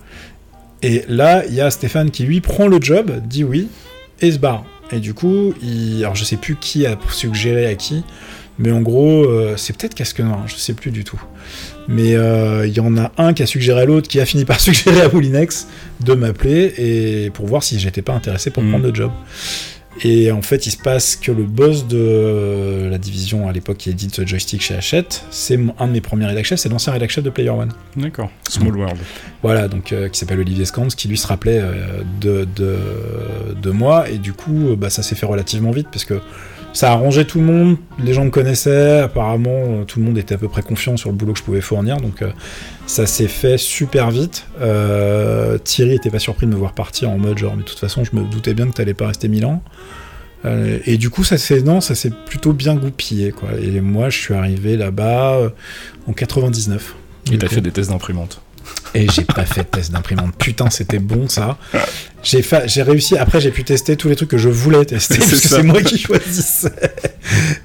Et 0.84 1.04
là, 1.08 1.44
il 1.48 1.54
y 1.54 1.62
a 1.62 1.70
Stéphane 1.70 2.12
qui 2.12 2.24
lui 2.24 2.42
prend 2.42 2.68
le 2.68 2.80
job, 2.82 3.12
dit 3.26 3.44
oui 3.44 3.68
et 4.22 4.32
se 4.32 4.38
barre. 4.40 4.66
Et 4.92 5.00
du 5.00 5.14
coup, 5.14 5.54
il... 5.62 6.00
alors 6.04 6.16
je 6.16 6.24
sais 6.24 6.38
plus 6.38 6.56
qui 6.56 6.86
a 6.86 6.98
suggéré 7.12 7.66
à 7.68 7.76
qui, 7.76 8.04
mais 8.60 8.72
en 8.72 8.82
gros, 8.82 9.24
euh, 9.24 9.54
c'est 9.58 9.76
peut-être 9.78 9.96
Casque 9.96 10.20
Noir, 10.20 10.44
je 10.48 10.56
sais 10.56 10.74
plus 10.74 10.92
du 10.92 11.04
tout. 11.04 11.22
Mais 11.88 12.16
euh, 12.16 12.68
il 12.68 12.74
y 12.76 12.80
en 12.80 12.98
a 12.98 13.12
un 13.18 13.34
qui 13.34 13.42
a 13.44 13.46
suggéré 13.46 13.82
à 13.82 13.86
l'autre, 13.86 14.08
qui 14.08 14.20
a 14.20 14.26
fini 14.26 14.44
par 14.46 14.60
suggérer 14.60 15.02
à 15.02 15.10
Moulinex 15.10 15.68
de 16.02 16.14
m'appeler 16.14 16.74
et 16.78 17.30
pour 17.32 17.46
voir 17.48 17.64
si 17.64 17.80
j'étais 17.80 18.02
pas 18.02 18.14
intéressé 18.14 18.50
pour 18.52 18.64
Mhm. 18.64 18.70
prendre 18.70 18.88
le 18.88 18.94
job. 18.94 19.12
Et 20.04 20.32
en 20.32 20.42
fait, 20.42 20.66
il 20.66 20.72
se 20.72 20.78
passe 20.78 21.16
que 21.16 21.32
le 21.32 21.44
boss 21.44 21.88
de 21.88 22.88
la 22.90 22.98
division 22.98 23.48
à 23.48 23.52
l'époque 23.52 23.78
qui 23.78 23.90
édite 23.90 24.26
joystick 24.26 24.62
chez 24.62 24.76
Hachette, 24.76 25.24
c'est 25.30 25.60
un 25.78 25.88
de 25.88 25.92
mes 25.92 26.02
premiers 26.02 26.26
rédac 26.26 26.44
chefs, 26.46 26.60
c'est 26.60 26.70
l'ancien 26.70 26.92
rédac 26.94 27.12
chef 27.12 27.24
de 27.24 27.30
Player 27.30 27.52
One. 27.52 27.72
D'accord. 27.96 28.32
Small 28.50 28.76
World. 28.76 28.98
Voilà, 29.44 29.68
donc 29.68 29.92
euh, 29.92 30.10
qui 30.10 30.20
s'appelle 30.20 30.40
Olivier 30.40 30.66
Scans, 30.66 30.88
qui 30.88 31.08
lui 31.08 31.18
se 31.18 31.28
rappelait 31.28 31.60
euh, 31.62 32.02
de, 32.20 32.48
de, 32.56 32.78
de 33.62 33.72
moi, 33.72 34.10
et 34.10 34.18
du 34.18 34.34
coup, 34.34 34.70
euh, 34.70 34.76
bah, 34.76 34.90
ça 34.90 35.04
s'est 35.04 35.16
fait 35.16 35.28
relativement 35.28 35.72
vite, 35.72 35.88
parce 35.92 36.06
que 36.06 36.20
ça 36.74 36.90
a 36.90 36.94
arrangé 36.94 37.26
tout 37.26 37.40
le 37.40 37.46
monde, 37.46 37.78
les 38.00 38.14
gens 38.14 38.26
me 38.26 38.30
connaissaient, 38.30 39.00
apparemment, 39.00 39.50
euh, 39.52 39.84
tout 39.84 40.00
le 40.00 40.06
monde 40.06 40.18
était 40.18 40.36
à 40.36 40.38
peu 40.38 40.48
près 40.48 40.62
confiant 40.62 40.98
sur 40.98 41.10
le 41.10 41.16
boulot 41.16 41.34
que 41.34 41.40
je 41.40 41.44
pouvais 41.44 41.62
fournir, 41.62 41.98
donc 41.98 42.22
euh, 42.22 42.32
ça 42.88 43.06
s'est 43.06 43.28
fait 43.28 43.58
super 43.58 44.12
vite. 44.12 44.46
Euh, 44.62 45.58
Thierry 45.58 45.96
était 45.96 46.10
pas 46.10 46.20
surpris 46.20 46.46
de 46.46 46.52
me 46.52 46.58
voir 46.58 46.74
partir 46.74 47.10
en 47.10 47.18
mode 47.18 47.38
genre, 47.38 47.56
mais 47.56 47.64
de 47.64 47.68
toute 47.68 47.80
façon, 47.80 48.04
je 48.04 48.16
me 48.16 48.24
doutais 48.24 48.54
bien 48.54 48.68
que 48.68 48.74
t'allais 48.74 48.94
pas 48.94 49.08
rester 49.08 49.28
mille 49.28 49.46
ans. 49.46 49.62
Euh, 50.44 50.80
et 50.86 50.98
du 50.98 51.10
coup, 51.10 51.24
ça 51.24 51.38
s'est 51.38 51.62
non, 51.62 51.82
ça 51.82 51.94
s'est 51.94 52.12
plutôt 52.26 52.54
bien 52.54 52.76
goupillé, 52.76 53.32
quoi. 53.32 53.50
Et 53.62 53.80
moi, 53.80 54.10
je 54.10 54.18
suis 54.18 54.34
arrivé 54.34 54.76
là-bas 54.76 55.52
en 56.08 56.14
99. 56.14 56.96
Et 57.32 57.38
t'as 57.38 57.48
fait 57.48 57.62
des 57.62 57.72
tests 57.72 57.92
d'imprimante. 57.92 58.42
Et 58.94 59.08
j'ai 59.10 59.24
pas 59.24 59.46
fait 59.46 59.62
de 59.62 59.68
test 59.68 59.92
d'imprimante. 59.94 60.36
Putain, 60.38 60.70
c'était 60.70 61.00
bon 61.00 61.30
ça. 61.30 61.58
J'ai 62.24 62.42
fa- 62.42 62.68
j'ai 62.68 62.82
réussi. 62.84 63.18
Après, 63.18 63.40
j'ai 63.40 63.50
pu 63.52 63.64
tester 63.64 63.96
tous 63.96 64.10
les 64.10 64.18
trucs 64.18 64.30
que 64.30 64.38
je 64.38 64.50
voulais 64.50 64.84
tester 64.84 65.18
parce 65.20 65.32
que 65.40 65.48
c'est 65.48 65.64
moi 65.64 65.82
qui 65.82 65.98
choisissais. 65.98 66.74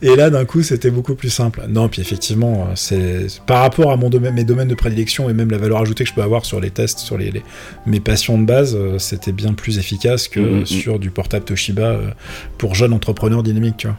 Et 0.02 0.14
là, 0.14 0.30
d'un 0.30 0.44
coup, 0.44 0.62
c'était 0.62 0.90
beaucoup 0.90 1.16
plus 1.16 1.30
simple. 1.30 1.64
Non, 1.68 1.88
puis 1.88 2.00
effectivement, 2.00 2.68
euh, 2.68 2.72
c'est 2.76 3.26
par 3.44 3.60
rapport 3.62 3.90
à 3.90 3.96
mon 3.96 4.08
domaine, 4.08 4.34
mes 4.34 4.44
domaines 4.44 4.68
de 4.68 4.76
prédilection 4.76 5.28
et 5.28 5.32
même 5.32 5.50
la 5.50 5.58
valeur 5.58 5.80
ajoutée 5.80 6.04
que 6.04 6.10
je 6.10 6.14
peux 6.14 6.22
avoir 6.22 6.44
sur 6.44 6.60
les 6.60 6.70
tests, 6.70 7.00
sur 7.00 7.18
les, 7.18 7.32
les- 7.32 7.42
mes 7.86 7.98
passions 7.98 8.38
de 8.38 8.44
base, 8.46 8.76
euh, 8.76 8.98
c'était 9.00 9.32
bien 9.32 9.52
plus 9.52 9.78
efficace 9.78 10.28
que 10.28 10.38
Mhm. 10.40 10.66
sur 10.66 10.98
du 11.00 11.10
portable 11.10 11.44
Toshiba 11.44 11.82
euh, 11.82 12.10
pour 12.56 12.76
jeunes 12.76 12.92
entrepreneurs 12.92 13.42
dynamiques, 13.42 13.78
tu 13.78 13.88
vois. 13.88 13.96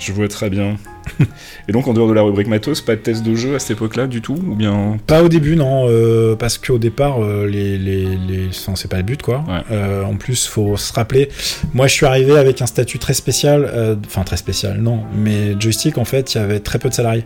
Je 0.00 0.12
vois 0.12 0.28
très 0.28 0.50
bien. 0.50 0.76
Et 1.68 1.72
donc, 1.72 1.88
en 1.88 1.94
dehors 1.94 2.08
de 2.08 2.12
la 2.12 2.22
rubrique 2.22 2.48
matos, 2.48 2.80
pas 2.80 2.96
de 2.96 3.00
test 3.00 3.24
de 3.24 3.34
jeu 3.34 3.54
à 3.54 3.58
cette 3.58 3.72
époque-là 3.72 4.06
du 4.06 4.20
tout 4.20 4.34
Ou 4.34 4.54
bien. 4.54 4.98
Pas 5.06 5.22
au 5.22 5.28
début, 5.28 5.56
non, 5.56 5.86
euh, 5.88 6.36
parce 6.36 6.58
qu'au 6.58 6.78
départ, 6.78 7.22
euh, 7.22 7.46
les, 7.46 7.78
les, 7.78 8.04
les... 8.04 8.48
enfin, 8.48 8.74
c'est 8.76 8.90
pas 8.90 8.98
le 8.98 9.02
but, 9.02 9.22
quoi. 9.22 9.44
Ouais. 9.48 9.62
Euh, 9.70 10.04
en 10.04 10.16
plus, 10.16 10.46
faut 10.46 10.76
se 10.76 10.92
rappeler, 10.92 11.28
moi, 11.74 11.86
je 11.86 11.92
suis 11.94 12.06
arrivé 12.06 12.36
avec 12.36 12.60
un 12.60 12.66
statut 12.66 12.98
très 12.98 13.14
spécial, 13.14 13.96
enfin 14.06 14.22
très 14.22 14.36
spécial, 14.36 14.80
non, 14.80 15.00
mais 15.16 15.58
joystick, 15.58 15.98
en 15.98 16.04
fait, 16.04 16.34
il 16.34 16.38
y 16.38 16.40
avait 16.40 16.60
très 16.60 16.78
peu 16.78 16.88
de 16.88 16.94
salariés. 16.94 17.24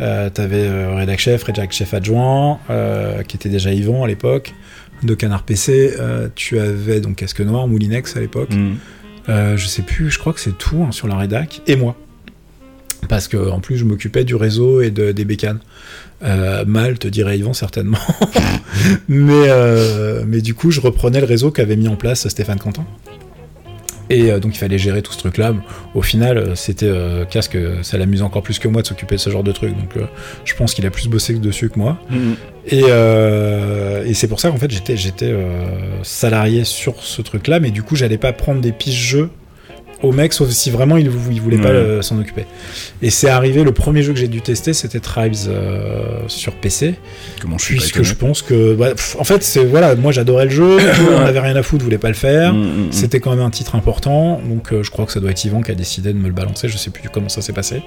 Euh, 0.00 0.28
T'avais 0.30 0.68
rédac 0.94 1.20
chef, 1.20 1.44
rédac 1.44 1.72
chef 1.72 1.94
adjoint, 1.94 2.58
qui 3.28 3.36
était 3.36 3.48
déjà 3.48 3.72
Yvan 3.72 4.02
à 4.04 4.08
l'époque, 4.08 4.52
de 5.02 5.14
Canard 5.14 5.44
PC. 5.44 5.94
tu 6.34 6.58
avais 6.58 7.00
donc 7.00 7.16
Casque 7.16 7.40
Noir, 7.40 7.68
Moulinex 7.68 8.16
à 8.16 8.20
l'époque. 8.20 8.52
Mhm. 8.52 8.76
Euh, 9.28 9.56
je 9.56 9.66
sais 9.66 9.82
plus, 9.82 10.10
je 10.10 10.18
crois 10.18 10.32
que 10.32 10.40
c'est 10.40 10.56
tout 10.56 10.84
hein, 10.86 10.92
sur 10.92 11.08
la 11.08 11.16
rédac, 11.16 11.62
et 11.66 11.76
moi. 11.76 11.96
Parce 13.08 13.28
que 13.28 13.50
en 13.50 13.60
plus, 13.60 13.76
je 13.76 13.84
m'occupais 13.84 14.24
du 14.24 14.34
réseau 14.34 14.80
et 14.80 14.90
de, 14.90 15.12
des 15.12 15.24
bécanes. 15.24 15.60
Euh, 16.22 16.64
mal, 16.64 16.98
te 16.98 17.08
dirait 17.08 17.38
Yvan, 17.38 17.52
certainement. 17.52 17.98
mais, 19.08 19.48
euh, 19.48 20.24
mais 20.26 20.40
du 20.40 20.54
coup, 20.54 20.70
je 20.70 20.80
reprenais 20.80 21.20
le 21.20 21.26
réseau 21.26 21.50
qu'avait 21.50 21.76
mis 21.76 21.88
en 21.88 21.96
place 21.96 22.26
Stéphane 22.28 22.58
Quentin. 22.58 22.86
Et 24.10 24.30
euh, 24.30 24.38
donc, 24.38 24.54
il 24.54 24.58
fallait 24.58 24.78
gérer 24.78 25.02
tout 25.02 25.12
ce 25.12 25.18
truc-là. 25.18 25.54
Au 25.94 26.02
final, 26.02 26.38
euh, 26.38 26.54
c'était 26.54 26.86
euh, 26.86 27.24
Casque, 27.24 27.56
ça 27.82 27.98
l'amuse 27.98 28.22
encore 28.22 28.42
plus 28.42 28.58
que 28.58 28.68
moi 28.68 28.82
de 28.82 28.86
s'occuper 28.86 29.16
de 29.16 29.20
ce 29.20 29.30
genre 29.30 29.42
de 29.42 29.52
truc. 29.52 29.70
Donc, 29.70 29.96
euh, 29.96 30.06
je 30.44 30.54
pense 30.54 30.74
qu'il 30.74 30.86
a 30.86 30.90
plus 30.90 31.08
bossé 31.08 31.34
dessus 31.34 31.70
que 31.70 31.78
moi. 31.78 31.98
Mhm. 32.10 32.36
Et, 32.66 32.84
et 34.08 34.14
c'est 34.14 34.26
pour 34.26 34.40
ça 34.40 34.48
qu'en 34.48 34.56
fait 34.56 34.70
j'étais 34.70 34.96
j'étais 34.96 35.34
salarié 36.02 36.64
sur 36.64 37.02
ce 37.02 37.20
truc-là, 37.20 37.60
mais 37.60 37.70
du 37.70 37.82
coup 37.82 37.94
j'allais 37.94 38.16
pas 38.16 38.32
prendre 38.32 38.62
des 38.62 38.72
pistes 38.72 38.96
jeux 38.96 39.28
au 40.04 40.12
mec, 40.12 40.32
sauf 40.32 40.48
si 40.50 40.70
vraiment 40.70 40.96
il, 40.96 41.10
il 41.30 41.40
voulait 41.40 41.58
pas 41.58 41.68
euh, 41.68 42.02
s'en 42.02 42.18
occuper. 42.18 42.46
Et 43.02 43.10
c'est 43.10 43.28
arrivé, 43.28 43.64
le 43.64 43.72
premier 43.72 44.02
jeu 44.02 44.12
que 44.12 44.18
j'ai 44.18 44.28
dû 44.28 44.40
tester, 44.40 44.72
c'était 44.72 45.00
Tribes 45.00 45.34
euh, 45.48 46.20
sur 46.28 46.54
PC, 46.54 46.94
Comment 47.40 47.58
je 47.58 47.64
suis 47.64 47.76
puisque 47.76 48.02
je 48.02 48.14
pense 48.14 48.42
que, 48.42 48.74
bah, 48.74 48.90
pff, 48.90 49.16
en 49.18 49.24
fait, 49.24 49.42
c'est 49.42 49.64
voilà, 49.64 49.94
moi 49.96 50.12
j'adorais 50.12 50.44
le 50.44 50.50
jeu, 50.50 50.78
on 51.16 51.20
avait 51.20 51.40
rien 51.40 51.56
à 51.56 51.62
foutre, 51.62 51.84
voulait 51.84 51.98
pas 51.98 52.08
le 52.08 52.14
faire. 52.14 52.54
Mhm, 52.54 52.60
mhm. 52.84 52.92
C'était 52.92 53.20
quand 53.20 53.30
même 53.30 53.44
un 53.44 53.50
titre 53.50 53.74
important, 53.74 54.40
donc 54.48 54.72
euh, 54.72 54.82
je 54.82 54.90
crois 54.90 55.06
que 55.06 55.12
ça 55.12 55.20
doit 55.20 55.30
être 55.30 55.44
Yvan 55.44 55.62
qui 55.62 55.70
a 55.70 55.74
décidé 55.74 56.12
de 56.12 56.18
me 56.18 56.26
le 56.26 56.32
balancer. 56.34 56.68
Je 56.68 56.76
sais 56.78 56.90
plus 56.90 57.08
comment 57.08 57.28
ça 57.28 57.42
s'est 57.42 57.52
passé, 57.52 57.82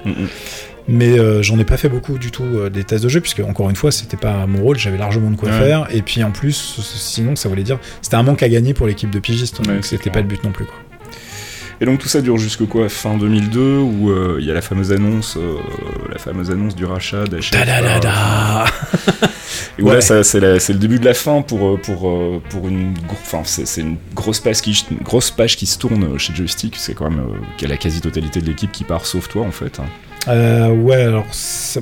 mais 0.88 1.18
euh, 1.18 1.42
j'en 1.42 1.58
ai 1.58 1.64
pas 1.64 1.76
fait 1.76 1.88
beaucoup 1.90 2.16
du 2.18 2.30
tout 2.30 2.44
euh, 2.44 2.70
des 2.70 2.82
tests 2.84 3.04
de 3.04 3.08
jeu, 3.08 3.20
puisque 3.20 3.40
encore 3.40 3.68
une 3.68 3.76
fois, 3.76 3.90
c'était 3.92 4.16
pas 4.16 4.46
mon 4.46 4.62
rôle, 4.62 4.78
j'avais 4.78 4.96
largement 4.98 5.30
de 5.30 5.36
quoi 5.36 5.50
Ouais. 5.50 5.58
faire, 5.58 5.86
et 5.90 6.02
puis 6.02 6.22
en 6.24 6.30
plus, 6.30 6.80
sinon, 6.94 7.36
ça 7.36 7.48
voulait 7.48 7.62
dire 7.62 7.78
c'était 8.02 8.16
un 8.16 8.22
manque 8.22 8.42
à 8.42 8.48
gagner 8.48 8.74
pour 8.74 8.86
l'équipe 8.86 9.10
de 9.10 9.18
pigistes, 9.18 9.58
Ouais, 9.60 9.74
donc 9.74 9.84
c'était 9.84 10.10
pas 10.10 10.20
le 10.20 10.26
but 10.26 10.42
non 10.44 10.50
plus. 10.52 10.64
Quoi. 10.64 10.74
Et 11.80 11.86
donc 11.86 12.00
tout 12.00 12.08
ça 12.08 12.20
dure 12.20 12.38
jusque 12.38 12.66
quoi 12.66 12.88
Fin 12.88 13.16
2002 13.16 13.78
où 13.78 14.10
euh, 14.10 14.38
il 14.40 14.46
y 14.46 14.50
a 14.50 14.54
la 14.54 14.62
fameuse 14.62 14.92
annonce, 14.92 15.36
euh, 15.36 15.56
la 16.10 16.18
fameuse 16.18 16.50
annonce 16.50 16.74
du 16.74 16.84
rachat. 16.84 17.24
Da-da-da-da. 17.24 18.64
Et 19.78 19.82
Ouais. 19.82 20.00
c'est, 20.00 20.34
le 20.40 20.74
début 20.78 20.98
de 20.98 21.04
la 21.04 21.14
fin 21.14 21.42
pour 21.42 21.80
pour 21.80 22.10
pour 22.50 22.68
une, 22.68 22.92
gro- 22.94 23.16
enfin 23.22 23.40
c'est, 23.44 23.66
c'est 23.66 23.80
une 23.82 23.96
grosse 24.14 24.40
page 24.40 24.60
qui 24.60 24.84
une 24.90 24.98
grosse 24.98 25.30
page 25.30 25.56
qui 25.56 25.66
se 25.66 25.78
tourne 25.78 26.18
chez 26.18 26.34
Joystick. 26.34 26.74
C'est 26.76 26.94
quand 26.94 27.10
même 27.10 27.20
euh, 27.20 27.36
qu'il 27.56 27.68
y 27.68 27.70
a 27.70 27.74
la 27.74 27.78
quasi-totalité 27.78 28.40
de 28.40 28.46
l'équipe 28.46 28.72
qui 28.72 28.84
part, 28.84 29.06
sauf 29.06 29.28
toi 29.28 29.42
en 29.44 29.50
fait. 29.52 29.78
hein. 29.80 29.84
Euh, 30.26 30.68
ouais, 30.74 30.96
alors 31.02 31.24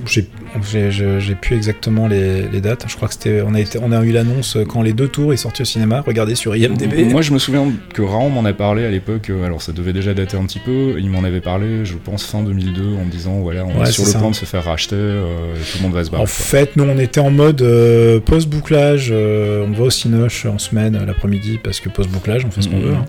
j'ai 0.04 1.34
plus 1.40 1.56
exactement 1.56 2.06
les, 2.06 2.48
les 2.48 2.60
dates. 2.60 2.84
Je 2.88 2.96
crois 2.96 3.08
que 3.08 3.14
c'était 3.14 3.42
on 3.46 3.54
a 3.54 3.60
été 3.60 3.78
on 3.82 3.92
a 3.92 4.02
eu 4.04 4.12
l'annonce 4.12 4.56
quand 4.68 4.82
les 4.82 4.92
deux 4.92 5.08
tours 5.08 5.32
est 5.32 5.36
sorti 5.38 5.62
au 5.62 5.64
cinéma. 5.64 6.02
Regardez 6.06 6.34
sur 6.34 6.54
IMDb. 6.54 7.10
Moi 7.10 7.22
je 7.22 7.32
me 7.32 7.38
souviens 7.38 7.66
que 7.94 8.02
Raon 8.02 8.30
m'en 8.30 8.44
a 8.44 8.52
parlé 8.52 8.84
à 8.84 8.90
l'époque. 8.90 9.30
euh, 9.30 9.44
Alors 9.44 9.62
ça 9.62 9.72
devait 9.72 9.92
déjà 9.92 10.14
dater 10.14 10.36
un 10.36 10.44
petit 10.44 10.58
peu. 10.60 10.94
Il 10.98 11.10
m'en 11.10 11.24
avait 11.24 11.40
parlé, 11.40 11.84
je 11.84 11.94
pense 11.94 12.24
fin 12.24 12.42
2002, 12.42 12.82
en 12.96 13.04
me 13.04 13.10
disant 13.10 13.40
voilà 13.40 13.64
on 13.64 13.80
Ouais, 13.80 13.88
est 13.88 13.92
sur 13.92 14.04
le 14.04 14.10
ça. 14.10 14.18
point 14.18 14.30
de 14.30 14.34
se 14.36 14.44
faire 14.44 14.64
racheter, 14.64 14.94
euh, 14.96 15.54
tout 15.72 15.78
le 15.78 15.82
monde 15.82 15.94
va 15.94 16.04
se 16.04 16.10
barrer. 16.10 16.22
En 16.22 16.26
fait, 16.26 16.76
nous, 16.76 16.84
on 16.84 16.98
était 16.98 17.20
en 17.20 17.30
mode 17.30 17.62
euh, 17.66 18.20
post-bouclage. 18.20 19.08
euh, 19.12 19.64
on 19.66 19.72
va 19.72 19.84
au 19.84 19.90
Cinoche 19.90 20.46
en 20.46 20.58
semaine 20.58 20.96
euh, 20.96 21.04
l'après-midi 21.06 21.58
parce 21.62 21.80
que 21.80 21.88
post-bouclage, 21.88 22.44
on 22.46 22.50
fait 22.50 22.62
ce 22.62 22.68
qu'on 22.68 22.76
Mhm. 22.76 22.82
veut. 22.82 22.94
hein. 22.94 23.04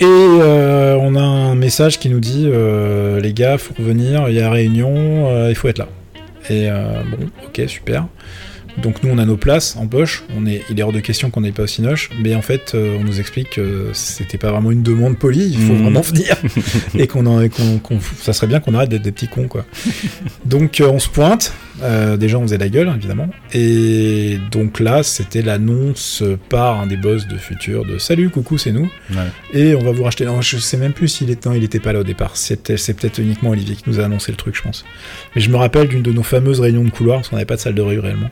Et 0.00 0.04
euh, 0.06 0.96
on 1.00 1.14
a 1.14 1.20
un 1.22 1.54
message 1.54 1.98
qui 1.98 2.08
nous 2.08 2.20
dit 2.20 2.44
euh, 2.46 3.20
les 3.20 3.32
gars, 3.32 3.58
faut 3.58 3.74
revenir, 3.78 4.28
il 4.28 4.34
y 4.34 4.40
a 4.40 4.50
réunion, 4.50 4.92
euh, 5.30 5.46
il 5.50 5.54
faut 5.54 5.68
être 5.68 5.78
là. 5.78 5.88
Et 6.50 6.68
bon, 6.68 7.26
ok, 7.46 7.62
super. 7.68 8.06
Donc 8.82 9.02
nous 9.02 9.10
on 9.10 9.18
a 9.18 9.24
nos 9.24 9.36
places 9.36 9.76
en 9.76 9.86
poche, 9.86 10.24
on 10.36 10.46
est, 10.46 10.62
il 10.68 10.78
est 10.78 10.82
hors 10.82 10.92
de 10.92 11.00
question 11.00 11.30
qu'on 11.30 11.42
n'ait 11.42 11.52
pas 11.52 11.62
au 11.62 11.66
Cinoche, 11.66 12.10
mais 12.20 12.34
en 12.34 12.42
fait 12.42 12.72
euh, 12.74 12.96
on 13.00 13.04
nous 13.04 13.20
explique 13.20 13.50
que 13.50 13.90
c'était 13.92 14.36
pas 14.38 14.50
vraiment 14.50 14.70
une 14.72 14.82
demande 14.82 15.16
polie, 15.16 15.46
il 15.52 15.58
faut 15.58 15.72
Mhm. 15.74 15.82
vraiment 15.82 16.00
venir 16.00 16.36
et 16.98 17.06
qu'on 17.06 17.24
en, 17.26 17.48
qu'on, 17.48 17.78
qu'on- 17.78 18.00
ça 18.00 18.32
serait 18.32 18.46
bien 18.48 18.60
qu'on 18.60 18.74
arrête 18.74 18.88
d'être 18.90 19.02
des 19.02 19.12
petits 19.12 19.28
cons 19.28 19.46
quoi. 19.48 19.64
Donc 20.44 20.80
euh, 20.80 20.88
on 20.88 20.98
se 20.98 21.08
pointe, 21.08 21.52
euh, 21.82 22.16
déjà 22.16 22.38
on 22.38 22.42
faisait 22.42 22.58
la 22.58 22.68
gueule 22.68 22.92
évidemment, 22.96 23.28
et 23.52 24.38
donc 24.50 24.80
là 24.80 25.02
c'était 25.02 25.42
l'annonce 25.42 26.22
par 26.48 26.80
un 26.80 26.86
des 26.86 26.96
boss 26.96 27.26
de 27.28 27.36
Futur 27.36 27.84
de 27.84 27.98
salut 27.98 28.28
coucou 28.30 28.58
c'est 28.58 28.72
nous 28.72 28.90
Ouais. 29.10 29.28
et 29.60 29.74
on 29.74 29.82
va 29.82 29.92
vous 29.92 30.02
racheter. 30.02 30.24
Non, 30.24 30.40
je 30.42 30.56
sais 30.58 30.76
même 30.76 30.92
plus 30.92 31.08
s'il 31.08 31.30
était, 31.30 31.48
non, 31.48 31.54
il 31.54 31.62
était 31.62 31.78
pas 31.78 31.92
là 31.92 32.00
au 32.00 32.04
départ. 32.04 32.36
C'était, 32.36 32.76
c'est 32.76 32.94
peut-être 32.94 33.18
uniquement 33.18 33.50
Olivier 33.50 33.76
qui 33.76 33.84
nous 33.86 34.00
a 34.00 34.04
annoncé 34.04 34.32
le 34.32 34.36
truc, 34.36 34.56
je 34.56 34.62
pense. 34.62 34.84
Mais 35.34 35.42
je 35.42 35.50
me 35.50 35.56
rappelle 35.56 35.88
d'une 35.88 36.02
de 36.02 36.12
nos 36.12 36.22
fameuses 36.22 36.58
réunions 36.60 36.84
de 36.84 36.90
couloir, 36.90 37.18
parce 37.18 37.28
qu'on 37.28 37.36
n'avait 37.36 37.44
pas 37.46 37.56
de 37.56 37.60
salle 37.60 37.74
de 37.74 37.82
réu 37.82 37.98
réellement. 38.00 38.30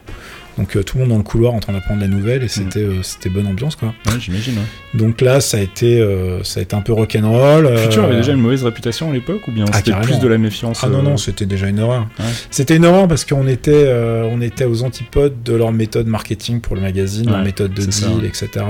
Donc 0.59 0.77
euh, 0.77 0.83
tout 0.83 0.97
le 0.99 1.03
monde 1.05 1.11
dans 1.11 1.17
le 1.17 1.23
couloir 1.23 1.55
en 1.55 1.61
train 1.61 1.73
d'apprendre 1.73 2.01
la 2.03 2.09
nouvelle 2.09 2.43
et 2.43 2.49
c'était, 2.49 2.81
euh, 2.81 3.03
c'était 3.03 3.31
bonne 3.31 3.47
ambiance 3.47 3.75
quoi. 3.77 3.95
Ouais, 4.07 4.21
j'imagine. 4.21 4.55
ouais. 4.55 4.99
Donc 4.99 5.21
là, 5.23 5.41
ça 5.41 5.57
a 5.57 5.61
été, 5.61 5.99
euh, 5.99 6.43
ça 6.45 6.61
a 6.61 6.63
été 6.63 6.77
un 6.77 6.83
peu 6.83 6.93
rock'n'roll. 6.93 7.75
Futur 7.79 8.05
avait 8.05 8.17
déjà 8.17 8.33
une 8.33 8.41
mauvaise 8.41 8.63
réputation 8.63 9.11
à 9.11 9.15
l'époque 9.15 9.49
ou 9.49 9.53
bien 9.53 9.65
Ah, 9.73 9.79
c'était 9.79 9.99
plus 10.03 10.19
de 10.19 10.29
la 10.29 10.39
méfiance 10.39 10.81
Ah 10.83 10.89
non 10.89 11.03
non, 11.03 11.17
c'était 11.17 11.47
déjà 11.47 11.69
une 11.69 11.81
horreur. 11.81 12.07
Ouais. 12.19 12.27
C'était 12.51 12.77
une 12.77 12.85
horreur 12.85 13.09
parce 13.09 13.25
qu'on 13.25 13.47
était, 13.47 13.91
on 14.31 14.41
était 14.43 14.65
aux 14.65 14.83
antipodes 14.83 15.43
de 15.43 15.55
leur 15.55 15.73
méthode 15.73 16.07
marketing 16.07 16.61
pour 16.61 16.77
le 16.77 16.83
magazine, 16.83 17.31
leur 17.31 17.43
méthode 17.43 17.73
de 17.73 17.83
deal, 17.83 17.93
ça, 17.93 18.11
etc. 18.23 18.65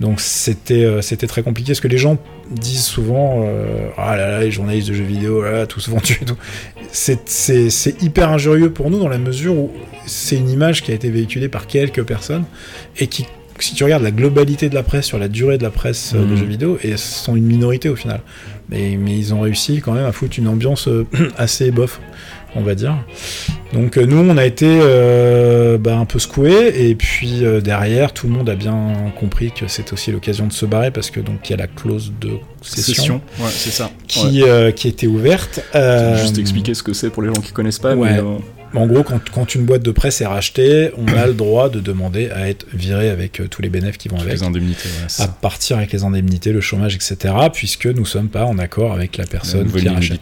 Donc 0.00 0.20
c'était, 0.20 1.00
c'était 1.00 1.26
très 1.26 1.42
compliqué 1.42 1.72
parce 1.72 1.80
que 1.80 1.88
les 1.88 1.98
gens 1.98 2.18
disent 2.50 2.84
souvent, 2.84 3.44
euh, 3.46 3.88
ah 3.96 4.16
là 4.16 4.28
là, 4.30 4.40
les 4.40 4.50
journalistes 4.50 4.88
de 4.88 4.94
jeux 4.94 5.04
vidéo, 5.04 5.42
là, 5.42 5.52
là, 5.52 5.66
tous 5.66 5.88
vendus 5.88 6.18
et 6.22 6.24
tout. 6.24 6.36
C'est, 6.90 7.28
c'est, 7.28 7.70
c'est 7.70 8.02
hyper 8.02 8.30
injurieux 8.30 8.70
pour 8.70 8.90
nous 8.90 8.98
dans 8.98 9.08
la 9.08 9.18
mesure 9.18 9.54
où 9.54 9.70
c'est 10.06 10.36
une 10.36 10.50
image 10.50 10.82
qui 10.82 10.90
a 10.92 10.94
été 10.94 11.08
véhiculée 11.10 11.48
par 11.48 11.66
quelques 11.66 12.02
personnes 12.04 12.44
et 12.98 13.06
qui 13.06 13.26
si 13.58 13.74
tu 13.74 13.84
regardes 13.84 14.02
la 14.02 14.10
globalité 14.10 14.68
de 14.68 14.74
la 14.74 14.82
presse 14.82 15.06
sur 15.06 15.18
la 15.18 15.28
durée 15.28 15.56
de 15.56 15.62
la 15.62 15.70
presse 15.70 16.14
euh, 16.16 16.20
de 16.24 16.30
Mhm. 16.30 16.36
jeux 16.36 16.46
vidéo, 16.46 16.78
et 16.82 16.96
sont 16.96 17.36
une 17.36 17.44
minorité 17.44 17.88
au 17.88 17.94
final. 17.94 18.20
Mais, 18.70 18.96
mais 18.98 19.16
ils 19.16 19.32
ont 19.34 19.40
réussi 19.40 19.80
quand 19.80 19.92
même 19.92 20.06
à 20.06 20.10
foutre 20.10 20.38
une 20.38 20.48
ambiance 20.48 20.88
euh, 20.88 21.06
assez 21.36 21.70
bof, 21.70 22.00
on 22.54 22.62
va 22.62 22.74
dire. 22.74 22.96
Donc 23.72 23.96
euh, 23.96 24.04
nous, 24.04 24.18
on 24.18 24.36
a 24.36 24.44
été 24.44 24.66
euh, 24.68 25.78
bah, 25.78 25.96
un 25.96 26.04
peu 26.04 26.18
secoués, 26.18 26.88
et 26.90 26.94
puis 26.94 27.44
euh, 27.44 27.60
derrière, 27.60 28.12
tout 28.12 28.26
le 28.26 28.34
monde 28.34 28.48
a 28.50 28.54
bien 28.54 29.12
compris 29.18 29.50
que 29.50 29.66
c'était 29.66 29.92
aussi 29.94 30.12
l'occasion 30.12 30.46
de 30.46 30.52
se 30.52 30.66
barrer, 30.66 30.90
parce 30.90 31.10
que 31.10 31.20
donc 31.20 31.48
il 31.48 31.52
y 31.52 31.54
a 31.54 31.58
la 31.58 31.66
clause 31.66 32.12
de 32.20 32.32
cession, 32.60 32.94
Session. 32.94 33.20
Ouais, 33.40 33.50
c'est 33.50 33.70
ça. 33.70 33.84
Ouais. 33.86 33.90
qui, 34.06 34.42
euh, 34.42 34.70
qui 34.72 34.88
était 34.88 35.06
ouverte. 35.06 35.60
Juste 36.20 36.38
expliquer 36.38 36.74
ce 36.74 36.82
que 36.82 36.92
c'est 36.92 37.10
pour 37.10 37.22
les 37.22 37.28
gens 37.28 37.40
qui 37.40 37.52
connaissent 37.52 37.78
pas. 37.78 37.94
ouais. 37.94 38.20
Mais, 38.74 38.80
en 38.80 38.86
gros, 38.86 39.02
quand, 39.02 39.20
quand 39.30 39.54
une 39.54 39.66
boîte 39.66 39.82
de 39.82 39.90
presse 39.90 40.22
est 40.22 40.26
rachetée, 40.26 40.92
on 40.96 41.06
a 41.08 41.26
le 41.26 41.34
droit 41.34 41.68
de 41.68 41.78
demander 41.78 42.30
à 42.30 42.48
être 42.48 42.64
viré 42.72 43.10
avec 43.10 43.42
tous 43.50 43.60
les 43.60 43.68
bénéfices 43.68 43.98
qui 43.98 44.08
vont 44.08 44.18
avec. 44.18 44.32
les 44.32 44.42
indemnités. 44.42 44.88
à 45.18 45.28
partir 45.28 45.76
avec 45.76 45.92
les 45.92 46.04
indemnités, 46.04 46.52
le 46.52 46.62
chômage, 46.62 46.94
etc., 46.94 47.34
puisque 47.52 47.84
nous 47.84 48.06
sommes 48.06 48.28
pas 48.28 48.46
en 48.46 48.58
accord 48.58 48.94
avec 48.94 49.18
la 49.18 49.26
personne 49.26 49.70
qui 49.70 49.84
Voilà. 49.84 49.98
etc. 49.98 50.18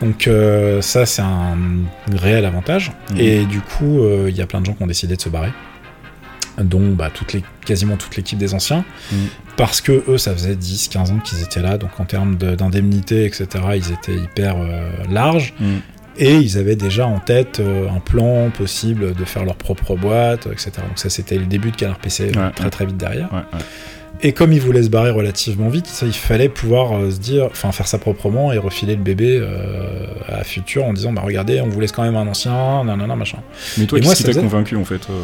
Donc 0.00 0.26
euh, 0.28 0.82
ça, 0.82 1.06
c'est 1.06 1.22
un 1.22 1.56
réel 2.12 2.44
avantage. 2.44 2.92
Mhm. 3.12 3.20
Et 3.20 3.44
du 3.46 3.60
coup, 3.60 4.00
euh, 4.02 4.26
il 4.28 4.36
y 4.36 4.42
a 4.42 4.46
plein 4.46 4.60
de 4.60 4.66
gens 4.66 4.74
qui 4.74 4.82
ont 4.82 4.86
décidé 4.86 5.16
de 5.16 5.20
se 5.22 5.28
barrer, 5.28 5.52
dont 6.62 6.92
bah, 6.92 7.10
toutes 7.12 7.32
les, 7.32 7.42
quasiment 7.64 7.96
toute 7.96 8.16
l'équipe 8.16 8.38
des 8.38 8.54
anciens, 8.54 8.84
Mhm. 9.12 9.18
parce 9.56 9.80
que 9.80 10.04
eux, 10.08 10.18
ça 10.18 10.32
faisait 10.32 10.54
10, 10.56 10.88
15 10.88 11.10
ans 11.12 11.18
qu'ils 11.18 11.42
étaient 11.42 11.62
là, 11.62 11.78
donc 11.78 11.98
en 11.98 12.04
termes 12.04 12.36
de- 12.36 12.54
d'indemnités, 12.54 13.24
etc., 13.24 13.46
ils 13.74 13.92
étaient 13.92 14.16
hyper 14.22 14.56
euh, 14.58 14.88
larges. 15.10 15.54
Mm. 15.60 15.64
Et 16.18 16.36
ils 16.36 16.56
avaient 16.56 16.76
déjà 16.76 17.06
en 17.06 17.18
tête 17.18 17.60
un 17.60 18.00
plan 18.00 18.48
possible 18.48 19.12
de 19.14 19.24
faire 19.26 19.44
leur 19.44 19.56
propre 19.56 19.96
boîte, 19.96 20.46
etc. 20.46 20.70
Donc 20.78 20.96
ça, 20.98 21.10
c'était 21.10 21.36
le 21.36 21.44
début 21.44 21.70
de 21.72 21.76
Canard 21.76 21.98
PC, 21.98 22.24
Ouais, 22.34 22.50
très 22.54 22.64
ouais. 22.64 22.70
très 22.70 22.86
vite 22.86 22.96
derrière. 22.96 23.30
Ouais. 23.34 23.42
Et 24.22 24.32
comme 24.32 24.52
il 24.52 24.60
voulait 24.60 24.82
se 24.82 24.88
barrer 24.88 25.10
relativement 25.10 25.68
vite, 25.68 25.86
ça, 25.86 26.06
il 26.06 26.12
fallait 26.12 26.48
pouvoir 26.48 26.92
euh, 26.96 27.10
se 27.10 27.18
dire, 27.18 27.48
enfin 27.50 27.70
faire 27.72 27.86
ça 27.86 27.98
proprement 27.98 28.52
et 28.52 28.58
refiler 28.58 28.96
le 28.96 29.02
bébé 29.02 29.38
euh, 29.40 30.06
à 30.28 30.42
futur 30.44 30.84
en 30.84 30.92
disant, 30.92 31.12
bah 31.12 31.22
regardez, 31.24 31.60
on 31.60 31.68
vous 31.68 31.80
laisse 31.80 31.92
quand 31.92 32.02
même 32.02 32.16
un 32.16 32.26
ancien, 32.26 32.84
nanana, 32.84 33.14
machin. 33.16 33.38
Mais 33.78 33.86
toi, 33.86 33.98
Et 33.98 34.02
moi, 34.02 34.10
qu'est-ce 34.12 34.16
qui 34.18 34.22
ça 34.22 34.28
t'a 34.28 34.32
faisait- 34.40 34.40
convaincu 34.48 34.76
en 34.76 34.84
fait 34.84 35.02
euh, 35.10 35.22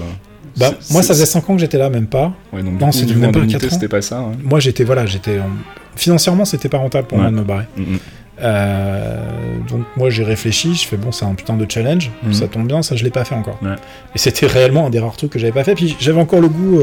Bah 0.59 0.73
moi, 0.91 1.03
ça 1.03 1.15
faisait 1.15 1.27
5 1.27 1.49
ans 1.49 1.55
que 1.55 1.61
j'étais 1.61 1.79
là, 1.79 1.89
même 1.91 2.07
pas. 2.07 2.33
Ouais, 2.53 2.63
donc, 2.63 2.79
Non, 2.81 2.93
c'était 2.93 3.15
même 3.15 3.33
pas 3.33 3.39
indemnité, 3.39 3.59
quatre 3.61 3.73
ans. 3.73 3.75
c'était 3.75 3.89
pas 3.89 4.03
ça. 4.03 4.19
hein. 4.19 4.33
Moi, 4.43 4.61
j'étais, 4.61 4.85
voilà, 4.85 5.07
j'étais 5.07 5.39
en- 5.39 5.49
financièrement, 5.97 6.45
c'était 6.45 6.69
pas 6.69 6.79
rentable 6.79 7.07
pour 7.09 7.17
Ouais. 7.19 7.25
moi 7.25 7.31
de 7.33 7.37
me 7.37 7.43
barrer. 7.45 7.65
Mm, 7.77 7.83
mm. 7.95 7.99
Euh, 8.41 9.17
donc 9.69 9.83
moi, 9.97 10.11
j'ai 10.11 10.25
réfléchi, 10.25 10.75
je 10.75 10.87
fais 10.87 10.97
bon, 10.97 11.13
c'est 11.13 11.25
un 11.25 11.35
putain 11.35 11.55
de 11.57 11.67
challenge, 11.71 12.11
Mhm. 12.25 12.33
ça 12.33 12.49
tombe 12.49 12.67
bien, 12.67 12.83
ça 12.83 12.97
je 12.97 13.05
l'ai 13.05 13.11
pas 13.11 13.25
fait 13.25 13.35
encore. 13.35 13.59
Et 14.15 14.19
c'était 14.19 14.47
réellement 14.47 14.87
un 14.87 14.91
des 14.91 14.99
rares 15.01 15.17
trucs 15.17 15.31
que 15.31 15.39
j'avais 15.39 15.53
pas 15.53 15.65
fait. 15.65 15.75
Puis 15.75 15.97
j'avais 16.01 16.21
encore 16.21 16.41
le 16.41 16.49
goût 16.49 16.81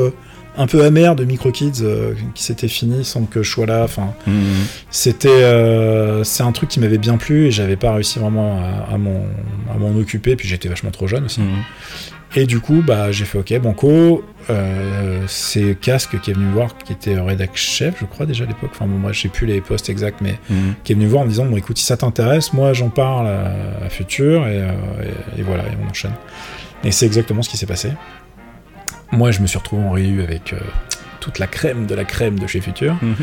un 0.59 0.67
peu 0.67 0.83
amer 0.83 1.15
de 1.15 1.23
Micro 1.25 1.51
Kids 1.51 1.81
euh, 1.81 2.13
qui 2.35 2.43
s'était 2.43 2.67
fini 2.67 3.03
sans 3.03 3.23
que 3.23 3.41
je 3.41 3.49
sois 3.49 3.65
là. 3.65 3.83
Enfin, 3.83 4.13
Mm, 4.27 4.31
mm. 4.31 4.43
C'était, 4.91 5.29
euh, 5.29 6.23
c'est 6.23 6.43
un 6.43 6.51
truc 6.51 6.69
qui 6.69 6.79
m'avait 6.79 6.97
bien 6.99 7.17
plu 7.17 7.47
et 7.47 7.51
j'avais 7.51 7.77
pas 7.77 7.93
réussi 7.93 8.19
vraiment 8.19 8.59
à, 8.61 8.93
à 8.93 8.97
m'en, 8.97 9.95
occuper. 9.97 10.35
Puis 10.35 10.47
j'étais 10.47 10.69
vachement 10.69 10.91
trop 10.91 11.07
jeune 11.07 11.25
aussi. 11.25 11.39
Mm, 11.41 11.45
mm. 11.45 11.63
Et 12.35 12.45
du 12.45 12.59
coup, 12.59 12.83
bah, 12.85 13.11
j'ai 13.11 13.25
fait 13.25 13.39
OK, 13.39 13.57
Banco. 13.59 14.23
Euh, 14.51 15.23
c'est 15.27 15.75
Casque 15.79 16.19
qui 16.21 16.29
est 16.31 16.33
venu 16.35 16.45
me 16.45 16.53
voir, 16.53 16.77
qui 16.77 16.93
était 16.93 17.19
rédac 17.19 17.51
chef, 17.55 17.95
je 18.01 18.05
crois 18.05 18.25
déjà 18.27 18.43
à 18.43 18.47
l'époque. 18.47 18.69
Enfin 18.75 18.85
bon, 18.85 18.97
moi, 18.99 19.11
je 19.13 19.21
sais 19.21 19.29
plus 19.29 19.47
les 19.47 19.61
postes 19.61 19.89
exacts, 19.89 20.19
mais 20.21 20.35
Mm. 20.49 20.55
qui 20.83 20.91
est 20.91 20.95
venu 20.95 21.05
me 21.05 21.09
voir 21.11 21.21
en 21.23 21.25
me 21.25 21.29
disant 21.31 21.45
bon, 21.45 21.57
écoute, 21.57 21.77
si 21.79 21.85
ça 21.85 21.97
t'intéresse, 21.97 22.53
moi, 22.53 22.73
j'en 22.73 22.89
parle 22.89 23.27
à, 23.27 23.85
à 23.85 23.89
Futur 23.89 24.45
et, 24.47 24.59
euh, 24.59 24.67
et- 25.37 25.39
et 25.39 25.43
voilà, 25.43 25.63
et 25.63 25.71
on 25.83 25.89
enchaîne. 25.89 26.13
Et 26.83 26.91
c'est 26.91 27.05
exactement 27.05 27.41
ce 27.41 27.49
qui 27.49 27.57
s'est 27.57 27.65
passé. 27.65 27.89
Moi, 29.11 29.31
je 29.31 29.41
me 29.41 29.47
suis 29.47 29.57
retrouvé 29.57 29.83
en 29.83 29.91
réu 29.91 30.21
avec 30.23 30.53
euh, 30.53 30.57
toute 31.19 31.39
la 31.39 31.47
crème 31.47 31.85
de 31.85 31.95
la 31.95 32.05
crème 32.05 32.37
de 32.39 32.47
chez 32.47 32.61
Futur. 32.61 32.95
Mhm. 33.01 33.15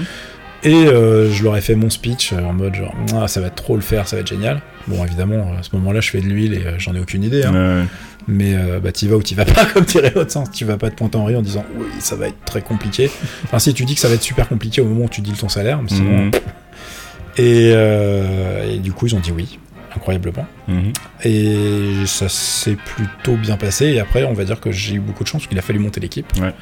Et 0.65 0.75
euh, 0.87 1.31
je 1.31 1.45
leur 1.45 1.57
ai 1.57 1.61
fait 1.61 1.75
mon 1.77 1.91
speech 1.91 2.33
euh, 2.33 2.43
en 2.43 2.53
mode 2.55 2.75
genre 2.75 2.93
ah, 3.15 3.29
ça 3.29 3.41
va 3.41 3.51
trop 3.51 3.77
le 3.77 3.83
faire, 3.83 4.09
ça 4.09 4.17
va 4.17 4.21
être 4.23 4.27
génial. 4.29 4.63
Bon 4.89 5.05
évidemment 5.05 5.53
à 5.57 5.63
ce 5.63 5.69
moment-là 5.77 6.01
je 6.01 6.11
fais 6.11 6.21
de 6.21 6.27
l'huile 6.27 6.55
et 6.55 6.65
j'en 6.79 6.95
ai 6.95 6.99
aucune 6.99 7.23
idée. 7.23 7.45
hein. 7.45 7.53
Ouais. 7.83 7.85
Mais 8.27 8.55
euh, 8.57 8.81
bah 8.81 8.91
t'y 8.91 9.07
vas 9.07 9.17
ou 9.17 9.23
t'y 9.23 9.35
vas 9.35 9.45
pas 9.45 9.67
comme 9.75 9.85
dirait 9.85 10.13
l'autre 10.17 10.33
sens. 10.33 10.51
Tu 10.51 10.65
vas 10.65 10.79
pas 10.79 10.91
te 10.91 10.97
pointer 10.97 11.19
en 11.19 11.25
rire 11.27 11.39
en 11.39 11.43
disant 11.43 11.65
oui 11.77 11.85
ça 12.01 12.17
va 12.17 12.29
être 12.29 12.43
très 12.47 12.63
compliqué. 12.63 13.11
Enfin 13.45 13.59
si 13.61 13.75
tu 13.75 13.85
dis 13.85 13.95
que 13.95 14.01
ça 14.01 14.09
va 14.09 14.15
être 14.15 14.23
super 14.23 14.49
compliqué 14.49 14.81
au 14.81 14.87
moment 14.87 15.05
où 15.05 15.09
tu 15.11 15.21
dis 15.21 15.33
ton 15.35 15.49
salaire, 15.51 15.81
mais 15.83 15.91
sinon. 15.91 16.25
Mhm. 16.25 16.31
Et, 17.37 17.71
euh, 17.75 18.75
et 18.75 18.79
du 18.79 18.93
coup 18.93 19.07
ils 19.07 19.15
ont 19.15 19.21
dit 19.21 19.33
oui 19.33 19.59
incroyablement. 19.97 20.47
Mhm. 20.69 20.93
Et 21.25 22.07
ça 22.07 22.29
s'est 22.29 22.77
plutôt 22.77 23.37
bien 23.37 23.57
passé. 23.57 23.87
Et 23.87 24.01
après, 24.01 24.25
on 24.25 24.33
va 24.35 24.45
dire 24.45 24.61
que 24.61 24.71
j'ai 24.71 24.95
eu 24.95 25.01
beaucoup 25.01 25.25
de 25.25 25.29
chance 25.29 25.47
qu'il 25.47 25.59
a 25.59 25.63
fallu 25.63 25.79
monter 25.79 26.01
l'équipe. 26.01 26.27
Ouais. 26.41 26.53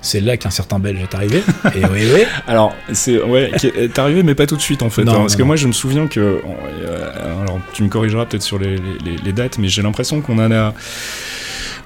C'est 0.00 0.20
là 0.20 0.36
qu'un 0.36 0.50
certain 0.50 0.78
Belge 0.78 1.00
est 1.00 1.14
arrivé. 1.14 1.42
et 1.74 1.84
oui, 1.86 2.06
oui. 2.14 2.22
Alors, 2.46 2.74
c'est 2.92 3.20
ouais, 3.22 3.50
est 3.62 3.98
arrivé, 3.98 4.22
mais 4.22 4.34
pas 4.34 4.46
tout 4.46 4.56
de 4.56 4.62
suite 4.62 4.82
en 4.82 4.90
fait. 4.90 5.04
Non, 5.04 5.12
hein, 5.12 5.16
parce 5.20 5.32
non, 5.34 5.38
que 5.38 5.42
moi, 5.44 5.56
je 5.56 5.66
me 5.66 5.72
souviens 5.72 6.06
que, 6.06 6.20
euh, 6.20 7.42
alors, 7.42 7.60
tu 7.72 7.82
me 7.82 7.88
corrigeras 7.88 8.26
peut-être 8.26 8.42
sur 8.42 8.58
les- 8.58 8.76
les 9.24 9.32
dates, 9.32 9.58
mais 9.58 9.68
j'ai 9.68 9.82
l'impression 9.82 10.20
qu'on 10.20 10.38
en 10.38 10.50
a 10.50 10.74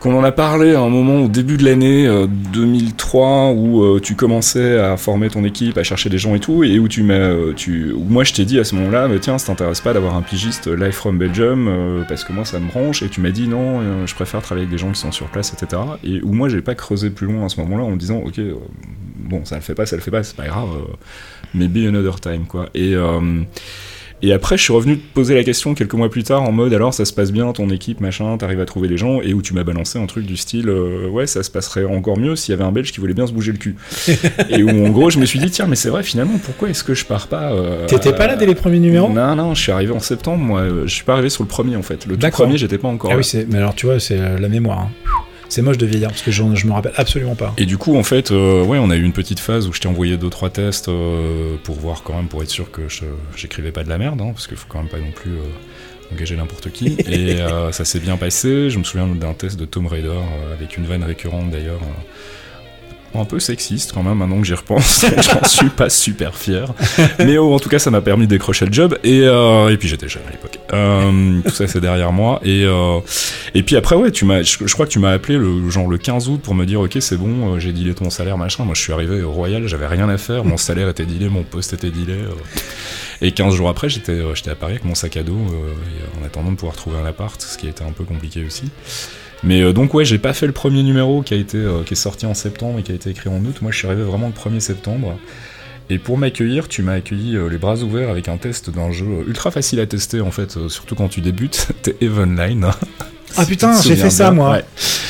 qu'on 0.01 0.17
en 0.17 0.25
a 0.25 0.33
parlé 0.33 0.75
à 0.75 0.81
un 0.81 0.89
moment 0.89 1.23
au 1.23 1.29
début 1.29 1.57
de 1.57 1.65
l'année 1.65 2.07
euh, 2.07 2.27
2003 2.27 3.53
où 3.53 3.83
euh, 3.83 4.01
tu 4.01 4.15
commençais 4.15 4.79
à 4.79 4.97
former 4.97 5.29
ton 5.31 5.45
équipe, 5.45 5.79
à 5.79 5.83
chercher 5.83 6.09
des 6.11 6.19
gens 6.19 6.35
et 6.35 6.41
tout, 6.41 6.65
et 6.65 6.79
où 6.79 6.89
tu 6.89 7.03
m'as, 7.03 7.15
euh, 7.15 7.55
où 7.95 8.05
moi 8.05 8.25
je 8.25 8.33
t'ai 8.33 8.45
dit 8.45 8.59
à 8.59 8.65
ce 8.65 8.75
moment-là, 8.75 9.09
mais 9.09 9.19
tiens, 9.19 9.39
ça 9.39 9.49
t'intéresse 9.49 9.81
pas 9.81 9.93
d'avoir 9.93 10.17
un 10.17 10.23
pigiste 10.23 10.67
live 10.67 10.93
from 10.93 11.19
Belgium 11.19 11.69
euh, 11.69 12.03
parce 12.09 12.25
que 12.25 12.33
moi 12.33 12.45
ça 12.45 12.59
me 12.59 12.69
branche, 12.69 13.03
et 13.03 13.09
tu 13.09 13.21
m'as 13.21 13.31
dit 13.31 13.49
non, 13.49 13.81
euh, 13.81 14.07
je 14.07 14.15
préfère 14.15 14.43
travailler 14.43 14.67
avec 14.67 14.73
des 14.73 14.79
gens 14.79 14.93
qui 14.93 15.01
sont 15.01 15.13
sur 15.13 15.27
place, 15.27 15.53
etc. 15.53 15.83
Et 16.05 16.21
où 16.23 16.33
moi 16.33 16.49
j'ai 16.49 16.61
pas 16.61 16.75
creusé 16.75 17.11
plus 17.11 17.27
loin 17.27 17.47
à 17.47 17.49
ce 17.49 17.61
moment-là 17.61 17.85
en 17.85 17.91
me 17.91 17.97
disant 17.97 18.19
ok, 18.19 18.39
euh, 18.39 18.55
bon 19.19 19.45
ça 19.45 19.57
le 19.57 19.63
fait 19.63 19.75
pas, 19.75 19.87
ça 19.87 19.97
le 19.97 20.03
fait 20.03 20.11
pas, 20.11 20.23
c'est 20.23 20.37
pas 20.37 20.47
grave, 20.47 20.69
euh, 20.77 20.93
mais 21.55 21.69
be 21.69 21.87
another 21.89 22.21
time 22.21 22.47
quoi. 22.47 22.69
Et 22.75 22.95
euh, 22.95 23.43
et 24.23 24.33
après, 24.33 24.57
je 24.57 24.63
suis 24.63 24.73
revenu 24.73 24.99
te 24.99 25.15
poser 25.15 25.35
la 25.35 25.45
question 25.45 25.75
quelques 25.75 25.95
mois 25.95 26.09
plus 26.11 26.23
tard 26.25 26.43
en 26.43 26.53
mode 26.53 26.73
alors 26.75 26.95
ça 26.95 27.05
se 27.05 27.13
passe 27.13 27.33
bien, 27.33 27.53
ton 27.53 27.69
équipe, 27.71 28.01
machin, 28.01 28.37
t'arrives 28.39 28.61
à 28.61 28.65
trouver 28.65 28.89
les 28.89 28.97
gens, 28.97 29.21
et 29.21 29.35
où 29.35 29.43
tu 29.43 29.53
m'as 29.55 29.65
balancé 29.65 29.99
un 29.99 30.07
truc 30.07 30.25
du 30.27 30.37
style 30.37 30.69
euh, 30.69 31.09
ouais, 31.09 31.27
ça 31.27 31.43
se 31.43 31.51
passerait 31.51 31.85
encore 31.85 32.19
mieux 32.19 32.35
s'il 32.37 32.53
y 32.53 32.55
avait 32.55 32.65
un 32.65 32.73
Belge 32.73 32.93
qui 32.93 33.01
voulait 33.01 33.15
bien 33.15 33.27
se 33.27 33.33
bouger 33.33 33.53
le 33.53 33.59
cul. 33.59 33.77
et 34.51 34.63
où 34.63 34.87
en 34.87 34.91
gros, 34.91 35.11
je 35.11 35.19
me 35.19 35.27
suis 35.27 35.39
dit 35.39 35.51
tiens, 35.51 35.67
mais 35.67 35.77
c'est 35.77 35.91
vrai 35.91 36.03
finalement, 36.03 36.39
pourquoi 36.43 36.71
est-ce 36.71 36.83
que 36.85 36.95
je 36.95 37.05
pars 37.05 37.27
pas 37.29 37.53
euh, 37.53 37.87
T'étais 37.87 38.13
pas 38.15 38.27
là 38.27 38.37
dès 38.37 38.47
les 38.47 38.55
premiers 38.55 38.79
numéros? 38.79 39.11
Non, 39.11 39.37
non, 39.37 39.55
je 39.55 39.63
suis 39.63 39.73
arrivé 39.73 39.93
en 39.93 40.01
septembre, 40.01 40.43
moi, 40.43 40.61
euh, 40.61 40.83
je 40.87 40.95
suis 40.95 41.05
pas 41.05 41.13
arrivé 41.15 41.29
sur 41.29 41.43
le 41.45 41.49
premier 41.49 41.77
en 41.77 41.83
fait. 41.83 42.07
Le 42.07 42.17
tout 42.17 42.29
premier, 42.31 42.57
j'étais 42.59 42.79
pas 42.79 42.89
encore 42.89 43.11
Ah 43.13 43.17
là. 43.17 43.23
oui. 43.23 43.47
Mais 43.51 43.59
alors 43.59 43.75
tu 43.75 43.87
vois, 43.87 44.01
c'est 44.01 44.17
la 44.19 44.49
mémoire. 44.49 44.81
hein. 44.81 44.91
C'est 45.49 45.63
moche 45.63 45.79
de 45.79 45.87
vieillir 45.87 46.09
parce 46.09 46.23
que 46.23 46.31
je 46.31 46.43
me 46.43 46.73
rappelle 46.73 46.93
absolument 46.97 47.35
pas. 47.35 47.55
Et 47.57 47.67
du 47.67 47.79
coup, 47.79 47.97
en 47.97 48.03
fait, 48.03 48.31
euh, 48.31 48.65
ouais, 48.65 48.79
on 48.79 48.91
a 48.91 48.97
eu 48.97 49.03
une 49.03 49.13
petite 49.13 49.41
phase 49.41 49.69
où 49.69 49.73
je 49.73 49.81
t'ai 49.81 49.89
envoyé 49.89 50.17
deux 50.17 50.31
trois 50.31 50.51
tests 50.51 50.89
euh, 50.89 51.57
pour 51.63 51.77
voir 51.77 52.03
quand 52.03 52.15
même, 52.15 52.29
pour 52.29 52.43
être 52.43 52.51
sûr 52.51 52.71
que 52.71 52.83
j'écrivais 53.37 53.73
pas 53.73 53.85
de 53.85 53.89
la 53.89 53.99
merde, 53.99 54.21
hein, 54.21 54.31
parce 54.33 54.47
qu'il 54.47 54.57
faut 54.57 54.67
quand 54.69 54.79
même 54.79 54.89
pas 54.89 54.99
non 54.99 55.13
plus 55.13 55.33
euh, 55.33 56.13
engager 56.13 56.37
n'importe 56.37 56.71
qui. 56.71 56.97
Et 57.09 57.37
ça 57.73 57.85
s'est 57.85 58.01
bien 58.01 58.17
passé. 58.17 58.71
Je 58.71 58.79
me 58.79 58.85
souviens 58.85 59.07
d'un 59.07 59.35
test 59.35 59.59
de 59.59 59.65
Tomb 59.65 59.87
Raider 59.87 60.19
avec 60.53 60.77
une 60.77 60.87
vanne 60.87 61.05
récurrente 61.05 61.51
d'ailleurs. 61.51 61.81
Un 63.15 63.25
peu 63.25 63.41
sexiste 63.41 63.93
quand 63.93 64.03
même 64.03 64.19
maintenant 64.19 64.41
que 64.41 64.47
j'y 64.47 64.55
repense, 64.55 65.07
j'en 65.23 65.45
suis 65.49 65.71
pas 65.71 65.89
super 65.89 66.35
fier. 66.37 66.73
Mais 67.19 67.39
oh, 67.39 67.55
en 67.55 67.59
tout 67.59 67.69
cas 67.69 67.79
ça 67.79 67.91
m'a 67.91 68.01
permis 68.01 68.27
de 68.27 68.31
décrocher 68.31 68.67
le 68.67 68.73
job 68.73 68.99
et, 69.05 69.23
euh, 69.23 69.69
et 69.71 69.77
puis 69.77 69.89
j'étais 69.89 70.09
jeune 70.09 70.23
à 70.29 70.31
l'époque. 70.31 70.59
Euh, 70.73 71.41
tout 71.43 71.51
ça, 71.51 71.67
c'est 71.67 71.81
derrière 71.81 72.13
moi. 72.13 72.41
Et, 72.45 72.65
euh, 72.65 72.99
et 73.55 73.63
puis 73.63 73.77
après, 73.77 73.97
ouais, 73.97 74.11
tu 74.11 74.25
m'as, 74.25 74.43
je, 74.43 74.73
crois 74.73 74.87
que 74.87 74.91
tu 74.91 74.99
m'as 74.99 75.13
appelé 75.13 75.39
le, 75.39 75.69
genre 75.71 75.89
le 75.89 75.99
15 75.99 76.29
août 76.29 76.41
pour 76.43 76.55
me 76.55 76.65
dire, 76.67 76.81
ok, 76.81 76.97
c'est 77.01 77.17
bon, 77.17 77.55
euh, 77.55 77.59
j'ai 77.59 77.73
dealé 77.73 77.95
ton 77.95 78.11
salaire, 78.11 78.37
machin. 78.39 78.65
Moi, 78.65 78.75
je 78.75 78.83
suis 78.83 78.93
arrivé 78.93 79.23
au 79.23 79.31
Royal, 79.33 79.67
j'avais 79.67 79.87
rien 79.87 80.09
à 80.09 80.19
faire, 80.19 80.45
mon 80.45 80.57
salaire 80.57 80.89
était 80.89 81.07
dealé, 81.07 81.29
mon 81.29 81.43
poste 81.43 81.73
était 81.73 81.91
dealé. 81.91 82.15
euh. 82.15 82.31
Et 83.23 83.33
15 83.33 83.55
jours 83.55 83.69
après, 83.69 83.89
j'étais, 83.89 84.13
euh, 84.13 84.35
j'étais 84.35 84.51
à 84.51 84.55
Paris 84.55 84.73
avec 84.73 84.85
mon 84.85 84.95
sac 84.95 85.17
à 85.17 85.23
dos, 85.23 85.39
en 86.21 86.25
attendant 86.27 86.51
de 86.51 86.57
pouvoir 86.57 86.77
trouver 86.77 86.99
un 86.99 87.07
appart, 87.07 87.41
ce 87.41 87.57
qui 87.57 87.69
été 87.69 87.83
un 87.83 87.93
peu 87.93 88.05
compliqué 88.05 88.45
aussi. 88.47 88.65
Mais 89.47 89.63
euh, 89.63 89.73
donc 89.73 89.95
ouais, 89.95 90.05
j'ai 90.05 90.19
pas 90.19 90.33
fait 90.33 90.47
le 90.47 90.53
premier 90.53 90.83
numéro 90.83 91.23
qui 91.23 91.33
a 91.33 91.37
été 91.37 91.57
euh, 91.57 91.85
qui 91.85 91.95
est 91.95 91.97
sorti 91.97 92.27
en 92.27 92.35
septembre 92.35 92.81
et 92.81 92.83
qui 92.83 92.91
a 92.91 92.97
été 92.97 93.11
écrit 93.11 93.31
en 93.31 93.39
août. 93.45 93.63
Moi, 93.63 93.71
je 93.71 93.79
suis 93.79 93.87
arrivé 93.87 94.03
vraiment 94.03 94.27
le 94.27 94.33
1er 94.33 94.61
septembre. 94.61 95.17
Et 95.89 95.99
pour 95.99 96.19
m'accueillir, 96.19 96.67
tu 96.67 96.83
m'as 96.83 96.95
accueilli 96.95 97.37
euh, 97.37 97.49
les 97.49 97.59
bras 97.59 97.77
ouverts 97.77 98.11
avec 98.11 98.29
un 98.29 98.39
test 98.39 98.71
d'un 98.71 98.91
jeu 98.91 99.07
ultra 99.29 99.53
facile 99.53 99.79
à 99.79 99.87
tester 99.87 100.21
en 100.21 100.33
fait, 100.33 100.69
surtout 100.69 100.97
quand 100.97 101.09
tu 101.09 101.21
débutes. 101.21 101.69
T'es 101.83 101.97
Evenline. 102.01 102.71
Ah 103.37 103.45
putain, 103.45 103.81
j'ai 103.83 103.97
fait 103.97 104.11
ça 104.11 104.25
bien 104.31 104.33
moi. 104.35 104.51
Ouais. 104.53 104.65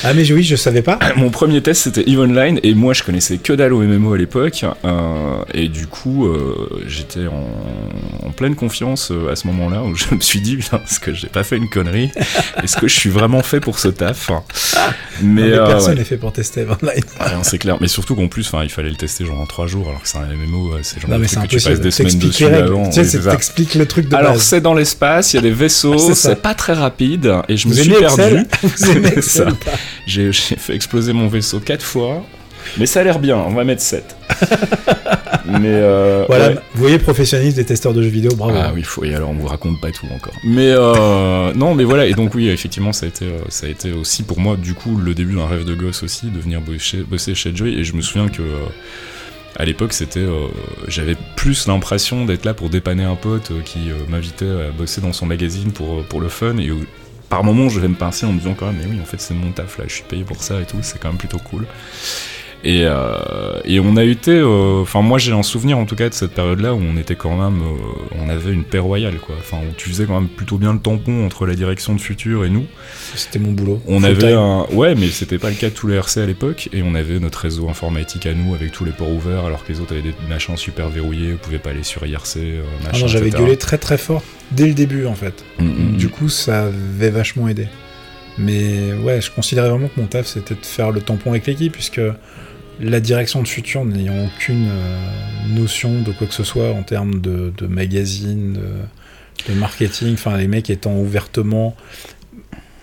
Ah 0.04 0.14
mais 0.14 0.30
oui, 0.32 0.42
je 0.42 0.56
savais 0.56 0.82
pas. 0.82 0.98
Mon 1.16 1.30
premier 1.30 1.60
test 1.62 1.82
c'était 1.82 2.08
Evenline 2.08 2.60
et 2.62 2.74
moi 2.74 2.92
je 2.92 3.02
connaissais 3.02 3.38
que 3.38 3.52
dalle 3.52 3.72
au 3.72 3.80
MMO 3.80 4.14
à 4.14 4.18
l'époque 4.18 4.64
euh, 4.84 5.42
et 5.54 5.68
du 5.68 5.86
coup 5.86 6.26
euh, 6.26 6.82
j'étais 6.86 7.26
en, 7.26 8.26
en 8.26 8.30
pleine 8.30 8.54
confiance 8.54 9.10
euh, 9.10 9.30
à 9.30 9.36
ce 9.36 9.46
moment-là 9.48 9.82
où 9.82 9.94
je 9.94 10.14
me 10.14 10.20
suis 10.20 10.40
dit 10.40 10.56
putain 10.56 10.80
est-ce 10.88 11.00
que 11.00 11.12
j'ai 11.12 11.28
pas 11.28 11.44
fait 11.44 11.56
une 11.56 11.68
connerie? 11.68 12.10
Est-ce 12.62 12.76
que 12.76 12.88
je 12.88 12.94
suis 12.94 13.10
vraiment 13.10 13.42
fait 13.42 13.60
pour 13.60 13.78
ce 13.78 13.88
taf? 13.88 14.30
Mais, 15.22 15.42
Non, 15.42 15.48
mais 15.48 15.50
personne 15.56 15.92
ouais. 15.92 15.98
n'est 15.98 16.04
fait 16.04 16.16
pour 16.16 16.32
tester 16.32 16.62
online. 16.62 16.80
Ouais, 17.20 17.34
non, 17.34 17.42
c'est 17.42 17.58
clair, 17.58 17.78
mais 17.80 17.88
surtout 17.88 18.14
qu'en 18.14 18.28
plus, 18.28 18.50
il 18.62 18.68
fallait 18.70 18.90
le 18.90 18.96
tester 18.96 19.24
genre 19.24 19.40
en 19.40 19.46
3 19.46 19.66
jours, 19.66 19.88
alors 19.88 20.02
que 20.02 20.08
c'est 20.08 20.18
un 20.18 20.26
MMO, 20.26 20.72
c'est 20.82 21.00
genre 21.00 21.10
Non 21.10 21.18
mais 21.18 21.26
truc 21.26 21.42
que 21.48 21.56
tu 21.56 21.68
passes 21.68 21.80
des 21.80 21.90
semaines 21.90 22.18
dessus 22.18 22.48
les 22.48 22.54
avant. 22.54 22.88
Tu 22.90 23.04
sais, 23.04 23.20
t'expliques 23.20 23.74
le 23.74 23.86
truc 23.86 24.08
de 24.08 24.14
Alors 24.16 24.40
c'est 24.40 24.60
dans 24.60 24.74
l'espace, 24.74 25.32
il 25.32 25.36
y 25.36 25.38
a 25.38 25.42
des 25.42 25.50
vaisseaux, 25.50 25.96
C'est 26.14 26.42
pas 26.42 26.54
très 26.54 26.72
rapide, 26.74 27.32
et 27.48 27.56
je 27.56 27.68
me 27.68 27.74
suis 27.74 27.92
perdu. 28.14 28.44
Vous 28.62 28.90
aimez 28.90 29.12
Excel 29.16 29.52
J'ai 30.06 30.32
fait 30.32 30.74
exploser 30.74 31.12
mon 31.12 31.28
vaisseau 31.28 31.60
4 31.60 31.82
fois, 31.84 32.22
mais 32.78 32.86
ça 32.86 33.00
a 33.00 33.04
l'air 33.04 33.18
bien, 33.18 33.36
on 33.36 33.54
va 33.54 33.64
mettre 33.64 33.82
7. 33.82 34.16
mais 35.46 35.68
euh, 35.68 36.24
Voilà, 36.26 36.48
ouais. 36.48 36.54
vous 36.74 36.80
voyez 36.82 36.98
professionniste 36.98 37.56
des 37.56 37.64
testeurs 37.64 37.94
de 37.94 38.02
jeux 38.02 38.08
vidéo, 38.08 38.32
bravo. 38.34 38.54
Ah 38.56 38.72
oui, 38.74 38.82
faut, 38.82 39.04
et 39.04 39.14
alors 39.14 39.30
on 39.30 39.34
vous 39.34 39.46
raconte 39.46 39.80
pas 39.80 39.90
tout 39.90 40.06
encore. 40.14 40.34
Mais 40.44 40.70
euh, 40.70 41.52
non, 41.54 41.74
mais 41.74 41.84
voilà, 41.84 42.06
et 42.06 42.12
donc 42.12 42.34
oui, 42.34 42.48
effectivement, 42.48 42.92
ça 42.92 43.06
a 43.06 43.08
été, 43.08 43.24
euh, 43.24 43.38
ça 43.48 43.66
a 43.66 43.70
été 43.70 43.92
aussi 43.92 44.22
pour 44.22 44.40
moi, 44.40 44.56
du 44.56 44.74
coup, 44.74 44.96
le 44.96 45.14
début 45.14 45.34
d'un 45.34 45.46
rêve 45.46 45.64
de 45.64 45.74
gosse 45.74 46.02
aussi, 46.02 46.26
de 46.26 46.38
venir 46.38 46.60
bosser, 46.60 46.98
bosser 46.98 47.34
chez 47.34 47.54
Joy, 47.54 47.78
et 47.78 47.84
je 47.84 47.94
me 47.94 48.02
souviens 48.02 48.28
que 48.28 48.42
à 49.58 49.64
l'époque, 49.64 49.94
c'était, 49.94 50.20
euh, 50.20 50.48
j'avais 50.86 51.16
plus 51.34 51.66
l'impression 51.66 52.26
d'être 52.26 52.44
là 52.44 52.52
pour 52.52 52.68
dépanner 52.68 53.04
un 53.04 53.14
pote 53.16 53.52
qui 53.64 53.88
m'invitait 54.08 54.44
à 54.44 54.70
bosser 54.70 55.00
dans 55.00 55.14
son 55.14 55.24
magazine 55.24 55.72
pour, 55.72 56.02
pour 56.04 56.20
le 56.20 56.28
fun, 56.28 56.58
et 56.58 56.70
par 57.28 57.44
moments, 57.44 57.68
je 57.68 57.80
vais 57.80 57.88
me 57.88 57.94
pincer 57.94 58.26
en 58.26 58.32
me 58.32 58.38
disant 58.38 58.54
quand 58.54 58.66
même, 58.66 58.76
mais 58.80 58.86
oui, 58.86 59.00
en 59.00 59.04
fait, 59.04 59.20
c'est 59.20 59.34
mon 59.34 59.52
taf 59.52 59.78
là, 59.78 59.84
je 59.88 59.94
suis 59.94 60.04
payé 60.04 60.24
pour 60.24 60.42
ça 60.42 60.60
et 60.60 60.64
tout, 60.64 60.78
c'est 60.82 60.98
quand 60.98 61.08
même 61.08 61.18
plutôt 61.18 61.38
cool. 61.38 61.66
Et, 62.68 62.80
euh, 62.82 63.60
et 63.64 63.78
on 63.78 63.96
a 63.96 64.02
été, 64.02 64.32
euh, 64.32 64.80
enfin 64.82 65.00
moi 65.00 65.18
j'ai 65.18 65.30
un 65.30 65.44
souvenir 65.44 65.78
en 65.78 65.84
tout 65.84 65.94
cas 65.94 66.08
de 66.08 66.14
cette 66.14 66.32
période-là 66.32 66.74
où 66.74 66.80
on 66.82 66.96
était 66.96 67.14
quand 67.14 67.36
même, 67.36 67.62
euh, 67.62 68.16
on 68.20 68.28
avait 68.28 68.52
une 68.52 68.64
paix 68.64 68.80
royale 68.80 69.18
quoi. 69.24 69.36
Enfin 69.38 69.58
où 69.58 69.72
tu 69.76 69.88
faisais 69.88 70.04
quand 70.04 70.18
même 70.20 70.28
plutôt 70.28 70.58
bien 70.58 70.72
le 70.72 70.80
tampon 70.80 71.24
entre 71.24 71.46
la 71.46 71.54
direction 71.54 71.94
de 71.94 72.00
Futur 72.00 72.44
et 72.44 72.50
nous. 72.50 72.66
C'était 73.14 73.38
mon 73.38 73.52
boulot. 73.52 73.80
On 73.86 74.00
Full 74.00 74.08
avait 74.08 74.18
time. 74.30 74.38
un, 74.38 74.66
ouais 74.72 74.96
mais 74.96 75.06
c'était 75.06 75.38
pas 75.38 75.50
le 75.50 75.54
cas 75.54 75.68
de 75.68 75.74
tous 75.74 75.86
les 75.86 75.94
RC 75.94 76.20
à 76.20 76.26
l'époque 76.26 76.68
et 76.72 76.82
on 76.82 76.96
avait 76.96 77.20
notre 77.20 77.38
réseau 77.38 77.68
informatique 77.68 78.26
à 78.26 78.34
nous 78.34 78.52
avec 78.52 78.72
tous 78.72 78.84
les 78.84 78.90
ports 78.90 79.12
ouverts 79.12 79.44
alors 79.44 79.64
que 79.64 79.72
les 79.72 79.78
autres 79.78 79.92
avaient 79.92 80.02
des 80.02 80.14
machins 80.28 80.56
super 80.56 80.88
verrouillés, 80.88 81.34
on 81.34 81.36
pouvait 81.36 81.60
pas 81.60 81.70
aller 81.70 81.84
sur 81.84 82.04
IRC. 82.04 82.38
euh, 82.38 82.62
Ah 82.82 82.86
machin, 82.88 83.00
non, 83.02 83.06
j'avais 83.06 83.30
gueulé 83.30 83.56
très 83.56 83.78
très 83.78 83.96
fort 83.96 84.24
dès 84.50 84.66
le 84.66 84.74
début 84.74 85.06
en 85.06 85.14
fait. 85.14 85.44
Mm, 85.60 85.64
mm, 85.66 85.96
Du 85.98 86.06
mm. 86.06 86.10
coup, 86.10 86.28
ça 86.28 86.64
avait 86.64 87.10
vachement 87.10 87.46
aidé. 87.46 87.68
Mais 88.38 88.92
ouais, 88.92 89.20
je 89.20 89.30
considérais 89.30 89.70
vraiment 89.70 89.88
que 89.88 89.98
mon 90.00 90.06
taf 90.08 90.26
c'était 90.26 90.54
de 90.54 90.64
faire 90.66 90.90
le 90.90 91.00
tampon 91.00 91.30
avec 91.30 91.46
l'équipe, 91.46 91.72
puisque 91.72 92.00
la 92.80 93.00
direction 93.00 93.42
de 93.42 93.48
futur 93.48 93.84
n'ayant 93.84 94.26
aucune 94.26 94.68
euh, 94.68 95.54
notion 95.54 96.02
de 96.02 96.12
quoi 96.12 96.26
que 96.26 96.34
ce 96.34 96.44
soit 96.44 96.70
en 96.70 96.82
termes 96.82 97.20
de, 97.20 97.52
de 97.56 97.66
magazine, 97.66 98.54
de, 98.54 99.52
de 99.52 99.58
marketing, 99.58 100.14
enfin 100.14 100.36
les 100.36 100.48
mecs 100.48 100.70
étant 100.70 100.96
ouvertement 100.96 101.76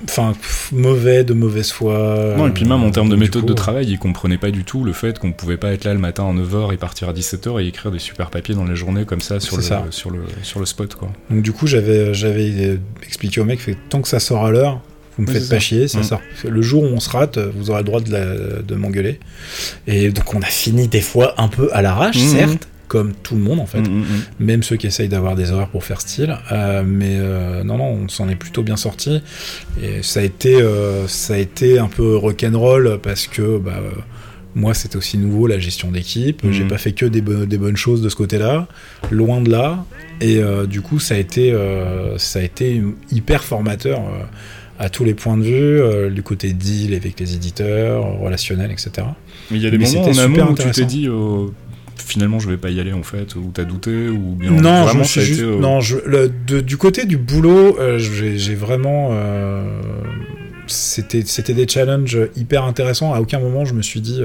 enfin 0.05 0.33
mauvais 0.71 1.23
de 1.23 1.33
mauvaise 1.33 1.71
foi. 1.71 2.33
Non, 2.37 2.47
et 2.47 2.51
puis 2.51 2.65
même 2.65 2.83
en 2.83 2.91
termes 2.91 3.09
de 3.09 3.15
méthode 3.15 3.43
coup, 3.43 3.47
de 3.47 3.53
travail, 3.53 3.85
ils 3.87 3.99
comprenaient 3.99 4.37
pas 4.37 4.51
du 4.51 4.63
tout 4.63 4.83
le 4.83 4.93
fait 4.93 5.19
qu'on 5.19 5.31
pouvait 5.31 5.57
pas 5.57 5.71
être 5.71 5.85
là 5.85 5.93
le 5.93 5.99
matin 5.99 6.25
à 6.27 6.33
9h 6.33 6.73
et 6.73 6.77
partir 6.77 7.09
à 7.09 7.13
17h 7.13 7.61
et 7.63 7.67
écrire 7.67 7.91
des 7.91 7.99
super 7.99 8.29
papiers 8.29 8.55
dans 8.55 8.65
les 8.65 8.75
journées 8.75 9.05
comme 9.05 9.21
ça 9.21 9.39
sur, 9.39 9.57
le, 9.57 9.63
ça. 9.63 9.85
sur, 9.91 10.09
le, 10.09 10.23
sur 10.41 10.59
le 10.59 10.65
spot 10.65 10.95
quoi. 10.95 11.11
Donc 11.29 11.41
du 11.41 11.51
coup, 11.51 11.67
j'avais 11.67 12.13
j'avais 12.13 12.79
expliqué 13.03 13.41
au 13.41 13.45
mec, 13.45 13.59
fait, 13.59 13.77
tant 13.89 14.01
que 14.01 14.07
ça 14.07 14.19
sort 14.19 14.45
à 14.45 14.51
l'heure, 14.51 14.81
vous 15.17 15.23
me 15.23 15.27
Oui, 15.27 15.33
faites 15.33 15.49
pas 15.49 15.55
ça. 15.55 15.59
chier, 15.59 15.87
ça 15.87 15.99
Mm. 15.99 16.03
sort. 16.03 16.21
Le 16.49 16.61
jour 16.61 16.83
où 16.83 16.87
on 16.87 16.99
se 16.99 17.09
rate, 17.09 17.37
vous 17.55 17.69
aurez 17.69 17.79
le 17.81 17.85
droit 17.85 18.01
de, 18.01 18.75
m'engueuler. 18.75 19.19
Et 19.87 20.09
donc 20.09 20.33
on 20.33 20.41
a 20.41 20.45
fini 20.45 20.87
des 20.87 21.01
fois 21.01 21.35
un 21.41 21.47
peu 21.47 21.69
à 21.73 21.81
l'arrache, 21.81 22.17
Mhm. 22.17 22.27
certes, 22.29 22.67
comme 22.87 23.13
tout 23.23 23.35
le 23.35 23.41
monde 23.41 23.59
en 23.59 23.65
fait. 23.65 23.81
Mm, 23.81 23.87
mm, 23.91 23.99
mm. 24.01 24.05
Même 24.45 24.63
ceux 24.63 24.75
qui 24.75 24.87
essayent 24.87 25.09
d'avoir 25.09 25.35
des 25.35 25.51
horaires 25.51 25.69
pour 25.69 25.83
faire 25.83 26.01
style. 26.01 26.35
Euh, 26.51 26.83
mais 26.85 27.17
euh, 27.19 27.63
non, 27.63 27.77
non, 27.77 27.85
on 28.03 28.07
s'en 28.09 28.27
est 28.29 28.35
plutôt 28.35 28.61
bien 28.63 28.75
sorti. 28.77 29.21
Et 29.81 30.03
ça 30.03 30.19
a 30.19 30.23
été, 30.23 30.55
euh, 30.61 31.07
ça 31.07 31.33
a 31.35 31.37
été 31.37 31.79
un 31.79 31.87
peu 31.87 32.15
rock'n'roll 32.17 32.99
parce 33.01 33.25
que 33.27 33.57
bah, 33.57 33.81
moi, 34.55 34.75
c'était 34.75 34.97
aussi 34.97 35.17
nouveau 35.17 35.47
la 35.47 35.57
gestion 35.57 35.89
d'équipe. 35.91 36.43
Mhm. 36.43 36.51
J'ai 36.53 36.65
pas 36.65 36.77
fait 36.77 36.91
que 36.91 37.07
des, 37.07 37.21
bo- 37.21 37.45
des 37.45 37.57
bonnes 37.57 37.77
choses 37.77 38.01
de 38.03 38.09
ce 38.09 38.15
côté-là, 38.15 38.67
loin 39.09 39.41
de 39.41 39.49
là. 39.49 39.85
Et 40.21 40.39
du 40.67 40.81
coup, 40.81 40.99
ça 40.99 41.15
a 41.15 41.17
été, 41.17 41.53
ça 42.17 42.39
a 42.39 42.41
été 42.43 42.81
hyper 43.11 43.43
formateur. 43.43 43.99
À 44.79 44.89
tous 44.89 45.03
les 45.03 45.13
points 45.13 45.37
de 45.37 45.43
vue, 45.43 45.53
euh, 45.81 46.09
du 46.09 46.23
côté 46.23 46.53
deal 46.53 46.93
avec 46.95 47.19
les 47.19 47.35
éditeurs, 47.35 48.19
relationnel, 48.19 48.71
etc. 48.71 48.91
Mais 49.51 49.57
il 49.57 49.63
y 49.63 49.67
a 49.67 49.69
des 49.71 49.77
Mais 49.77 49.85
moments 49.91 50.07
en 50.09 50.17
amont 50.17 50.51
où 50.51 50.55
tu 50.55 50.69
t'es 50.71 50.85
dit 50.85 51.07
euh, 51.07 51.47
finalement 51.97 52.39
je 52.39 52.49
vais 52.49 52.57
pas 52.57 52.69
y 52.71 52.79
aller 52.79 52.91
en 52.93 53.03
fait, 53.03 53.35
ou 53.35 53.51
t'as 53.53 53.63
douté, 53.65 54.09
ou 54.09 54.35
bien 54.35 54.51
Non, 54.51 54.57
je 54.57 54.83
vraiment 54.85 54.99
me 55.01 55.03
ça 55.03 55.19
a 55.19 55.23
juste. 55.23 55.39
été, 55.41 55.47
euh, 55.49 55.59
Non, 55.59 55.79
je, 55.79 55.97
le- 56.05 56.31
de- 56.47 56.59
du 56.61 56.77
côté 56.77 57.05
du 57.05 57.17
boulot, 57.17 57.77
euh, 57.79 57.97
j'ai 57.99 58.55
vraiment. 58.55 59.11
C'était 60.67 61.23
c'était 61.25 61.53
des 61.53 61.67
challenges 61.67 62.17
hyper 62.35 62.63
intéressants. 62.63 63.13
À 63.13 63.19
aucun 63.19 63.39
moment, 63.39 63.65
je 63.65 63.73
me 63.73 63.81
suis 63.81 64.01
dit, 64.01 64.21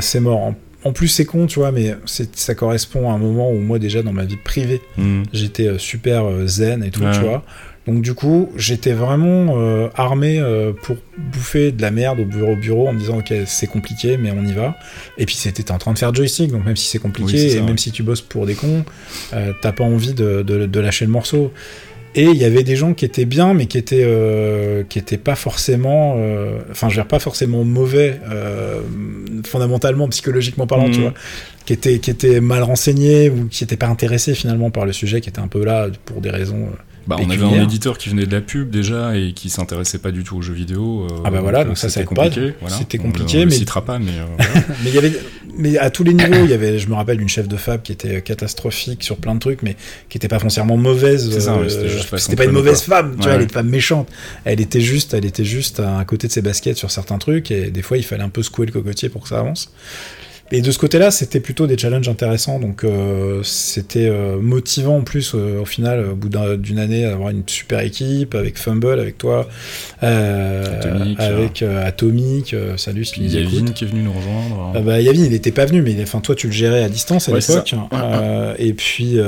c'est 0.00 0.20
mort. 0.20 0.38
En, 0.38 0.54
en 0.84 0.92
plus, 0.92 1.08
c'est 1.08 1.24
con, 1.26 1.46
tu 1.46 1.58
vois, 1.58 1.72
mais 1.72 1.94
ça 2.06 2.54
correspond 2.54 3.10
à 3.10 3.14
un 3.14 3.18
moment 3.18 3.50
où 3.50 3.58
moi, 3.58 3.78
déjà, 3.78 4.02
dans 4.02 4.12
ma 4.12 4.24
vie 4.24 4.36
privée, 4.36 4.80
mm. 4.96 5.24
j'étais 5.32 5.68
super 5.78 6.24
zen 6.46 6.82
et 6.84 6.90
tout, 6.90 7.02
Ouais. 7.02 7.10
tu 7.12 7.20
vois. 7.20 7.44
Donc 7.86 8.02
du 8.02 8.12
coup, 8.14 8.50
j'étais 8.56 8.92
vraiment 8.92 9.54
euh, 9.58 9.88
armé 9.96 10.38
euh, 10.38 10.72
pour 10.82 10.96
bouffer 11.16 11.72
de 11.72 11.80
la 11.80 11.90
merde 11.90 12.20
au 12.20 12.24
bureau 12.24 12.54
bureau 12.54 12.86
en 12.88 12.92
me 12.92 12.98
disant 12.98 13.18
ok 13.18 13.32
c'est 13.46 13.66
compliqué 13.66 14.16
mais 14.18 14.30
on 14.32 14.44
y 14.44 14.52
va. 14.52 14.76
Et 15.18 15.24
puis 15.26 15.34
c'était 15.34 15.70
en 15.72 15.78
train 15.78 15.92
de 15.94 15.98
faire 15.98 16.14
joystick 16.14 16.50
donc 16.52 16.64
même 16.66 16.76
si 16.76 16.86
c'est 16.88 16.98
compliqué 16.98 17.32
Oui, 17.32 17.38
c'est 17.38 17.48
ça, 17.50 17.58
et 17.58 17.62
même 17.62 17.78
si 17.78 17.90
tu 17.90 18.02
bosses 18.02 18.20
pour 18.20 18.44
des 18.46 18.54
cons, 18.54 18.84
euh, 19.32 19.52
t'as 19.62 19.72
pas 19.72 19.84
envie 19.84 20.12
de, 20.14 20.42
de- 20.42 20.66
de 20.66 20.80
lâcher 20.80 21.06
le 21.06 21.10
morceau. 21.10 21.52
Et 22.16 22.24
il 22.24 22.36
y 22.36 22.44
avait 22.44 22.64
des 22.64 22.74
gens 22.74 22.92
qui 22.92 23.04
étaient 23.04 23.24
bien, 23.24 23.54
mais 23.54 23.66
qui 23.66 23.78
étaient, 23.78 24.04
qui 24.88 24.98
étaient 24.98 25.16
pas 25.16 25.36
forcément, 25.36 26.16
enfin, 26.68 26.88
je 26.88 26.94
veux 26.96 27.02
dire, 27.02 27.06
pas 27.06 27.20
forcément 27.20 27.62
mauvais, 27.62 28.18
fondamentalement, 29.46 30.08
psychologiquement 30.08 30.66
parlant, 30.66 30.88
Mhm. 30.88 30.92
tu 30.94 31.00
vois, 31.02 31.14
qui 31.66 31.72
étaient, 31.72 31.98
qui 32.00 32.10
étaient 32.10 32.40
mal 32.40 32.62
renseignés 32.64 33.30
ou 33.30 33.46
qui 33.46 33.62
étaient 33.64 33.76
pas 33.76 33.86
intéressés 33.86 34.34
finalement 34.34 34.70
par 34.70 34.86
le 34.86 34.92
sujet, 34.92 35.20
qui 35.20 35.28
étaient 35.28 35.38
un 35.40 35.46
peu 35.48 35.64
là 35.64 35.86
pour 36.04 36.20
des 36.20 36.30
raisons. 36.30 36.68
Euh, 37.14 37.16
Bah, 37.18 37.24
on 37.26 37.30
avait 37.30 37.44
un 37.44 37.62
éditeur 37.64 37.98
qui 37.98 38.08
venait 38.08 38.26
de 38.26 38.32
la 38.32 38.40
pub 38.40 38.70
déjà 38.70 39.16
et 39.16 39.32
qui 39.32 39.50
s'intéressait 39.50 39.98
pas 39.98 40.10
du 40.10 40.24
tout 40.24 40.36
aux 40.36 40.42
jeux 40.42 40.52
vidéo. 40.54 41.06
euh, 41.10 41.16
Ah 41.24 41.30
bah 41.30 41.40
voilà, 41.40 41.64
donc 41.64 41.72
euh, 41.72 41.76
ça, 41.76 41.88
ça 41.88 42.02
compliqué. 42.04 42.54
voilà. 42.60 42.76
C'était 42.76 42.98
On 43.00 43.02
compliqué, 43.04 43.34
le- 43.38 43.42
on 43.42 43.44
le 43.46 43.50
mais- 43.50 43.56
citera 43.56 43.84
pas, 43.84 43.98
mais 43.98 44.12
euh, 44.12 44.24
mais 44.84 44.90
il 44.90 44.94
y 44.94 44.98
avait, 44.98 45.12
mais 45.56 45.78
à 45.78 45.90
tous 45.90 46.04
les 46.04 46.14
niveaux, 46.14 46.44
il 46.44 46.50
y 46.50 46.54
avait, 46.54 46.78
je 46.78 46.88
me 46.88 46.94
rappelle, 46.94 47.20
une 47.20 47.28
chef 47.28 47.48
de 47.48 47.56
fab 47.56 47.82
qui 47.82 47.92
était 47.92 48.22
catastrophique 48.22 49.02
sur 49.02 49.16
plein 49.16 49.34
de 49.34 49.40
trucs, 49.40 49.62
mais 49.62 49.76
qui 50.08 50.16
était 50.18 50.28
pas 50.28 50.38
foncièrement 50.38 50.76
mauvaise. 50.76 51.30
C'est 51.32 51.40
ça, 51.40 51.56
ouais, 51.56 51.64
euh, 51.64 51.68
c'était 51.68 51.88
juste 51.88 52.10
pas 52.10 52.18
c'était 52.18 52.36
pas 52.36 52.44
une 52.44 52.52
mauvaise 52.52 52.82
femme, 52.82 53.12
tu 53.12 53.18
Ouais, 53.18 53.24
vois, 53.24 53.32
elle 53.34 53.42
était 53.42 53.54
pas 53.54 53.62
méchante. 53.62 54.08
Elle 54.44 54.60
était 54.60 54.80
juste, 54.80 55.14
elle 55.14 55.24
était 55.24 55.44
juste 55.44 55.80
à 55.80 56.04
côté 56.04 56.26
de 56.28 56.32
ses 56.32 56.42
baskets 56.42 56.76
sur 56.76 56.90
certains 56.90 57.18
trucs, 57.18 57.50
et 57.50 57.70
des 57.70 57.82
fois, 57.82 57.96
il 57.98 58.04
fallait 58.04 58.22
un 58.22 58.28
peu 58.28 58.42
secouer 58.42 58.66
le 58.66 58.72
cocotier 58.72 59.08
pour 59.08 59.22
que 59.22 59.28
ça 59.28 59.40
avance. 59.40 59.72
Et 60.52 60.62
de 60.62 60.70
ce 60.72 60.78
côté-là, 60.78 61.10
c'était 61.12 61.38
plutôt 61.38 61.66
des 61.68 61.78
challenges 61.78 62.08
intéressants, 62.08 62.58
donc 62.58 62.82
euh, 62.82 63.40
c'était 63.44 64.08
euh, 64.08 64.36
motivant 64.40 64.96
en 64.96 65.02
plus 65.02 65.32
euh, 65.36 65.60
au 65.60 65.64
final, 65.64 66.04
au 66.04 66.16
bout 66.16 66.28
d'un- 66.28 66.56
d'une 66.56 66.78
année, 66.80 67.02
d'avoir 67.02 67.30
une 67.30 67.44
super 67.46 67.78
équipe 67.80 68.34
avec 68.34 68.58
Fumble, 68.58 68.98
avec 68.98 69.16
toi, 69.16 69.48
Atomic, 70.02 71.20
avec 71.20 71.62
Atomic, 71.62 72.54
salut 72.76 73.04
si 73.04 73.12
Puis 73.12 73.20
tu 73.22 73.26
il 73.28 73.34
y 73.34 73.38
a 73.38 73.40
nous 73.42 73.48
écoutes. 73.54 73.66
Vin 73.68 73.72
qui 73.72 73.84
est 73.84 73.86
venu 73.88 74.02
nous 74.02 74.12
rejoindre. 74.12 74.72
Ah 74.74 74.80
bah, 74.80 75.00
Yavin, 75.00 75.24
il 75.24 75.34
était 75.34 75.52
pas 75.52 75.66
venu, 75.66 75.82
mais 75.82 75.96
enfin, 76.02 76.20
toi, 76.20 76.34
tu 76.34 76.46
le 76.48 76.52
gérais 76.52 76.82
à 76.82 76.88
distance 76.88 77.28
à 77.28 77.32
Ouais, 77.32 77.38
l'époque. 77.40 77.74
et 78.58 78.72
puis, 78.74 79.18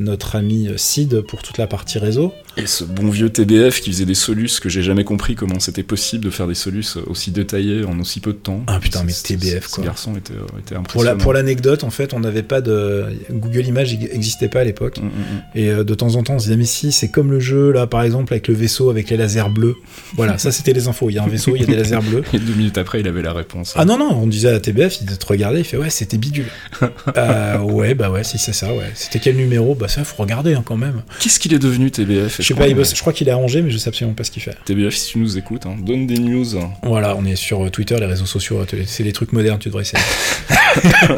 notre 0.00 0.36
ami 0.36 0.68
Sid 0.76 1.22
pour 1.22 1.42
toute 1.42 1.58
la 1.58 1.66
partie 1.66 1.98
réseau. 1.98 2.32
Et 2.58 2.66
ce 2.66 2.84
bon 2.84 3.08
vieux 3.08 3.30
TBF 3.30 3.80
qui 3.80 3.90
faisait 3.92 4.04
des 4.04 4.14
solus 4.14 4.60
que 4.60 4.68
j'ai 4.68 4.82
jamais 4.82 5.04
compris 5.04 5.34
comment 5.34 5.58
c'était 5.58 5.82
possible 5.82 6.24
de 6.26 6.30
faire 6.30 6.46
des 6.46 6.54
solus 6.54 6.96
aussi 7.06 7.30
détaillés 7.30 7.84
en 7.84 7.98
aussi 7.98 8.20
peu 8.20 8.32
de 8.32 8.38
temps. 8.38 8.62
Ah 8.66 8.78
putain, 8.78 9.04
mais 9.04 9.12
Ce- 9.12 9.22
TBF, 9.22 9.68
ce 9.68 9.74
quoi. 9.76 9.84
garçon 9.84 10.14
était, 10.16 10.34
euh, 10.34 10.58
était 10.58 10.74
Pour 10.74 10.74
la 10.74 10.80
impressionnant. 11.12 11.16
pour 11.18 11.32
l'anecdote, 11.32 11.82
en 11.84 11.90
fait, 11.90 12.12
on 12.12 12.20
n'avait 12.20 12.42
pas 12.42 12.60
de 12.60 13.06
Google 13.30 13.66
Images 13.66 13.96
n'existait 13.98 14.48
pas 14.48 14.60
à 14.60 14.64
l'époque. 14.64 14.98
Mm, 14.98 15.04
mm, 15.06 15.08
mm. 15.08 15.42
Et 15.54 15.68
euh, 15.70 15.84
de 15.84 15.94
temps 15.94 16.14
en 16.16 16.22
temps, 16.22 16.34
on 16.34 16.38
se 16.38 16.44
disait 16.44 16.56
mais 16.58 16.66
si, 16.66 16.92
c'est 16.92 17.08
comme 17.10 17.30
le 17.30 17.40
jeu 17.40 17.72
là, 17.72 17.86
par 17.86 18.02
exemple 18.02 18.34
avec 18.34 18.48
le 18.48 18.54
vaisseau 18.54 18.90
avec 18.90 19.08
les 19.08 19.16
lasers 19.16 19.48
bleus. 19.54 19.76
Voilà, 20.16 20.36
ça 20.36 20.52
c'était 20.52 20.74
les 20.74 20.88
infos. 20.88 21.08
Il 21.08 21.14
y 21.14 21.18
a 21.18 21.22
un 21.24 21.28
vaisseau, 21.28 21.56
il 21.56 21.60
y 21.62 21.64
a 21.64 21.66
des 21.66 21.76
lasers 21.76 22.00
bleus. 22.02 22.22
Et 22.34 22.38
deux 22.38 22.54
minutes 22.54 22.76
après, 22.76 23.00
il 23.00 23.08
avait 23.08 23.22
la 23.22 23.32
réponse. 23.32 23.72
Ah 23.76 23.86
non 23.86 23.96
non, 23.96 24.10
on 24.20 24.26
disait 24.26 24.50
à 24.50 24.60
TBF, 24.60 24.98
il 25.00 25.06
te 25.16 25.26
regardait, 25.26 25.60
il 25.60 25.64
fait 25.64 25.78
ouais 25.78 25.88
c'était 25.90 26.18
bidule. 26.18 26.46
Euh, 27.16 27.58
ouais 27.58 27.94
bah 27.94 28.10
ouais 28.10 28.24
si 28.24 28.38
c'est 28.38 28.52
ça 28.52 28.72
ouais. 28.72 28.90
C'était 28.94 29.18
quel 29.18 29.36
numéro? 29.36 29.74
Bah 29.74 29.88
ça 29.88 30.04
faut 30.04 30.22
regarder 30.22 30.54
hein, 30.54 30.62
quand 30.64 30.76
même. 30.76 31.02
Qu'est-ce 31.20 31.38
qu'il 31.40 31.52
est 31.54 31.58
devenu 31.58 31.90
TBF 31.90 32.40
Je 32.42 32.48
sais 32.48 32.54
pas, 32.54 32.68
il 32.68 32.74
bosse- 32.74 32.94
je 32.94 33.00
crois 33.00 33.12
qu'il 33.12 33.28
est 33.28 33.32
à 33.32 33.38
Angers, 33.38 33.62
mais 33.62 33.70
je 33.70 33.78
sais 33.78 33.88
absolument 33.88 34.14
pas 34.14 34.24
ce 34.24 34.30
qu'il 34.30 34.42
fait. 34.42 34.56
TBF, 34.64 34.94
si 34.94 35.12
tu 35.12 35.18
nous 35.18 35.38
écoutes, 35.38 35.64
hein, 35.66 35.76
donne 35.80 36.06
des 36.06 36.18
news. 36.18 36.44
Voilà, 36.82 37.16
on 37.16 37.24
est 37.24 37.36
sur 37.36 37.64
euh, 37.64 37.70
Twitter, 37.70 37.96
les 37.98 38.06
réseaux 38.06 38.26
sociaux, 38.26 38.58
euh, 38.60 38.82
c'est 38.86 39.02
les 39.04 39.12
trucs 39.12 39.32
modernes, 39.32 39.58
tu 39.58 39.68
devrais 39.68 39.82
essayer. 39.82 40.02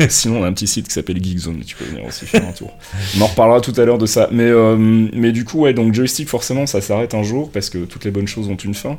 Sinon, 0.09 0.41
on 0.41 0.45
a 0.45 0.49
un 0.49 0.53
petit 0.53 0.67
site 0.67 0.87
qui 0.89 0.93
s'appelle 0.95 1.23
Geekzone, 1.23 1.63
tu 1.67 1.77
peux 1.77 1.85
venir 1.85 2.05
aussi 2.05 2.27
faire 2.27 2.47
un 2.47 2.53
tour. 2.53 2.73
On 3.19 3.23
en 3.23 3.27
reparlera 3.27 3.61
tout 3.61 3.75
à 3.77 3.85
l'heure 3.85 3.99
de 3.99 4.07
ça. 4.07 4.29
Mais, 4.33 4.45
euh, 4.45 4.77
mais 4.77 5.33
du 5.33 5.45
coup, 5.45 5.61
ouais, 5.61 5.73
donc 5.75 5.95
joystick, 5.95 6.29
forcément, 6.29 6.67
ça 6.67 6.81
s'arrête 6.81 7.15
un 7.15 7.23
jour 7.23 7.51
parce 7.53 7.71
que 7.71 7.79
toutes 7.85 8.05
les 8.05 8.11
bonnes 8.11 8.29
choses 8.29 8.49
ont 8.49 8.57
une 8.57 8.75
fin. 8.75 8.99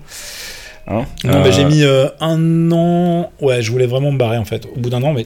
Hein 0.88 1.04
Non, 1.24 1.44
Euh, 1.46 1.52
j'ai 1.52 1.66
mis 1.66 1.84
euh, 1.84 2.08
un 2.20 2.72
an. 2.72 3.32
Ouais, 3.42 3.62
je 3.62 3.72
voulais 3.72 3.88
vraiment 3.88 4.12
me 4.12 4.18
barrer 4.18 4.38
en 4.38 4.46
fait. 4.46 4.66
Au 4.76 4.80
bout 4.80 4.90
d'un 4.90 5.02
an, 5.04 5.14
mais 5.14 5.26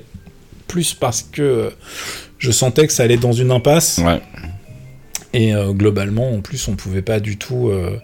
plus 0.68 0.93
parce 0.93 1.22
que 1.32 1.72
je 2.38 2.52
sentais 2.52 2.88
que 2.88 2.93
ça 2.93 3.04
allait 3.04 3.18
dans 3.18 3.34
une 3.34 3.52
impasse. 3.52 4.00
Ouais, 4.04 4.22
Et 5.34 5.54
euh, 5.54 5.72
globalement, 5.74 6.32
en 6.34 6.42
plus, 6.42 6.68
on 6.68 6.76
pouvait 6.76 7.02
pas 7.04 7.20
du 7.20 7.38
tout. 7.38 7.70
euh, 7.70 7.98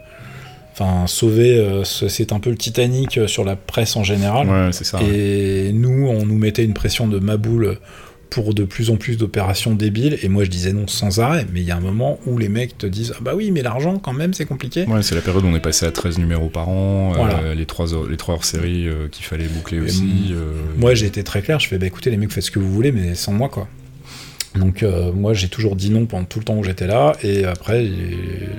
Enfin, 0.77 1.07
sauver. 1.07 1.57
euh, 1.57 1.85
ce- 1.85 2.09
c'est 2.09 2.33
un 2.33 2.39
peu 2.41 2.49
le 2.49 2.57
Titanic 2.57 3.17
sur 3.27 3.45
la 3.45 3.55
presse 3.55 3.95
en 3.95 4.03
général. 4.03 4.49
ouais, 4.49 4.69
c'est 4.73 4.83
ça. 4.83 4.97
ouais. 4.99 5.07
Et 5.07 5.71
nous, 5.73 6.07
on 6.09 6.25
nous 6.25 6.37
mettait 6.37 6.65
une 6.65 6.73
pression 6.73 7.07
de 7.07 7.17
maboule 7.17 7.77
pour 8.29 8.53
de 8.53 8.65
plus 8.65 8.89
en 8.89 8.97
plus 8.97 9.15
d'opérations 9.17 9.73
débiles. 9.73 10.17
Et 10.21 10.27
moi, 10.27 10.43
je 10.43 10.49
disais 10.49 10.73
non 10.73 10.85
sans 10.87 11.21
arrêt. 11.21 11.45
Mais 11.53 11.61
il 11.61 11.65
y 11.65 11.71
a 11.71 11.77
un 11.77 11.81
moment 11.81 12.19
où 12.25 12.37
les 12.37 12.49
mecs 12.49 12.77
te 12.77 12.85
disent 12.87 13.13
Ah 13.15 13.19
bah 13.21 13.31
oui, 13.37 13.51
mais 13.51 13.61
l'argent, 13.61 13.99
quand 13.99 14.11
même, 14.11 14.33
c'est 14.33 14.43
compliqué. 14.45 14.83
Ouais, 14.83 15.01
c'est 15.01 15.15
la 15.15 15.21
période 15.21 15.45
où 15.45 15.47
on 15.47 15.55
est 15.55 15.61
passé 15.61 15.85
à 15.85 15.91
13 15.93 16.17
numéros 16.17 16.49
par 16.49 16.67
an, 16.67 17.13
euh, 17.45 17.55
les, 17.55 17.65
trois, 17.65 17.93
hors- 17.93 18.07
les 18.09 18.17
trois 18.17 18.35
hors-séries 18.35 18.89
euh, 18.89 19.07
qu'il 19.09 19.23
fallait 19.23 19.47
boucler 19.47 19.79
aussi. 19.79 20.33
Moi, 20.77 20.93
j'ai 20.93 21.05
été 21.05 21.23
très 21.23 21.41
clair. 21.41 21.57
Je 21.61 21.69
fais 21.69 21.77
Bah 21.77 21.85
écoutez, 21.87 22.09
les 22.09 22.17
mecs, 22.17 22.33
faites 22.33 22.43
ce 22.43 22.51
que 22.51 22.59
vous 22.59 22.69
voulez, 22.73 22.91
mais 22.91 23.15
sans 23.15 23.31
moi, 23.31 23.47
quoi. 23.47 23.69
Donc, 24.55 24.83
euh, 24.83 25.11
moi, 25.11 25.33
j'ai 25.33 25.47
toujours 25.47 25.75
dit 25.75 25.89
non 25.89 26.05
pendant 26.05 26.25
tout 26.25 26.39
le 26.39 26.45
temps 26.45 26.57
où 26.57 26.63
j'étais 26.63 26.87
là. 26.87 27.13
Et 27.23 27.45
après, 27.45 27.85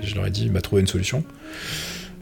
je 0.02 0.14
leur 0.14 0.26
ai 0.26 0.30
dit 0.30 0.48
Bah, 0.48 0.60
trouvez 0.60 0.80
une 0.80 0.86
solution. 0.86 1.24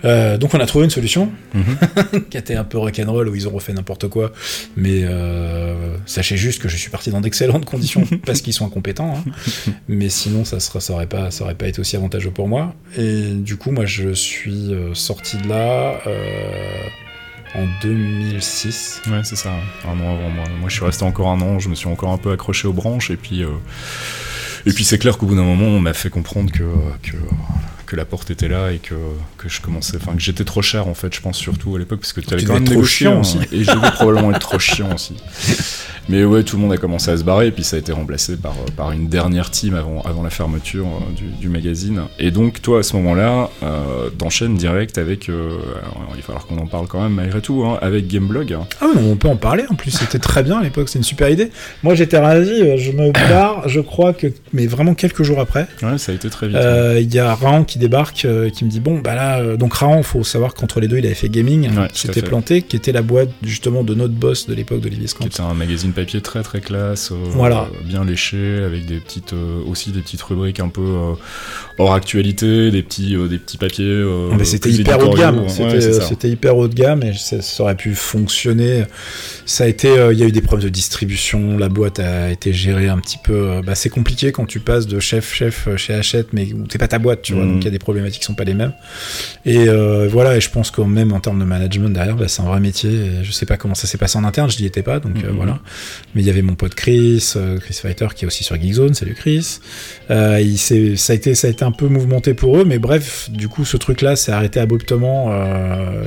Euh, 0.04 0.36
donc 0.36 0.52
on 0.52 0.60
a 0.60 0.66
trouvé 0.66 0.84
une 0.84 0.90
solution 0.90 1.30
Mhm. 1.54 2.24
qui 2.30 2.36
était 2.36 2.56
un 2.56 2.64
peu 2.64 2.76
rock'n'roll 2.76 3.26
où 3.26 3.34
ils 3.34 3.48
ont 3.48 3.52
refait 3.52 3.72
n'importe 3.72 4.08
quoi 4.08 4.32
mais 4.76 5.00
euh, 5.04 5.96
sachez 6.04 6.36
juste 6.36 6.60
que 6.60 6.68
je 6.68 6.76
suis 6.76 6.90
parti 6.90 7.08
dans 7.10 7.22
d'excellentes 7.22 7.64
conditions 7.64 8.04
parce 8.26 8.42
qu'ils 8.42 8.52
sont 8.52 8.66
incompétents 8.66 9.14
hein. 9.16 9.70
mais 9.88 10.10
sinon 10.10 10.44
ça 10.44 10.60
serait 10.60 10.80
ça 10.80 10.92
aurait 10.92 11.06
pas 11.06 11.30
ça 11.30 11.44
aurait 11.44 11.54
pas 11.54 11.68
été 11.68 11.80
aussi 11.80 11.96
avantageux 11.96 12.32
pour 12.32 12.48
moi 12.48 12.74
et 12.98 13.30
du 13.32 13.56
coup 13.56 13.70
moi 13.70 13.86
je 13.86 14.10
suis 14.12 14.74
sorti 14.92 15.38
de 15.38 15.48
là 15.48 15.98
euh, 16.06 16.82
en 17.54 17.66
2006 17.82 19.02
Ouais, 19.06 19.20
c'est 19.24 19.36
ça, 19.36 19.50
un 19.86 20.00
an 20.00 20.14
avant 20.14 20.28
moi. 20.30 20.44
Moi, 20.60 20.68
je 20.68 20.74
suis 20.74 20.84
resté 20.84 21.04
encore 21.04 21.28
un 21.28 21.40
an, 21.40 21.58
je 21.58 21.68
me 21.68 21.74
suis 21.74 21.88
encore 21.88 22.10
un 22.12 22.18
peu 22.18 22.32
accroché 22.32 22.68
aux 22.68 22.72
branches, 22.72 23.10
et 23.10 23.16
puis, 23.16 23.42
euh, 23.42 23.48
et 24.66 24.72
puis 24.72 24.84
c'est 24.84 24.98
clair 24.98 25.18
qu'au 25.18 25.26
bout 25.26 25.36
d'un 25.36 25.44
moment, 25.44 25.66
on 25.66 25.80
m'a 25.80 25.94
fait 25.94 26.10
comprendre 26.10 26.52
que, 26.52 26.64
que, 27.02 27.16
que 27.86 27.96
la 27.96 28.04
porte 28.04 28.30
était 28.30 28.48
là 28.48 28.70
et 28.72 28.78
que, 28.78 28.94
que 29.38 29.48
je 29.48 29.60
commençais, 29.60 29.96
enfin, 29.96 30.14
que 30.14 30.20
j'étais 30.20 30.44
trop 30.44 30.62
cher, 30.62 30.88
en 30.88 30.94
fait, 30.94 31.14
je 31.14 31.20
pense 31.20 31.36
surtout 31.36 31.76
à 31.76 31.78
l'époque, 31.78 32.00
parce 32.00 32.12
que 32.12 32.20
tu 32.20 32.32
avais 32.32 32.42
Tu 32.42 32.48
quand 32.48 32.54
même 32.54 32.64
être 32.64 32.72
trop 32.72 32.84
chiant 32.84 33.16
hein, 33.16 33.20
aussi. 33.20 33.38
et 33.52 33.64
je 33.64 33.70
devais 33.70 33.90
probablement 33.92 34.30
être 34.30 34.38
trop 34.40 34.58
chiant 34.58 34.92
aussi. 34.94 35.14
Mais 36.08 36.24
ouais, 36.24 36.42
tout 36.42 36.56
le 36.56 36.62
monde 36.62 36.72
a 36.72 36.76
commencé 36.76 37.10
à 37.10 37.16
se 37.16 37.24
barrer, 37.24 37.46
et 37.46 37.50
puis 37.50 37.64
ça 37.64 37.76
a 37.76 37.78
été 37.78 37.92
remplacé 37.92 38.36
par, 38.36 38.52
par 38.76 38.92
une 38.92 39.08
dernière 39.08 39.50
team 39.50 39.74
avant, 39.74 40.02
avant 40.02 40.22
la 40.22 40.30
fermeture 40.30 40.86
euh, 40.86 41.14
du, 41.16 41.24
du 41.40 41.48
magazine. 41.48 42.02
Et 42.18 42.30
donc, 42.30 42.60
toi, 42.60 42.80
à 42.80 42.82
ce 42.82 42.94
moment-là, 42.96 43.48
euh, 43.62 44.10
t'enchaînes 44.10 44.56
direct 44.56 44.98
avec, 44.98 45.28
euh, 45.28 45.50
alors, 45.80 46.08
il 46.14 46.16
va 46.16 46.22
falloir 46.22 46.46
qu'on 46.46 46.58
en 46.58 46.66
parle 46.66 46.86
quand 46.88 47.02
même 47.02 47.14
malgré 47.14 47.40
tout, 47.40 47.64
hein, 47.64 47.78
avec 47.80 48.06
Gameblog. 48.08 48.56
ah 48.80 48.86
oui, 48.94 49.00
on 49.10 49.16
peut 49.16 49.28
en 49.28 49.36
parler 49.36 49.64
en 49.70 49.74
plus 49.74 49.90
c'était 49.90 50.18
très 50.18 50.42
bien 50.42 50.58
à 50.58 50.62
l'époque 50.62 50.88
c'est 50.88 50.98
une 50.98 51.04
super 51.04 51.28
idée 51.28 51.50
moi 51.82 51.94
j'étais 51.94 52.18
ravi 52.18 52.78
je 52.78 52.92
me 52.92 53.10
barre 53.12 53.68
je 53.68 53.80
crois 53.80 54.12
que 54.12 54.26
mais 54.52 54.66
vraiment 54.66 54.94
quelques 54.94 55.22
jours 55.22 55.40
après 55.40 55.66
Ouais, 55.82 55.98
ça 55.98 56.12
a 56.12 56.14
été 56.14 56.28
très 56.30 56.48
vite. 56.48 56.56
Euh, 56.56 56.98
Il 57.00 57.12
y 57.14 57.18
a 57.18 57.34
Raon 57.34 57.64
qui 57.64 57.78
débarque, 57.84 58.24
euh, 58.24 58.50
qui 58.50 58.64
me 58.64 58.70
dit 58.70 58.80
bon 58.80 58.98
bah 58.98 59.14
là, 59.14 59.38
euh, 59.40 59.56
donc 59.56 59.74
Raon, 59.74 60.02
faut 60.02 60.24
savoir 60.24 60.54
qu'entre 60.54 60.80
les 60.80 60.88
deux, 60.88 60.98
il 60.98 61.06
avait 61.06 61.14
fait 61.14 61.28
gaming, 61.28 61.68
Ouais, 61.76 61.88
qui 61.92 62.00
s'était 62.00 62.22
planté, 62.22 62.62
qui 62.62 62.76
était 62.76 62.92
la 62.92 63.02
boîte 63.02 63.30
justement 63.42 63.84
de 63.84 63.94
notre 63.94 64.14
boss 64.14 64.46
de 64.48 64.54
l'époque 64.54 64.80
d'Olivier 64.80 65.06
Scant. 65.06 65.24
était 65.26 65.40
un 65.40 65.54
magazine 65.54 65.92
papier 65.92 66.20
très 66.20 66.42
très 66.42 66.60
classe, 66.60 67.10
euh, 67.12 67.16
Voilà. 67.30 67.68
bien 67.84 68.04
léché, 68.04 68.62
avec 68.64 68.86
des 68.86 68.96
petites 69.00 69.34
aussi 69.66 69.90
des 69.90 70.00
petites 70.00 70.22
rubriques 70.22 70.60
un 70.60 70.68
peu 70.68 70.86
hors 71.78 71.94
actualité, 71.94 72.70
des 72.70 72.82
petits 72.82 73.16
des 73.28 73.38
petits 73.38 73.58
papiers. 73.58 74.04
Mais 74.36 74.44
c'était 74.44 74.70
hyper 74.70 74.98
haut 75.00 75.12
de 75.12 75.18
gamme, 75.18 75.48
c'était 75.48 75.64
Ouais, 75.64 75.80
c'est 75.80 76.00
c'était 76.02 76.30
hyper 76.30 76.56
haut 76.56 76.68
de 76.68 76.74
gamme 76.74 77.02
et 77.02 77.12
ça, 77.14 77.40
ça 77.42 77.62
aurait 77.62 77.76
pu 77.76 77.94
fonctionner. 77.94 78.84
Ça 79.46 79.64
a 79.64 79.66
été, 79.66 79.88
il 80.12 80.18
y 80.18 80.22
a 80.22 80.26
eu 80.26 80.32
des 80.32 80.40
problèmes 80.42 80.64
de 80.68 80.72
distribution, 80.72 81.58
la 81.58 81.68
boîte 81.68 81.98
a 82.00 82.30
été 82.30 82.52
gérée 82.52 82.88
un 82.88 82.98
petit 82.98 83.18
peu. 83.22 83.60
bah, 83.66 83.74
c'est 83.74 83.88
compliqué 83.90 84.32
quand 84.32 84.46
tu 84.46 84.60
passes 84.60 84.86
de 84.86 84.98
chef 85.00 85.32
chef 85.34 85.66
euh, 85.68 85.76
chez 85.76 85.94
Hachette, 85.94 86.28
mais 86.32 86.48
t'es 86.68 86.78
pas 86.78 86.88
ta 86.88 86.98
boîte, 86.98 87.22
tu 87.22 87.34
vois, 87.34 87.44
Mhm. 87.44 87.54
donc 87.60 87.63
il 87.64 87.66
y 87.66 87.68
a 87.68 87.72
des 87.72 87.78
problématiques 87.78 88.20
qui 88.20 88.26
sont 88.26 88.34
pas 88.34 88.44
les 88.44 88.54
mêmes. 88.54 88.72
Et 89.44 89.68
euh, 89.68 90.08
voilà, 90.10 90.36
et 90.36 90.40
je 90.40 90.50
pense 90.50 90.70
que 90.70 90.80
même 90.82 91.12
en 91.12 91.20
termes 91.20 91.38
de 91.40 91.44
management 91.44 91.90
derrière, 91.90 92.16
bah, 92.16 92.28
c'est 92.28 92.42
un 92.42 92.46
vrai 92.46 92.60
métier. 92.60 92.90
Et 92.90 93.24
je 93.24 93.32
sais 93.32 93.46
pas 93.46 93.56
comment 93.56 93.74
ça 93.74 93.86
s'est 93.86 93.98
passé 93.98 94.18
en 94.18 94.24
interne, 94.24 94.50
je 94.50 94.58
n'y 94.60 94.66
étais 94.66 94.82
pas, 94.82 95.00
donc 95.00 95.16
euh, 95.24 95.28
Mhm. 95.30 95.36
voilà. 95.36 95.58
Mais 96.14 96.22
il 96.22 96.26
y 96.26 96.30
avait 96.30 96.42
mon 96.42 96.54
pote 96.54 96.74
Chris, 96.74 97.32
euh, 97.36 97.58
Chris 97.58 97.74
Fighter, 97.80 98.08
qui 98.14 98.24
est 98.24 98.26
aussi 98.28 98.44
sur 98.44 98.56
Geekzone. 98.60 98.94
Salut 98.94 99.14
Chris. 99.14 99.58
Euh, 100.10 100.40
il 100.40 100.58
ça 100.58 101.12
a 101.12 101.16
été, 101.16 101.34
ça 101.34 101.46
a 101.46 101.50
été 101.50 101.64
un 101.64 101.72
peu 101.72 101.86
mouvementé 101.88 102.34
pour 102.34 102.58
eux, 102.58 102.64
mais 102.64 102.78
bref, 102.78 103.28
du 103.30 103.48
coup, 103.48 103.64
ce 103.64 103.76
truc-là 103.76 104.16
s'est 104.16 104.32
arrêté 104.32 104.60
abruptement. 104.60 105.30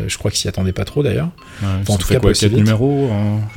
je 0.07 0.17
crois 0.17 0.31
qu'ils 0.31 0.39
s'y 0.39 0.47
attendaient 0.47 0.71
pas 0.73 0.85
trop 0.85 1.03
d'ailleurs. 1.03 1.29
Ouais, 1.61 1.67
en 1.87 1.97
tout 1.97 2.07
cas, 2.07 2.15
quoi 2.15 2.21
pas 2.21 2.27
aussi 2.29 2.41
4 2.41 2.49
vite. 2.51 2.59
numéros, 2.59 3.09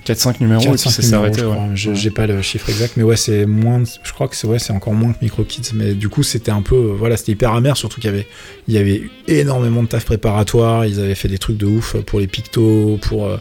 4-5 0.04 0.40
numéros, 0.40 0.62
et 0.62 0.66
puis 0.68 0.76
4-5 0.76 0.78
ça 0.78 0.90
s'est 0.90 1.02
numéros, 1.02 1.22
arrêté. 1.24 1.40
je 1.40 1.46
ouais. 1.46 1.52
crois. 1.52 1.68
Je- 1.74 1.90
Ouais. 1.90 1.96
J'ai 1.96 2.10
pas 2.10 2.26
le 2.28 2.40
chiffre 2.40 2.68
exact, 2.70 2.92
mais 2.96 3.02
ouais, 3.02 3.16
c'est 3.16 3.46
moins. 3.46 3.82
Je 4.02 4.12
crois 4.12 4.28
que 4.28 4.36
c'est 4.36 4.46
ouais, 4.46 4.58
encore 4.70 4.94
moins 4.94 5.12
que 5.12 5.18
Micro 5.22 5.42
Kids, 5.42 5.72
mais 5.74 5.92
du 5.94 6.08
coup, 6.08 6.22
c'était 6.22 6.52
un 6.52 6.62
peu, 6.62 6.76
voilà, 6.76 7.16
c'était 7.16 7.32
hyper 7.32 7.52
amer, 7.52 7.76
surtout 7.76 7.89
qu'il 7.96 8.10
y 8.10 8.14
avait, 8.14 8.26
il 8.68 8.74
y 8.74 8.78
avait 8.78 8.96
eu 8.96 9.10
énormément 9.28 9.82
de 9.82 9.88
taf 9.88 10.04
préparatoire. 10.04 10.84
Ils 10.86 11.00
avaient 11.00 11.14
fait 11.14 11.28
des 11.28 11.38
trucs 11.38 11.56
de 11.56 11.66
ouf 11.66 11.96
pour 12.06 12.20
les 12.20 12.26
pictos, 12.26 12.98
pour 13.02 13.26
euh, 13.26 13.36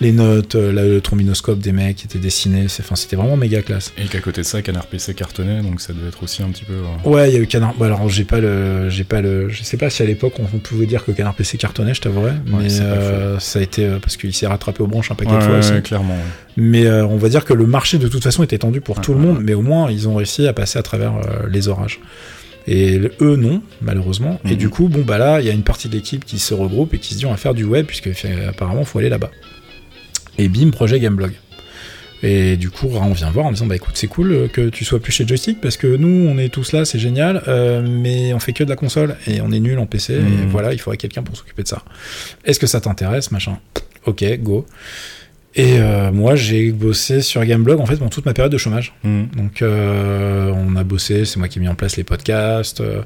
les 0.00 0.12
notes, 0.12 0.54
euh, 0.54 0.72
là, 0.72 0.84
le 0.84 1.00
trombinoscope 1.00 1.58
des 1.58 1.72
mecs 1.72 1.96
qui 1.96 2.06
étaient 2.06 2.18
dessinés. 2.18 2.66
Enfin, 2.80 2.96
c'était 2.96 3.16
vraiment 3.16 3.36
méga 3.36 3.62
classe. 3.62 3.92
Et 3.98 4.04
qu'à 4.06 4.20
côté 4.20 4.40
de 4.42 4.46
ça, 4.46 4.62
Canard 4.62 4.86
PC 4.86 5.14
cartonnait, 5.14 5.60
donc 5.62 5.80
ça 5.80 5.92
devait 5.92 6.08
être 6.08 6.22
aussi 6.22 6.42
un 6.42 6.48
petit 6.48 6.64
peu. 6.64 6.72
euh, 6.74 7.08
Ouais, 7.10 7.30
il 7.30 7.34
y 7.34 7.36
a 7.36 7.40
eu 7.40 7.46
Canard. 7.46 7.74
Bon, 7.74 7.84
alors, 7.84 8.08
j'ai 8.08 8.24
pas 8.24 8.40
le, 8.40 8.88
j'ai 8.88 9.04
pas 9.04 9.20
le, 9.20 9.48
je 9.48 9.62
sais 9.62 9.76
pas 9.76 9.90
si 9.90 10.02
à 10.02 10.06
l'époque 10.06 10.34
on 10.38 10.58
pouvait 10.58 10.86
dire 10.86 11.04
que 11.04 11.12
Canard 11.12 11.34
PC 11.34 11.58
cartonnait, 11.58 11.94
je 11.94 12.00
t'avouerai, 12.00 12.32
mais 12.46 12.80
euh, 12.80 13.38
ça 13.38 13.58
a 13.58 13.62
été 13.62 13.88
parce 14.00 14.16
qu'il 14.16 14.32
s'est 14.34 14.46
rattrapé 14.46 14.82
aux 14.82 14.86
branches 14.86 15.10
un 15.10 15.14
paquet 15.14 15.30
Ouais, 15.32 15.38
de 15.38 15.42
fois 15.42 15.52
ouais, 15.54 15.58
aussi. 15.58 15.82
clairement. 15.82 16.16
Mais 16.56 16.90
on 16.90 17.16
va 17.16 17.28
dire 17.28 17.44
que 17.44 17.54
le 17.54 17.66
marché 17.66 17.98
de 17.98 18.08
toute 18.08 18.22
façon 18.22 18.42
était 18.42 18.58
tendu 18.58 18.80
pour 18.80 19.00
tout 19.00 19.12
le 19.14 19.20
monde, 19.20 19.38
mais 19.42 19.54
au 19.54 19.62
moins 19.62 19.90
ils 19.90 20.08
ont 20.08 20.14
réussi 20.16 20.46
à 20.46 20.52
passer 20.52 20.78
à 20.78 20.82
travers 20.82 21.12
les 21.50 21.68
orages. 21.68 22.00
Et 22.72 23.00
eux 23.20 23.34
non, 23.36 23.62
malheureusement. 23.82 24.40
Et 24.44 24.50
Mhm. 24.52 24.56
du 24.56 24.68
coup, 24.68 24.86
bon 24.88 25.00
bah 25.02 25.18
là, 25.18 25.40
il 25.40 25.46
y 25.46 25.50
a 25.50 25.52
une 25.52 25.64
partie 25.64 25.88
de 25.88 25.94
l'équipe 25.94 26.24
qui 26.24 26.38
se 26.38 26.54
regroupe 26.54 26.94
et 26.94 26.98
qui 26.98 27.14
se 27.14 27.18
dit 27.18 27.26
on 27.26 27.30
va 27.32 27.36
faire 27.36 27.52
du 27.54 27.64
web 27.64 27.84
puisque 27.84 28.08
apparemment 28.48 28.84
faut 28.84 29.00
aller 29.00 29.08
là-bas. 29.08 29.30
Et 30.38 30.48
bim, 30.48 30.70
projet 30.70 31.00
Gameblog. 31.00 31.32
Et 32.22 32.56
du 32.58 32.68
coup, 32.70 32.86
on 32.92 33.12
vient 33.12 33.30
voir 33.30 33.46
en 33.46 33.52
disant 33.52 33.66
bah 33.66 33.76
écoute, 33.76 33.94
c'est 33.96 34.06
cool 34.06 34.32
euh, 34.32 34.46
que 34.48 34.68
tu 34.68 34.84
sois 34.84 35.00
plus 35.00 35.10
chez 35.10 35.26
Joystick 35.26 35.60
parce 35.60 35.76
que 35.78 35.86
nous, 35.88 36.28
on 36.28 36.38
est 36.38 36.50
tous 36.50 36.72
là, 36.72 36.84
c'est 36.84 36.98
génial, 36.98 37.42
euh, 37.48 37.82
mais 37.82 38.32
on 38.34 38.38
fait 38.38 38.52
que 38.52 38.62
de 38.62 38.68
la 38.68 38.76
console 38.76 39.16
et 39.26 39.40
on 39.40 39.50
est 39.50 39.58
nul 39.60 39.78
en 39.78 39.86
PC. 39.86 40.14
Et 40.14 40.20
Mhm. 40.20 40.48
voilà, 40.50 40.72
il 40.72 40.78
faudrait 40.78 40.98
quelqu'un 40.98 41.22
pour 41.22 41.36
s'occuper 41.36 41.62
de 41.62 41.68
ça. 41.68 41.82
Est-ce 42.44 42.60
que 42.60 42.66
ça 42.66 42.80
t'intéresse, 42.80 43.30
machin? 43.32 43.58
Ok, 44.06 44.22
go. 44.40 44.66
Et 45.56 45.78
euh, 45.80 46.12
moi, 46.12 46.36
j'ai 46.36 46.70
bossé 46.70 47.22
sur 47.22 47.44
Gameblog 47.44 47.80
en 47.80 47.86
fait 47.86 47.96
pendant 47.96 48.08
toute 48.10 48.24
ma 48.24 48.34
période 48.34 48.52
de 48.52 48.58
chômage. 48.58 48.94
Mhm. 49.02 49.28
Donc, 49.36 49.62
euh, 49.62 50.52
on 50.54 50.76
a 50.76 50.84
bossé, 50.84 51.24
c'est 51.24 51.38
moi 51.38 51.48
qui 51.48 51.58
ai 51.58 51.60
mis 51.62 51.68
en 51.68 51.74
place 51.74 51.96
les 51.96 52.04
podcasts. 52.04 52.80
euh, 52.80 53.02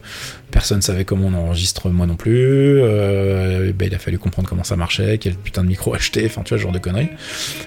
personne 0.50 0.82
savait 0.82 1.04
comment 1.06 1.28
on 1.28 1.34
enregistre, 1.34 1.88
moi 1.88 2.06
non 2.06 2.16
plus. 2.16 2.80
euh, 2.82 3.72
ben, 3.72 3.88
il 3.88 3.94
a 3.94 3.98
fallu 3.98 4.18
comprendre 4.18 4.46
comment 4.48 4.62
ça 4.64 4.76
marchait, 4.76 5.16
quel 5.18 5.34
putain 5.34 5.62
de 5.62 5.68
micro 5.68 5.94
acheter, 5.94 6.26
enfin, 6.26 6.42
tu 6.42 6.50
vois, 6.50 6.58
ce 6.58 6.62
genre 6.62 6.72
de 6.72 6.78
conneries. 6.78 7.08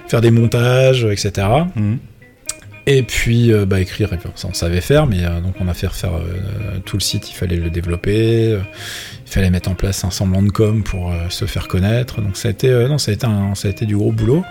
Faire 0.07 0.21
des 0.21 0.31
montages, 0.31 1.05
etc. 1.05 1.47
Et 2.89 3.03
puis, 3.03 3.51
euh, 3.51 3.65
bah, 3.65 3.81
écrire, 3.81 4.09
on 4.45 4.53
savait 4.53 4.79
faire, 4.79 5.07
mais 5.07 5.25
euh, 5.25 5.41
donc 5.41 5.55
on 5.59 5.67
a 5.67 5.73
fait 5.73 5.87
refaire 5.87 6.13
euh, 6.15 6.79
tout 6.85 6.95
le 6.95 7.01
site, 7.01 7.29
il 7.29 7.33
fallait 7.33 7.57
le 7.57 7.69
développer, 7.69 8.51
il 8.51 9.29
fallait 9.29 9.49
mettre 9.49 9.69
en 9.69 9.75
place 9.75 10.05
un 10.05 10.09
semblant 10.09 10.41
de 10.41 10.49
com 10.51 10.83
pour 10.83 11.13
se 11.29 11.43
faire 11.43 11.67
connaître. 11.67 12.21
Donc 12.21 12.37
ça 12.37 12.47
a 12.47 12.51
été, 12.51 12.69
non, 12.87 12.97
ça 12.97 13.11
a 13.11 13.13
été, 13.13 13.27
un- 13.27 13.55
ça 13.55 13.67
a 13.67 13.71
été 13.71 13.85
du 13.85 13.97
gros 13.97 14.13
boulot. 14.13 14.41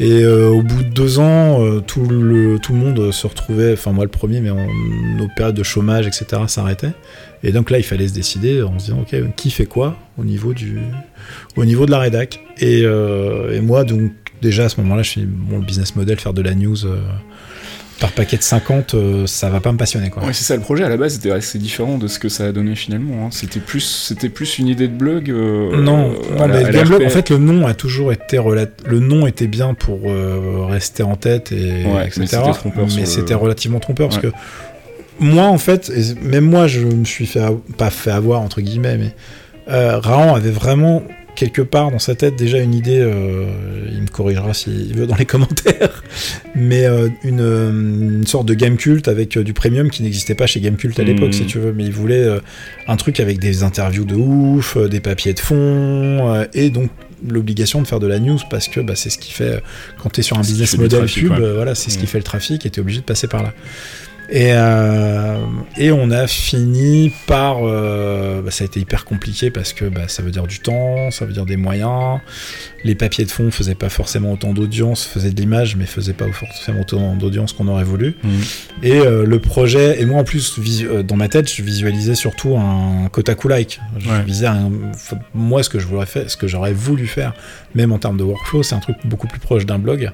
Et 0.00 0.24
au 0.26 0.62
bout 0.62 0.82
de 0.82 0.88
deux 0.88 1.18
ans, 1.20 1.60
tout, 1.82 2.06
le, 2.06 2.58
tout 2.58 2.72
le 2.72 2.78
monde 2.78 3.12
se 3.12 3.26
retrouvait, 3.26 3.74
enfin 3.74 3.92
moi 3.92 4.04
le 4.04 4.10
premier, 4.10 4.40
mais 4.40 4.48
nos 4.50 5.28
périodes 5.36 5.54
de 5.54 5.62
chômage, 5.62 6.06
etc., 6.06 6.42
s'arrêtaient. 6.48 6.94
Et 7.44 7.52
donc 7.52 7.70
là, 7.70 7.78
il 7.78 7.84
fallait 7.84 8.08
se 8.08 8.14
décider 8.14 8.62
en 8.62 8.78
se 8.78 8.86
disant, 8.86 9.00
ok, 9.02 9.14
qui 9.36 9.50
fait 9.50 9.66
quoi 9.66 9.96
au 10.18 10.24
niveau, 10.24 10.54
du, 10.54 10.78
au 11.56 11.64
niveau 11.66 11.84
de 11.86 11.90
la 11.90 11.98
rédac 11.98 12.40
et, 12.58 12.84
moi, 13.62 13.84
donc 13.84 14.10
déjà 14.42 14.64
à 14.64 14.68
ce 14.70 14.80
moment-là, 14.80 15.02
je 15.02 15.10
suis 15.10 15.24
bon, 15.26 15.58
le 15.58 15.64
business 15.64 15.94
model, 15.94 16.18
faire 16.18 16.32
de 16.34 16.42
la 16.42 16.54
news 16.54 16.78
par 18.00 18.12
paquet 18.12 18.36
de 18.38 18.42
50, 18.42 18.94
euh, 18.94 19.26
ça 19.26 19.50
va 19.50 19.60
pas 19.60 19.70
me 19.72 19.76
passionner. 19.78 20.10
Quoi. 20.10 20.24
Ouais, 20.24 20.32
c'est 20.32 20.44
ça 20.44 20.56
le 20.56 20.62
projet 20.62 20.84
à 20.84 20.88
la 20.88 20.96
base 20.96 21.16
était 21.16 21.30
assez 21.30 21.58
différent 21.58 21.98
de 21.98 22.08
ce 22.08 22.18
que 22.18 22.28
ça 22.28 22.46
a 22.46 22.52
donné 22.52 22.74
finalement. 22.74 23.26
hein. 23.26 23.28
C'était 23.30 23.60
plus, 23.60 23.80
c'était 23.80 24.28
plus 24.30 24.58
une 24.58 24.68
idée 24.68 24.88
de 24.88 24.94
blog. 24.94 25.30
euh, 25.30 25.76
Non, 25.80 26.10
euh, 26.12 26.36
non 26.38 26.48
mais 26.48 26.70
la 26.72 26.82
en 27.06 27.10
fait, 27.10 27.30
le 27.30 27.38
nom 27.38 27.66
a 27.66 27.74
toujours 27.74 28.12
été 28.12 28.38
relat- 28.38 28.66
le 28.86 28.98
nom 29.00 29.26
était 29.26 29.46
bien 29.46 29.74
pour 29.74 30.00
rester 30.68 31.02
en 31.02 31.16
tête 31.16 31.52
et 31.52 31.84
Ouais, 31.84 32.06
etc. 32.06 32.38
mais 32.96 33.04
c'était 33.06 33.34
le- 33.34 33.36
relativement 33.38 33.80
trompeur 33.80 34.08
parce 34.08 34.20
que 34.20 34.32
moi, 35.18 35.44
en 35.44 35.58
fait, 35.58 35.92
même 36.22 36.44
moi, 36.46 36.66
je 36.66 36.80
me 36.80 37.04
suis 37.04 37.26
fait 37.26 37.42
pas 37.76 37.90
fait 37.90 38.10
avoir 38.10 38.40
entre 38.40 38.60
guillemets, 38.62 38.96
mais 38.98 39.14
Raon 39.68 40.34
avait 40.34 40.50
vraiment 40.50 41.02
quelque 41.34 41.62
part 41.62 41.90
dans 41.90 41.98
sa 41.98 42.14
tête 42.14 42.36
déjà 42.36 42.58
une 42.58 42.74
idée. 42.74 42.98
euh, 43.00 43.46
il 43.92 44.02
me 44.02 44.06
corrigera 44.08 44.54
s'il 44.54 44.94
veut 44.94 45.06
dans 45.06 45.16
les 45.16 45.24
commentaires, 45.26 46.02
mais 46.54 46.86
euh, 46.86 47.08
une, 47.24 47.40
euh, 47.40 47.70
une 47.70 48.26
sorte 48.26 48.46
de 48.46 48.54
game 48.54 48.76
cult 48.76 49.08
avec 49.08 49.36
euh, 49.36 49.44
du 49.44 49.52
premium 49.52 49.90
qui 49.90 50.02
n'existait 50.02 50.34
pas 50.34 50.46
chez 50.46 50.60
Gamecult 50.60 50.98
à 50.98 51.02
l'époque, 51.02 51.28
Mhm. 51.28 51.32
si 51.32 51.46
tu 51.46 51.58
veux. 51.58 51.72
Mais 51.72 51.84
il 51.84 51.92
voulait 51.92 52.26
un 52.86 52.96
truc 52.96 53.20
avec 53.20 53.38
des 53.38 53.62
interviews 53.62 54.04
de 54.04 54.14
ouf, 54.14 54.76
des 54.76 55.00
papiers 55.00 55.34
de 55.34 55.40
fond, 55.40 56.44
et 56.54 56.70
donc 56.70 56.90
l'obligation 57.28 57.82
de 57.82 57.86
faire 57.86 58.00
de 58.00 58.06
la 58.06 58.18
news 58.18 58.38
parce 58.50 58.66
que 58.68 58.80
bah, 58.80 58.94
c'est 58.96 59.10
ce 59.10 59.18
qui 59.18 59.32
fait 59.32 59.62
quand 60.02 60.08
tu 60.10 60.20
es 60.20 60.22
sur 60.22 60.38
un 60.38 60.40
business 60.40 60.78
model 60.78 61.04
pub, 61.06 61.30
ouais. 61.32 61.52
voilà, 61.54 61.74
c'est 61.74 61.90
ce 61.90 61.96
qui 61.98 62.04
Mhm. 62.04 62.08
fait 62.08 62.18
le 62.18 62.24
trafic 62.24 62.64
et 62.64 62.70
tu 62.70 62.80
es 62.80 62.82
obligé 62.82 63.00
de 63.00 63.04
passer 63.04 63.26
par 63.26 63.42
là. 63.42 63.52
Et, 64.32 64.52
euh, 64.52 65.38
et 65.76 65.90
on 65.90 66.10
a 66.12 66.26
fini 66.28 67.12
par. 67.26 67.58
euh, 67.64 68.42
bah, 68.42 68.50
ça 68.52 68.62
a 68.62 68.66
été 68.66 68.78
hyper 68.78 69.04
compliqué 69.04 69.50
parce 69.50 69.72
que 69.72 69.84
bah, 69.86 70.02
ça 70.06 70.22
veut 70.22 70.30
dire 70.30 70.46
du 70.46 70.60
temps, 70.60 71.10
ça 71.10 71.24
veut 71.24 71.32
dire 71.32 71.46
des 71.46 71.56
moyens. 71.56 72.20
Les 72.84 72.94
papiers 72.94 73.24
de 73.24 73.30
fond 73.30 73.50
faisaient 73.50 73.74
pas 73.74 73.88
forcément 73.88 74.32
autant 74.32 74.52
d'audience, 74.54 75.04
faisaient 75.04 75.32
de 75.32 75.40
l'image, 75.40 75.74
mais 75.76 75.84
faisaient 75.84 76.12
pas 76.12 76.30
forcément 76.32 76.80
autant 76.82 77.14
d'audience 77.16 77.52
qu'on 77.52 77.66
aurait 77.68 77.84
voulu. 77.84 78.14
Mhm. 78.22 78.30
Et 78.84 78.92
euh, 79.00 79.24
le 79.26 79.38
projet, 79.40 80.00
et 80.00 80.06
moi 80.06 80.20
en 80.20 80.24
plus, 80.24 80.58
dans 81.04 81.16
ma 81.16 81.28
tête, 81.28 81.52
je 81.52 81.62
visualisais 81.62 82.14
surtout 82.14 82.56
un 82.56 83.08
Kotaku-like. 83.10 83.80
Je 83.98 84.08
Ouais. 84.10 84.22
visais 84.22 84.46
un- 84.46 84.70
f- 84.92 85.18
moi, 85.34 85.62
ce 85.64 85.68
que 85.70 85.78
je 85.80 85.86
voudrais 85.86 86.06
faire, 86.06 86.30
ce 86.30 86.36
que 86.36 86.46
j'aurais 86.46 86.72
voulu 86.72 87.06
faire, 87.06 87.34
même 87.74 87.92
en 87.92 87.98
termes 87.98 88.16
de 88.16 88.24
workflow, 88.24 88.62
c'est 88.62 88.74
un 88.76 88.80
truc 88.80 88.96
beaucoup 89.04 89.26
plus 89.26 89.40
proche 89.40 89.66
d'un 89.66 89.78
blog, 89.78 90.10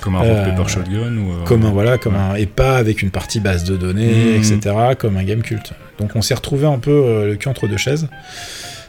Comme 0.00 0.16
un 0.16 0.22
Euh, 0.22 0.44
rock 0.44 0.54
paper 0.56 0.68
shotgun 0.68 1.16
ou. 1.16 1.30
euh, 1.32 1.44
comme 1.44 1.64
un, 1.64 1.70
voilà, 1.70 1.98
comme 1.98 2.14
ouais. 2.14 2.20
un, 2.20 2.34
et 2.36 2.46
pas 2.46 2.76
avec 2.76 3.02
une 3.02 3.10
partie 3.10 3.40
base 3.40 3.64
de 3.64 3.76
données, 3.76 4.36
Mhm. 4.38 4.54
etc., 4.54 4.74
comme 4.98 5.16
un 5.16 5.24
game 5.24 5.42
culte. 5.42 5.72
Donc 5.98 6.10
on 6.14 6.22
s'est 6.22 6.34
retrouvé 6.34 6.66
un 6.66 6.78
peu 6.78 6.90
euh, 6.90 7.26
le 7.26 7.36
cul 7.36 7.48
entre 7.48 7.66
deux 7.66 7.76
chaises. 7.76 8.08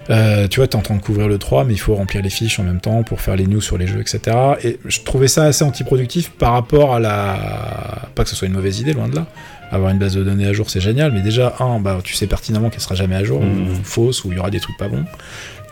Euh, 0.10 0.48
tu 0.48 0.62
vois, 0.62 0.68
t'es 0.68 0.78
en 0.78 0.82
train 0.82 0.96
de 0.96 1.02
couvrir 1.02 1.28
le 1.28 1.38
3, 1.38 1.66
mais 1.66 1.74
il 1.74 1.80
faut 1.80 1.94
remplir 1.96 2.22
les 2.22 2.30
fiches 2.30 2.60
en 2.60 2.64
même 2.64 2.80
temps 2.80 3.04
pour 3.04 3.20
faire 3.20 3.36
les 3.36 3.46
news 3.46 3.60
sur 3.60 3.78
les 3.78 3.88
jeux, 3.88 4.00
etc. 4.00 4.36
Et 4.64 4.80
je 4.86 5.02
trouvais 5.02 5.28
ça 5.28 5.44
assez 5.44 5.66
antiproductif 5.66 6.30
par 6.30 6.54
rapport 6.54 6.96
à 6.96 7.00
la. 7.02 8.08
Pas 8.16 8.24
que 8.24 8.30
ce 8.30 8.36
soit 8.36 8.48
une 8.48 8.54
mauvaise 8.54 8.80
idée, 8.80 8.94
loin 8.94 9.10
de 9.10 9.16
là. 9.16 9.26
Avoir 9.70 9.92
une 9.92 10.00
base 10.00 10.16
de 10.16 10.24
données 10.24 10.48
à 10.48 10.54
jour, 10.54 10.70
c'est 10.70 10.80
génial, 10.80 11.12
mais 11.12 11.20
déjà, 11.22 11.56
un, 11.60 11.82
bah, 11.82 11.98
tu 12.02 12.14
sais 12.14 12.26
pertinemment 12.26 12.70
qu'elle 12.70 12.80
sera 12.80 12.96
jamais 12.96 13.16
à 13.16 13.24
jour, 13.26 13.42
Mhm. 13.42 13.64
ou 13.70 13.84
fausse, 13.84 14.24
ou 14.24 14.32
il 14.32 14.38
y 14.38 14.40
aura 14.40 14.50
des 14.50 14.62
trucs 14.62 14.78
pas 14.78 14.88
bons. 14.88 15.04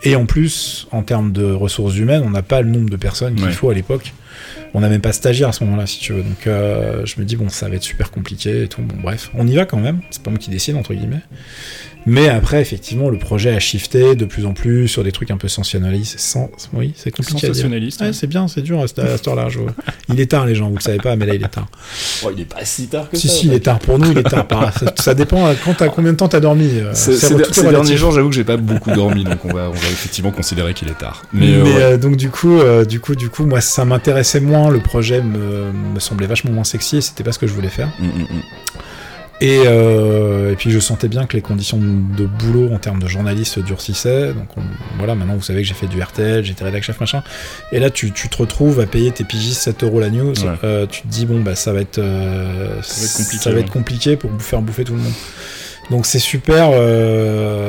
Et 0.02 0.16
en 0.16 0.26
plus, 0.26 0.86
en 0.92 1.00
termes 1.02 1.32
de 1.32 1.50
ressources 1.50 1.96
humaines, 1.96 2.22
on 2.26 2.28
n'a 2.30 2.42
pas 2.42 2.60
le 2.60 2.68
nombre 2.68 2.90
de 2.90 2.96
personnes 2.96 3.36
qu'il 3.36 3.46
Ouais. 3.46 3.52
faut 3.52 3.70
à 3.70 3.74
l'époque. 3.74 4.12
On 4.74 4.80
n'a 4.80 4.88
même 4.88 5.00
pas 5.00 5.12
stagiaire 5.12 5.48
à 5.48 5.52
ce 5.52 5.64
moment-là, 5.64 5.86
si 5.86 5.98
tu 5.98 6.12
veux. 6.12 6.22
Donc 6.22 6.46
euh, 6.46 7.04
je 7.06 7.20
me 7.20 7.24
dis, 7.24 7.36
bon, 7.36 7.48
ça 7.48 7.68
va 7.68 7.76
être 7.76 7.82
super 7.82 8.10
compliqué 8.10 8.64
et 8.64 8.68
tout. 8.68 8.82
Bon, 8.82 8.96
bref, 9.00 9.30
on 9.34 9.46
y 9.46 9.54
va 9.54 9.64
quand 9.64 9.78
même. 9.78 10.00
C'est 10.10 10.22
pas 10.22 10.30
moi 10.30 10.38
qui 10.38 10.50
décide, 10.50 10.76
entre 10.76 10.94
guillemets. 10.94 11.22
Mais 12.06 12.28
après, 12.28 12.60
effectivement, 12.60 13.10
le 13.10 13.18
projet 13.18 13.50
a 13.54 13.58
shifté 13.58 14.14
de 14.14 14.24
plus 14.24 14.46
en 14.46 14.52
plus 14.52 14.86
sur 14.86 15.02
des 15.02 15.10
trucs 15.12 15.30
un 15.32 15.36
peu 15.36 15.48
sensationnalistes. 15.48 16.18
Sans... 16.20 16.48
Oui, 16.72 16.92
c'est 16.96 17.10
compliqué 17.10 17.38
à 17.38 17.40
dire. 17.40 17.48
Sensationnaliste. 17.48 18.00
Ouais, 18.00 18.06
hein. 18.08 18.12
c'est 18.12 18.28
bien, 18.28 18.46
c'est 18.46 18.62
dur 18.62 18.80
à 18.80 18.86
cette, 18.86 19.26
heure-là. 19.26 19.48
je. 19.48 19.58
Il 20.14 20.20
est 20.20 20.26
tard, 20.30 20.46
les 20.46 20.54
gens, 20.54 20.68
vous 20.68 20.76
le 20.76 20.80
savez 20.80 20.98
pas, 20.98 21.16
mais 21.16 21.26
là, 21.26 21.34
il 21.34 21.42
est 21.42 21.48
tard. 21.48 21.66
Oh, 22.24 22.30
il 22.32 22.40
est 22.42 22.44
pas 22.44 22.64
si 22.64 22.86
tard 22.86 23.10
que 23.10 23.16
Si, 23.16 23.26
ça. 23.26 23.34
si, 23.34 23.46
il 23.48 23.52
est 23.54 23.60
tard. 23.60 23.80
Pour 23.80 23.98
nous, 23.98 24.12
il 24.12 24.18
est 24.18 24.22
tard. 24.22 24.46
Par- 24.46 24.72
Ça, 24.78 24.86
ça 24.96 25.14
dépend 25.14 25.44
euh, 25.48 25.54
quand 25.64 25.74
t'as 25.74 25.88
combien 25.88 26.12
de 26.12 26.16
temps 26.16 26.28
t'as 26.28 26.38
dormi. 26.38 26.70
euh, 26.78 26.94
Ces, 26.94 27.34
derniers 27.70 27.96
jours, 27.96 28.12
j'avoue 28.12 28.28
que 28.28 28.34
j'ai 28.36 28.44
pas 28.44 28.56
beaucoup 28.56 28.92
dormi, 28.92 29.24
donc 29.24 29.44
on 29.44 29.52
va, 29.52 29.68
on 29.68 29.72
va 29.72 29.88
effectivement 29.88 30.30
considérer 30.30 30.74
qu'il 30.74 30.86
est 30.88 30.98
tard. 30.98 31.24
Mais, 31.32 31.46
Mais, 31.48 31.54
euh, 31.56 31.62
ouais. 31.64 31.82
euh, 31.82 31.96
donc 31.98 32.16
du 32.16 32.30
coup, 32.30 32.56
euh, 32.60 32.84
du 32.84 33.00
coup, 33.00 33.16
du 33.16 33.28
coup, 33.30 33.44
moi, 33.46 33.60
ça 33.60 33.84
m'intéressait 33.84 34.38
moins. 34.40 34.70
Le 34.70 34.78
projet 34.78 35.20
me, 35.20 35.72
me 35.72 35.98
semblait 35.98 36.28
vachement 36.28 36.52
moins 36.52 36.62
sexy. 36.64 36.98
et 36.98 37.00
C'était 37.00 37.24
pas 37.24 37.32
ce 37.32 37.40
que 37.40 37.48
je 37.48 37.52
voulais 37.52 37.68
faire. 37.68 37.88
Mm, 37.98 38.04
mm, 38.06 38.08
mm. 38.22 38.42
Et, 39.42 39.60
euh, 39.66 40.52
et 40.52 40.56
puis 40.56 40.70
je 40.70 40.78
sentais 40.80 41.08
bien 41.08 41.26
que 41.26 41.34
les 41.36 41.42
conditions 41.42 41.78
de 41.78 42.24
boulot 42.24 42.72
en 42.72 42.78
termes 42.78 43.02
de 43.02 43.06
journaliste 43.06 43.54
se 43.54 43.60
durcissaient. 43.60 44.32
Donc 44.32 44.48
on- 44.56 44.62
voilà, 44.96 45.14
maintenant 45.14 45.34
vous 45.34 45.42
savez 45.42 45.60
que 45.60 45.68
j'ai 45.68 45.74
fait 45.74 45.86
du 45.88 46.00
RTL, 46.00 46.42
j'étais 46.44 46.64
rédac 46.64 46.82
chef 46.82 46.98
machin. 47.00 47.22
Et 47.70 47.78
là 47.78 47.90
tu, 47.90 48.12
tu 48.12 48.28
te 48.30 48.36
retrouves 48.38 48.80
à 48.80 48.86
payer 48.86 49.10
tes 49.12 49.24
pigistes 49.24 49.60
7 49.60 49.82
euros 49.84 50.00
la 50.00 50.08
news. 50.10 50.32
Ouais. 50.42 50.54
Euh, 50.64 50.86
tu 50.86 51.02
te 51.02 51.08
dis 51.08 51.26
bon 51.26 51.40
bah 51.40 51.54
ça 51.54 51.72
va 51.74 51.80
être 51.80 51.98
euh, 51.98 52.80
Ça 52.82 53.00
va 53.00 53.04
être 53.06 53.12
compliqué, 53.16 53.42
ça 53.44 53.50
va 53.52 53.60
être 53.60 53.70
compliqué 53.72 54.16
pour 54.16 54.30
faire 54.40 54.62
bouffer 54.62 54.84
tout 54.84 54.94
le 54.94 55.00
monde. 55.02 55.12
Donc 55.90 56.04
c'est 56.06 56.18
super 56.18 56.70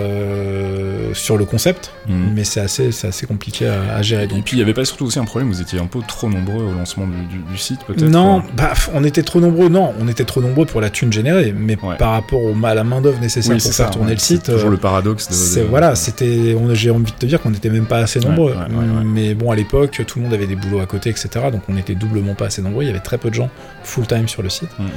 euh, 0.08 1.14
sur 1.14 1.38
le 1.38 1.46
concept, 1.46 1.92
Mm. 2.08 2.30
mais 2.36 2.44
c'est 2.46 2.62
assez, 2.62 2.88
assez 3.06 3.26
compliqué 3.28 3.68
à, 3.68 3.96
à 3.96 4.02
gérer. 4.02 4.24
Et 4.24 4.28
Donc 4.28 4.44
puis 4.46 4.56
il 4.56 4.60
y 4.60 4.62
avait 4.64 4.74
pas 4.74 4.86
surtout 4.86 5.06
aussi 5.06 5.20
un 5.20 5.26
problème, 5.26 5.50
vous 5.52 5.62
étiez 5.62 5.78
un 5.80 5.86
peu 5.88 6.00
trop 6.08 6.30
nombreux 6.30 6.64
au 6.64 6.72
lancement 6.74 7.06
du, 7.06 7.18
du- 7.26 7.44
du 7.52 7.58
site 7.58 7.80
peut-être 7.86 8.04
Non, 8.10 8.42
quoi. 8.42 8.50
bah, 8.56 8.74
on 8.94 9.04
était 9.04 9.24
trop 9.24 9.40
nombreux. 9.42 9.68
Non, 9.70 9.94
on 10.00 10.08
était 10.08 10.24
trop 10.24 10.42
nombreux 10.42 10.66
pour 10.66 10.80
la 10.82 10.90
thune 10.90 11.12
générée, 11.12 11.54
mais 11.58 11.78
Ouais. 11.84 11.98
par 11.98 12.12
rapport 12.12 12.42
au, 12.42 12.56
à 12.66 12.74
la 12.74 12.84
main 12.84 13.02
d'œuvre 13.02 13.20
nécessaire 13.20 13.56
Oui, 13.56 13.62
pour 13.62 13.74
faire 13.74 13.86
ça, 13.88 13.92
tourner 13.92 14.08
ouais. 14.10 14.14
le 14.16 14.20
site. 14.20 14.44
C'est 14.46 14.54
toujours 14.54 14.70
euh, 14.70 14.72
le 14.72 14.78
paradoxe 14.78 15.56
de. 15.56 15.62
Voilà, 15.64 15.96
c'était, 15.96 16.56
on- 16.60 16.74
j'ai 16.74 16.90
envie 16.92 17.12
de 17.12 17.18
te 17.18 17.26
dire 17.26 17.42
qu'on 17.42 17.52
n'était 17.52 17.70
même 17.70 17.86
pas 17.86 17.98
assez 18.00 18.20
nombreux. 18.20 18.52
ouais. 18.54 19.04
Mais 19.06 19.34
bon, 19.34 19.52
à 19.52 19.56
l'époque, 19.56 20.02
tout 20.08 20.20
le 20.20 20.24
monde 20.26 20.34
avait 20.34 20.48
des 20.48 20.56
boulots 20.56 20.80
à 20.80 20.86
côté, 20.86 21.10
etc. 21.10 21.30
Donc 21.52 21.62
on 21.70 21.76
était 21.78 21.96
doublement 21.96 22.36
pas 22.36 22.46
assez 22.46 22.62
nombreux. 22.62 22.84
Il 22.84 22.88
y 22.88 22.90
avait 22.90 23.00
très 23.00 23.18
peu 23.18 23.30
de 23.30 23.36
gens 23.36 23.50
full 23.84 24.08
time 24.08 24.28
sur 24.28 24.42
le 24.44 24.50
site. 24.50 24.70
Mm, 24.80 24.84
mm. 24.84 24.90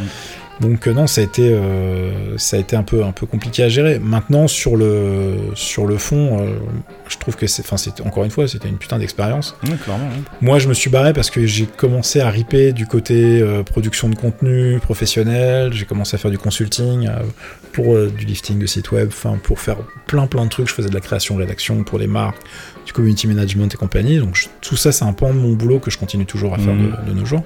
Donc 0.60 0.86
euh, 0.86 0.92
non, 0.92 1.06
ça 1.06 1.22
a 1.22 1.24
été, 1.24 1.48
euh, 1.48 2.36
ça 2.36 2.56
a 2.56 2.60
été 2.60 2.76
un 2.76 2.82
peu, 2.82 3.02
un 3.02 3.12
peu 3.12 3.26
compliqué 3.26 3.62
à 3.62 3.68
gérer. 3.68 3.98
Maintenant, 3.98 4.46
sur 4.46 4.76
le, 4.76 5.36
sur 5.54 5.86
le 5.86 5.96
fond, 5.96 6.38
euh, 6.40 6.58
je 7.08 7.16
trouve 7.16 7.36
que 7.36 7.46
c'est, 7.46 7.62
enfin, 7.64 7.76
encore 8.04 8.24
une 8.24 8.30
fois, 8.30 8.46
c'était 8.46 8.68
une 8.68 8.76
putain 8.76 8.98
d'expérience. 8.98 9.56
Moi, 10.40 10.58
je 10.58 10.68
me 10.68 10.74
suis 10.74 10.90
barré 10.90 11.12
parce 11.12 11.30
que 11.30 11.46
j'ai 11.46 11.66
commencé 11.66 12.20
à 12.20 12.28
riper 12.28 12.72
du 12.72 12.86
côté 12.86 13.40
euh, 13.40 13.62
production 13.62 14.08
de 14.08 14.14
contenu 14.14 14.78
professionnel. 14.80 15.72
J'ai 15.72 15.86
commencé 15.86 16.14
à 16.14 16.18
faire 16.18 16.30
du 16.30 16.38
consulting 16.38 17.08
pour 17.72 17.96
du 18.08 18.26
lifting 18.26 18.58
de 18.58 18.66
site 18.66 18.90
web, 18.92 19.08
enfin 19.08 19.38
pour 19.42 19.60
faire 19.60 19.78
plein 20.06 20.26
plein 20.26 20.44
de 20.44 20.50
trucs. 20.50 20.68
Je 20.68 20.74
faisais 20.74 20.88
de 20.90 20.94
la 20.94 21.00
création, 21.00 21.36
rédaction 21.36 21.84
pour 21.84 21.98
les 21.98 22.06
marques, 22.06 22.42
du 22.90 22.94
community 22.94 23.28
management 23.28 23.72
et 23.72 23.76
compagnie. 23.76 24.18
Donc 24.18 24.34
je- 24.34 24.48
tout 24.60 24.76
ça, 24.76 24.90
c'est 24.90 25.04
un 25.04 25.12
pan 25.12 25.28
de 25.32 25.38
mon 25.38 25.52
boulot 25.52 25.78
que 25.78 25.92
je 25.92 25.96
continue 25.98 26.26
toujours 26.26 26.54
à 26.54 26.58
faire 26.58 26.74
Mhm. 26.74 26.96
de, 27.06 27.10
de 27.12 27.18
nos 27.20 27.24
jours. 27.24 27.44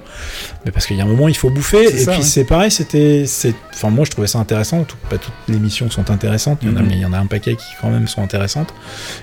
Mais 0.65 0.71
parce 0.71 0.87
qu'il 0.87 0.97
y 0.97 1.01
a 1.01 1.03
un 1.03 1.07
moment, 1.07 1.27
il 1.27 1.37
faut 1.37 1.51
bouffer. 1.51 1.83
Et 1.83 1.97
ça, 1.99 2.13
puis 2.13 2.21
ouais. 2.21 2.25
c'est 2.25 2.45
pareil, 2.45 2.71
c'était, 2.71 3.25
c'est, 3.27 3.53
enfin 3.71 3.91
moi, 3.91 4.05
je 4.05 4.09
trouvais 4.11 4.25
ça 4.25 4.39
intéressant. 4.39 4.83
Tout- 4.85 4.97
pas 5.07 5.19
toutes 5.19 5.33
les 5.47 5.59
missions 5.59 5.89
sont 5.91 6.09
intéressantes. 6.09 6.59
Il 6.63 6.69
y 6.69 6.73
en 6.73 6.77
a, 6.77 6.81
Mhm. 6.81 6.87
mais 6.87 6.93
il 6.95 7.01
y 7.01 7.05
en 7.05 7.13
a 7.13 7.19
un 7.19 7.27
paquet 7.27 7.55
qui 7.55 7.65
quand 7.79 7.91
même 7.91 8.07
sont 8.07 8.23
intéressantes. 8.23 8.73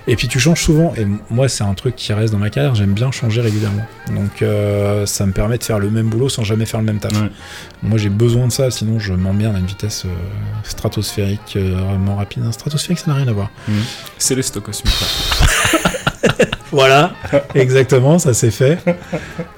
Et 0.07 0.15
puis 0.15 0.29
tu 0.29 0.39
changes 0.39 0.61
souvent. 0.61 0.93
Et 0.95 1.05
moi, 1.29 1.49
c'est 1.49 1.65
un 1.65 1.73
truc 1.73 1.97
qui 1.97 2.13
reste 2.13 2.31
dans 2.31 2.39
ma 2.39 2.49
carrière. 2.49 2.73
J'aime 2.75 2.93
bien 2.93 3.11
changer 3.11 3.41
régulièrement. 3.41 3.85
Donc 4.15 4.41
euh, 4.41 5.05
ça 5.05 5.25
me 5.25 5.33
permet 5.33 5.57
de 5.57 5.63
faire 5.63 5.79
le 5.79 5.89
même 5.89 6.07
boulot 6.07 6.29
sans 6.29 6.43
jamais 6.45 6.65
faire 6.65 6.79
le 6.79 6.85
même 6.85 6.99
taf. 6.99 7.11
Ouais. 7.13 7.29
Moi, 7.81 7.97
j'ai 7.97 8.09
besoin 8.09 8.47
de 8.47 8.51
ça. 8.53 8.71
Sinon, 8.71 8.97
je 8.99 9.11
m'emmerde 9.13 9.55
à 9.57 9.59
une 9.59 9.65
vitesse 9.65 10.03
euh, 10.05 10.09
stratosphérique, 10.63 11.55
euh, 11.57 11.75
vraiment 11.89 12.15
rapide. 12.15 12.43
Un 12.45 12.51
stratosphérique, 12.53 12.99
ça 12.99 13.07
n'a 13.11 13.15
rien 13.17 13.27
à 13.27 13.33
voir. 13.33 13.49
C'est 14.17 14.35
les 14.35 14.41
stocosmiques. 14.43 14.93
Voilà, 16.71 17.13
exactement, 17.53 18.17
ça 18.17 18.33
s'est 18.33 18.49
fait. 18.49 18.79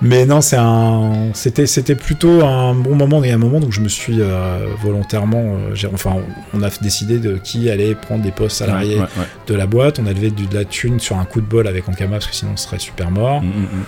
Mais 0.02 0.26
non, 0.26 0.42
c'est 0.42 0.58
un, 0.58 1.30
c'était, 1.34 1.66
c'était 1.66 1.96
plutôt 1.96 2.44
un 2.44 2.74
bon 2.76 2.94
moment 2.96 3.24
et 3.24 3.32
un 3.32 3.38
moment 3.38 3.62
donc 3.62 3.72
je 3.72 3.80
me 3.80 3.88
suis 3.88 4.18
euh, 4.20 4.66
volontairement, 4.84 5.42
euh, 5.56 5.76
j'ai- 5.76 5.88
enfin, 5.94 6.18
on 6.54 6.62
a 6.62 6.70
décidé 6.82 7.20
de 7.20 7.38
qui 7.38 7.70
allait 7.70 7.96
prendre 7.96 8.22
des 8.22 8.32
postes 8.32 8.58
salariés 8.58 8.96
Ouais, 8.96 9.02
ouais, 9.02 9.08
ouais. 9.20 9.26
de 9.48 9.56
la 9.56 9.66
boîte. 9.66 10.00
On 10.00 10.08
a 10.08 10.12
levé 10.12 10.30
de 10.30 10.54
la 10.54 10.66
thune 10.66 11.00
sur 11.00 11.18
un 11.18 11.24
coup 11.24 11.40
de 11.40 11.46
bol 11.46 11.68
avec 11.68 11.88
Ankama 11.88 12.14
parce 12.18 12.28
que 12.28 12.36
sinon 12.36 12.52
on 12.56 12.58
serait 12.58 12.80
super 12.80 13.10
mort. 13.12 13.42
Mm, 13.42 13.46
mm, 13.48 13.50
mm. 13.62 13.84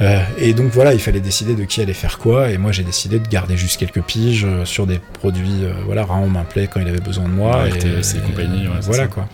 Euh, 0.00 0.18
et 0.38 0.54
donc 0.54 0.72
voilà, 0.72 0.92
il 0.92 0.98
fallait 1.00 1.20
décider 1.20 1.54
de 1.54 1.62
qui 1.64 1.80
allait 1.80 1.92
faire 1.92 2.18
quoi. 2.18 2.50
Et 2.50 2.58
moi, 2.58 2.72
j'ai 2.72 2.82
décidé 2.82 3.18
de 3.20 3.28
garder 3.28 3.56
juste 3.56 3.78
quelques 3.78 4.02
piges 4.02 4.44
euh, 4.44 4.64
sur 4.64 4.86
des 4.86 4.98
produits. 5.20 5.64
euh, 5.64 5.72
voilà, 5.86 6.04
Raon 6.04 6.28
m'appelait 6.28 6.66
quand 6.66 6.80
il 6.80 6.88
avait 6.88 6.98
besoin 7.00 7.24
de 7.24 7.28
moi. 7.30 7.62
Ouais, 7.62 7.68
et, 7.68 8.16
et 8.16 8.20
compagnie, 8.26 8.66
ouais, 8.66 8.74
voilà 8.82 9.02
ça. 9.04 9.08
quoi. 9.08 9.28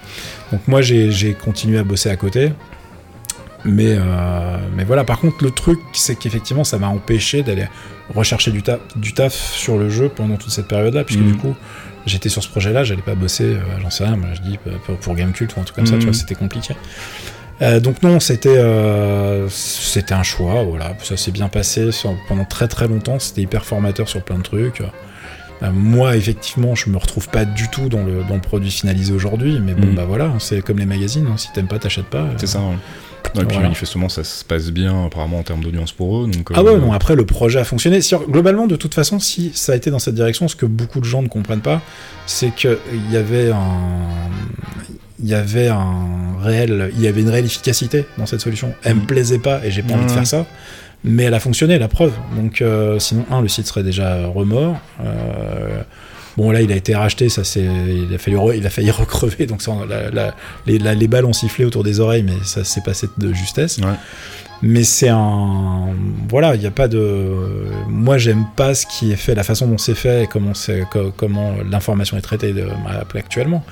Donc 0.53 0.61
moi, 0.67 0.83
j'ai 0.83 1.35
continué 1.43 1.79
à 1.79 1.85
bosser 1.85 2.11
à 2.11 2.17
côté. 2.17 2.53
Mais, 3.65 3.95
euh, 3.99 4.57
mais 4.77 4.85
voilà, 4.85 5.05
par 5.05 5.19
contre, 5.21 5.45
le 5.45 5.51
truc, 5.51 5.79
c'est 5.93 6.15
qu'effectivement, 6.17 6.65
ça 6.65 6.79
m'a 6.79 6.89
empêché 6.89 7.43
d'aller 7.43 7.67
rechercher 8.15 8.51
du 8.51 8.63
taf, 8.63 8.81
du 8.97 9.13
taf 9.13 9.35
sur 9.35 9.77
le 9.79 9.89
jeu 9.91 10.09
pendant 10.09 10.37
toute 10.37 10.51
cette 10.51 10.67
période-là, 10.69 11.05
puisque 11.05 11.23
du 11.23 11.35
coup, 11.37 11.55
j'étais 12.07 12.29
sur 12.31 12.43
ce 12.43 12.49
projet-là, 12.49 12.85
j'allais 12.85 13.03
pas 13.03 13.15
bosser, 13.15 13.45
euh, 13.45 13.59
j'en 13.83 13.91
sais 13.91 14.05
rien, 14.05 14.17
moi 14.17 14.29
je 14.35 14.41
dis 14.41 14.59
pour, 14.87 14.97
pour 14.97 15.15
Gamecult 15.15 15.55
ou 15.57 15.61
un 15.61 15.65
truc 15.65 15.77
comme 15.77 15.87
ça, 15.87 15.97
tu 15.99 16.05
vois, 16.05 16.15
c'était 16.15 16.35
compliqué. 16.35 16.75
Euh, 17.63 17.79
donc 17.79 18.03
non, 18.03 18.19
c'était 18.21 18.57
euh, 18.57 19.47
c'était 19.51 20.15
un 20.15 20.23
choix, 20.23 20.63
voilà. 20.65 20.95
Ça 21.03 21.19
s'est 21.19 21.31
bien 21.31 21.49
passé 21.49 21.93
sur- 21.93 22.17
pendant 22.27 22.47
très 22.47 22.69
très 22.69 22.89
longtemps. 22.89 23.19
C'était 23.19 23.43
hyper 23.43 23.67
formateur 23.67 24.09
sur 24.09 24.23
plein 24.23 24.39
de 24.39 24.43
trucs. 24.43 24.81
Euh, 25.63 25.71
moi, 25.71 26.17
effectivement, 26.17 26.75
je 26.75 26.89
me 26.89 26.97
retrouve 26.97 27.29
pas 27.29 27.45
du 27.45 27.69
tout 27.69 27.91
dans 27.91 28.03
le, 28.03 28.25
dans 28.27 28.35
le 28.37 28.41
produit 28.41 28.71
finalisé 28.71 29.13
aujourd'hui, 29.13 29.61
mais 29.63 29.75
bon, 29.75 29.89
Mm. 29.89 29.95
bah 29.95 30.05
voilà, 30.09 30.33
c'est 30.39 30.63
comme 30.63 30.79
les 30.79 30.87
magazines. 30.87 31.27
hein. 31.31 31.37
Si 31.37 31.53
t'aimes 31.53 31.69
pas, 31.69 31.79
t'achètes 31.79 32.07
pas. 32.07 32.29
C'est 32.39 32.47
ça. 32.47 32.61
ouais. 32.61 32.77
Ouais, 33.35 33.43
et 33.43 33.45
puis 33.45 33.55
Voilà. 33.55 33.69
manifestement, 33.69 34.09
ça 34.09 34.25
se 34.25 34.45
passe 34.45 34.71
bien 34.71 35.07
apparemment 35.07 35.39
en 35.39 35.43
termes 35.43 35.63
d'audience 35.63 35.93
pour 35.93 36.19
eux. 36.23 36.27
Donc, 36.27 36.51
Ah 36.55 36.61
euh, 36.61 36.63
ouais, 36.63 36.79
non, 36.81 36.93
après 36.93 37.15
le 37.15 37.25
projet 37.25 37.59
a 37.61 37.65
fonctionné. 37.65 38.01
Globalement, 38.29 38.67
de 38.67 38.77
toute 38.77 38.95
façon, 38.95 39.19
si 39.21 39.53
ça 39.55 39.73
a 39.73 39.77
été 39.77 39.91
dans 39.91 39.99
cette 40.01 40.15
direction, 40.17 40.49
ce 40.49 40.57
que 40.57 40.67
beaucoup 40.67 40.99
de 41.01 41.05
gens 41.05 41.23
ne 41.23 41.29
comprennent 41.29 41.61
pas, 41.61 41.81
c'est 42.27 42.53
qu'il 42.55 42.77
y 43.11 43.17
avait 43.17 43.51
un. 43.51 43.59
Il 45.23 45.29
y 45.29 45.35
avait 45.35 45.69
un 45.69 46.39
réel, 46.43 46.91
il 46.97 47.03
y 47.03 47.07
avait 47.07 47.21
une 47.21 47.29
réelle 47.29 47.45
efficacité 47.45 48.07
dans 48.17 48.25
cette 48.25 48.41
solution. 48.41 48.73
Elle 48.85 48.95
me 48.95 49.01
Mhm. 49.01 49.07
plaisait 49.07 49.39
pas 49.39 49.61
et 49.65 49.71
j'ai 49.71 49.83
pas 49.83 49.93
envie 49.95 50.05
de 50.07 50.09
Ouais. 50.09 50.15
faire 50.17 50.27
ça, 50.27 50.47
mais 51.05 51.25
elle 51.25 51.35
a 51.35 51.41
fonctionné, 51.41 51.79
la 51.79 51.89
preuve. 51.89 52.13
Donc 52.37 52.63
euh, 52.63 52.99
sinon, 52.99 53.27
un, 53.31 53.43
le 53.43 53.49
site 53.49 53.67
serait 53.67 53.83
déjà 53.83 54.27
remort. 54.27 54.77
Euh, 55.05 55.83
bon 56.41 56.51
là, 56.51 56.61
il 56.63 56.73
a 56.73 56.77
été 56.77 56.95
racheté, 56.95 57.29
ça 57.29 57.45
c'est, 57.45 57.63
il 57.65 58.15
a 58.15 58.19
fallu, 58.19 58.37
re- 58.37 58.57
il 58.57 58.67
a 58.67 58.71
failli 58.71 58.91
recrever, 59.03 59.47
donc 59.47 59.63
ça, 59.63 59.73
la- 59.89 60.11
la- 60.11 60.35
les, 60.67 60.79
la- 60.79 60.95
les 60.95 61.09
balles 61.09 61.25
ont 61.27 61.33
sifflé 61.33 61.65
autour 61.65 61.85
des 61.85 62.01
oreilles, 62.01 62.23
mais 62.23 62.37
ça 62.45 62.65
s'est 62.65 62.83
passé 62.85 63.09
de 63.19 63.33
justesse. 63.33 63.79
Ouais. 63.79 63.95
Mais 64.63 64.85
c'est 64.85 65.09
un. 65.09 65.89
Voilà, 66.29 66.55
il 66.55 66.61
n'y 66.61 66.67
a 66.67 66.71
pas 66.71 66.87
de. 66.87 67.33
Moi, 67.89 68.19
j'aime 68.19 68.45
pas 68.57 68.75
ce 68.75 68.85
qui 68.85 69.11
est 69.11 69.17
fait, 69.17 69.35
la 69.35 69.43
façon 69.43 69.67
dont 69.67 69.79
c'est 69.79 69.95
fait 69.95 70.25
et 70.25 70.27
comment, 70.27 70.53
c'est- 70.53 70.85
comment 71.17 71.55
l'information 71.71 72.19
est 72.19 72.21
traitée 72.21 72.53
de- 72.53 72.69
actuellement. 73.17 73.65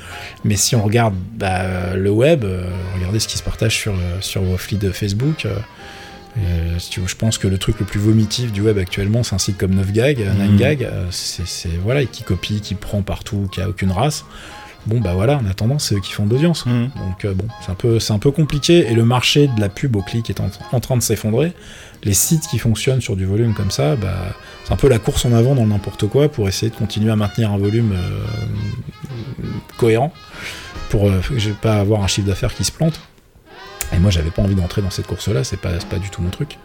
Mais 0.44 0.56
si 0.56 0.74
on 0.76 0.82
regarde 0.82 1.12
bah, 1.36 1.94
le 1.94 2.10
web, 2.10 2.42
euh, 2.44 2.64
regardez 2.96 3.20
ce 3.20 3.28
qui 3.28 3.36
se 3.36 3.42
partage 3.42 3.74
sur, 3.76 3.92
euh, 3.92 4.16
sur 4.20 4.40
vos 4.42 4.56
de 4.80 4.90
Facebook. 4.90 5.46
Euh, 6.38 6.78
si 6.78 6.90
tu 6.90 7.00
veux, 7.00 7.08
je 7.08 7.16
pense 7.16 7.38
que 7.38 7.48
le 7.48 7.58
truc 7.58 7.80
le 7.80 7.86
plus 7.86 7.98
vomitif 8.00 8.52
du 8.52 8.60
web 8.60 8.78
actuellement, 8.78 9.22
c'est 9.22 9.34
un 9.34 9.38
site 9.38 9.58
comme 9.58 9.74
9gag, 9.74 10.20
euh, 10.22 10.32
Mhm. 10.34 10.56
9gag, 10.56 10.82
euh, 10.84 11.06
c'est 11.10 11.70
voilà, 11.82 12.04
qui 12.04 12.22
copie, 12.22 12.60
qui 12.60 12.74
prend 12.74 13.02
partout, 13.02 13.48
qui 13.50 13.60
a 13.60 13.68
aucune 13.68 13.90
race. 13.90 14.24
Bon 14.86 15.00
bah 15.00 15.12
voilà, 15.12 15.36
en 15.38 15.46
attendant, 15.46 15.78
c'est 15.78 15.96
eux 15.96 16.00
qui 16.00 16.12
font 16.12 16.24
de 16.24 16.30
l'audience. 16.30 16.64
Mhm. 16.64 16.90
Donc 16.96 17.24
euh, 17.24 17.34
bon, 17.34 17.46
c'est 17.64 17.70
un 17.72 17.74
peu, 17.74 17.98
c'est 17.98 18.12
un 18.12 18.18
peu 18.18 18.30
compliqué 18.30 18.90
et 18.90 18.94
le 18.94 19.04
marché 19.04 19.48
de 19.48 19.60
la 19.60 19.68
pub 19.68 19.96
au 19.96 20.02
clic 20.02 20.30
est 20.30 20.40
en, 20.40 20.48
en 20.72 20.80
train 20.80 20.96
de 20.96 21.02
s'effondrer. 21.02 21.52
Les 22.04 22.14
sites 22.14 22.46
qui 22.48 22.58
fonctionnent 22.58 23.00
sur 23.00 23.16
du 23.16 23.26
volume 23.26 23.54
comme 23.54 23.72
ça, 23.72 23.96
bah, 23.96 24.14
c'est 24.64 24.72
un 24.72 24.76
peu 24.76 24.88
la 24.88 25.00
course 25.00 25.24
en 25.24 25.32
avant 25.32 25.56
dans 25.56 25.64
le 25.64 25.68
n'importe 25.70 26.06
quoi 26.06 26.28
pour 26.30 26.48
essayer 26.48 26.70
de 26.70 26.76
continuer 26.76 27.10
à 27.10 27.16
maintenir 27.16 27.50
un 27.52 27.58
volume 27.58 27.92
euh, 27.92 28.24
cohérent 29.76 30.12
pour 30.90 31.02
que 31.28 31.38
j'ai 31.38 31.50
pas 31.50 31.74
avoir 31.80 32.02
un 32.02 32.06
chiffre 32.06 32.28
d'affaires 32.28 32.54
qui 32.54 32.64
se 32.64 32.72
plante. 32.72 33.00
Et 33.94 33.98
moi, 33.98 34.10
j'avais 34.10 34.30
pas 34.30 34.42
envie 34.42 34.54
d'entrer 34.54 34.82
dans 34.82 34.90
cette 34.90 35.06
course-là, 35.06 35.44
c'est 35.44 35.56
pas, 35.58 35.70
pas 35.88 35.96
du 35.96 36.10
tout 36.10 36.20
mon 36.20 36.28
truc. 36.28 36.58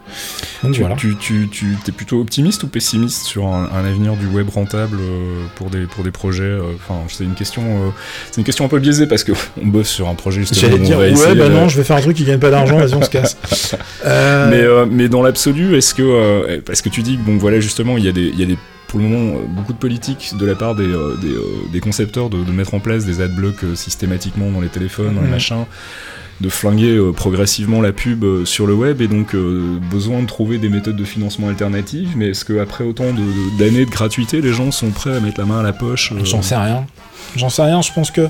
Donc 0.62 0.72
Tu, 0.74 0.80
voilà. 0.80 0.94
tu, 0.96 1.16
tu, 1.16 1.48
tu 1.50 1.74
es 1.88 1.92
plutôt 1.92 2.20
optimiste 2.20 2.62
ou 2.64 2.66
pessimiste 2.68 3.24
sur 3.24 3.46
un, 3.46 3.70
un 3.74 3.84
avenir 3.84 4.14
du 4.16 4.26
web 4.26 4.48
rentable 4.50 4.98
euh, 5.00 5.42
pour 5.54 5.70
des, 5.70 5.86
pour 5.86 6.04
des 6.04 6.10
projets 6.10 6.42
euh, 6.44 6.74
Enfin, 6.74 7.00
c'est 7.08 7.24
une 7.24 7.34
question, 7.34 7.62
euh, 7.64 7.88
c'est 8.30 8.40
une 8.42 8.44
question 8.44 8.66
un 8.66 8.68
peu 8.68 8.78
biaisée 8.78 9.06
parce 9.06 9.24
que 9.24 9.32
on 9.62 9.66
bosse 9.66 9.88
sur 9.88 10.08
un 10.08 10.14
projet 10.14 10.40
justement. 10.42 10.60
J'allais 10.70 10.78
dire, 10.84 10.98
ouais, 10.98 11.12
bah 11.34 11.48
de- 11.48 11.54
non, 11.54 11.68
je 11.68 11.78
vais 11.78 11.84
faire 11.84 11.96
un 11.96 12.00
truc 12.02 12.16
qui 12.16 12.24
gagne 12.24 12.38
pas 12.40 12.50
d'argent, 12.50 12.76
vas-y, 12.76 12.94
on 12.94 13.02
se 13.02 13.10
casse. 13.10 13.36
Mais, 14.04 14.64
mais 14.90 15.08
dans 15.08 15.22
l'absolu, 15.22 15.76
est-ce 15.76 15.94
que 15.94 16.60
parce 16.60 16.82
que 16.82 16.88
tu 16.90 17.02
dis 17.02 17.16
que 17.16 17.22
bon 17.22 17.38
voilà 17.38 17.58
justement 17.60 17.96
il 17.96 18.04
y 18.04 18.08
a 18.08 18.12
des 18.12 18.28
y 18.30 18.42
a 18.42 18.46
des 18.46 18.58
pour 18.88 19.00
le 19.00 19.06
moment 19.08 19.40
beaucoup 19.48 19.72
de 19.72 19.78
politiques 19.78 20.34
de 20.38 20.44
la 20.46 20.54
part 20.54 20.74
des, 20.74 20.86
des, 20.86 21.34
des 21.72 21.80
concepteurs 21.80 22.28
de, 22.30 22.44
de 22.44 22.52
mettre 22.52 22.74
en 22.74 22.80
place 22.80 23.04
des 23.04 23.20
adblocks 23.22 23.64
systématiquement 23.74 24.50
dans 24.50 24.60
les 24.60 24.68
téléphones, 24.68 25.14
dans 25.14 25.20
les 25.22 25.26
Mhm. 25.26 25.32
machins, 25.32 25.64
de 26.40 26.48
flinguer 26.48 26.96
euh, 26.96 27.12
progressivement 27.12 27.80
la 27.80 27.92
pub 27.92 28.24
euh, 28.24 28.44
sur 28.44 28.66
le 28.66 28.74
web 28.74 29.00
et 29.00 29.06
donc 29.08 29.34
euh, 29.34 29.78
besoin 29.90 30.20
de 30.20 30.26
trouver 30.26 30.58
des 30.58 30.68
méthodes 30.68 30.96
de 30.96 31.04
financement 31.04 31.48
alternatives. 31.48 32.10
Mais 32.16 32.28
est-ce 32.30 32.44
que 32.44 32.58
après 32.60 32.84
autant 32.84 33.12
de- 33.12 33.18
de- 33.20 33.58
d'années 33.58 33.84
de, 33.86 33.90
gratuité, 33.90 34.40
les 34.40 34.52
gens 34.52 34.70
sont 34.70 34.90
prêts 34.90 35.14
à 35.16 35.20
mettre 35.20 35.38
la 35.40 35.46
main 35.46 35.60
à 35.60 35.62
la 35.62 35.72
poche 35.72 36.12
J'en 36.24 36.42
sais 36.42 36.56
rien. 36.56 36.86
J'en 37.36 37.48
sais 37.50 37.62
rien. 37.62 37.82
Je 37.82 37.92
pense 37.92 38.10
que 38.10 38.28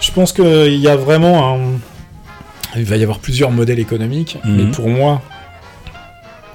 je 0.00 0.10
pense 0.12 0.32
que 0.32 0.66
il 0.68 0.78
y 0.80 0.88
a 0.88 0.96
vraiment 0.96 1.54
un. 1.54 1.58
Il 2.76 2.84
va 2.84 2.96
y 2.96 3.02
avoir 3.02 3.18
plusieurs 3.20 3.50
modèles 3.50 3.78
économiques, 3.78 4.38
Mhm. 4.44 4.56
mais 4.56 4.70
pour 4.70 4.88
moi, 4.88 5.22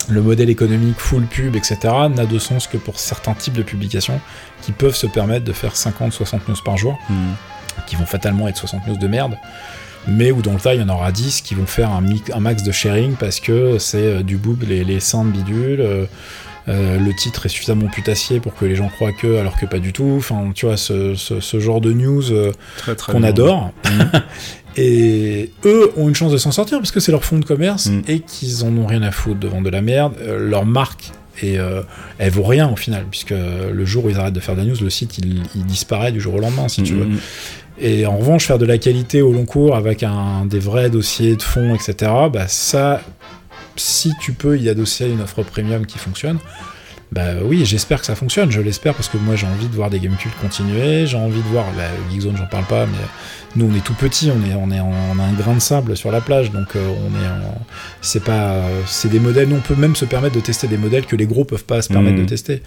le 0.09 0.21
modèle 0.21 0.49
économique 0.49 0.99
full 0.99 1.23
pub, 1.25 1.55
etc., 1.55 1.77
n'a 2.13 2.25
de 2.25 2.39
sens 2.39 2.67
que 2.67 2.77
pour 2.77 2.99
certains 2.99 3.33
types 3.33 3.53
de 3.53 3.63
publications 3.63 4.19
qui 4.61 4.71
peuvent 4.71 4.95
se 4.95 5.07
permettre 5.07 5.45
de 5.45 5.53
faire 5.53 5.75
50-60 5.75 6.47
news 6.49 6.55
par 6.65 6.77
jour, 6.77 6.99
Mhm. 7.09 7.15
qui 7.87 7.95
vont 7.95 8.05
fatalement 8.05 8.47
être 8.47 8.57
60 8.57 8.85
news 8.87 8.97
de 8.97 9.07
merde. 9.07 9.37
Mais 10.07 10.31
où 10.31 10.41
dans 10.41 10.53
le 10.53 10.59
tas, 10.59 10.73
il 10.73 10.81
y 10.81 10.83
en 10.83 10.89
aura 10.89 11.11
10 11.11 11.41
qui 11.41 11.53
vont 11.55 11.65
faire 11.67 11.91
un, 11.91 12.39
max 12.39 12.63
de 12.63 12.71
sharing 12.71 13.13
parce 13.15 13.39
que 13.39 13.77
c'est 13.77 13.97
euh, 13.97 14.23
du 14.23 14.37
boob, 14.37 14.63
les, 14.67 14.83
les 14.83 14.99
seins 14.99 15.23
de 15.25 15.29
bidule, 15.31 15.79
euh, 15.81 16.05
euh, 16.67 16.99
le 16.99 17.13
titre 17.15 17.45
est 17.45 17.49
suffisamment 17.49 17.87
putassier 17.87 18.39
pour 18.39 18.55
que 18.55 18.65
les 18.65 18.75
gens 18.75 18.87
croient 18.89 19.11
que, 19.13 19.37
alors 19.37 19.57
que 19.57 19.65
pas 19.65 19.79
du 19.79 19.93
tout. 19.93 20.13
Enfin, 20.17 20.51
tu 20.55 20.65
vois, 20.67 20.77
ce, 20.77 21.15
ce- 21.15 21.39
ce 21.39 21.59
genre 21.59 21.81
de 21.81 21.91
news 21.93 22.31
euh, 22.31 22.51
qu'on 23.13 23.23
adore. 23.23 23.71
et 24.77 25.51
eux 25.65 25.91
ont 25.97 26.07
une 26.07 26.15
chance 26.15 26.31
de 26.31 26.37
s'en 26.37 26.51
sortir 26.51 26.77
parce 26.77 26.91
que 26.91 26.99
c'est 26.99 27.11
leur 27.11 27.23
fonds 27.25 27.39
de 27.39 27.45
commerce 27.45 27.87
Mm. 27.87 28.01
et 28.07 28.19
qu'ils 28.19 28.63
en 28.63 28.75
ont 28.77 28.85
rien 28.85 29.01
à 29.01 29.11
foutre 29.11 29.39
de 29.39 29.47
vendre 29.47 29.65
de 29.65 29.69
la 29.69 29.81
merde. 29.81 30.13
Euh, 30.21 30.49
leur 30.49 30.65
marque, 30.65 31.11
et 31.43 31.57
elle 32.19 32.29
vaut 32.29 32.43
rien 32.43 32.69
au 32.69 32.75
final, 32.75 33.05
puisque 33.09 33.31
le 33.33 33.83
jour 33.85 34.05
où 34.05 34.09
ils 34.11 34.17
arrêtent 34.19 34.33
de 34.33 34.39
faire 34.39 34.53
de 34.55 34.59
la 34.61 34.67
news, 34.67 34.75
le 34.79 34.91
site 34.91 35.17
il, 35.17 35.41
il 35.55 35.65
disparaît 35.65 36.11
du 36.11 36.21
jour 36.21 36.35
au 36.35 36.39
lendemain, 36.39 36.67
si 36.67 36.83
tu 36.83 36.93
veux. 36.93 37.07
Et 37.83 38.05
en 38.05 38.17
revanche, 38.17 38.45
faire 38.45 38.59
de 38.59 38.65
la 38.65 38.77
qualité 38.77 39.21
au 39.23 39.31
long 39.33 39.45
cours 39.45 39.75
avec 39.75 40.03
un, 40.03 40.45
des 40.45 40.59
vrais 40.59 40.89
dossiers 40.91 41.35
de 41.35 41.41
fond, 41.41 41.73
etc., 41.73 42.11
bah 42.31 42.47
ça, 42.47 43.01
si 43.75 44.11
tu 44.21 44.33
peux 44.33 44.57
y 44.59 44.69
adosser 44.69 45.09
une 45.09 45.21
offre 45.21 45.41
premium 45.43 45.85
qui 45.87 45.97
fonctionne, 45.97 46.37
bah 47.11 47.33
oui, 47.43 47.65
j'espère 47.65 47.99
que 47.99 48.05
ça 48.05 48.15
fonctionne, 48.15 48.51
je 48.51 48.61
l'espère 48.61 48.93
parce 48.93 49.09
que 49.09 49.17
moi 49.17 49.35
j'ai 49.35 49.45
envie 49.47 49.67
de 49.67 49.75
voir 49.75 49.89
des 49.89 49.99
Gamecube 49.99 50.31
continuer, 50.39 51.05
j'ai 51.07 51.17
envie 51.17 51.41
de 51.41 51.47
voir, 51.47 51.65
bah, 51.75 51.83
Geekzone 52.09 52.37
j'en 52.37 52.45
parle 52.45 52.63
pas, 52.65 52.85
mais 52.85 52.97
nous 53.57 53.69
on 53.69 53.75
est 53.75 53.83
tout 53.83 53.95
petit, 53.95 54.31
on 54.31 54.49
est, 54.49 54.53
on 54.53 54.71
est 54.71 54.79
en- 54.79 54.93
on 55.13 55.19
a 55.19 55.23
un 55.23 55.33
grain 55.33 55.53
de 55.55 55.59
sable 55.59 55.97
sur 55.97 56.09
la 56.09 56.21
plage, 56.21 56.51
donc 56.51 56.73
euh, 56.77 56.87
on 56.87 57.09
est 57.21 57.27
en- 57.27 57.57
c'est 57.99 58.23
pas, 58.23 58.51
euh, 58.53 58.81
c'est 58.85 59.09
des 59.09 59.19
modèles, 59.19 59.49
nous 59.49 59.57
on 59.57 59.59
peut 59.61 59.75
même 59.75 59.97
se 59.97 60.05
permettre 60.05 60.35
de 60.35 60.39
tester 60.39 60.67
des 60.67 60.77
modèles 60.77 61.05
que 61.05 61.17
les 61.17 61.25
gros 61.25 61.43
peuvent 61.43 61.65
pas 61.65 61.81
se 61.81 61.89
permettre 61.89 62.15
Mhm. 62.15 62.23
de 62.23 62.29
tester. 62.29 62.61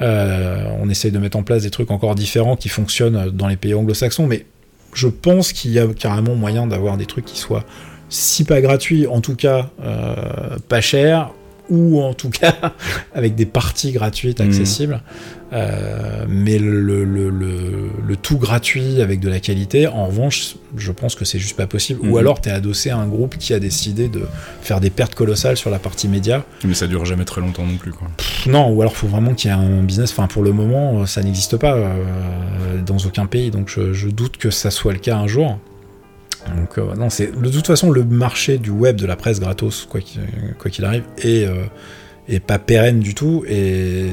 Euh, 0.00 0.62
on 0.80 0.88
essaye 0.88 1.10
de 1.10 1.18
mettre 1.18 1.36
en 1.36 1.42
place 1.42 1.62
des 1.64 1.70
trucs 1.70 1.90
encore 1.90 2.14
différents 2.14 2.54
qui 2.54 2.68
fonctionnent 2.68 3.30
dans 3.30 3.48
les 3.48 3.56
pays 3.56 3.74
anglo-saxons, 3.74 4.28
mais 4.28 4.46
je 4.94 5.08
pense 5.08 5.52
qu'il 5.52 5.72
y 5.72 5.78
a 5.78 5.86
carrément 5.86 6.34
moyen 6.34 6.66
d'avoir 6.66 6.96
des 6.96 7.06
trucs 7.06 7.24
qui 7.24 7.38
soient, 7.38 7.64
si 8.08 8.44
pas 8.44 8.60
gratuits, 8.60 9.06
en 9.06 9.20
tout 9.20 9.36
cas 9.36 9.70
euh, 9.82 10.56
pas 10.68 10.80
chers, 10.80 11.30
ou 11.70 12.00
en 12.00 12.14
tout 12.14 12.30
cas 12.30 12.54
avec 13.14 13.34
des 13.34 13.46
parties 13.46 13.92
gratuites 13.92 14.40
Mhm. 14.40 14.48
accessibles. 14.48 15.00
Euh, 15.50 16.26
mais 16.28 16.58
le, 16.58 16.80
le, 16.82 17.04
le, 17.04 17.30
le- 17.30 17.88
le 18.06 18.16
tout 18.16 18.36
gratuit 18.36 19.00
avec 19.00 19.18
de 19.18 19.30
la 19.30 19.40
qualité, 19.40 19.86
en 19.86 20.06
revanche, 20.06 20.56
je 20.76 20.92
pense 20.92 21.14
que 21.14 21.24
c'est 21.24 21.38
juste 21.38 21.56
pas 21.56 21.66
possible. 21.66 22.06
Ou 22.06 22.18
alors 22.18 22.40
t'es 22.42 22.50
adossé 22.50 22.90
à 22.90 22.98
un 22.98 23.06
groupe 23.06 23.38
qui 23.38 23.54
a 23.54 23.58
décidé 23.58 24.08
de 24.08 24.22
faire 24.60 24.78
des 24.80 24.90
pertes 24.90 25.14
colossales 25.14 25.56
sur 25.56 25.70
la 25.70 25.78
partie 25.78 26.06
média. 26.06 26.44
Mais 26.64 26.74
ça 26.74 26.86
dure 26.86 27.06
jamais 27.06 27.24
très 27.24 27.40
longtemps 27.40 27.64
non 27.64 27.76
plus 27.78 27.92
quoi. 27.92 28.08
Non, 28.46 28.70
ou 28.70 28.82
alors 28.82 28.94
faut 28.94 29.06
vraiment 29.08 29.32
qu'il 29.32 29.50
y 29.50 29.54
ait 29.54 29.56
un 29.56 29.82
business. 29.82 30.10
Enfin, 30.12 30.26
pour 30.26 30.42
le 30.42 30.52
moment, 30.52 31.06
ça 31.06 31.22
n'existe 31.22 31.56
pas 31.56 31.74
euh, 31.74 31.94
dans 32.84 32.98
aucun 32.98 33.24
pays, 33.24 33.50
donc 33.50 33.68
je, 33.70 33.94
je 33.94 34.08
doute 34.08 34.36
que 34.36 34.50
ça 34.50 34.70
soit 34.70 34.92
le 34.92 34.98
cas 34.98 35.16
un 35.16 35.26
jour. 35.26 35.58
Donc 36.56 36.78
euh, 36.78 36.94
non, 36.94 37.10
c'est 37.10 37.38
de 37.38 37.48
toute 37.50 37.66
façon 37.66 37.90
le 37.90 38.04
marché 38.04 38.58
du 38.58 38.70
web 38.70 38.96
de 38.96 39.06
la 39.06 39.16
presse 39.16 39.40
gratos, 39.40 39.86
quoi 39.88 40.00
qu'il 40.00 40.84
arrive, 40.84 41.04
est, 41.18 41.46
euh, 41.46 41.64
est 42.28 42.40
pas 42.40 42.58
pérenne 42.58 43.00
du 43.00 43.14
tout. 43.14 43.44
Et 43.48 44.06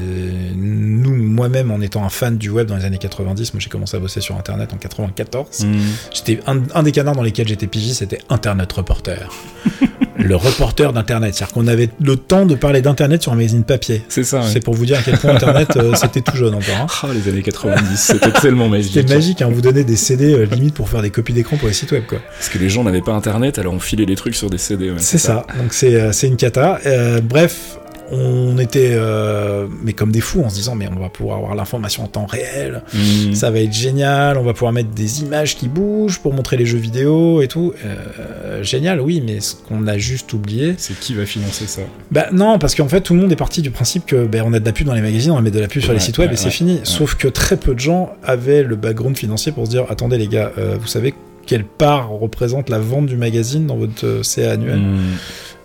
nous, 0.54 1.14
moi-même, 1.14 1.70
en 1.70 1.80
étant 1.80 2.04
un 2.04 2.08
fan 2.08 2.38
du 2.38 2.50
web 2.50 2.66
dans 2.66 2.76
les 2.76 2.84
années 2.84 2.98
90, 2.98 3.54
moi 3.54 3.60
j'ai 3.60 3.70
commencé 3.70 3.96
à 3.96 4.00
bosser 4.00 4.20
sur 4.20 4.36
Internet 4.36 4.72
en 4.72 4.76
94. 4.76 5.64
Mhm. 5.64 5.80
J'étais 6.12 6.40
un, 6.46 6.62
un 6.74 6.82
des 6.82 6.92
canards 6.92 7.16
dans 7.16 7.22
lesquels 7.22 7.48
j'étais 7.48 7.66
pigiste, 7.66 7.98
c'était 7.98 8.20
Internet 8.28 8.72
Reporter. 8.72 9.28
le 10.18 10.36
reporter 10.36 10.92
d'Internet. 10.92 11.34
C'est-à-dire 11.34 11.54
qu'on 11.54 11.66
avait 11.66 11.88
le 12.00 12.16
temps 12.16 12.46
de 12.46 12.54
parler 12.54 12.80
d'Internet 12.82 13.22
sur 13.22 13.32
un 13.32 13.36
magazine 13.36 13.64
papier. 13.64 14.02
C'est 14.08 14.24
ça. 14.24 14.38
ouais. 14.40 14.46
C'est 14.50 14.60
pour 14.60 14.74
vous 14.74 14.86
dire 14.86 14.98
à 14.98 15.02
quel 15.02 15.18
point 15.18 15.34
Internet, 15.34 15.76
euh, 15.76 15.92
c'était 16.00 16.20
tout 16.20 16.36
jeune 16.36 16.54
encore. 16.54 16.76
hein. 16.82 16.86
Ah, 17.02 17.08
les 17.14 17.30
années 17.30 17.42
90, 17.42 17.96
c'était 17.96 18.30
tellement 18.32 18.68
magique. 18.68 18.92
C'était 18.94 19.14
magique, 19.14 19.42
hein, 19.42 19.48
on 19.50 19.52
vous 19.54 19.60
donnait 19.60 19.84
des 19.84 19.96
CD 19.96 20.32
euh, 20.34 20.44
limite 20.46 20.74
pour 20.74 20.88
faire 20.88 21.02
des 21.02 21.10
copies 21.10 21.32
d'écran 21.32 21.56
pour 21.56 21.68
les 21.68 21.74
sites 21.74 21.92
web. 21.92 22.04
quoi. 22.06 22.18
Parce 22.38 22.48
que 22.48 22.58
les 22.58 22.68
gens 22.68 22.84
n'avaient 22.84 23.02
pas 23.02 23.12
internet, 23.12 23.58
alors 23.58 23.74
on 23.74 23.80
filait 23.80 24.04
les 24.06 24.16
trucs 24.16 24.34
sur 24.34 24.50
des 24.50 24.58
CD. 24.58 24.90
ouais, 24.90 24.96
C'est 24.98 25.18
ça, 25.18 25.46
donc 25.58 25.72
c'est 25.72 25.94
euh, 25.94 26.12
c'est 26.12 26.26
une 26.28 26.36
cata. 26.36 26.80
Euh, 26.86 27.20
bref, 27.20 27.78
on 28.12 28.58
était 28.58 28.90
euh, 28.92 29.66
mais 29.82 29.92
comme 29.92 30.12
des 30.12 30.20
fous 30.20 30.42
en 30.42 30.48
se 30.48 30.54
disant 30.54 30.74
mais 30.74 30.88
on 30.94 31.00
va 31.00 31.08
pouvoir 31.08 31.38
avoir 31.38 31.54
l'information 31.54 32.04
en 32.04 32.06
temps 32.08 32.26
réel, 32.26 32.82
Mhm. 32.94 33.34
ça 33.34 33.50
va 33.50 33.60
être 33.60 33.72
génial, 33.72 34.38
on 34.38 34.42
va 34.42 34.52
pouvoir 34.52 34.72
mettre 34.72 34.90
des 34.90 35.22
images 35.22 35.56
qui 35.56 35.68
bougent 35.68 36.20
pour 36.20 36.32
montrer 36.32 36.56
les 36.56 36.66
jeux 36.66 36.78
vidéo 36.78 37.42
et 37.42 37.48
tout. 37.48 37.72
Euh, 37.84 38.62
génial, 38.62 39.00
oui, 39.00 39.22
mais 39.24 39.40
ce 39.40 39.54
qu'on 39.54 39.86
a 39.86 39.98
juste 39.98 40.32
oublié, 40.32 40.74
C'est 40.78 40.98
qui 40.98 41.14
va 41.14 41.26
financer 41.26 41.66
ça? 41.66 41.82
Bah 42.10 42.26
non, 42.32 42.58
parce 42.58 42.74
qu'en 42.74 42.88
fait 42.88 43.00
tout 43.00 43.14
le 43.14 43.20
monde 43.20 43.32
est 43.32 43.36
parti 43.36 43.62
du 43.62 43.70
principe 43.70 44.06
que 44.06 44.26
ben, 44.26 44.42
on 44.46 44.52
a 44.52 44.60
de 44.60 44.64
la 44.64 44.72
pub 44.72 44.86
dans 44.86 44.94
les 44.94 45.00
magazines, 45.00 45.32
on 45.32 45.40
mettre 45.42 45.56
de 45.56 45.60
la 45.60 45.68
pub 45.68 45.82
sur 45.82 45.92
les 45.92 45.98
sites 46.00 46.18
web 46.18 46.28
ouais, 46.28 46.34
et 46.34 46.36
c'est 46.36 46.46
ouais, 46.46 46.50
fini. 46.50 46.80
Sauf 46.84 47.14
que 47.16 47.28
très 47.28 47.56
peu 47.56 47.74
de 47.74 47.80
gens 47.80 48.10
avaient 48.24 48.62
le 48.62 48.76
background 48.76 49.16
financier 49.16 49.52
pour 49.52 49.66
se 49.66 49.70
dire 49.70 49.84
attendez 49.90 50.18
les 50.18 50.28
gars, 50.28 50.52
euh, 50.58 50.76
vous 50.80 50.86
savez 50.86 51.14
quelle 51.46 51.64
part 51.64 52.10
représente 52.10 52.68
la 52.70 52.78
vente 52.80 53.06
du 53.06 53.16
magazine 53.16 53.66
dans 53.66 53.76
votre 53.76 54.20
CA 54.24 54.52
annuel? 54.52 54.78
Mm. 54.80 54.98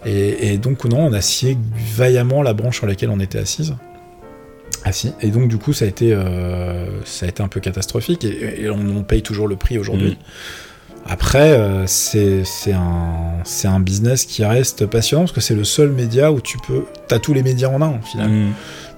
Et, 0.06 0.54
et 0.54 0.58
donc, 0.58 0.84
non, 0.86 1.08
on 1.08 1.14
a 1.14 1.22
scié 1.22 1.58
vaillamment 1.96 2.42
la 2.42 2.54
branche 2.54 2.78
sur 2.78 2.88
laquelle 2.88 3.10
on 3.10 3.20
était 3.20 3.40
assise. 3.40 3.76
Assis. 4.84 5.14
Et 5.22 5.28
donc, 5.28 5.48
du 5.48 5.58
coup, 5.58 5.74
ça 5.74 5.86
a 5.86 5.88
été, 5.88 6.12
euh, 6.14 7.04
ça 7.06 7.26
a 7.26 7.30
été 7.30 7.44
un 7.44 7.48
peu 7.48 7.60
catastrophique 7.60 8.24
et, 8.24 8.64
et 8.64 8.70
on, 8.70 8.80
on 8.80 9.04
paye 9.04 9.22
toujours 9.22 9.48
le 9.48 9.56
prix 9.56 9.78
aujourd'hui. 9.78 10.18
Après, 11.06 11.52
euh, 11.52 11.86
c'est 11.88 12.44
un, 12.74 13.44
un 13.64 13.80
business 13.80 14.26
qui 14.26 14.46
reste 14.46 14.86
passionnant 14.86 15.24
parce 15.24 15.32
que 15.32 15.42
c'est 15.42 15.56
le 15.56 15.64
seul 15.64 15.92
média 15.92 16.32
où 16.32 16.42
tu 16.42 16.58
peux. 16.60 16.86
T'as 17.08 17.20
tous 17.20 17.34
les 17.34 17.44
médias 17.44 17.70
en 17.70 17.82
un, 17.82 18.00
finalement. 18.02 18.50
Mm. 18.50 18.54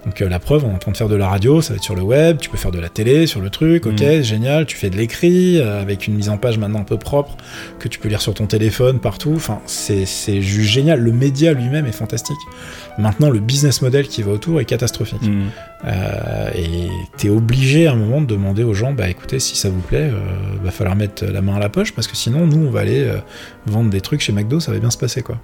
Donc 0.05 0.21
euh, 0.21 0.27
la 0.27 0.39
preuve, 0.39 0.65
on 0.65 0.71
est 0.71 0.75
en 0.75 0.79
train 0.79 0.91
de 0.91 0.97
faire 0.97 1.07
de 1.07 1.15
la 1.15 1.29
radio, 1.29 1.61
ça 1.61 1.73
va 1.73 1.77
être 1.77 1.83
sur 1.83 1.95
le 1.95 2.01
web, 2.01 2.37
tu 2.37 2.49
peux 2.49 2.57
faire 2.57 2.71
de 2.71 2.79
la 2.79 2.89
télé 2.89 3.25
sur 3.25 3.39
le 3.39 3.49
truc, 3.49 3.85
ok, 3.85 4.01
Mm. 4.01 4.21
génial, 4.21 4.65
tu 4.65 4.75
fais 4.75 4.89
de 4.89 4.97
l'écrit, 4.97 5.59
euh, 5.59 5.81
avec 5.81 6.07
une 6.07 6.15
mise 6.15 6.29
en 6.29 6.37
page 6.37 6.57
maintenant 6.57 6.81
un 6.81 6.83
peu 6.83 6.97
propre, 6.97 7.37
que 7.79 7.87
tu 7.87 7.99
peux 7.99 8.09
lire 8.09 8.21
sur 8.21 8.33
ton 8.33 8.45
téléphone, 8.45 8.99
partout, 8.99 9.33
enfin 9.35 9.61
c'est 9.65 10.05
juste 10.41 10.69
génial, 10.69 10.99
le 10.99 11.11
média 11.13 11.53
lui-même 11.53 11.85
est 11.85 11.93
fantastique. 11.93 12.37
Maintenant, 12.97 13.29
le 13.29 13.39
business 13.39 13.81
model 13.81 14.07
qui 14.07 14.21
va 14.21 14.31
autour 14.33 14.59
est 14.59 14.65
catastrophique. 14.65 15.23
Mm. 15.23 15.43
Euh, 15.85 16.49
et 16.55 16.89
t'es 17.17 17.29
obligé 17.29 17.87
à 17.87 17.93
un 17.93 17.95
moment 17.95 18.21
de 18.21 18.27
demander 18.27 18.63
aux 18.63 18.73
gens, 18.73 18.93
bah 18.93 19.09
écoutez, 19.09 19.39
si 19.39 19.55
ça 19.55 19.69
vous 19.69 19.81
plaît, 19.81 20.11
va 20.63 20.71
falloir 20.71 20.95
mettre 20.95 21.25
la 21.25 21.41
main 21.41 21.55
à 21.55 21.59
la 21.59 21.69
poche, 21.69 21.93
parce 21.93 22.07
que 22.07 22.15
sinon, 22.15 22.45
nous, 22.45 22.67
on 22.67 22.71
va 22.71 22.81
aller 22.81 23.09
vendre 23.65 23.89
des 23.89 24.01
trucs 24.01 24.21
chez 24.21 24.31
McDo, 24.31 24.59
ça 24.59 24.71
va 24.71 24.79
bien 24.79 24.91
se 24.91 24.97
passer, 24.97 25.21
quoi. 25.23 25.39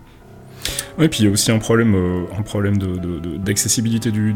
Ouais, 1.00 1.08
puis 1.08 1.22
il 1.22 1.26
y 1.26 1.28
a 1.30 1.32
aussi 1.32 1.50
un 1.50 1.60
problème, 1.60 1.96
euh, 1.96 2.24
un 2.38 2.42
problème 2.42 2.78
d'accessibilité 3.38 4.12
du, 4.12 4.36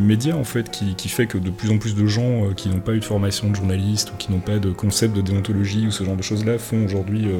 média 0.00 0.36
en 0.36 0.42
fait, 0.42 0.68
qui, 0.70 1.08
fait 1.08 1.26
que 1.26 1.38
de 1.38 1.50
plus 1.50 1.70
en 1.70 1.78
plus 1.78 1.94
de 1.94 2.04
gens 2.06 2.46
euh, 2.46 2.52
qui 2.52 2.68
n'ont 2.68 2.80
pas 2.80 2.94
eu 2.94 2.98
de 2.98 3.04
formation 3.04 3.48
de 3.48 3.54
journaliste 3.54 4.10
ou 4.12 4.16
qui 4.16 4.32
n'ont 4.32 4.40
pas 4.40 4.58
de 4.58 4.70
concept 4.70 5.14
de 5.14 5.20
déontologie 5.20 5.86
ou 5.86 5.92
ce 5.92 6.02
genre 6.02 6.16
de 6.16 6.22
choses-là 6.22 6.58
font 6.58 6.84
aujourd'hui 6.84 7.26
euh, 7.26 7.38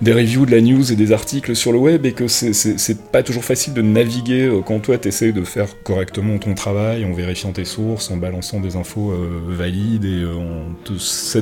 des 0.00 0.12
reviews 0.12 0.46
de 0.46 0.52
la 0.52 0.60
news 0.60 0.92
et 0.92 0.96
des 0.96 1.10
articles 1.10 1.56
sur 1.56 1.72
le 1.72 1.78
web 1.78 2.06
et 2.06 2.12
que 2.12 2.28
c'est- 2.28 3.10
pas 3.10 3.22
toujours 3.24 3.44
facile 3.44 3.74
de 3.74 3.82
naviguer 3.82 4.48
quand 4.64 4.78
toi 4.78 4.96
t'essayes 4.96 5.32
de 5.32 5.42
faire 5.42 5.66
correctement 5.82 6.38
ton 6.38 6.54
travail 6.54 7.04
en 7.04 7.12
vérifiant 7.12 7.52
tes 7.52 7.64
sources, 7.64 8.10
en 8.10 8.16
balançant 8.16 8.60
des 8.60 8.76
infos 8.76 9.12
valides 9.48 10.04
et 10.04 10.24
en 10.24 10.70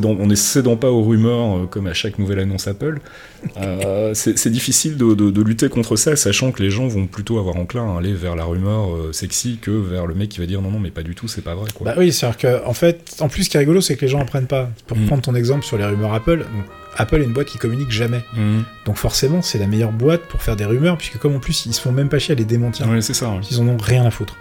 en 0.08 0.26
ne 0.26 0.34
cédant 0.34 0.76
pas 0.76 0.90
aux 0.90 1.02
rumeurs 1.02 1.68
comme 1.70 1.86
à 1.86 1.94
chaque 1.94 2.18
nouvelle 2.18 2.40
annonce 2.40 2.66
Apple. 2.66 3.00
C'est 4.14 4.50
difficile 4.50 4.96
de, 4.96 5.14
de 5.14 5.42
lutter 5.58 5.68
contre 5.74 5.96
ça, 5.96 6.14
sachant 6.14 6.52
que 6.52 6.62
les 6.62 6.70
gens 6.70 6.86
vont 6.86 7.06
plutôt 7.06 7.38
avoir 7.38 7.56
enclin 7.56 7.94
à 7.94 7.98
aller 7.98 8.14
vers 8.14 8.36
la 8.36 8.44
rumeur 8.44 8.94
euh, 8.94 9.12
sexy 9.12 9.58
que 9.60 9.70
vers 9.72 10.06
le 10.06 10.14
mec 10.14 10.28
qui 10.28 10.38
va 10.38 10.46
dire 10.46 10.62
non, 10.62 10.70
non, 10.70 10.78
mais 10.78 10.90
pas 10.90 11.02
du 11.02 11.14
tout, 11.16 11.26
c'est 11.26 11.42
pas 11.42 11.54
vrai. 11.56 11.68
Quoi. 11.74 11.84
Bah 11.86 11.94
oui, 11.98 12.12
c'est-à-dire 12.12 12.38
que, 12.38 12.64
en 12.66 12.74
fait, 12.74 13.16
en 13.20 13.28
plus, 13.28 13.44
ce 13.44 13.50
qui 13.50 13.56
est 13.56 13.60
rigolo, 13.60 13.80
c'est 13.80 13.96
que 13.96 14.02
les 14.02 14.08
gens 14.08 14.20
apprennent 14.20 14.46
pas. 14.46 14.70
Pour 14.86 14.96
Mm. 14.96 15.06
prendre 15.06 15.22
ton 15.22 15.34
exemple 15.34 15.64
sur 15.64 15.76
les 15.76 15.84
rumeurs 15.84 16.14
Apple, 16.14 16.38
donc, 16.38 16.64
Apple 16.96 17.20
est 17.20 17.24
une 17.24 17.32
boîte 17.32 17.48
qui 17.48 17.58
communique 17.58 17.90
jamais. 17.90 18.22
Mhm. 18.36 18.64
Donc 18.86 18.96
forcément, 18.96 19.40
c'est 19.42 19.58
la 19.58 19.66
meilleure 19.66 19.92
boîte 19.92 20.22
pour 20.22 20.42
faire 20.42 20.56
des 20.56 20.64
rumeurs, 20.64 20.96
puisque 20.96 21.18
comme 21.18 21.34
en 21.36 21.38
plus, 21.40 21.66
ils 21.66 21.72
se 21.74 21.80
font 21.80 21.92
même 21.92 22.08
pas 22.08 22.18
chier 22.18 22.32
à 22.32 22.36
les 22.38 22.44
démentir. 22.44 22.88
Ouais, 22.88 23.00
c'est 23.02 23.14
ça. 23.14 23.32
Ils 23.50 23.60
en 23.60 23.68
ont 23.68 23.76
rien 23.76 24.04
à 24.04 24.10
foutre. 24.10 24.36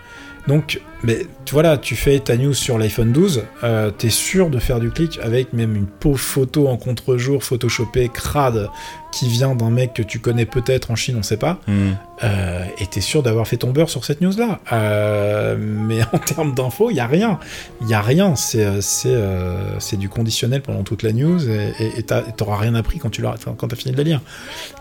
Donc, 0.47 0.79
mais 1.03 1.25
tu 1.45 1.53
vois 1.53 1.63
là, 1.63 1.77
tu 1.77 1.95
fais 1.95 2.19
ta 2.19 2.37
news 2.37 2.53
sur 2.53 2.77
l'iPhone 2.77 3.11
12, 3.11 3.43
euh, 3.63 3.91
t'es 3.91 4.09
sûr 4.09 4.49
de 4.49 4.59
faire 4.59 4.79
du 4.79 4.89
clic 4.89 5.19
avec 5.21 5.51
même 5.53 5.75
une 5.75 5.85
pauvre 5.85 6.17
photo 6.19 6.67
en 6.69 6.77
contre-jour, 6.77 7.43
photoshopée, 7.43 8.09
crade, 8.09 8.69
qui 9.11 9.27
vient 9.27 9.55
d'un 9.55 9.69
mec 9.69 9.93
que 9.93 10.01
tu 10.03 10.19
connais 10.19 10.45
peut-être 10.45 10.89
en 10.91 10.95
Chine, 10.95 11.15
on 11.19 11.23
sait 11.23 11.37
pas, 11.37 11.59
Mhm. 11.67 11.97
euh, 12.23 12.63
et 12.79 12.87
t'es 12.87 13.01
sûr 13.01 13.23
d'avoir 13.23 13.47
fait 13.47 13.57
ton 13.57 13.71
beurre 13.71 13.89
sur 13.89 14.05
cette 14.05 14.21
news-là. 14.21 14.59
Euh, 14.73 15.55
mais 15.59 15.99
en 16.13 16.17
termes 16.17 16.53
d'infos, 16.55 16.89
il 16.91 16.95
y 16.95 16.99
a 16.99 17.07
rien. 17.07 17.39
Il 17.81 17.89
y 17.89 17.93
a 17.93 18.01
rien. 18.01 18.35
C'est 18.35 18.65
euh, 18.65 18.81
c'est 18.81 19.09
euh, 19.13 19.79
c'est 19.79 19.97
du 19.97 20.07
conditionnel 20.09 20.61
pendant 20.61 20.83
toute 20.83 21.03
la 21.03 21.11
news, 21.13 21.39
et 21.49 22.03
t'auras 22.35 22.57
rien 22.57 22.73
appris 22.75 22.99
quand 22.99 23.09
tu 23.09 23.21
l'auras- 23.21 23.37
quand 23.57 23.67
t'as 23.67 23.75
fini 23.75 23.91
de 23.91 23.97
la 23.97 24.03
lire. 24.03 24.21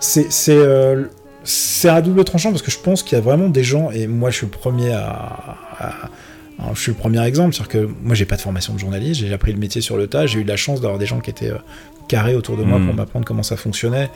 C'est 0.01 0.27
c'est 1.47 1.89
à 1.89 2.03
double 2.03 2.25
tranchant 2.25 2.51
parce 2.51 2.63
que 2.63 2.73
je 2.73 2.79
pense 2.79 3.03
qu'il 3.03 3.17
y 3.17 3.21
a 3.21 3.23
vraiment 3.23 3.49
des 3.49 3.63
gens, 3.63 3.91
et 3.91 4.07
moi 4.09 4.31
je 4.31 4.37
suis 4.39 4.47
le 4.47 4.51
premier 4.51 4.93
à. 4.93 6.11
je 6.75 6.81
suis 6.81 6.91
le 6.91 6.99
premier 6.99 7.25
exemple, 7.25 7.55
c'est-à-dire 7.55 7.73
que 7.83 7.89
moi 8.03 8.15
j'ai 8.15 8.27
pas 8.27 8.37
de 8.37 8.41
formation 8.41 8.75
de 8.75 8.79
journaliste, 8.79 9.21
j'ai 9.21 9.33
appris 9.33 9.53
le 9.53 9.59
métier 9.59 9.81
sur 9.81 9.97
le 9.97 10.09
tas, 10.09 10.27
j'ai 10.27 10.41
eu 10.41 10.45
la 10.45 10.57
chance 10.57 10.81
d'avoir 10.81 10.99
des 10.99 11.07
gens 11.07 11.21
qui 11.21 11.31
étaient 11.31 11.51
euh, 11.51 11.59
carrés 12.09 12.35
autour 12.35 12.57
de 12.57 12.65
moi 12.65 12.79
pour 12.79 12.95
m'apprendre 12.95 13.25
comment 13.25 13.45
ça 13.45 13.57
fonctionnait. 13.57 14.11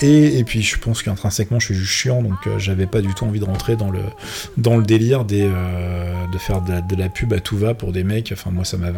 Et, 0.00 0.38
et 0.38 0.44
puis 0.44 0.60
je 0.60 0.76
pense 0.76 1.02
qu'intrinsèquement 1.02 1.58
je 1.58 1.66
suis 1.66 1.74
juste 1.74 1.92
chiant, 1.92 2.20
donc 2.20 2.34
euh, 2.46 2.58
j'avais 2.58 2.86
pas 2.86 3.00
du 3.00 3.14
tout 3.14 3.24
envie 3.24 3.40
de 3.40 3.44
rentrer 3.44 3.76
dans 3.76 3.90
le, 3.90 4.00
dans 4.58 4.76
le 4.76 4.82
délire 4.82 5.24
des, 5.24 5.42
euh, 5.42 6.12
de 6.32 6.38
faire 6.38 6.60
de 6.62 6.72
la, 6.72 6.80
de 6.80 6.96
la 6.96 7.08
pub 7.08 7.32
à 7.32 7.40
tout 7.40 7.56
va 7.56 7.74
pour 7.74 7.92
des 7.92 8.04
mecs. 8.04 8.30
Enfin 8.32 8.50
moi 8.50 8.64
ça 8.64 8.76
m'a 8.76 8.88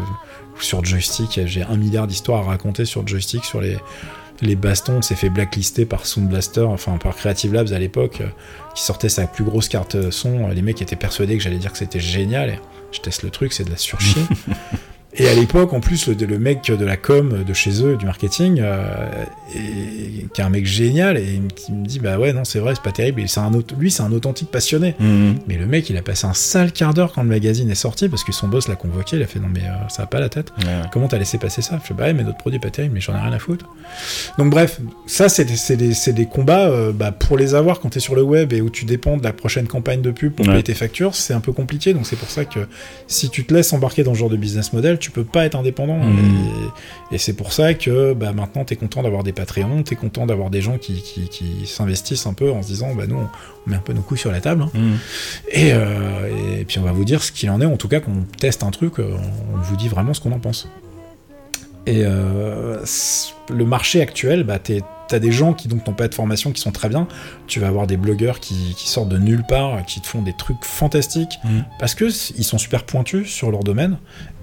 sur 0.58 0.84
joystick, 0.84 1.38
j'ai 1.44 1.62
un 1.62 1.76
milliard 1.76 2.06
d'histoires 2.06 2.44
à 2.44 2.50
raconter 2.50 2.86
sur 2.86 3.06
joystick, 3.06 3.44
sur 3.44 3.60
les, 3.60 3.76
les 4.40 4.56
bastons, 4.56 4.98
on 4.98 5.02
s'est 5.02 5.14
fait 5.14 5.30
blacklister 5.30 5.86
par 5.86 6.06
Sound 6.06 6.28
Blaster, 6.28 6.62
enfin 6.62 6.98
par 6.98 7.16
Creative 7.16 7.52
Labs 7.52 7.72
à 7.72 7.78
l'époque, 7.78 8.20
euh, 8.20 8.28
qui 8.74 8.82
sortait 8.82 9.08
sa 9.08 9.26
plus 9.26 9.44
grosse 9.44 9.68
carte 9.68 9.94
euh, 9.94 10.10
son. 10.10 10.48
Les 10.48 10.62
mecs 10.62 10.82
étaient 10.82 10.96
persuadés 10.96 11.36
que 11.36 11.42
j'allais 11.42 11.58
dire 11.58 11.72
que 11.72 11.78
c'était 11.78 12.00
génial. 12.00 12.58
Je 12.92 13.00
teste 13.00 13.22
le 13.22 13.30
truc, 13.30 13.52
c'est 13.52 13.64
de 13.64 13.70
la 13.70 13.76
surchie. 13.76 14.26
Et 15.18 15.28
à 15.28 15.34
l'époque, 15.34 15.72
en 15.72 15.80
plus, 15.80 16.08
le, 16.08 16.14
le 16.26 16.38
mec 16.38 16.70
de 16.70 16.84
la 16.84 16.96
com 16.96 17.42
de 17.46 17.52
chez 17.54 17.82
eux, 17.82 17.96
du 17.96 18.04
marketing, 18.06 18.60
euh, 18.60 18.84
et- 19.54 20.26
qui 20.32 20.40
est 20.40 20.44
un 20.44 20.50
mec 20.50 20.66
génial, 20.66 21.16
et 21.16 21.40
qui 21.54 21.72
me 21.72 21.86
dit 21.86 21.98
Bah 22.00 22.18
ouais, 22.18 22.32
non, 22.32 22.44
c'est 22.44 22.58
vrai, 22.58 22.74
c'est 22.74 22.82
pas 22.82 22.92
terrible. 22.92 23.20
Et 23.22 23.26
un, 23.38 23.50
lui, 23.78 23.90
c'est 23.90 24.02
un 24.02 24.12
authentique 24.12 24.50
passionné. 24.50 24.94
Mhm. 25.00 25.36
Mais 25.48 25.56
le 25.56 25.66
mec, 25.66 25.88
il 25.90 25.96
a 25.96 26.02
passé 26.02 26.26
un 26.26 26.34
sale 26.34 26.72
quart 26.72 26.92
d'heure 26.94 27.12
quand 27.12 27.22
le 27.22 27.28
magazine 27.28 27.70
est 27.70 27.74
sorti, 27.74 28.08
parce 28.08 28.24
que 28.24 28.32
son 28.32 28.48
boss 28.48 28.68
l'a 28.68 28.76
convoqué. 28.76 29.16
Il 29.16 29.22
a 29.22 29.26
fait 29.26 29.40
Non, 29.40 29.48
mais 29.52 29.60
euh, 29.60 29.88
ça 29.88 30.02
va 30.02 30.06
pas 30.06 30.20
la 30.20 30.28
tête. 30.28 30.52
Ouais. 30.58 30.64
Comment 30.92 31.08
t'as 31.08 31.18
laissé 31.18 31.38
passer 31.38 31.62
ça? 31.62 31.78
Je 31.82 31.88
fais 31.88 31.94
bah 31.94 32.04
ouais, 32.04 32.12
mais 32.12 32.22
notre 32.24 32.38
produit 32.38 32.56
est 32.58 32.60
pas 32.62 32.70
terrible, 32.70 32.94
mais 32.94 33.00
j'en 33.00 33.14
ai 33.14 33.20
rien 33.20 33.32
à 33.32 33.38
foutre. 33.38 33.66
Donc 34.38 34.50
bref, 34.50 34.80
ça 35.06 35.28
c'est 35.28 35.44
des, 35.46 36.26
combats 36.26 36.68
euh, 36.68 36.92
bah, 36.92 37.12
pour 37.12 37.38
les 37.38 37.54
avoir 37.54 37.80
quand 37.80 37.90
t'es 37.90 38.00
sur 38.00 38.14
le 38.14 38.22
web 38.22 38.52
et 38.52 38.60
où 38.60 38.68
tu 38.70 38.84
dépends 38.84 39.16
de 39.16 39.22
la 39.24 39.32
prochaine 39.32 39.66
campagne 39.66 40.02
de 40.02 40.10
pub 40.10 40.32
pour 40.32 40.46
Ouais. 40.46 40.52
payer 40.52 40.62
tes 40.64 40.74
factures, 40.74 41.14
c'est 41.14 41.34
un 41.34 41.40
peu 41.40 41.52
compliqué. 41.52 41.94
Donc 41.94 42.06
c'est 42.06 42.16
pour 42.16 42.28
ça 42.30 42.44
que 42.44 42.60
si 43.06 43.30
tu 43.30 43.44
te 43.44 43.54
laisses 43.54 43.72
embarquer 43.72 44.02
dans 44.02 44.12
ce 44.14 44.18
genre 44.18 44.28
de 44.30 44.36
business 44.36 44.72
model, 44.72 44.98
tu 44.98 45.05
peux 45.10 45.24
pas 45.24 45.44
être 45.46 45.54
indépendant. 45.56 45.96
Mhm. 45.98 46.18
Et, 47.10 47.14
et 47.14 47.18
c'est 47.18 47.32
pour 47.34 47.52
ça 47.52 47.74
que 47.74 48.12
bah, 48.14 48.32
maintenant 48.32 48.64
t'es 48.64 48.76
content 48.76 49.02
d'avoir 49.02 49.22
des 49.22 49.32
Patreons, 49.32 49.82
t'es 49.82 49.96
content 49.96 50.26
d'avoir 50.26 50.50
des 50.50 50.60
gens 50.62 50.78
qui, 50.78 51.02
qui, 51.02 51.28
qui 51.28 51.66
s'investissent 51.66 52.26
un 52.26 52.34
peu 52.34 52.50
en 52.50 52.62
se 52.62 52.68
disant 52.68 52.94
bah 52.94 53.06
nous 53.06 53.16
on, 53.16 53.28
met 53.70 53.76
un 53.76 53.80
peu 53.80 53.92
nos 53.92 54.02
couilles 54.02 54.18
sur 54.18 54.32
la 54.32 54.40
table. 54.40 54.62
hein. 54.62 54.70
Mhm. 54.74 54.98
Et, 55.52 55.72
euh, 55.72 56.58
et 56.60 56.64
puis 56.64 56.78
on 56.78 56.82
va 56.82 56.92
vous 56.92 57.04
dire 57.04 57.22
ce 57.22 57.32
qu'il 57.32 57.50
en 57.50 57.60
est, 57.60 57.66
en 57.66 57.76
tout 57.76 57.88
cas 57.88 58.00
quand 58.00 58.12
on 58.12 58.24
teste 58.38 58.62
un 58.62 58.70
truc, 58.70 58.98
euh, 58.98 59.16
on 59.54 59.58
vous 59.58 59.76
dit 59.76 59.88
vraiment 59.88 60.14
ce 60.14 60.20
qu'on 60.20 60.32
en 60.32 60.38
pense. 60.40 60.68
Et 61.88 62.02
euh, 62.04 62.80
le 63.48 63.64
marché 63.64 64.00
actuel, 64.00 64.42
bah, 64.42 64.58
t'es- 64.58 64.82
t'as 65.06 65.20
des 65.20 65.30
gens 65.30 65.52
qui 65.52 65.68
donc 65.68 65.86
n'ont 65.86 65.92
pas 65.94 66.08
de 66.08 66.14
formation, 66.16 66.50
qui 66.50 66.60
sont 66.60 66.72
très 66.72 66.88
bien. 66.88 67.06
Tu 67.46 67.60
vas 67.60 67.68
avoir 67.68 67.86
des 67.86 67.96
blogueurs 67.96 68.40
qui, 68.40 68.74
qui 68.76 68.88
sortent 68.88 69.08
de 69.08 69.18
nulle 69.18 69.44
part, 69.48 69.86
qui 69.86 70.00
te 70.00 70.06
font 70.08 70.20
des 70.20 70.32
trucs 70.36 70.64
fantastiques, 70.64 71.38
Mhm. 71.44 71.64
parce 71.78 71.94
que 71.94 72.06
ils 72.36 72.42
sont 72.42 72.58
super 72.58 72.82
pointus 72.82 73.28
sur 73.28 73.52
leur 73.52 73.62
domaine, 73.62 73.98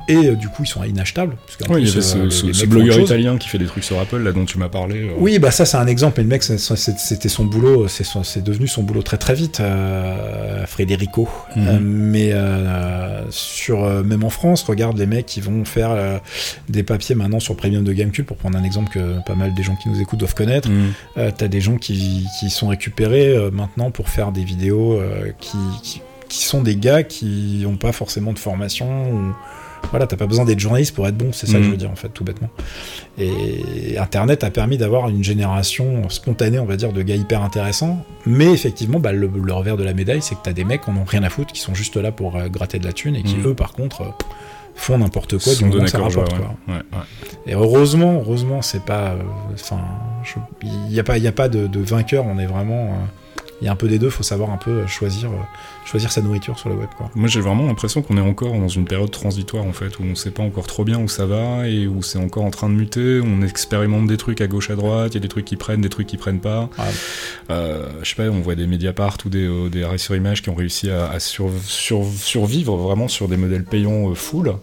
et 0.08 0.16
euh, 0.16 0.36
du 0.36 0.48
coup 0.50 0.64
ils 0.64 0.68
sont 0.68 0.84
inachetables. 0.84 1.36
Parce 1.46 1.58
qu'en 1.58 1.74
Ouais, 1.74 1.82
il 1.82 1.88
y 1.88 1.92
plus, 1.92 1.98
avait 2.16 2.30
ce, 2.30 2.46
euh, 2.46 2.52
ce- 2.52 2.54
ce 2.54 2.66
blogueur 2.66 3.00
italien 3.00 3.38
qui 3.38 3.48
fait 3.50 3.58
des 3.58 3.66
trucs 3.66 3.84
sur 3.84 4.00
Apple, 4.00 4.18
là 4.18 4.32
dont 4.32 4.46
tu 4.46 4.58
m'as 4.58 4.70
parlé. 4.70 5.04
euh. 5.04 5.12
Oui, 5.18 5.40
bah 5.40 5.52
ça 5.52 5.66
c'est 5.66 5.78
un 5.78 5.88
exemple, 5.88 6.16
mais 6.18 6.24
le 6.24 6.30
mec 6.30 6.44
c'était 6.44 7.30
son 7.30 7.46
boulot, 7.46 7.88
c'est 7.88 8.44
devenu 8.44 8.68
son 8.68 8.84
boulot 8.84 9.02
très 9.02 9.18
très 9.18 9.34
vite, 9.36 9.60
euh, 9.60 10.66
Federico. 10.66 11.28
Mhm. 11.56 11.80
Mais 11.82 12.30
euh, 12.34 13.24
sur 13.30 13.82
même 14.04 14.24
en 14.24 14.30
France, 14.30 14.64
regarde 14.64 14.98
les 14.98 15.06
mecs 15.06 15.26
qui 15.26 15.42
vont 15.42 15.66
faire 15.66 15.92
euh, 15.92 16.18
des 16.70 16.84
papiers 16.84 17.16
maintenant 17.16 17.40
sur 17.40 17.56
Premium 17.56 17.84
de 17.84 17.94
Gamecube 17.94 18.26
pour 18.26 18.38
prendre 18.38 18.58
un 18.58 18.64
exemple 18.64 18.92
que 18.92 19.24
pas 19.26 19.36
mal 19.36 19.54
des 19.54 19.64
gens 19.64 19.76
qui 19.76 19.90
nous 19.90 20.02
écoutent 20.02 20.20
doivent 20.20 20.36
connaître. 20.36 20.70
Euh, 21.18 21.32
T'as 21.36 21.48
des 21.48 21.62
gens 21.62 21.78
qui, 21.78 22.26
qui 22.40 22.50
sont 22.50 22.68
récupérés 22.68 23.36
maintenant 23.52 23.92
pour 23.92 24.10
faire 24.10 24.32
des 24.32 24.44
vidéos 24.44 25.02
qui, 25.40 25.58
qui, 25.82 26.02
qui 26.30 26.44
sont 26.46 26.62
des 26.62 26.76
gars 26.76 27.04
qui 27.04 27.62
n'ont 27.64 27.78
pas 27.78 27.92
forcément 27.92 28.34
de 28.34 28.40
formation. 28.40 28.88
Ou... 29.12 29.34
Voilà, 29.92 30.08
t'as 30.08 30.18
pas 30.18 30.26
besoin 30.26 30.44
d'être 30.46 30.60
journaliste 30.60 30.96
pour 30.96 31.08
être 31.08 31.16
bon, 31.18 31.32
c'est 31.32 31.46
ça 31.46 31.58
que 31.60 31.64
je 31.64 31.70
veux 31.70 31.78
dire 31.78 31.92
en 31.92 31.96
fait, 31.96 32.10
tout 32.10 32.24
bêtement. 32.24 32.50
Et 33.20 33.96
Internet 34.00 34.44
a 34.44 34.50
permis 34.50 34.78
d'avoir 34.78 35.08
une 35.10 35.24
génération 35.24 36.10
spontanée, 36.10 36.58
on 36.58 36.66
va 36.66 36.78
dire, 36.78 36.92
de 36.94 37.02
gars 37.04 37.16
hyper 37.16 37.44
intéressants. 37.44 38.04
Mais 38.26 38.52
effectivement, 38.52 39.00
bah, 39.00 39.12
le, 39.12 39.28
le 39.34 39.54
revers 39.54 39.78
de 39.78 39.84
la 39.84 39.94
médaille, 39.94 40.22
c'est 40.24 40.34
que 40.36 40.40
t'as 40.44 40.54
des 40.54 40.64
mecs 40.64 40.82
qui 40.82 40.90
en 40.90 40.98
ont 40.98 41.04
rien 41.04 41.22
à 41.24 41.30
foutre, 41.30 41.54
qui 41.54 41.60
sont 41.62 41.76
juste 41.76 41.96
là 41.98 42.12
pour 42.12 42.36
euh, 42.38 42.48
gratter 42.48 42.80
de 42.80 42.86
la 42.86 42.94
thune 42.94 43.16
et 43.16 43.22
qui, 43.24 43.36
Mhm. 43.36 43.48
eux, 43.48 43.54
par 43.54 43.74
contre, 43.74 44.02
euh, 44.02 44.06
font 44.76 44.98
n'importe 44.98 45.38
quoi 45.38 45.54
du 45.54 45.66
moment 45.66 45.86
ça 45.86 46.00
rapporte. 46.00 46.34
ouais. 46.34 46.40
quoi. 46.40 46.74
Ouais, 46.76 46.82
ouais. 46.94 47.52
Et 47.52 47.54
heureusement, 47.54 48.14
heureusement, 48.26 48.64
c'est 48.64 48.84
pas. 48.84 49.12
euh, 49.12 49.18
il 50.64 50.70
n'y 50.92 51.00
a 51.00 51.04
pas, 51.04 51.18
il 51.18 51.24
y 51.24 51.28
a 51.28 51.32
pas 51.32 51.50
de, 51.50 51.68
de 51.68 51.80
vainqueur. 51.82 52.26
On 52.26 52.40
est 52.40 52.48
vraiment. 52.48 52.98
Euh, 53.64 53.66
Il 53.66 53.68
y 53.68 53.70
a 53.70 53.72
un 53.72 53.76
peu 53.76 53.88
des 53.88 54.00
deux. 54.00 54.10
Faut 54.10 54.24
savoir 54.24 54.52
un 54.52 54.58
peu 54.58 54.86
choisir, 54.88 55.30
euh, 55.32 55.36
choisir 55.86 56.12
sa 56.12 56.22
nourriture 56.22 56.60
sur 56.60 56.70
le 56.70 56.76
web, 56.76 56.90
quoi. 56.98 57.10
Moi 57.16 57.28
j'ai 57.28 57.42
vraiment 57.42 57.66
l'impression 57.68 58.02
qu'on 58.02 58.18
est 58.18 58.22
encore 58.22 58.54
dans 58.54 58.68
une 58.68 58.86
période 58.86 59.10
transitoire 59.12 59.64
en 59.66 59.74
fait, 59.74 60.00
où 60.00 60.04
on 60.04 60.16
sait 60.16 60.32
pas 60.32 60.44
encore 60.44 60.68
trop 60.68 60.84
bien 60.84 61.00
où 61.00 61.08
ça 61.08 61.26
va 61.26 61.68
et 61.68 61.88
où 61.88 62.02
c'est 62.04 62.20
encore 62.20 62.44
en 62.44 62.52
train 62.52 62.70
de 62.70 62.76
muter, 62.76 63.22
on 63.24 63.42
expérimente 63.42 64.08
des 64.08 64.18
trucs 64.18 64.42
à 64.42 64.48
gauche 64.48 64.70
à 64.70 64.76
droite, 64.76 65.12
il 65.14 65.16
y 65.16 65.18
a 65.18 65.22
des 65.22 65.28
trucs 65.30 65.46
qui 65.46 65.56
prennent, 65.56 65.82
des 65.82 65.90
trucs 65.90 66.08
qui 66.08 66.18
prennent 66.18 66.40
pas. 66.42 66.70
Ah. 66.78 66.84
Euh, 67.52 67.88
je 68.04 68.10
sais 68.10 68.16
pas, 68.16 68.24
on 68.30 68.42
voit 68.42 68.56
des 68.56 68.68
Mediapart 68.68 69.18
ou 69.26 69.30
des, 69.30 69.46
euh, 69.48 69.70
des 69.70 69.84
arrêts 69.84 69.98
sur 69.98 70.16
image 70.16 70.42
qui 70.42 70.50
ont 70.50 70.56
réussi 70.56 70.90
à, 70.90 71.10
à 71.10 71.20
sur- 71.20 71.52
sur- 71.66 72.06
survivre 72.16 72.76
vraiment 72.76 73.08
sur 73.08 73.28
des 73.28 73.38
modèles 73.38 73.64
payants 73.64 74.10
euh, 74.10 74.16
full. 74.16 74.54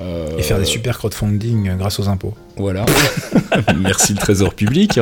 Euh, 0.00 0.36
Et 0.38 0.42
faire 0.42 0.58
des 0.58 0.64
super 0.64 0.98
crowdfunding 0.98 1.68
euh, 1.68 1.74
grâce 1.76 2.00
aux 2.00 2.08
impôts. 2.08 2.34
Voilà. 2.56 2.84
Merci 3.80 4.12
le 4.14 4.18
trésor 4.18 4.54
public. 4.54 4.98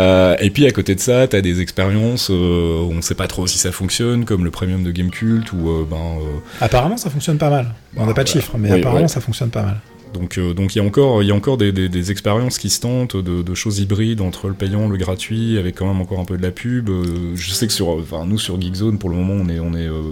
Euh, 0.00 0.36
et 0.40 0.50
puis 0.50 0.66
à 0.66 0.70
côté 0.70 0.94
de 0.94 1.00
ça, 1.00 1.26
t'as 1.26 1.40
des 1.40 1.60
expériences 1.60 2.30
euh, 2.30 2.80
où 2.82 2.92
on 2.92 3.02
sait 3.02 3.14
pas 3.14 3.26
trop 3.26 3.46
si 3.46 3.58
ça 3.58 3.72
fonctionne, 3.72 4.24
comme 4.24 4.44
le 4.44 4.50
premium 4.50 4.82
de 4.84 4.90
Gamecult, 4.90 5.52
ou 5.52 5.68
euh, 5.68 5.86
ben. 5.88 5.96
euh, 5.96 6.38
Apparemment, 6.60 6.96
ça 6.96 7.10
fonctionne 7.10 7.38
pas 7.38 7.50
mal. 7.50 7.74
On 7.96 8.06
n'a 8.06 8.14
pas 8.14 8.22
de 8.24 8.28
chiffres, 8.28 8.56
mais 8.58 8.72
Oui, 8.72 8.78
apparemment, 8.80 9.02
ouais. 9.02 9.08
ça 9.08 9.20
fonctionne 9.20 9.50
pas 9.50 9.62
mal. 9.62 9.80
donc 10.14 10.38
euh, 10.38 10.54
donc 10.54 10.74
il 10.74 10.78
y 10.78 10.80
a 10.80 10.84
encore 10.84 11.22
il 11.22 11.28
y 11.28 11.32
a 11.32 11.34
encore 11.34 11.56
des, 11.58 11.72
des, 11.72 11.88
des 11.88 12.10
expériences 12.10 12.58
qui 12.58 12.70
se 12.70 12.80
tentent 12.80 13.16
de, 13.16 13.42
de 13.42 13.54
choses 13.54 13.80
hybrides 13.80 14.20
entre 14.20 14.48
le 14.48 14.54
payant, 14.54 14.88
le 14.88 14.96
gratuit, 14.96 15.58
avec 15.58 15.74
quand 15.76 15.86
même 15.86 16.00
encore 16.00 16.20
un 16.20 16.24
peu 16.24 16.36
de 16.36 16.42
la 16.42 16.50
pub. 16.52 16.88
Euh, 16.88 17.32
je 17.34 17.50
sais 17.50 17.66
que 17.66 17.72
sur 17.72 17.88
enfin 17.88 18.24
nous 18.24 18.38
sur 18.38 18.60
Geekzone 18.60 18.98
pour 18.98 19.10
le 19.10 19.16
moment 19.16 19.34
on 19.34 19.48
est 19.48 19.58
on 19.60 19.74
est 19.74 19.86
euh, 19.88 20.02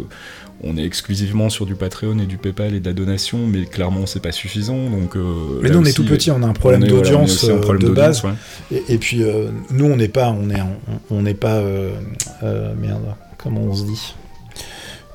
on 0.62 0.76
est 0.76 0.84
exclusivement 0.84 1.50
sur 1.50 1.66
du 1.66 1.74
Patreon 1.74 2.18
et 2.18 2.26
du 2.26 2.38
PayPal 2.38 2.74
et 2.74 2.80
de 2.80 2.86
la 2.86 2.94
donation, 2.94 3.46
mais 3.46 3.64
clairement 3.66 4.06
c'est 4.06 4.20
pas 4.22 4.32
suffisant. 4.32 4.90
Donc, 4.90 5.16
euh, 5.16 5.60
Mais 5.62 5.70
nous, 5.70 5.80
on 5.80 5.84
est 5.84 5.92
tout 5.92 6.04
petit, 6.04 6.30
on 6.30 6.42
a 6.42 6.46
un 6.46 6.52
problème 6.52 6.80
voilà, 6.80 6.94
d'audience 6.96 7.44
un 7.44 7.50
euh, 7.50 7.60
problème 7.60 7.88
de 7.90 7.94
base. 7.94 8.24
ouais. 8.24 8.32
Et, 8.72 8.94
et 8.94 8.98
puis, 8.98 9.22
euh, 9.22 9.48
nous, 9.70 9.84
on 9.84 9.96
n'est 9.96 10.08
pas, 10.08 10.30
on 10.30 10.48
est, 10.50 10.60
on, 10.60 11.16
on 11.16 11.22
n'est 11.22 11.34
pas, 11.34 11.56
euh, 11.56 11.90
euh, 12.42 12.74
merde, 12.80 13.14
comment 13.38 13.62
on 13.62 13.74
se 13.74 13.84
dit? 13.84 14.14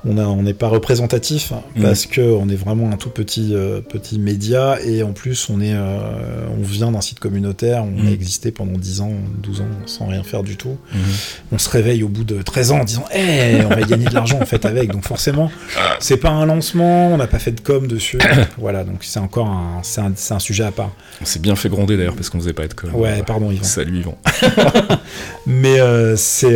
On 0.04 0.42
n'est 0.42 0.54
pas 0.54 0.68
représentatif 0.68 1.52
Mm. 1.76 1.82
parce 1.82 2.06
que 2.06 2.20
on 2.20 2.48
est 2.48 2.56
vraiment 2.56 2.90
un 2.90 2.96
tout 2.96 3.08
petit 3.10 3.50
euh, 3.54 3.80
petit 3.80 4.18
média 4.18 4.76
et 4.84 5.02
en 5.02 5.12
plus 5.12 5.48
on 5.50 5.60
est 5.60 5.72
euh, 5.74 6.46
on 6.58 6.62
vient 6.62 6.90
d'un 6.92 7.00
site 7.00 7.18
communautaire 7.20 7.84
on 7.84 8.02
Mm. 8.02 8.06
a 8.08 8.10
existé 8.10 8.50
pendant 8.50 8.78
10 8.78 9.00
ans 9.00 9.12
12 9.42 9.60
ans 9.60 9.66
sans 9.86 10.06
rien 10.08 10.22
faire 10.22 10.42
du 10.42 10.56
tout 10.56 10.76
Mhm. 10.94 11.00
on 11.52 11.58
se 11.58 11.68
réveille 11.70 12.02
au 12.02 12.08
bout 12.08 12.24
de 12.24 12.42
13 12.42 12.72
ans 12.72 12.80
en 12.80 12.84
disant 12.84 13.04
Eh, 13.14 13.58
on 13.64 13.68
va 13.68 13.82
gagner 13.82 14.06
de 14.06 14.14
l'argent 14.14 14.38
en 14.40 14.46
fait 14.46 14.64
avec 14.64 14.90
donc 14.90 15.04
forcément 15.04 15.50
c'est 16.00 16.16
pas 16.16 16.30
un 16.30 16.46
lancement 16.46 17.08
on 17.08 17.16
n'a 17.16 17.26
pas 17.26 17.38
fait 17.38 17.52
de 17.52 17.60
com 17.60 17.86
dessus 17.86 18.18
voilà 18.58 18.84
donc 18.84 19.04
c'est 19.04 19.20
encore 19.20 19.46
un 19.48 19.80
c'est 19.82 20.00
un, 20.00 20.38
sujet 20.38 20.64
à 20.64 20.72
part 20.72 20.90
On 21.20 21.24
s'est 21.24 21.38
bien 21.40 21.54
fait 21.56 21.68
gronder 21.68 21.96
d'ailleurs 21.96 22.14
parce 22.16 22.28
qu'on 22.30 22.38
faisait 22.40 22.52
pas 22.52 22.66
de 22.66 22.74
com. 22.74 22.90
ouais 22.94 23.22
pardon 23.26 23.50
Yvan 23.50 23.62
Salut 23.64 23.98
Yvan. 24.00 24.16
mais 25.46 25.80
euh, 25.80 26.16
c'est 26.16 26.54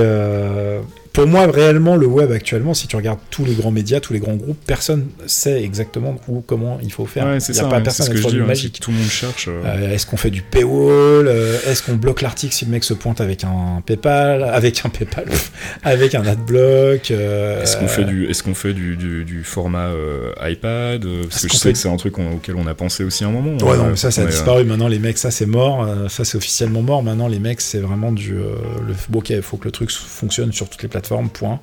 pour 1.17 1.27
moi 1.27 1.47
réellement 1.47 1.97
le 1.97 2.07
web 2.07 2.31
actuellement 2.31 2.75
si 2.75 2.87
tu 2.89 2.95
regardes 2.97 3.19
tous 3.31 3.45
les 3.45 3.55
grands 3.55 3.71
médias 3.71 4.01
tous 4.01 4.12
les 4.12 4.19
grands 4.21 4.35
groupes 4.37 4.59
personne 4.67 5.07
sait 5.27 5.62
exactement 5.62 6.21
où 6.29 6.43
comment 6.43 6.79
il 6.83 6.93
faut 6.93 7.07
faire 7.07 7.25
Ouais, 7.27 7.39
il 7.39 7.53
n'y 7.53 7.59
a 7.59 7.62
ça, 7.62 7.69
pas 7.69 7.77
ouais, 7.79 7.83
personne 7.83 8.12
du 8.14 8.41
ouais, 8.43 8.47
magique 8.47 8.79
Tout 8.81 8.91
le 8.91 8.99
monde 8.99 9.09
cherche. 9.09 9.49
euh, 9.49 9.62
Euh, 9.64 9.93
est-ce 9.95 10.05
qu'on 10.07 10.17
fait 10.19 10.31
du 10.31 10.43
paywall 10.43 11.27
Euh, 11.29 11.59
Est-ce 11.67 11.83
qu'on 11.83 11.95
bloque 11.97 12.21
l'article 12.23 12.55
si 12.55 12.67
le 12.67 12.71
mec 12.71 12.85
se 12.85 12.93
pointe 12.95 13.21
avec 13.21 13.45
un 13.45 13.83
PayPal 13.85 14.45
Avec 14.45 14.83
un 14.85 14.91
PayPal 14.91 15.25
Avec 15.83 16.14
un 16.14 16.27
adblock 16.27 17.11
euh, 17.11 17.62
Est-ce 17.62 17.77
qu'on 17.79 17.89
fait 17.89 18.05
du, 18.05 18.27
est-ce 18.29 18.43
qu'on 18.43 18.55
fait 18.55 18.75
du, 18.75 18.97
du, 18.97 19.25
du 19.25 19.43
format 19.43 19.87
euh, 19.89 20.33
iPad 20.43 21.05
Parce 21.29 21.43
que 21.43 21.49
je 21.49 21.55
sais 21.57 21.69
fait- 21.69 21.73
que 21.73 21.79
c'est 21.79 21.89
un 21.89 21.97
truc 21.97 22.19
on- 22.19 22.33
auquel 22.35 22.57
on 22.57 22.67
a 22.67 22.75
pensé 22.75 23.03
aussi 23.05 23.25
un 23.25 23.31
moment. 23.31 23.57
Ouais, 23.64 23.73
hein, 23.73 23.77
non, 23.79 23.87
mais 23.91 23.97
ça, 23.97 24.11
ça 24.11 24.21
a 24.21 24.25
euh, 24.25 24.29
disparu. 24.29 24.64
Maintenant, 24.64 24.89
les 24.89 24.99
mecs, 24.99 25.19
ça, 25.19 25.31
c'est 25.31 25.47
mort. 25.47 25.89
Ça, 26.11 26.25
c'est 26.25 26.37
officiellement 26.37 26.83
mort. 26.83 27.03
Maintenant, 27.03 27.29
les 27.29 27.39
mecs, 27.39 27.61
c'est 27.62 27.79
vraiment 27.81 28.12
du. 28.12 28.35
euh, 28.35 28.55
le, 28.87 28.95
bon, 29.09 29.21
ok, 29.21 29.31
il 29.31 29.43
faut 29.43 29.57
que 29.57 29.64
le 29.64 29.73
truc 29.73 29.91
fonctionne 29.91 30.53
sur 30.53 30.69
toutes 30.69 30.83
les 30.83 30.89
plateformes, 30.89 31.06
point. 31.33 31.61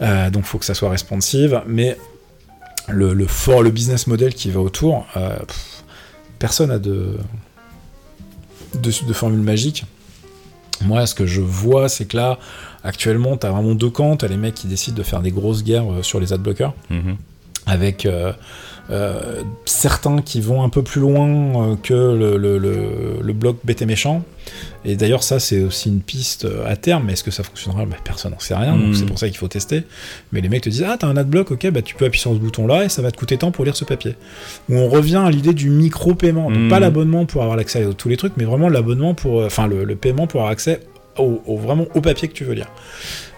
Euh, 0.00 0.30
donc, 0.30 0.44
faut 0.44 0.58
que 0.58 0.64
ça 0.64 0.74
soit 0.74 0.90
responsive. 0.90 1.62
Mais 1.66 1.96
le, 2.88 3.26
fort, 3.26 3.62
le 3.62 3.70
business 3.70 4.06
model 4.06 4.34
qui 4.34 4.50
va 4.50 4.60
autour, 4.60 5.06
euh, 5.16 5.38
personne 6.38 6.70
a 6.70 6.78
de, 6.78 7.16
de, 8.74 9.12
formule 9.12 9.40
magique. 9.40 9.84
Moi, 10.80 11.06
ce 11.06 11.14
que 11.14 11.26
je 11.26 11.40
vois, 11.40 11.88
c'est 11.88 12.06
que 12.06 12.16
là, 12.16 12.38
actuellement, 12.82 13.36
t'as 13.36 13.50
vraiment 13.50 13.74
deux 13.74 13.90
camps. 13.90 14.16
T'as 14.16 14.28
les 14.28 14.36
mecs 14.36 14.54
qui 14.54 14.66
décident 14.66 14.96
de 14.96 15.02
faire 15.02 15.20
des 15.20 15.30
grosses 15.30 15.62
guerres 15.62 15.90
euh, 15.92 16.02
sur 16.02 16.18
les 16.18 16.32
adblockers 16.32 16.74
mhm. 16.90 17.16
Avec 17.66 18.06
euh, 18.06 18.32
euh, 18.90 19.42
certains 19.64 20.20
qui 20.20 20.40
vont 20.40 20.62
un 20.64 20.68
peu 20.68 20.82
plus 20.82 21.00
loin 21.00 21.28
euh, 21.72 21.76
que 21.76 21.94
le, 21.94 22.36
le, 22.36 22.58
le- 22.58 23.18
le 23.22 23.32
bloc 23.32 23.58
bête 23.64 23.80
et 23.82 23.86
méchant. 23.86 24.24
Et 24.84 24.96
d'ailleurs, 24.96 25.22
ça, 25.22 25.38
c'est 25.38 25.62
aussi 25.62 25.88
une 25.88 26.00
piste 26.00 26.44
euh, 26.44 26.66
à 26.66 26.74
terme, 26.74 27.04
mais 27.06 27.12
est-ce 27.12 27.22
que 27.22 27.30
ça 27.30 27.44
fonctionnera? 27.44 27.86
Bah, 27.86 27.96
Personne 28.02 28.32
n'en 28.32 28.40
sait 28.40 28.56
rien, 28.56 28.76
donc 28.76 28.96
c'est 28.96 29.06
pour 29.06 29.18
ça 29.18 29.28
qu'il 29.28 29.36
faut 29.36 29.46
tester. 29.46 29.84
Mais 30.32 30.40
les 30.40 30.48
mecs 30.48 30.62
te 30.62 30.68
disent 30.68 30.84
Ah, 30.86 30.96
t'as 30.98 31.06
un 31.06 31.16
adblock, 31.16 31.52
ok, 31.52 31.70
bah 31.70 31.80
tu 31.82 31.94
peux 31.94 32.04
appuyer 32.04 32.20
sur 32.20 32.32
ce 32.32 32.38
bouton-là 32.38 32.84
et 32.84 32.88
ça 32.88 33.00
va 33.02 33.12
te 33.12 33.16
coûter 33.16 33.38
tant 33.38 33.52
pour 33.52 33.64
lire 33.64 33.76
ce 33.76 33.84
papier. 33.84 34.16
Où 34.68 34.74
on 34.76 34.88
revient 34.88 35.22
à 35.24 35.30
l'idée 35.30 35.54
du 35.54 35.70
micro-paiement. 35.70 36.50
Donc, 36.50 36.68
pas 36.68 36.80
l'abonnement 36.80 37.24
pour 37.24 37.42
avoir 37.42 37.56
l'accès 37.56 37.84
à 37.86 37.92
tous 37.94 38.08
les 38.08 38.16
trucs, 38.16 38.36
mais 38.36 38.44
vraiment 38.44 38.68
l'abonnement 38.68 39.14
pour. 39.14 39.44
Enfin, 39.44 39.68
le, 39.68 39.84
le 39.84 39.94
paiement 39.94 40.26
pour 40.26 40.40
avoir 40.40 40.50
accès 40.52 40.80
au, 41.16 41.40
au- 41.46 41.56
vraiment 41.56 41.86
au 41.94 42.00
papier 42.00 42.26
que 42.26 42.34
tu 42.34 42.42
veux 42.42 42.54
lire. 42.54 42.66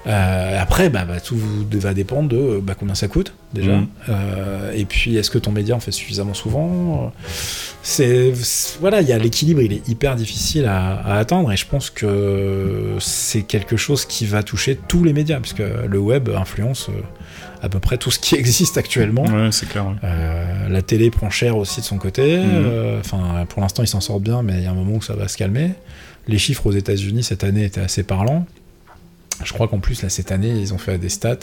Euh, 0.06 0.60
après, 0.60 0.90
bah, 0.90 1.04
bah, 1.06 1.20
tout 1.20 1.36
va 1.72 1.94
dépendre 1.94 2.28
de 2.28 2.36
euh, 2.36 2.60
bah, 2.62 2.74
combien 2.78 2.94
ça 2.94 3.08
coûte 3.08 3.32
déjà. 3.54 3.76
Mhm. 3.76 3.86
Euh, 4.08 4.72
et 4.74 4.84
puis, 4.84 5.16
est-ce 5.16 5.30
que 5.30 5.38
ton 5.38 5.50
média 5.52 5.74
en 5.74 5.80
fait 5.80 5.92
suffisamment 5.92 6.34
souvent? 6.34 7.12
C'est 7.82 8.32
voilà, 8.80 9.00
il 9.00 9.08
y 9.08 9.12
a 9.12 9.18
l'équilibre, 9.18 9.60
il 9.62 9.72
est 9.72 9.88
hyper 9.88 10.16
difficile 10.16 10.66
à, 10.66 10.94
à 10.96 11.18
atteindre. 11.18 11.52
Et 11.52 11.56
je 11.56 11.66
pense 11.66 11.90
que 11.90 12.96
c'est 13.00 13.42
quelque 13.42 13.76
chose 13.76 14.04
qui 14.04 14.26
va 14.26 14.42
toucher 14.42 14.78
tous 14.88 15.04
les 15.04 15.12
médias, 15.12 15.40
puisque 15.40 15.62
le 15.88 15.98
web 15.98 16.28
influence 16.30 16.90
à 17.62 17.68
peu 17.70 17.80
près 17.80 17.96
tout 17.96 18.10
ce 18.10 18.18
qui 18.18 18.34
existe 18.36 18.76
actuellement. 18.76 19.24
Ouais, 19.24 19.50
c'est 19.50 19.68
clair. 19.68 19.86
ouais. 19.86 19.94
Euh, 20.04 20.68
la 20.68 20.82
télé 20.82 21.10
prend 21.10 21.30
cher 21.30 21.56
aussi 21.56 21.80
de 21.80 21.86
son 21.86 21.96
côté. 21.98 22.36
Euh, 22.38 23.00
Enfin, 23.00 23.46
pour 23.48 23.60
l'instant, 23.62 23.82
ils 23.82 23.88
s'en 23.88 24.00
sortent 24.00 24.22
bien, 24.22 24.42
mais 24.42 24.54
il 24.58 24.62
y 24.62 24.66
a 24.66 24.70
un 24.70 24.74
moment 24.74 24.96
où 24.96 25.02
ça 25.02 25.14
va 25.14 25.28
se 25.28 25.36
calmer. 25.36 25.70
Les 26.28 26.38
chiffres 26.38 26.66
aux 26.66 26.72
États-Unis 26.72 27.22
cette 27.22 27.44
année 27.44 27.64
étaient 27.64 27.80
assez 27.80 28.02
parlants. 28.02 28.46
Je 29.42 29.52
crois 29.52 29.68
qu'en 29.68 29.80
plus, 29.80 30.02
là, 30.02 30.08
cette 30.08 30.30
année, 30.32 30.50
ils 30.60 30.72
ont 30.74 30.78
fait 30.78 30.98
des 30.98 31.08
stats. 31.08 31.36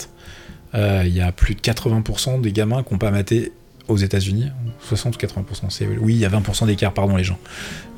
Euh, 0.74 1.02
Il 1.04 1.14
y 1.14 1.20
a 1.20 1.32
plus 1.32 1.54
de 1.54 1.60
80% 1.60 2.40
des 2.40 2.52
gamins 2.52 2.82
qui 2.82 2.92
n'ont 2.94 2.98
pas 2.98 3.10
maté 3.10 3.52
aux 3.88 3.96
États-Unis. 3.96 4.46
60 4.88 5.16
ou 5.16 5.18
80%. 5.18 5.68
c'est- 5.70 5.86
Oui, 5.86 6.14
il 6.14 6.18
y 6.20 6.24
a 6.24 6.28
20% 6.28 6.66
d'écart, 6.66 6.94
pardon, 6.94 7.16
les 7.16 7.24
gens. 7.24 7.38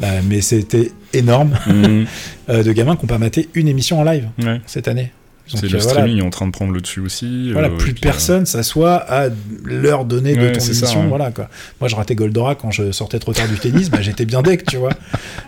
Euh, 0.03 0.21
mais 0.25 0.41
c'était 0.41 0.91
énorme 1.13 1.57
Mhm. 1.67 2.07
euh, 2.49 2.63
de 2.63 2.73
gamins 2.73 2.97
qui 2.97 3.03
n'ont 3.03 3.09
pas 3.09 3.19
maté 3.19 3.49
une 3.55 3.69
émission 3.69 4.01
en 4.01 4.05
live 4.05 4.29
Ouais. 4.43 4.61
cette 4.67 4.89
année. 4.89 5.13
C'est 5.47 5.59
euh, 5.59 5.61
le 5.63 5.69
voilà, 5.79 5.83
streaming 5.91 6.19
est 6.19 6.23
en 6.23 6.31
train 6.31 6.47
de 6.47 6.53
prendre 6.53 6.73
le 6.73 6.81
dessus 6.81 7.01
aussi. 7.01 7.53
voilà, 7.53 7.69
euh, 7.69 7.77
plus 7.77 7.93
puis, 7.93 8.01
personne 8.01 8.47
s'assoit 8.47 8.95
à 8.97 9.29
l'heure 9.65 10.05
donnée 10.07 10.35
de 10.35 10.41
Ouais, 10.41 10.53
ton 10.53 10.61
ça, 10.61 10.67
émission. 10.73 11.03
ouais. 11.03 11.09
Voilà, 11.09 11.31
quoi. 11.33 11.49
Moi, 11.81 11.89
je 11.89 11.97
ratais 11.97 12.15
Goldorak 12.15 12.59
quand 12.63 12.71
je 12.71 12.93
sortais 12.93 13.19
trop 13.19 13.33
tard 13.35 13.47
du 13.49 13.57
tennis, 13.57 13.91
bah, 13.91 13.99
j'étais 14.01 14.25
bien 14.25 14.41
deck, 14.43 14.65
tu 14.65 14.79
vois. 14.79 14.93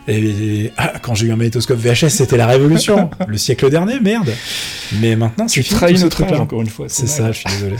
Et 0.06 0.70
ah, 0.76 0.94
quand 1.00 1.14
j'ai 1.14 1.26
eu 1.26 1.32
un 1.32 1.36
magnétoscope 1.36 1.78
VHS, 1.78 2.10
c'était 2.10 2.36
la 2.36 2.46
révolution. 2.46 3.10
Le 3.26 3.38
siècle 3.38 3.70
dernier, 3.70 3.98
merde. 4.00 4.30
Mais 5.00 5.16
maintenant, 5.16 5.48
c'est 5.48 5.62
Tu 5.62 5.74
trahis 5.74 5.94
notre 5.94 6.16
truc-là. 6.22 6.40
encore 6.40 6.60
une 6.60 6.68
fois. 6.68 6.86
C'est 6.88 7.06
ça, 7.08 7.32
je 7.32 7.38
suis 7.38 7.48
désolé. 7.50 7.76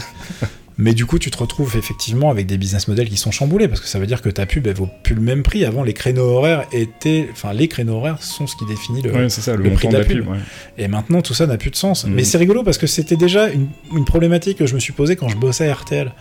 Mais 0.79 0.93
du 0.93 1.05
coup, 1.07 1.17
tu 1.17 1.31
te 1.31 1.37
retrouves 1.39 1.75
effectivement 1.75 2.29
avec 2.29 2.45
des 2.45 2.57
business 2.57 2.87
models 2.87 3.09
qui 3.09 3.17
sont 3.17 3.31
chamboulés 3.31 3.67
parce 3.67 3.81
que 3.81 3.87
ça 3.87 3.97
veut 3.97 4.05
dire 4.05 4.21
que 4.21 4.29
ta 4.29 4.45
pub, 4.45 4.67
elle 4.67 4.75
vaut 4.75 4.89
plus 5.03 5.15
le 5.15 5.21
même 5.21 5.41
prix. 5.41 5.65
Avant, 5.65 5.83
les 5.83 5.93
créneaux 5.93 6.25
horaires 6.37 6.65
étaient. 6.71 7.27
Enfin, 7.31 7.51
les 7.53 7.67
créneaux 7.67 7.95
horaires 7.95 8.21
sont 8.21 8.45
ce 8.45 8.55
qui 8.55 8.65
définit 8.65 9.01
le, 9.01 9.11
Ouais, 9.11 9.29
c'est 9.29 9.41
ça, 9.41 9.55
le, 9.55 9.63
le 9.63 9.69
montant 9.71 9.77
prix 9.79 9.87
de 9.89 9.97
la 9.97 10.03
pub. 10.05 10.17
pub. 10.19 10.27
ouais. 10.29 10.37
et 10.77 10.87
maintenant, 10.87 11.21
tout 11.21 11.33
ça 11.33 11.47
n'a 11.47 11.57
plus 11.57 11.71
de 11.71 11.75
sens. 11.75 12.05
Mais 12.05 12.23
c'est 12.23 12.37
rigolo 12.37 12.63
parce 12.63 12.77
que 12.77 12.85
c'était 12.87 13.15
déjà 13.15 13.49
une, 13.49 13.67
une 13.95 14.05
problématique 14.05 14.57
que 14.59 14.67
je 14.67 14.75
me 14.75 14.79
suis 14.79 14.93
posée 14.93 15.15
quand 15.15 15.29
je 15.29 15.37
bossais 15.37 15.67
à 15.67 15.73
RTL. 15.73 16.11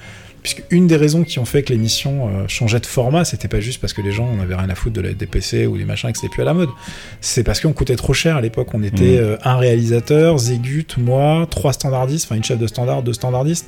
Puisque 0.43 0.63
une 0.71 0.87
des 0.87 0.97
raisons 0.97 1.25
qui 1.25 1.41
ont 1.41 1.45
fait 1.45 1.65
que 1.65 1.73
l'émission 1.73 2.29
euh, 2.29 2.45
changeait 2.47 2.79
de 2.79 2.87
format, 2.87 3.25
c'était 3.25 3.49
pas 3.49 3.59
juste 3.59 3.81
parce 3.81 3.93
que 3.93 4.01
les 4.01 4.13
gens 4.13 4.33
n'avaient 4.37 4.55
rien 4.55 4.71
à 4.71 4.77
foutre 4.77 4.95
de 4.95 5.01
la, 5.01 5.13
des 5.13 5.27
PC 5.27 5.67
ou 5.67 5.77
des 5.77 5.85
machins 5.85 6.09
et 6.09 6.13
que 6.13 6.19
c'était 6.19 6.33
plus 6.33 6.43
à 6.43 6.45
la 6.45 6.55
mode. 6.55 6.69
C'est 7.21 7.43
parce 7.43 7.61
qu'on 7.61 7.73
coûtait 7.73 7.97
trop 7.97 8.13
cher 8.15 8.37
à 8.37 8.41
l'époque. 8.41 8.69
On 8.73 8.83
était 8.85 9.03
Mhm. 9.03 9.25
euh, 9.25 9.37
un 9.43 9.57
réalisateur, 9.57 10.39
Zégut, 10.39 10.87
moi, 10.99 11.49
trois 11.51 11.73
standardistes, 11.73 12.27
enfin 12.27 12.37
une 12.37 12.45
chef 12.45 12.61
de 12.61 12.67
standard, 12.69 13.03
deux 13.03 13.13
standardistes, 13.15 13.67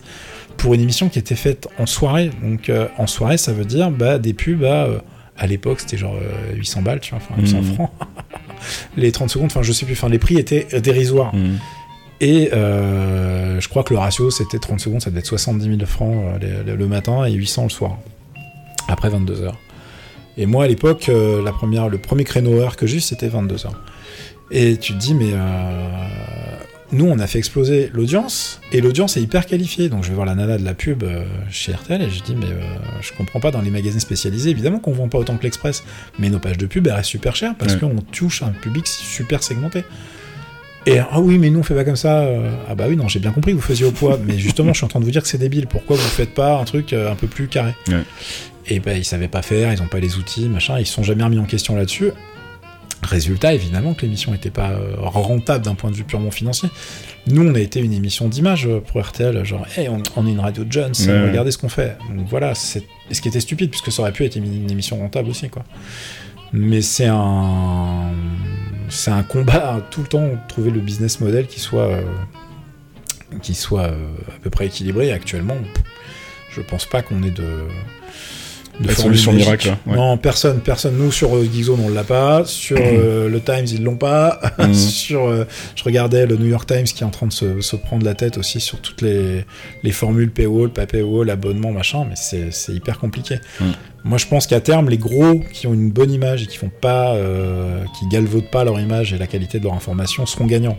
pour 0.58 0.74
une 0.74 0.80
émission 0.82 1.08
qui 1.08 1.18
était 1.18 1.34
faite 1.36 1.68
en 1.78 1.86
soirée. 1.86 2.30
Donc 2.42 2.68
euh, 2.68 2.88
en 2.98 3.06
soirée, 3.06 3.38
ça 3.38 3.52
veut 3.52 3.64
dire 3.64 3.90
bah, 3.90 4.18
des 4.18 4.34
pubs 4.34 4.64
à. 4.64 4.84
euh, 4.84 4.98
à 5.40 5.46
l'époque, 5.46 5.78
c'était 5.80 5.96
genre 5.96 6.16
euh, 6.16 6.54
800 6.56 6.82
balles, 6.82 6.98
tu 7.00 7.14
vois, 7.14 7.20
enfin 7.24 7.40
800 7.40 7.58
Mhm. 7.58 7.74
francs. 7.74 7.90
les 8.96 9.12
30 9.12 9.30
secondes, 9.30 9.46
enfin 9.46 9.62
je 9.62 9.72
sais 9.72 9.86
plus, 9.86 9.94
enfin 9.94 10.08
les 10.08 10.18
prix 10.18 10.36
étaient 10.36 10.66
euh, 10.74 10.80
dérisoires. 10.80 11.32
Mhm. 11.34 11.58
Et 12.20 12.50
euh, 12.52 13.60
je 13.60 13.68
crois 13.68 13.84
que 13.84 13.94
le 13.94 14.00
ratio 14.00 14.30
c'était 14.32 14.58
30 14.58 14.80
secondes, 14.80 15.00
ça 15.00 15.10
devait 15.10 15.20
être 15.20 15.26
70 15.26 15.64
000 15.64 15.86
francs 15.86 16.12
euh, 16.42 16.62
le, 16.66 16.74
le 16.74 16.86
matin 16.88 17.24
et 17.24 17.32
800 17.32 17.62
le 17.64 17.68
soir, 17.68 17.98
après 18.88 19.08
22 19.10 19.42
heures. 19.42 19.56
Et 20.36 20.46
moi 20.46 20.64
à 20.64 20.66
l'époque, 20.66 21.08
euh, 21.08 21.40
la 21.44 21.52
première, 21.52 21.88
le 21.88 21.98
premier 21.98 22.24
créneau 22.24 22.58
heure 22.58 22.74
que 22.76 22.88
j'ai 22.88 22.96
eu 22.96 23.00
c'était 23.00 23.28
22 23.28 23.66
heures. 23.66 23.80
Et 24.50 24.76
tu 24.78 24.94
te 24.94 24.98
dis, 24.98 25.14
mais 25.14 25.30
euh, 25.32 25.90
nous 26.92 27.06
on 27.06 27.18
a 27.18 27.26
fait 27.26 27.38
exploser 27.38 27.90
l'audience 27.92 28.60
et 28.72 28.80
l'audience 28.80 29.16
est 29.16 29.20
hyper 29.22 29.46
qualifiée. 29.46 29.88
Donc 29.88 30.04
je 30.04 30.08
vais 30.08 30.14
voir 30.14 30.26
la 30.26 30.34
nana 30.34 30.56
de 30.58 30.64
la 30.64 30.74
pub 30.74 31.02
euh, 31.02 31.24
chez 31.50 31.72
RTL 31.72 32.00
et 32.02 32.10
je 32.10 32.22
dis, 32.22 32.34
mais 32.34 32.46
euh, 32.46 32.60
je 33.00 33.12
comprends 33.12 33.40
pas 33.40 33.50
dans 33.50 33.60
les 33.60 33.70
magasins 33.70 33.98
spécialisés, 33.98 34.50
évidemment 34.50 34.78
qu'on 34.78 34.92
vend 34.92 35.08
pas 35.08 35.18
autant 35.18 35.36
que 35.36 35.42
l'Express, 35.42 35.84
mais 36.18 36.30
nos 36.30 36.38
pages 36.38 36.58
de 36.58 36.66
pub 36.66 36.86
elles 36.86 36.94
restent 36.94 37.10
super 37.10 37.36
chères 37.36 37.54
parce 37.58 37.74
Ouais. 37.74 37.80
qu'on 37.80 37.94
touche 38.12 38.42
un 38.42 38.50
public 38.50 38.86
super 38.86 39.42
segmenté. 39.42 39.84
Et 40.86 40.98
ah 41.00 41.20
oui, 41.20 41.36
mais 41.38 41.50
nous 41.50 41.58
on 41.58 41.62
fait 41.62 41.74
pas 41.74 41.84
comme 41.84 41.96
ça. 41.96 42.20
euh, 42.20 42.50
Ah 42.68 42.74
bah 42.74 42.86
oui, 42.88 42.96
non, 42.96 43.08
j'ai 43.08 43.18
bien 43.18 43.32
compris 43.32 43.50
que 43.52 43.56
vous 43.56 43.62
faisiez 43.62 43.84
au 43.84 43.90
poids, 43.90 44.18
mais 44.26 44.38
justement, 44.38 44.72
je 44.72 44.78
suis 44.78 44.84
en 44.86 44.88
train 44.88 45.00
de 45.00 45.04
vous 45.04 45.10
dire 45.10 45.20
que 45.22 45.28
c'est 45.28 45.36
débile. 45.38 45.66
Pourquoi 45.66 45.96
vous 45.96 46.02
faites 46.02 46.32
pas 46.32 46.58
un 46.58 46.64
truc 46.64 46.92
un 46.94 47.14
peu 47.14 47.26
plus 47.26 47.48
carré? 47.48 47.74
Ouais. 47.88 48.02
Et 48.70 48.80
ben 48.80 48.96
ils 48.96 49.04
savaient 49.04 49.28
pas 49.28 49.42
faire, 49.42 49.72
ils 49.72 49.82
ont 49.82 49.86
pas 49.88 49.98
les 50.00 50.16
outils, 50.16 50.48
machin, 50.48 50.78
ils 50.78 50.86
se 50.86 50.92
sont 50.94 51.02
jamais 51.02 51.24
remis 51.24 51.38
en 51.38 51.44
question 51.44 51.74
là-dessus. 51.76 52.10
Résultat, 53.08 53.54
évidemment 53.54 53.94
que 53.94 54.02
l'émission 54.02 54.32
n'était 54.32 54.50
pas 54.50 54.70
euh, 54.70 54.94
rentable 54.98 55.64
d'un 55.64 55.74
point 55.74 55.90
de 55.90 55.96
vue 55.96 56.04
purement 56.04 56.30
financier. 56.30 56.68
Nous, 57.26 57.42
on 57.42 57.54
a 57.54 57.58
été 57.60 57.80
une 57.80 57.92
émission 57.94 58.28
d'image 58.28 58.66
euh, 58.66 58.80
pour 58.80 59.00
RTL, 59.00 59.44
genre, 59.44 59.66
hey, 59.76 59.88
on, 59.88 60.02
on 60.16 60.26
est 60.26 60.30
une 60.30 60.40
radio 60.40 60.64
Jones, 60.68 60.92
Ouais. 61.06 61.28
regardez 61.28 61.50
ce 61.50 61.56
qu'on 61.58 61.70
fait. 61.70 61.96
Donc 62.14 62.26
voilà, 62.28 62.54
c'est 62.54 62.82
ce 63.10 63.20
qui 63.22 63.28
était 63.28 63.40
stupide, 63.40 63.70
puisque 63.70 63.90
ça 63.90 64.02
aurait 64.02 64.12
pu 64.12 64.24
être 64.24 64.36
une, 64.36 64.70
émission 64.70 64.98
rentable 64.98 65.30
aussi, 65.30 65.48
quoi. 65.48 65.64
Mais 66.52 66.82
c'est 66.82 67.06
un, 67.06 68.10
c'est 68.90 69.10
un 69.10 69.22
combat 69.22 69.80
tout 69.90 70.02
le 70.02 70.06
temps 70.08 70.26
de 70.28 70.36
trouver 70.48 70.70
le 70.70 70.80
business 70.80 71.20
model 71.20 71.46
qui 71.46 71.60
soit, 71.60 71.88
euh, 71.88 72.02
qui 73.42 73.54
soit 73.54 73.84
euh, 73.84 74.06
à 74.28 74.38
peu 74.42 74.50
près 74.50 74.66
équilibré. 74.66 75.12
Actuellement, 75.12 75.56
je 76.50 76.60
pense 76.60 76.84
pas 76.86 77.00
qu'on 77.02 77.22
ait 77.22 77.30
de 77.30 77.64
de 78.80 78.90
solution 78.92 79.32
miracle, 79.32 79.74
ouais. 79.86 79.96
Non, 79.96 80.16
personne, 80.16 80.60
personne. 80.60 80.96
Nous 80.96 81.10
sur 81.10 81.34
euh, 81.36 81.44
Geekzone 81.52 81.80
on 81.84 81.88
l'a 81.88 82.04
pas, 82.04 82.44
sur 82.44 82.76
euh, 82.80 83.28
le 83.28 83.40
Times 83.40 83.66
ils 83.72 83.82
l'ont 83.82 83.96
pas, 83.96 84.40
Mhm. 84.58 84.74
sur. 84.74 85.26
euh, 85.26 85.44
je 85.74 85.82
regardais 85.84 86.26
le 86.26 86.36
New 86.36 86.46
York 86.46 86.66
Times 86.68 86.84
qui 86.84 87.02
est 87.02 87.06
en 87.06 87.10
train 87.10 87.26
de 87.26 87.32
se, 87.32 87.60
se 87.60 87.76
prendre 87.76 88.04
la 88.04 88.14
tête 88.14 88.38
aussi 88.38 88.60
sur 88.60 88.80
toutes 88.80 89.02
les, 89.02 89.44
les 89.82 89.92
formules 89.92 90.30
paywall, 90.30 90.70
pas 90.70 90.86
paywall, 90.86 91.28
abonnement, 91.30 91.72
machin, 91.72 92.04
mais 92.08 92.14
c'est 92.16 92.52
c'est 92.52 92.72
hyper 92.72 92.98
compliqué. 92.98 93.36
Mhm. 93.60 93.72
Moi 94.04 94.18
je 94.18 94.26
pense 94.26 94.46
qu'à 94.46 94.60
terme 94.60 94.88
les 94.88 94.98
gros 94.98 95.40
qui 95.52 95.66
ont 95.66 95.74
une 95.74 95.90
bonne 95.90 96.12
image 96.12 96.44
et 96.44 96.46
qui 96.46 96.56
font 96.56 96.70
pas, 96.80 97.14
euh, 97.14 97.82
qui 97.98 98.06
galvaudent 98.08 98.50
pas 98.50 98.62
leur 98.64 98.78
image 98.80 99.12
et 99.12 99.18
la 99.18 99.26
qualité 99.26 99.58
de 99.58 99.64
leur 99.64 99.74
information 99.74 100.24
seront 100.26 100.46
gagnants. 100.46 100.78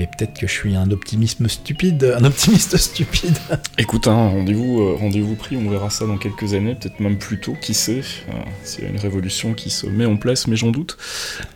Mais 0.00 0.06
peut-être 0.06 0.40
que 0.40 0.46
je 0.46 0.52
suis 0.52 0.76
un 0.76 0.90
optimisme 0.92 1.46
stupide, 1.46 2.14
un 2.18 2.24
optimiste 2.24 2.74
stupide. 2.78 3.36
Écoute, 3.76 4.08
hein, 4.08 4.28
rendez-vous 4.30 4.80
euh, 4.80 4.94
rendez-vous 4.98 5.34
pris, 5.34 5.58
on 5.58 5.68
verra 5.68 5.90
ça 5.90 6.06
dans 6.06 6.16
quelques 6.16 6.54
années, 6.54 6.74
peut-être 6.74 7.00
même 7.00 7.18
plus 7.18 7.38
tôt, 7.38 7.54
qui 7.60 7.74
sait, 7.74 8.00
euh, 8.30 8.86
a 8.86 8.88
une 8.88 8.96
révolution 8.96 9.52
qui 9.52 9.68
se 9.68 9.86
met 9.86 10.06
en 10.06 10.16
place, 10.16 10.46
mais 10.46 10.56
j'en 10.56 10.70
doute. 10.70 10.96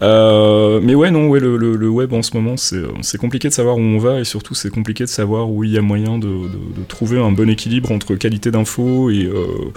Euh, 0.03 0.79
mais 0.83 0.95
ouais, 0.95 1.11
non, 1.11 1.29
ouais, 1.29 1.41
le, 1.41 1.89
web 1.89 2.13
en 2.13 2.21
ce 2.21 2.37
moment, 2.37 2.59
c'est 2.59 2.83
c'est 3.01 3.17
compliqué 3.17 3.49
de 3.49 3.55
savoir 3.55 3.79
où 3.79 3.81
on 3.81 3.99
va, 3.99 4.21
et 4.21 4.25
surtout 4.25 4.55
c'est 4.55 4.69
compliqué 4.69 5.05
de 5.05 5.09
savoir 5.09 5.51
où 5.51 5.65
il 5.65 5.71
y 5.71 5.79
a 5.79 5.83
moyen 5.83 6.19
de, 6.19 6.27
de- 6.27 6.81
de 6.81 6.85
trouver 6.87 7.19
un 7.19 7.33
bon 7.33 7.49
équilibre 7.49 7.93
entre 7.93 8.15
qualité 8.15 8.51
d'info 8.51 9.09
et, 9.09 9.25
euh, 9.25 9.73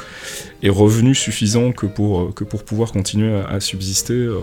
et 0.64 0.70
revenus 0.70 1.20
suffisants 1.20 1.72
que 1.72 1.86
pour, 1.86 2.20
euh, 2.22 2.32
que 2.36 2.44
pour 2.44 2.64
pouvoir 2.64 2.92
continuer 2.92 3.32
à, 3.34 3.46
à 3.48 3.60
subsister. 3.60 4.14
Euh, 4.14 4.40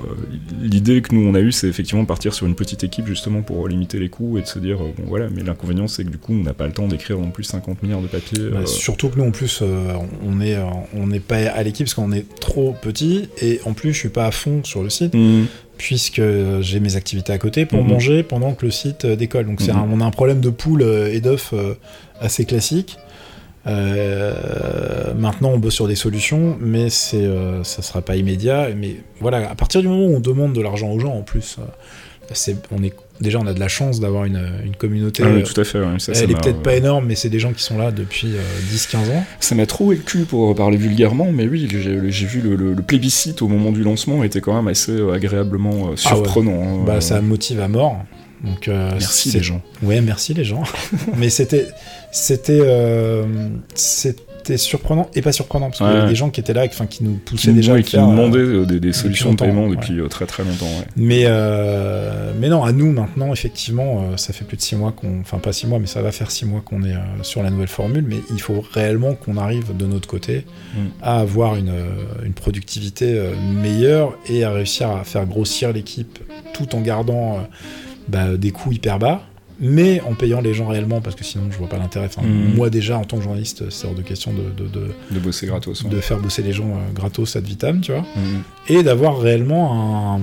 L'idée 0.63 1.03
que 1.03 1.15
nous 1.15 1.27
on 1.29 1.35
a 1.35 1.41
eue, 1.41 1.51
c'est 1.53 1.67
effectivement 1.69 2.03
de 2.03 2.09
partir 2.09 2.33
sur 2.35 2.47
une 2.47 2.55
petite 2.55 2.85
équipe 2.85 3.07
justement 3.07 3.43
pour 3.43 3.67
limiter 3.69 3.99
les 3.99 4.09
coûts 4.09 4.39
et 4.39 4.43
de 4.43 4.47
se 4.47 4.59
dire, 4.59 4.81
euh, 4.83 4.93
bon 4.97 5.05
voilà, 5.07 5.29
mais 5.29 5.43
l'inconvénient 5.43 5.89
c'est 5.89 6.05
que 6.05 6.11
du 6.11 6.19
coup 6.19 6.33
on 6.33 6.43
n'a 6.43 6.55
pas 6.55 6.67
le 6.67 6.73
temps 6.73 6.87
d'écrire 6.87 7.19
non 7.19 7.31
plus 7.31 7.45
50 7.45 7.83
milliards 7.83 8.01
de 8.03 8.07
papiers. 8.07 8.51
Bah, 8.53 8.61
euh, 8.63 8.67
surtout 8.67 9.09
que 9.09 9.19
nous 9.19 9.25
en 9.25 9.31
plus 9.33 9.61
euh, 9.63 9.95
on 10.25 10.41
est 10.41 10.57
on 10.97 11.07
n'est 11.09 11.21
pas 11.21 11.37
à 11.51 11.63
l'équipe 11.63 11.87
parce 11.87 11.95
qu'on 11.95 12.13
est 12.13 12.25
trop 12.41 12.75
petit 12.81 13.29
et 13.43 13.61
en 13.65 13.73
plus 13.73 13.93
je 13.93 13.99
suis 13.99 14.09
pas 14.09 14.27
à 14.27 14.31
fond 14.31 14.63
sur 14.65 14.83
le 14.83 14.91
site 14.91 15.15
hmm, 15.15 15.45
puisque 15.79 16.23
j'ai 16.61 16.79
mes 16.81 16.95
activités 16.97 17.33
à 17.33 17.39
côté 17.39 17.67
pour 17.67 17.83
Mhm. 17.83 17.89
manger 17.91 18.23
pendant 18.23 18.53
que 18.55 18.65
le 18.65 18.71
site 18.71 19.05
décolle. 19.07 19.47
Donc 19.47 19.61
c'est 19.61 19.73
Mhm. 19.73 19.79
un- 19.79 19.89
on 19.93 20.01
a 20.01 20.05
un 20.05 20.11
problème 20.13 20.41
de 20.41 20.51
poule 20.51 20.83
et 21.11 21.21
d'œufs 21.21 21.51
euh, 21.53 21.75
assez 22.21 22.45
classique. 22.45 22.97
Euh, 23.67 25.15
maintenant 25.17 25.51
on 25.55 25.59
bosse 25.59 25.75
sur 25.75 25.89
des 25.89 25.95
solutions, 25.95 26.57
mais 26.61 26.91
c'est 26.91 27.17
euh, 27.25 27.63
ça 27.65 27.83
sera 27.83 28.03
pas 28.03 28.17
immédiat. 28.17 28.69
Mais 28.77 28.97
voilà, 29.21 29.51
à 29.51 29.55
partir 29.55 29.81
du 29.81 29.89
moment 29.89 30.07
où 30.07 30.17
on 30.17 30.21
demande 30.21 30.53
de 30.53 30.61
l'argent 30.61 30.91
aux 30.91 30.99
gens 30.99 31.15
en 31.15 31.23
plus, 31.23 31.57
euh, 31.59 31.63
c'est 32.33 32.57
on 32.73 32.83
est 32.83 32.93
déjà 33.21 33.39
on 33.39 33.47
a 33.47 33.53
de 33.55 33.61
la 33.61 33.69
chance 33.69 34.01
d'avoir 34.01 34.25
une, 34.25 34.43
une 34.65 34.77
communauté. 34.77 35.23
ah 35.25 35.31
oui, 35.33 35.41
euh, 35.41 35.45
tout 35.45 35.59
à 35.61 35.65
fait. 35.65 35.79
ouais, 35.79 35.99
ça, 35.99 36.15
ça 36.15 36.25
elle 36.25 36.31
est 36.31 36.35
peut-être 36.41 36.63
pas 36.63 36.75
énorme, 36.75 37.07
mais 37.07 37.15
c'est 37.15 37.29
des 37.31 37.39
gens 37.39 37.53
qui 37.53 37.63
sont 37.63 37.79
là 37.79 37.91
depuis 37.91 38.35
euh, 38.35 38.75
10-15 38.75 38.97
ans. 39.17 39.25
Ça 39.41 39.55
m'a 39.55 39.67
troué 39.67 39.97
le 39.97 40.03
cul 40.03 40.25
pour 40.25 40.55
parler 40.55 40.77
vulgairement, 40.77 41.31
mais 41.33 41.47
oui, 41.47 41.69
j'ai 41.71 42.27
vu 42.27 42.41
le, 42.41 42.57
le- 42.57 42.75
le 42.75 42.83
plébiscite 42.83 43.41
au 43.43 43.49
moment 43.49 43.73
du 43.73 43.83
lancement 43.83 44.25
était 44.25 44.41
quand 44.41 44.55
même 44.55 44.69
assez 44.69 44.99
agréablement 45.13 45.71
euh, 45.71 45.77
Ah 45.83 45.89
ouais. 45.91 45.97
surprenant. 45.97 46.63
hein. 46.63 46.85
Bah, 46.87 47.01
ça 47.01 47.21
motive 47.21 47.61
à 47.61 47.69
mort. 47.69 48.05
Donc, 48.45 48.69
euh, 48.69 48.91
Merci 48.99 49.31
les 49.33 49.43
gens. 49.43 49.63
Ouais, 49.83 50.01
merci 50.01 50.35
les 50.35 50.45
gens. 50.45 50.63
Mais 51.17 51.31
c'était, 51.31 51.67
c'était, 52.13 52.61
euh, 52.63 53.25
c'était 53.75 54.59
surprenant 54.59 55.09
et 55.15 55.23
pas 55.23 55.33
surprenant 55.33 55.69
parce 55.71 55.79
qu'il 55.79 55.87
y 55.87 55.91
avait 55.91 56.09
des 56.09 56.15
gens 56.15 56.29
qui 56.29 56.39
étaient 56.41 56.53
là, 56.53 56.65
enfin, 56.67 56.85
qui 56.85 57.03
nous 57.03 57.15
Qui 57.15 57.19
poussaient 57.33 57.49
nous, 57.49 57.57
déjà 57.57 57.73
à 57.73 57.77
le 57.77 57.83
qui 57.83 57.97
nous 57.97 58.03
euh, 58.05 58.11
demandaient 58.11 58.39
euh, 58.39 58.67
des, 58.67 58.79
des 58.79 58.93
solutions 58.93 59.33
de 59.33 59.37
paiement 59.39 59.69
depuis 59.69 59.99
euh, 59.99 60.09
très 60.09 60.27
très 60.27 60.45
longtemps. 60.45 60.67
ouais. 60.67 60.85
Mais, 60.97 61.23
euh, 61.25 62.33
mais 62.39 62.51
non, 62.51 62.63
à 62.63 62.73
nous 62.73 62.93
maintenant, 62.93 63.33
effectivement, 63.33 64.03
euh, 64.13 64.17
ça 64.19 64.35
fait 64.35 64.45
plus 64.45 64.59
de 64.59 64.63
six 64.63 64.77
mois 64.77 64.93
qu'on, 64.93 65.21
enfin 65.21 65.39
pas 65.39 65.55
six 65.55 65.67
mois, 65.67 65.79
mais 65.79 65.87
ça 65.87 66.03
va 66.03 66.13
faire 66.13 66.31
six 66.31 66.45
mois 66.45 66.61
qu'on 66.63 66.83
est 66.83 66.93
euh, 66.93 66.99
sur 67.23 67.43
la 67.43 67.49
nouvelle 67.51 67.69
formule. 67.69 68.05
Mais 68.07 68.19
il 68.31 68.41
faut 68.41 68.63
réellement 68.75 69.15
qu'on 69.15 69.39
arrive 69.39 69.75
de 69.77 69.87
notre 69.87 70.07
côté 70.09 70.45
Mm. 70.75 70.79
à 71.03 71.21
avoir 71.21 71.55
une, 71.57 71.69
euh, 71.69 72.25
une 72.27 72.33
productivité 72.33 73.17
euh, 73.17 73.33
meilleure 73.63 74.15
et 74.29 74.43
à 74.45 74.51
réussir 74.51 74.91
à 74.91 75.05
faire 75.05 75.25
grossir 75.25 75.73
l'équipe 75.73 76.19
tout 76.53 76.75
en 76.75 76.81
gardant 76.81 77.37
euh, 77.37 77.41
bah, 78.09 78.37
des 78.37 78.51
coûts 78.51 78.73
hyper 78.73 78.99
bas. 78.99 79.23
Mais 79.61 80.01
en 80.01 80.15
payant 80.15 80.41
les 80.41 80.53
gens 80.53 80.67
réellement, 80.67 81.01
parce 81.01 81.15
que 81.15 81.23
sinon 81.23 81.45
je 81.51 81.57
vois 81.59 81.69
pas 81.69 81.79
l'intérêt. 81.79 82.07
Enfin, 82.07 82.23
Mm. 82.23 82.55
Moi 82.57 82.71
déjà, 82.71 82.99
en 82.99 83.05
tant 83.05 83.19
que 83.19 83.23
journaliste, 83.23 83.71
c'est 83.71 83.87
hors 83.87 83.95
de 83.95 84.03
question 84.03 84.33
de, 84.33 84.51
de, 84.65 84.69
de, 84.69 84.89
De 85.13 85.21
bosser 85.21 85.47
gratos. 85.47 85.83
ouais. 85.85 85.91
de 85.91 86.01
faire 86.01 86.19
bosser 86.19 86.43
les 86.43 86.53
gens 86.53 86.71
euh, 86.71 86.93
gratos 86.93 87.37
ad 87.37 87.45
vitam, 87.45 87.81
tu 87.81 87.93
vois 87.93 88.01
Mhm. 88.17 88.43
et 88.69 88.83
d'avoir 88.83 89.17
réellement 89.21 90.17
un, 90.17 90.21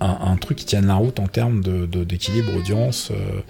un, 0.00 0.18
un 0.32 0.36
truc 0.36 0.56
qui 0.56 0.64
tienne 0.64 0.86
la 0.86 0.94
route 0.94 1.20
en 1.20 1.26
termes 1.26 1.62
de- 1.62 1.84
d'équilibre 2.04 2.56
audience, 2.56 3.10
euh, 3.10 3.40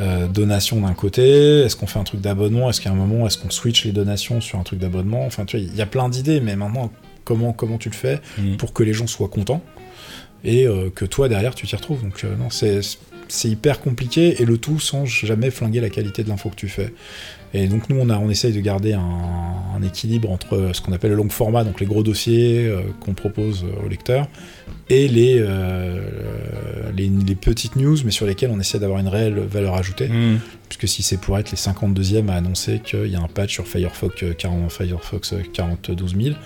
euh, 0.00 0.26
donation 0.26 0.80
d'un 0.80 0.94
côté, 0.94 1.60
est-ce 1.60 1.76
qu'on 1.76 1.86
fait 1.86 2.00
un 2.00 2.04
truc 2.04 2.20
d'abonnement, 2.20 2.68
est-ce 2.70 2.80
qu'à 2.80 2.90
un 2.90 2.94
moment, 2.94 3.24
est-ce 3.26 3.38
qu'on 3.38 3.50
switch 3.50 3.84
les 3.84 3.92
donations 3.92 4.40
sur 4.40 4.58
un 4.58 4.62
truc 4.64 4.80
d'abonnement, 4.80 5.24
enfin 5.26 5.44
tu 5.44 5.56
vois, 5.58 5.64
il 5.66 5.76
y 5.76 5.80
a 5.82 5.86
plein 5.86 6.08
d'idées, 6.08 6.40
mais 6.40 6.56
maintenant, 6.56 6.90
comment, 7.24 7.52
comment 7.52 7.78
tu 7.78 7.88
le 7.88 7.94
fais 7.94 8.20
Mhm. 8.36 8.56
pour 8.56 8.72
que 8.72 8.82
les 8.82 8.92
gens 8.92 9.06
soient 9.06 9.28
contents? 9.28 9.62
Et 10.44 10.66
euh, 10.66 10.90
que 10.94 11.04
toi 11.04 11.28
derrière 11.28 11.54
tu 11.54 11.66
t'y 11.66 11.76
retrouves. 11.76 12.02
Donc 12.02 12.24
euh, 12.24 12.34
non, 12.36 12.48
c'est 12.50 13.48
hyper 13.48 13.80
compliqué 13.80 14.40
et 14.40 14.44
le 14.44 14.58
tout 14.58 14.80
sans 14.80 15.04
jamais 15.04 15.50
flinguer 15.50 15.80
la 15.80 15.90
qualité 15.90 16.24
de 16.24 16.28
l'info 16.28 16.48
que 16.50 16.56
tu 16.56 16.68
fais. 16.68 16.92
Et 17.54 17.66
donc 17.66 17.88
nous 17.88 17.96
on 17.98 18.10
a 18.10 18.18
on 18.18 18.28
essaye 18.28 18.52
de 18.52 18.60
garder 18.60 18.92
un, 18.92 19.82
équilibre 19.82 20.30
entre 20.30 20.70
ce 20.72 20.80
qu'on 20.80 20.92
appelle 20.92 21.10
le 21.10 21.16
long 21.16 21.28
format, 21.28 21.62
donc 21.62 21.78
les 21.80 21.86
gros 21.86 22.02
dossiers 22.02 22.66
euh, 22.66 22.80
qu'on 22.98 23.14
propose 23.14 23.64
euh, 23.64 23.86
aux 23.86 23.88
lecteurs, 23.88 24.26
et 24.90 25.06
les, 25.06 25.36
euh, 25.38 26.00
les 26.96 27.34
petites 27.36 27.76
news, 27.76 27.96
mais 28.04 28.10
sur 28.10 28.26
lesquelles 28.26 28.50
on 28.52 28.58
essaie 28.58 28.80
d'avoir 28.80 28.98
une 28.98 29.06
réelle 29.06 29.38
valeur 29.38 29.76
ajoutée. 29.76 30.08
Mhm. 30.08 30.40
Puisque 30.68 30.86
si 30.88 31.02
c'est 31.02 31.16
pour 31.16 31.38
être 31.38 31.50
les 31.50 31.56
52e 31.56 32.28
à 32.28 32.34
annoncer 32.34 32.80
qu'il 32.84 33.06
y 33.06 33.16
a 33.16 33.20
un 33.20 33.26
patch 33.28 33.54
sur 33.54 33.66
Firefox, 33.66 34.22
euh, 34.22 34.34
40, 34.34 34.70
Firefox 34.70 35.32
euh, 35.32 35.42
42 35.52 36.06
000, 36.08 36.36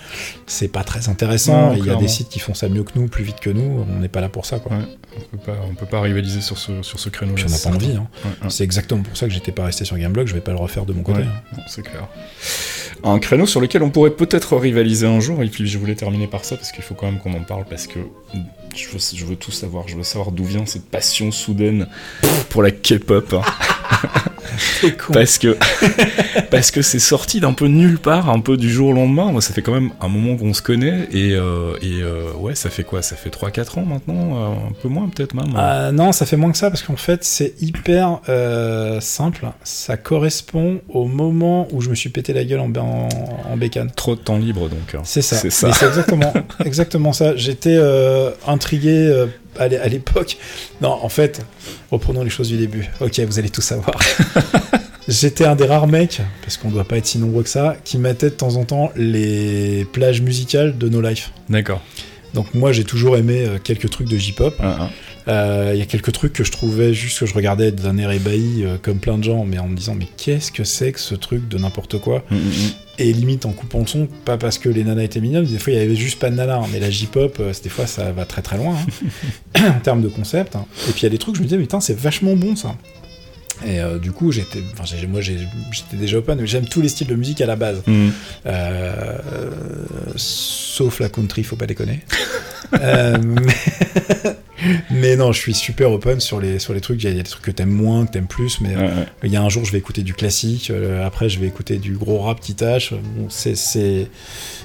c'est 0.47 0.69
pas 0.69 0.85
très 0.85 1.09
intéressant. 1.09 1.73
Il 1.74 1.85
y 1.85 1.90
a 1.90 1.97
des 1.97 2.09
sites 2.09 2.28
qui 2.28 2.39
font 2.39 2.55
ça 2.55 2.69
mieux 2.69 2.85
que 2.85 2.93
nous, 2.94 3.09
plus 3.09 3.24
vite 3.24 3.40
que 3.40 3.51
nous. 3.51 3.85
On 3.89 3.99
n'est 3.99 4.09
pas 4.09 4.20
là 4.20 4.28
pour 4.28 4.47
ça. 4.47 4.59
Quoi. 4.61 4.77
Ouais. 4.77 4.85
On 5.16 5.36
peut 5.36 5.43
pas, 5.53 5.57
on 5.70 5.74
peut 5.74 5.86
pas 5.86 6.01
rivaliser 6.01 6.40
sur 6.40 6.57
ce, 6.57 6.82
sur 6.82 6.99
ce 7.01 7.09
créneau. 7.09 7.35
Puis 7.35 7.44
on 7.47 7.51
n'a 7.51 7.59
pas 7.59 7.70
envie. 7.70 7.93
hein. 7.97 8.07
Ouais, 8.24 8.31
ouais. 8.44 8.51
C'est 8.51 8.65
exactement 8.65 9.03
pour 9.03 9.16
ça 9.16 9.27
que 9.27 9.32
j'étais 9.32 9.53
pas 9.53 9.65
resté 9.65 9.85
sur 9.85 9.99
Gameblog. 9.99 10.27
Je 10.28 10.35
vais 10.35 10.40
pas 10.40 10.53
le 10.53 10.59
refaire 10.59 10.86
de 10.86 10.93
mon 10.93 11.03
côté. 11.03 11.20
Ouais. 11.20 11.27
hein. 11.57 11.61
C'est 11.66 11.82
clair. 11.82 12.07
Un 13.05 13.19
créneau 13.19 13.47
sur 13.47 13.61
lequel 13.61 13.82
on 13.82 13.90
pourrait 13.90 14.11
peut-être 14.11 14.57
rivaliser 14.57 15.07
un 15.09 15.19
jour, 15.19 15.43
et 15.43 15.49
puis 15.49 15.66
je 15.66 15.77
voulais 15.77 15.97
terminer 15.97 16.28
par 16.28 16.44
ça 16.44 16.57
parce 16.57 16.70
qu'il 16.70 16.85
faut 16.85 16.94
quand 16.94 17.07
même 17.07 17.19
qu'on 17.19 17.32
en 17.35 17.43
parle 17.43 17.65
parce 17.69 17.89
que 17.89 17.99
je 18.77 18.89
veux, 18.89 18.99
je 19.16 19.24
veux 19.27 19.35
tout 19.35 19.51
savoir, 19.51 19.89
je 19.89 19.97
veux 19.97 20.05
savoir 20.05 20.31
d'où 20.31 20.44
vient 20.44 20.65
cette 20.66 20.85
passion 20.89 21.32
soudaine 21.32 21.89
pour 22.49 22.62
la 22.62 22.70
K-pop. 22.70 23.35
hein. 23.35 23.43
Parce 25.12 25.39
que 25.39 25.57
parce 26.51 26.70
que 26.70 26.83
c'est 26.83 26.99
sorti 26.99 27.41
d'un 27.41 27.53
peu 27.53 27.66
nulle 27.66 27.99
part, 27.99 28.29
un 28.31 28.41
peu 28.41 28.57
du 28.57 28.70
jour 28.70 28.89
au 28.91 28.93
lendemain. 28.93 29.31
Moi, 29.33 29.41
ça 29.41 29.53
fait 29.53 29.62
quand 29.62 29.73
même 29.73 29.91
un 30.01 30.09
moment 30.09 30.37
qu'on 30.37 30.53
se 30.55 30.62
connaît 30.62 31.09
et, 31.12 31.33
euh, 31.35 31.74
et 31.81 32.03
euh, 32.03 32.33
ouais, 32.39 32.55
ça 32.55 32.69
fait 32.70 32.85
quoi? 32.85 33.03
Ça 33.03 33.16
fait 33.16 33.31
3-4 33.31 33.79
ans 33.81 33.85
maintenant, 33.85 34.37
euh, 34.37 34.69
un 34.69 34.73
peu 34.83 34.89
moins 34.89 35.09
peut-être 35.09 35.35
même. 35.35 35.53
Ah, 35.57 35.91
non, 35.93 36.12
ça 36.12 36.27
fait 36.27 36.37
moins 36.37 36.53
que 36.53 36.59
ça 36.59 36.70
parce 36.70 36.83
qu'en 36.83 36.97
fait, 36.97 37.24
c'est 37.24 37.55
hyper 37.61 38.20
simple. 39.01 39.47
Ça 39.65 39.97
correspond 39.97 40.81
au 40.89 41.07
moment 41.07 41.69
où 41.73 41.81
je 41.81 41.89
me 41.91 41.95
suis 41.95 42.11
pété 42.11 42.33
la 42.33 42.45
gueule 42.45 42.61
en, 42.61 42.73
en, 42.77 43.09
en 43.53 43.57
bécane. 43.57 43.91
Trop 43.95 44.15
de 44.15 44.20
temps 44.20 44.39
libre 44.39 44.69
donc. 44.69 44.95
hein. 44.95 45.01
C'est 45.05 45.23
ça. 45.23 45.37
C'est 45.37 45.51
ça. 45.51 45.69
Mais 45.69 45.73
C'est 45.74 45.87
exactement, 45.87 46.33
exactement 46.65 47.12
ça. 47.12 47.37
J'étais 47.37 47.79
intrigué 48.47 49.27
à 49.59 49.69
l'é- 49.69 49.79
à 49.79 49.89
l'époque. 49.89 50.37
Non, 50.81 50.91
en 51.03 51.09
fait, 51.09 51.41
reprenons 51.91 52.23
les 52.23 52.31
choses 52.31 52.49
du 52.49 52.57
début. 52.57 52.89
Ok, 53.01 53.19
vous 53.20 53.39
allez 53.39 53.51
tout 53.51 53.61
savoir. 53.62 53.97
J'étais 55.09 55.45
un 55.45 55.57
des 55.57 55.66
rares 55.66 55.89
mecs, 55.89 56.20
parce 56.43 56.57
qu'on 56.57 56.70
doit 56.70 56.85
pas 56.85 56.97
être 56.97 57.07
si 57.07 57.19
nombreux 57.19 57.43
que 57.43 57.49
ça, 57.49 57.77
qui 57.85 57.99
mettait 57.99 58.31
de 58.31 58.35
temps 58.35 58.55
en 58.57 58.65
temps 58.65 58.93
les 58.95 59.85
plages 59.93 60.20
musicales 60.20 60.79
de 60.79 60.89
No 60.89 61.01
Life. 61.01 61.33
D'accord. 61.49 61.83
Donc 62.35 62.55
moi, 62.55 62.73
j'ai 62.73 62.85
toujours 62.85 63.16
aimé 63.16 63.45
euh, 63.47 63.59
quelques 63.62 63.91
trucs 63.91 64.09
de 64.09 64.16
J-pop. 64.16 64.55
Un, 64.61 64.89
Euh, 65.28 65.70
Il 65.74 65.78
y 65.78 65.82
a 65.82 65.86
quelques 65.86 66.12
trucs 66.12 66.32
que 66.32 66.44
je 66.44 66.51
trouvais 66.53 66.93
juste 66.94 67.20
que 67.20 67.27
je 67.27 67.35
regardais 67.35 67.70
d'un 67.73 67.97
air 67.99 68.11
ébahi, 68.11 68.65
euh, 68.65 68.77
comme 68.81 68.99
plein 68.99 69.19
de 69.19 69.24
gens, 69.24 69.44
mais 69.44 69.59
en 69.59 69.69
me 69.69 69.77
disant 69.77 69.94
mais 69.94 70.07
qu'est-ce 70.16 70.51
que 70.53 70.65
c'est 70.65 70.93
que 70.93 71.01
ce 71.01 71.15
truc 71.15 71.49
de 71.49 71.59
n'importe 71.59 71.99
quoi 71.99 72.24
Mm, 72.31 72.36
mm, 72.36 72.39
mm. 72.40 72.70
et 72.99 73.12
limite 73.12 73.47
en 73.47 73.53
coupant 73.53 73.81
le 73.81 73.86
son, 73.86 74.09
pas 74.24 74.36
parce 74.36 74.59
que 74.59 74.69
les 74.69 74.85
nanas 74.85 75.03
étaient 75.05 75.20
mignonnes, 75.20 75.44
des 75.44 75.59
fois 75.59 75.73
il 75.73 75.78
y 75.78 75.82
avait 75.82 75.94
juste 75.97 76.19
pas 76.19 76.31
de 76.31 76.35
nanas, 76.36 76.57
hein, 76.59 76.66
mais 76.73 76.81
la 76.81 76.90
J-pop, 76.90 77.36
euh, 77.40 77.53
des 77.62 77.69
fois 77.69 77.86
ça 77.86 78.11
va 78.12 78.24
très 78.24 78.43
très 78.43 78.57
loin 78.57 78.77
hein, 79.55 79.70
en 79.77 79.81
termes 79.81 80.03
de 80.03 80.09
concept. 80.09 80.57
hein. 80.57 80.66
Et 80.89 80.93
puis 80.93 81.01
il 81.01 81.05
y 81.05 81.07
a 81.07 81.11
des 81.11 81.19
trucs, 81.19 81.36
je 81.36 81.40
me 81.40 81.47
disais, 81.47 81.57
mais 81.57 81.62
putain, 81.65 81.81
c'est 81.81 81.97
vachement 81.99 82.35
bon 82.36 82.57
ça. 82.57 82.74
Et 83.65 83.78
euh, 83.78 83.99
du 84.01 84.11
coup, 84.11 84.32
j'étais, 84.32 84.59
enfin, 84.73 84.82
j'ai- 84.85 85.07
moi 85.07 85.20
j'étais 85.20 85.97
déjà 85.97 86.19
open, 86.19 86.36
mais 86.40 86.47
j'aime 86.49 86.65
tous 86.66 86.81
les 86.81 86.89
styles 86.89 87.07
de 87.07 87.15
musique 87.15 87.40
à 87.40 87.47
la 87.47 87.55
base. 87.55 87.81
Euh, 88.47 89.19
sauf 90.16 90.99
la 90.99 91.09
country, 91.09 91.44
faut 91.44 91.55
pas 91.57 91.66
déconner. 91.66 92.01
Mais... 92.73 93.53
mais 94.91 95.17
non, 95.17 95.33
je 95.33 95.39
suis 95.39 95.55
super 95.55 95.91
open 95.93 96.21
sur 96.21 96.41
les, 96.41 96.59
sur 96.59 96.73
les 96.75 96.81
trucs. 96.81 97.03
Il 97.03 97.09
y 97.11 97.13
a 97.13 97.17
des 97.17 97.23
trucs 97.23 97.43
que 97.43 97.51
t'aimes 97.51 97.71
moins, 97.71 98.07
que 98.07 98.13
t'aimes 98.13 98.27
plus, 98.27 98.61
mais 98.61 98.75
Ouais, 98.77 98.83
ouais. 98.83 99.07
il 99.25 99.31
y 99.33 99.37
a 99.37 99.43
un 99.43 99.49
jour, 99.49 99.65
je 99.65 99.73
vais 99.73 99.79
écouter 99.79 100.03
du 100.03 100.15
classique, 100.15 100.71
euh, 100.71 101.07
après, 101.07 101.29
je 101.29 101.39
vais 101.39 101.47
écouter 101.47 101.79
du 101.79 101.93
gros 101.95 102.19
rap 102.21 102.41
qui 102.41 102.55
tâche. 102.55 102.93
Bon, 102.93 103.27
c'est, 103.29 103.57
c'est, 103.57 104.09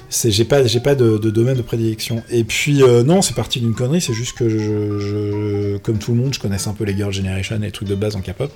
c'est, 0.08 0.30
j'ai 0.30 0.44
pas, 0.44 0.66
j'ai 0.66 0.80
pas 0.80 0.94
de, 0.94 1.18
de 1.18 1.30
domaine 1.30 1.56
de 1.56 1.62
prédilection. 1.62 2.22
Et 2.30 2.44
puis, 2.44 2.82
euh, 2.82 3.02
non, 3.02 3.22
c'est 3.22 3.34
parti 3.34 3.60
d'une 3.60 3.74
connerie, 3.74 4.00
c'est 4.00 4.14
juste 4.14 4.36
que 4.36 4.48
je, 4.48 4.58
je- 4.98 5.76
comme 5.78 5.98
tout 5.98 6.12
le 6.12 6.18
monde, 6.18 6.34
je 6.34 6.40
connaissais 6.40 6.68
un 6.68 6.74
peu 6.74 6.84
les 6.84 6.96
Girl 6.96 7.12
Generation 7.12 7.56
et 7.56 7.66
les 7.66 7.70
trucs 7.72 7.88
de 7.88 7.94
base 7.94 8.16
en 8.16 8.20
K-pop. 8.20 8.52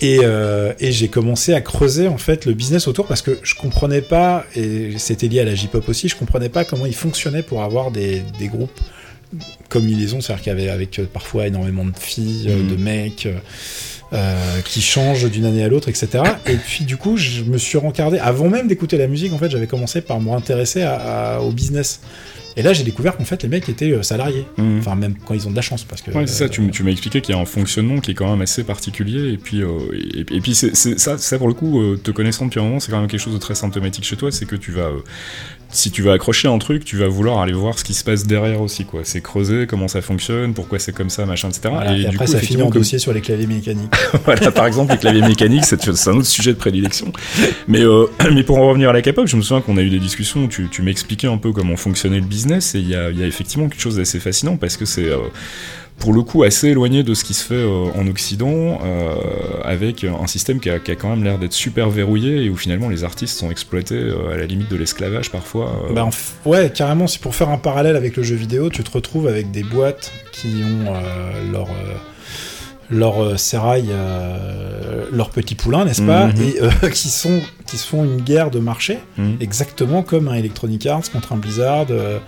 Et, 0.00 0.18
euh, 0.22 0.72
et 0.78 0.92
j'ai 0.92 1.08
commencé 1.08 1.54
à 1.54 1.60
creuser, 1.60 2.08
en 2.08 2.18
fait, 2.18 2.44
le 2.46 2.52
business 2.54 2.86
autour 2.88 3.06
parce 3.06 3.22
que 3.22 3.38
je 3.42 3.54
comprenais 3.54 4.02
pas, 4.02 4.44
et 4.54 4.92
c'était 4.98 5.28
lié 5.28 5.40
à 5.40 5.44
la 5.44 5.54
J-pop 5.54 5.88
aussi, 5.88 6.08
je 6.08 6.16
comprenais 6.16 6.48
pas 6.48 6.64
comment 6.64 6.86
ils 6.86 6.94
fonctionnaient 6.94 7.42
pour 7.42 7.62
avoir 7.62 7.90
des, 7.90 8.22
des 8.38 8.48
groupes 8.48 8.70
comme 9.68 9.88
ils 9.88 9.98
les 9.98 10.14
ont, 10.14 10.20
c'est-à-dire 10.20 10.42
qu'il 10.44 10.52
y 10.52 10.56
avait 10.56 10.68
avec 10.68 10.98
euh, 10.98 11.04
parfois 11.12 11.46
énormément 11.46 11.84
de 11.84 11.96
filles, 11.98 12.46
euh, 12.48 12.62
Mhm. 12.62 12.68
de 12.68 12.76
mecs, 12.82 13.28
euh, 14.12 14.60
qui 14.64 14.80
changent 14.82 15.28
d'une 15.30 15.44
année 15.46 15.64
à 15.64 15.68
l'autre, 15.68 15.88
etc. 15.88 16.22
Et 16.46 16.54
puis 16.56 16.84
du 16.84 16.96
coup, 16.96 17.16
je 17.16 17.42
me 17.42 17.58
suis 17.58 17.76
rencardé, 17.78 18.18
avant 18.18 18.48
même 18.48 18.68
d'écouter 18.68 18.96
la 18.98 19.08
musique, 19.08 19.32
en 19.32 19.38
fait, 19.38 19.50
j'avais 19.50 19.66
commencé 19.66 20.00
par 20.00 20.20
me 20.20 20.30
intéresser 20.32 20.82
à- 20.82 21.36
à- 21.36 21.40
au 21.40 21.50
business. 21.50 22.00
Et 22.58 22.62
là, 22.62 22.72
j'ai 22.72 22.84
découvert 22.84 23.18
qu'en 23.18 23.24
fait, 23.26 23.42
les 23.42 23.50
mecs 23.50 23.68
étaient 23.68 24.02
salariés. 24.02 24.46
Mhm. 24.56 24.78
Enfin, 24.78 24.94
même 24.94 25.14
quand 25.26 25.34
ils 25.34 25.46
ont 25.46 25.50
de 25.50 25.56
la 25.56 25.60
chance, 25.60 25.84
parce 25.84 26.00
que... 26.00 26.10
Ouais, 26.12 26.26
c'est 26.26 26.34
ça, 26.38 26.44
euh, 26.44 26.70
tu, 26.70 26.82
m'as 26.84 26.90
expliqué 26.90 27.20
qu'il 27.20 27.34
y 27.34 27.38
a 27.38 27.40
un 27.40 27.44
fonctionnement 27.44 27.98
qui 28.00 28.12
est 28.12 28.14
quand 28.14 28.30
même 28.30 28.40
assez 28.40 28.64
particulier, 28.64 29.32
et 29.34 29.36
puis, 29.36 29.60
euh, 29.62 29.68
et, 29.92 30.20
et 30.20 30.40
puis 30.40 30.54
c'est, 30.54 30.74
c'est- 30.74 30.98
ça, 30.98 31.18
ça, 31.18 31.36
pour 31.36 31.48
le 31.48 31.54
coup, 31.54 31.82
euh, 31.82 32.00
te 32.02 32.10
connaissant 32.12 32.46
depuis 32.46 32.58
un 32.60 32.62
moment, 32.62 32.80
c'est 32.80 32.90
quand 32.90 32.98
même 33.00 33.08
quelque 33.10 33.20
chose 33.20 33.34
de 33.34 33.38
très 33.38 33.54
symptomatique 33.54 34.04
chez 34.04 34.16
toi, 34.16 34.32
c'est 34.32 34.46
que 34.46 34.56
tu 34.56 34.70
vas, 34.72 34.84
euh, 34.84 35.00
si 35.76 35.90
tu 35.90 36.02
vas 36.02 36.12
accrocher 36.12 36.48
un 36.48 36.58
truc, 36.58 36.84
tu 36.84 36.96
vas 36.96 37.06
vouloir 37.08 37.40
aller 37.40 37.52
voir 37.52 37.78
ce 37.78 37.84
qui 37.84 37.94
se 37.94 38.02
passe 38.02 38.26
derrière 38.26 38.60
aussi, 38.62 38.84
quoi. 38.84 39.02
C'est 39.04 39.20
creuser 39.20 39.66
comment 39.66 39.88
ça 39.88 40.00
fonctionne, 40.02 40.54
pourquoi 40.54 40.78
c'est 40.78 40.92
comme 40.92 41.10
ça, 41.10 41.26
machin, 41.26 41.48
etc. 41.48 41.68
voilà, 41.70 41.92
et, 41.92 42.00
du 42.00 42.06
après, 42.06 42.24
coup, 42.24 42.32
ça 42.32 42.38
finit 42.38 42.62
en 42.62 42.70
comme- 42.70 42.80
dossier 42.80 42.98
sur 42.98 43.12
les 43.12 43.20
claviers 43.20 43.46
mécaniques. 43.46 43.92
voilà, 44.24 44.50
par 44.50 44.66
exemple, 44.66 44.92
les 44.92 44.98
claviers 44.98 45.22
mécaniques, 45.22 45.64
c'est 45.64 45.86
un 46.08 46.12
autre 46.16 46.26
sujet 46.26 46.52
de 46.52 46.58
prédilection. 46.58 47.12
Mais, 47.68 47.82
euh, 47.82 48.06
mais 48.32 48.42
pour 48.42 48.58
en 48.58 48.68
revenir 48.68 48.90
à 48.90 48.92
la 48.92 49.02
K-pop, 49.02 49.26
je 49.26 49.36
me 49.36 49.42
souviens 49.42 49.60
qu'on 49.60 49.76
a 49.76 49.82
eu 49.82 49.90
des 49.90 49.98
discussions 50.00 50.44
où 50.44 50.48
tu, 50.48 50.68
tu 50.70 50.82
m'expliquais 50.82 51.28
un 51.28 51.38
peu 51.38 51.52
comment 51.52 51.76
fonctionnait 51.76 52.20
le 52.20 52.26
business, 52.26 52.74
et 52.74 52.78
il 52.78 52.88
y 52.88 52.94
a, 52.94 53.10
il 53.10 53.18
y 53.18 53.22
a 53.22 53.26
effectivement 53.26 53.68
quelque 53.68 53.80
chose 53.82 53.96
d'assez 53.96 54.18
fascinant, 54.20 54.56
parce 54.56 54.76
que 54.76 54.84
c'est, 54.84 55.04
euh, 55.10 55.18
pour 55.98 56.12
le 56.12 56.22
coup, 56.22 56.42
assez 56.42 56.68
éloigné 56.68 57.02
de 57.02 57.14
ce 57.14 57.24
qui 57.24 57.34
se 57.34 57.44
fait 57.44 57.54
euh, 57.54 57.86
en 57.94 58.06
Occident, 58.06 58.78
euh, 58.84 59.14
avec 59.64 60.04
un 60.04 60.26
système 60.26 60.60
qui 60.60 60.70
a, 60.70 60.78
qui 60.78 60.90
a 60.90 60.94
quand 60.94 61.08
même 61.08 61.24
l'air 61.24 61.38
d'être 61.38 61.52
super 61.52 61.90
verrouillé, 61.90 62.44
et 62.44 62.50
où 62.50 62.56
finalement 62.56 62.88
les 62.88 63.04
artistes 63.04 63.38
sont 63.38 63.50
exploités 63.50 63.94
euh, 63.94 64.32
à 64.32 64.36
la 64.36 64.46
limite 64.46 64.70
de 64.70 64.76
l'esclavage 64.76 65.30
parfois. 65.30 65.88
Bah, 65.94 66.08
ouais, 66.44 66.70
carrément, 66.74 67.06
c'est 67.06 67.20
pour 67.20 67.34
faire 67.34 67.48
un 67.48 67.58
parallèle 67.58 67.96
avec 67.96 68.16
le 68.16 68.22
jeu 68.22 68.36
vidéo, 68.36 68.70
tu 68.70 68.82
te 68.82 68.90
retrouves 68.90 69.26
avec 69.26 69.50
des 69.50 69.62
boîtes 69.62 70.12
qui 70.32 70.62
ont 70.64 70.92
leur, 71.50 71.68
leur 72.90 73.22
euh, 73.22 73.36
sérail, 73.36 73.86
euh, 73.90 75.04
leur 75.12 75.30
petit 75.30 75.54
poulain, 75.54 75.84
n'est-ce 75.84 76.02
pas? 76.02 76.26
Mhm. 76.26 76.42
Et 76.42 76.62
euh, 76.62 76.88
qui, 76.92 77.08
sont, 77.08 77.40
qui 77.66 77.76
se 77.78 77.86
font 77.86 78.04
une 78.04 78.20
guerre 78.22 78.50
de 78.50 78.58
marché, 78.58 78.98
Mhm. 79.18 79.36
exactement 79.40 80.02
comme 80.02 80.28
un 80.28 80.34
Electronic 80.34 80.86
Arts 80.86 81.10
contre 81.12 81.32
un 81.32 81.36
Blizzard. 81.36 81.86
euh, 81.90 82.18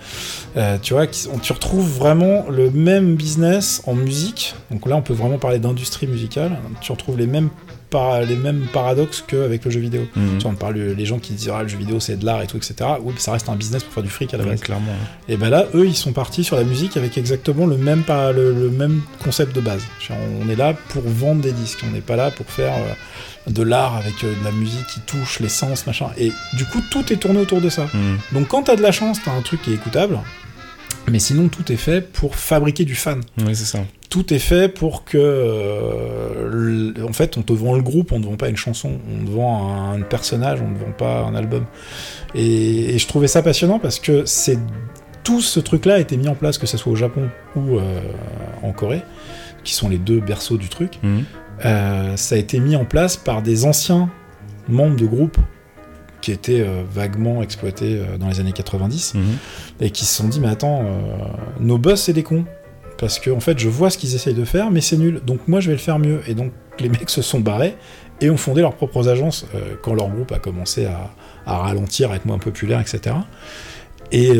euh, 0.57 0.77
tu 0.81 0.93
vois, 0.93 1.07
qui, 1.07 1.27
on- 1.33 1.37
tu 1.39 1.53
retrouves 1.53 1.87
vraiment 1.97 2.45
le 2.49 2.69
même 2.71 3.15
business 3.15 3.81
en 3.87 3.93
musique. 3.93 4.55
Donc 4.71 4.85
là, 4.87 4.95
on 4.95 5.01
peut 5.01 5.13
vraiment 5.13 5.37
parler 5.37 5.59
d'industrie 5.59 6.07
musicale. 6.07 6.57
Tu 6.81 6.91
retrouves 6.91 7.17
les 7.17 7.27
mêmes, 7.27 7.49
para- 7.89 8.21
les 8.21 8.35
mêmes 8.35 8.67
paradoxes 8.73 9.23
qu'avec 9.27 9.65
le 9.65 9.71
jeu 9.71 9.79
vidéo. 9.79 10.07
Mhm. 10.15 10.37
Tu 10.37 10.43
vois, 10.43 10.51
on 10.51 10.55
parle 10.55 10.75
les 10.75 11.05
gens 11.05 11.19
qui 11.19 11.33
disent 11.33 11.51
ah, 11.53 11.63
le 11.63 11.67
jeu 11.69 11.77
vidéo 11.77 11.99
c'est 11.99 12.17
de 12.17 12.25
l'art 12.25 12.41
et 12.41 12.47
tout, 12.47 12.57
etc. 12.57 12.75
Oui, 13.01 13.13
ça 13.17 13.31
reste 13.31 13.49
un 13.49 13.55
business 13.55 13.83
pour 13.83 13.93
faire 13.93 14.03
du 14.03 14.09
fric 14.09 14.33
à 14.33 14.37
la 14.37 14.43
Ouais, 14.43 14.51
base. 14.51 14.61
clairement. 14.61 14.91
Et 15.27 15.37
ben 15.37 15.49
là, 15.49 15.65
eux, 15.73 15.85
ils 15.87 15.95
sont 15.95 16.11
partis 16.13 16.43
sur 16.43 16.55
la 16.55 16.63
musique 16.63 16.97
avec 16.97 17.17
exactement 17.17 17.65
le 17.65 17.77
même, 17.77 18.03
pa- 18.03 18.31
le, 18.31 18.53
le 18.53 18.69
même 18.69 19.01
concept 19.23 19.55
de 19.55 19.61
base. 19.61 19.81
On 20.41 20.49
est 20.49 20.55
là 20.55 20.73
pour 20.89 21.03
vendre 21.05 21.41
des 21.41 21.51
disques, 21.51 21.79
on 21.87 21.91
n'est 21.91 22.01
pas 22.01 22.15
là 22.15 22.31
pour 22.31 22.45
faire 22.47 22.73
euh, 22.75 23.51
de 23.51 23.63
l'art 23.63 23.95
avec 23.95 24.23
euh, 24.23 24.33
de 24.39 24.45
la 24.45 24.51
musique 24.51 24.85
qui 24.87 24.99
touche 25.01 25.39
l'essence, 25.39 25.87
machin. 25.87 26.07
Et 26.17 26.31
du 26.53 26.65
coup, 26.65 26.79
tout 26.91 27.11
est 27.11 27.17
tourné 27.17 27.39
autour 27.39 27.61
de 27.61 27.69
ça. 27.69 27.87
Mhm. 27.93 28.17
Donc 28.33 28.47
quand 28.47 28.63
t'as 28.63 28.75
de 28.75 28.81
la 28.81 28.91
chance, 28.91 29.19
t'as 29.23 29.31
un 29.31 29.41
truc 29.41 29.61
qui 29.61 29.71
est 29.71 29.75
écoutable. 29.75 30.19
Mais 31.07 31.19
sinon, 31.19 31.47
tout 31.47 31.71
est 31.71 31.77
fait 31.77 32.01
pour 32.01 32.35
fabriquer 32.35 32.85
du 32.85 32.95
fan. 32.95 33.21
Ouais, 33.45 33.53
c'est 33.53 33.65
ça. 33.65 33.79
Tout 34.09 34.33
est 34.33 34.39
fait 34.39 34.69
pour 34.69 35.05
que, 35.05 35.17
euh, 35.17 36.93
en 37.07 37.13
fait, 37.13 37.37
on 37.37 37.41
te 37.41 37.53
vend 37.53 37.75
le 37.75 37.81
groupe, 37.81 38.11
on 38.11 38.19
ne 38.19 38.25
vend 38.25 38.35
pas 38.35 38.49
une 38.49 38.57
chanson, 38.57 38.99
on 39.11 39.25
te 39.25 39.29
vend 39.29 39.71
un, 39.71 39.99
un 39.99 40.01
personnage, 40.01 40.61
on 40.61 40.69
ne 40.69 40.77
vend 40.77 40.91
pas 40.97 41.21
un 41.21 41.35
album. 41.35 41.65
Et, 42.35 42.95
et 42.95 42.99
je 42.99 43.07
trouvais 43.07 43.27
ça 43.27 43.41
passionnant 43.41 43.79
parce 43.79 43.99
que 43.99 44.25
c'est 44.25 44.57
tout 45.23 45.41
ce 45.41 45.59
truc-là 45.59 45.95
a 45.95 45.99
été 45.99 46.17
mis 46.17 46.27
en 46.27 46.35
place, 46.35 46.57
que 46.57 46.65
ce 46.65 46.77
soit 46.77 46.91
au 46.91 46.95
Japon 46.95 47.29
ou 47.55 47.77
euh, 47.77 48.01
en 48.63 48.71
Corée, 48.71 49.03
qui 49.63 49.73
sont 49.73 49.89
les 49.89 49.99
deux 49.99 50.19
berceaux 50.19 50.57
du 50.57 50.69
truc. 50.69 50.99
Mhm. 51.03 51.23
Euh, 51.65 52.17
ça 52.17 52.35
a 52.35 52.37
été 52.37 52.59
mis 52.59 52.75
en 52.75 52.85
place 52.85 53.17
par 53.17 53.41
des 53.41 53.65
anciens 53.65 54.09
membres 54.67 54.95
de 54.95 55.05
groupe 55.05 55.37
qui 56.21 56.31
étaient 56.31 56.61
euh, 56.61 56.83
vaguement 56.91 57.41
exploités 57.41 57.95
euh, 57.97 58.17
dans 58.17 58.27
les 58.27 58.39
années 58.39 58.51
90 58.53 59.13
Mhm. 59.15 59.21
et 59.81 59.89
qui 59.91 60.05
se 60.05 60.13
sont 60.15 60.27
dit 60.27 60.39
mais 60.39 60.49
attends 60.49 60.81
euh, 60.83 60.85
nos 61.59 61.77
boss 61.77 62.01
c'est 62.03 62.13
des 62.13 62.23
cons. 62.23 62.45
Parce 62.97 63.17
que 63.19 63.29
en 63.31 63.39
fait 63.39 63.57
je 63.59 63.69
vois 63.69 63.89
ce 63.89 63.97
qu'ils 63.97 64.13
essayent 64.15 64.33
de 64.33 64.45
faire 64.45 64.71
mais 64.71 64.81
c'est 64.81 64.97
nul. 64.97 65.21
Donc 65.25 65.39
moi 65.47 65.59
je 65.59 65.67
vais 65.67 65.75
le 65.75 65.79
faire 65.81 65.99
mieux. 65.99 66.21
Et 66.27 66.33
donc 66.33 66.51
les 66.79 66.89
mecs 66.93 67.09
se 67.09 67.21
sont 67.21 67.39
barrés 67.39 67.75
et 68.21 68.29
ont 68.29 68.37
fondé 68.37 68.61
leurs 68.61 68.75
propres 68.75 69.07
agences 69.07 69.45
quand 69.81 69.93
leur 69.93 70.09
groupe 70.09 70.31
a 70.33 70.39
commencé 70.39 70.85
à, 70.85 71.09
à 71.45 71.57
ralentir 71.59 72.11
à 72.11 72.15
être 72.17 72.25
moins 72.25 72.37
populaire 72.37 72.81
etc 72.81 73.15
et, 74.11 74.31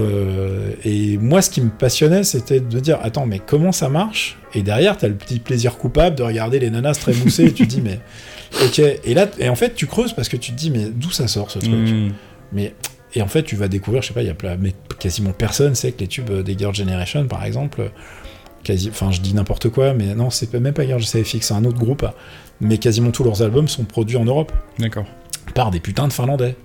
et 0.84 1.18
moi 1.18 1.42
ce 1.42 1.50
qui 1.50 1.62
me 1.62 1.70
passionnait 1.70 2.24
c'était 2.24 2.60
de 2.60 2.80
dire 2.80 3.00
attends 3.04 3.26
mais 3.26 3.40
comment 3.40 3.72
ça 3.72 3.88
marche? 3.88 4.38
Et 4.54 4.64
derrière 4.64 4.98
t'as 4.98 5.08
le 5.08 5.14
petit 5.14 5.40
plaisir 5.40 5.78
coupable 5.78 6.16
de 6.18 6.24
regarder 6.24 6.60
les 6.60 6.70
nanas 6.70 6.96
se 6.96 7.02
trémousser 7.02 7.46
et 7.46 7.54
tu 7.54 7.68
te 7.68 7.76
dis 7.76 7.82
mais 7.84 8.00
ok 8.66 8.80
et 8.80 9.14
là 9.14 9.28
et 9.40 9.50
en 9.50 9.56
fait 9.56 9.76
tu 9.76 9.86
creuses 9.88 10.14
parce 10.14 10.28
que 10.30 10.38
tu 10.38 10.52
te 10.52 10.58
dis 10.58 10.72
mais 10.72 10.86
d'où 10.86 11.12
ça 11.12 11.28
sort 11.28 11.52
ce 11.52 11.60
truc? 11.60 11.72
Mhm. 11.74 12.14
mais 12.52 12.74
et 13.16 13.24
en 13.24 13.28
fait, 13.28 13.42
tu 13.42 13.56
vas 13.56 13.68
découvrir, 13.68 14.04
je 14.04 14.10
sais 14.10 14.14
pas, 14.14 14.22
il 14.22 14.28
y 14.28 14.30
a 14.30 14.36
plein- 14.36 14.56
mais 14.56 14.76
quasiment 15.00 15.32
personne 15.32 15.74
sait 15.74 15.92
que 15.94 16.00
les 16.02 16.08
tubes 16.08 16.30
des 16.32 16.56
Girl 16.56 16.76
Generation, 16.76 17.26
par 17.26 17.44
exemple, 17.44 17.90
quasi, 18.64 18.90
enfin, 18.90 19.10
je 19.10 19.20
dis 19.20 19.34
n'importe 19.34 19.70
quoi, 19.70 19.96
mais 19.96 20.14
non, 20.14 20.30
c'est 20.30 20.52
pas- 20.52 20.60
même 20.60 20.76
pas 20.76 20.86
Girl 20.86 21.02
CFX, 21.02 21.40
c'est 21.48 21.54
un 21.56 21.66
autre 21.66 21.80
groupe, 21.80 22.06
mais 22.62 22.78
quasiment 22.78 23.10
tous 23.10 23.24
leurs 23.24 23.42
albums 23.42 23.68
sont 23.68 23.84
produits 23.84 24.18
en 24.18 24.26
Europe 24.26 24.52
D'accord. 24.78 25.06
par 25.56 25.72
des 25.72 25.80
putains 25.80 26.08
de 26.08 26.14
Finlandais 26.14 26.56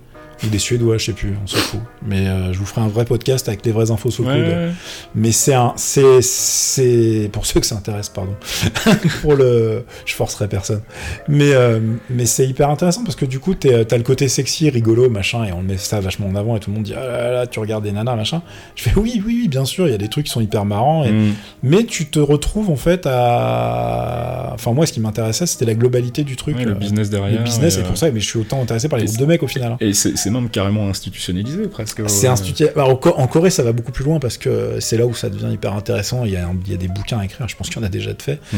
ou 0.43 0.47
des 0.47 0.59
Suédois, 0.59 0.97
je 0.97 1.05
sais 1.05 1.11
plus, 1.13 1.33
on 1.43 1.47
s'en 1.47 1.57
fout. 1.57 1.79
Mais 2.05 2.27
euh, 2.27 2.51
je 2.53 2.59
vous 2.59 2.65
ferai 2.65 2.81
un 2.81 2.87
vrai 2.87 3.05
podcast 3.05 3.47
avec 3.47 3.63
des 3.63 3.71
vraies 3.71 3.89
infos 3.91 4.11
sous 4.11 4.23
le 4.23 4.29
Ouais, 4.29 4.35
coude. 4.35 4.43
ouais, 4.47 4.55
ouais. 4.67 4.71
Mais 5.15 5.31
c'est 5.31 5.53
un, 5.53 5.73
c'est, 5.77 6.21
c'est 6.21 7.29
pour 7.31 7.45
ceux 7.45 7.59
que 7.59 7.65
ça 7.65 7.75
intéresse, 7.75 8.09
pardon. 8.09 8.35
pour 9.21 9.35
le, 9.35 9.85
je 10.05 10.13
forcerai 10.13 10.47
personne. 10.47 10.81
Mais, 11.27 11.53
euh, 11.53 11.79
mais 12.09 12.25
c'est 12.25 12.47
hyper 12.47 12.69
intéressant 12.69 13.03
parce 13.03 13.15
que 13.15 13.25
du 13.25 13.39
coup, 13.39 13.55
t'es- 13.55 13.85
t'as 13.85 13.97
le 13.97 14.03
côté 14.03 14.27
sexy, 14.27 14.69
rigolo, 14.69 15.09
machin, 15.09 15.43
et 15.45 15.51
on 15.53 15.61
met 15.61 15.77
ça 15.77 15.99
vachement 15.99 16.27
en 16.27 16.35
avant 16.35 16.55
et 16.55 16.59
tout 16.59 16.69
le 16.69 16.75
monde 16.75 16.83
dit 16.85 16.93
ah 16.95 17.05
là 17.05 17.31
là, 17.31 17.47
tu 17.47 17.59
regardes 17.59 17.83
des 17.83 17.91
nanas, 17.91 18.15
machin. 18.15 18.41
Je 18.75 18.83
fais 18.83 18.91
oui, 18.95 19.21
oui, 19.25 19.39
oui, 19.41 19.47
bien 19.47 19.65
sûr, 19.65 19.87
il 19.87 19.91
y 19.91 19.95
a 19.95 19.97
des 19.97 20.09
trucs 20.09 20.25
qui 20.25 20.31
sont 20.31 20.41
hyper 20.41 20.65
marrants, 20.65 21.03
et- 21.05 21.11
Mhm. 21.11 21.33
mais 21.63 21.83
tu 21.85 22.05
te 22.07 22.19
retrouves 22.19 22.69
en 22.69 22.75
fait 22.75 23.07
à, 23.07 24.51
enfin 24.53 24.73
moi, 24.73 24.85
ce 24.85 24.93
qui 24.93 24.99
m'intéressait, 24.99 25.45
c'était 25.45 25.65
la 25.65 25.73
globalité 25.75 26.23
du 26.23 26.35
truc, 26.35 26.57
Ouais, 26.57 26.65
le 26.65 26.71
euh, 26.71 26.75
business 26.75 27.09
derrière. 27.09 27.39
le 27.39 27.43
business, 27.43 27.75
et, 27.77 27.79
et 27.79 27.83
euh, 27.83 27.87
pour 27.87 27.97
ça, 27.97 28.11
mais 28.11 28.19
je 28.19 28.25
suis 28.27 28.39
autant 28.39 28.61
intéressé 28.61 28.89
par 28.89 28.99
les 28.99 29.05
et 29.05 29.07
groupes 29.07 29.19
de 29.19 29.25
mecs 29.25 29.43
au 29.43 29.47
final. 29.47 29.73
hein. 29.73 29.77
Et 29.79 29.93
c'est 29.93 30.24
c'est 30.25 30.31
même 30.31 30.49
carrément 30.49 30.89
institutionnalisé 30.89 31.67
presque. 31.67 32.01
C'est 32.09 32.27
euh, 32.27 32.31
institué. 32.31 32.69
bah, 32.75 32.85
en, 32.85 32.95
Co- 32.95 33.13
en 33.15 33.27
Corée, 33.27 33.49
ça 33.49 33.63
va 33.63 33.71
beaucoup 33.71 33.91
plus 33.91 34.03
loin 34.03 34.19
parce 34.19 34.37
que 34.37 34.79
c'est 34.79 34.97
là 34.97 35.05
où 35.05 35.13
ça 35.13 35.29
devient 35.29 35.51
hyper 35.53 35.73
intéressant. 35.73 36.25
Il 36.25 36.31
y 36.31 36.35
a, 36.37 36.47
un- 36.47 36.57
il 36.65 36.71
y 36.71 36.75
a 36.75 36.77
des 36.77 36.87
bouquins 36.87 37.19
à 37.19 37.25
écrire. 37.25 37.47
Je 37.47 37.55
pense 37.55 37.69
qu'il 37.69 37.77
y 37.77 37.79
en 37.79 37.85
a 37.85 37.89
déjà 37.89 38.13
de 38.13 38.21
fait. 38.21 38.39
Mm. 38.53 38.57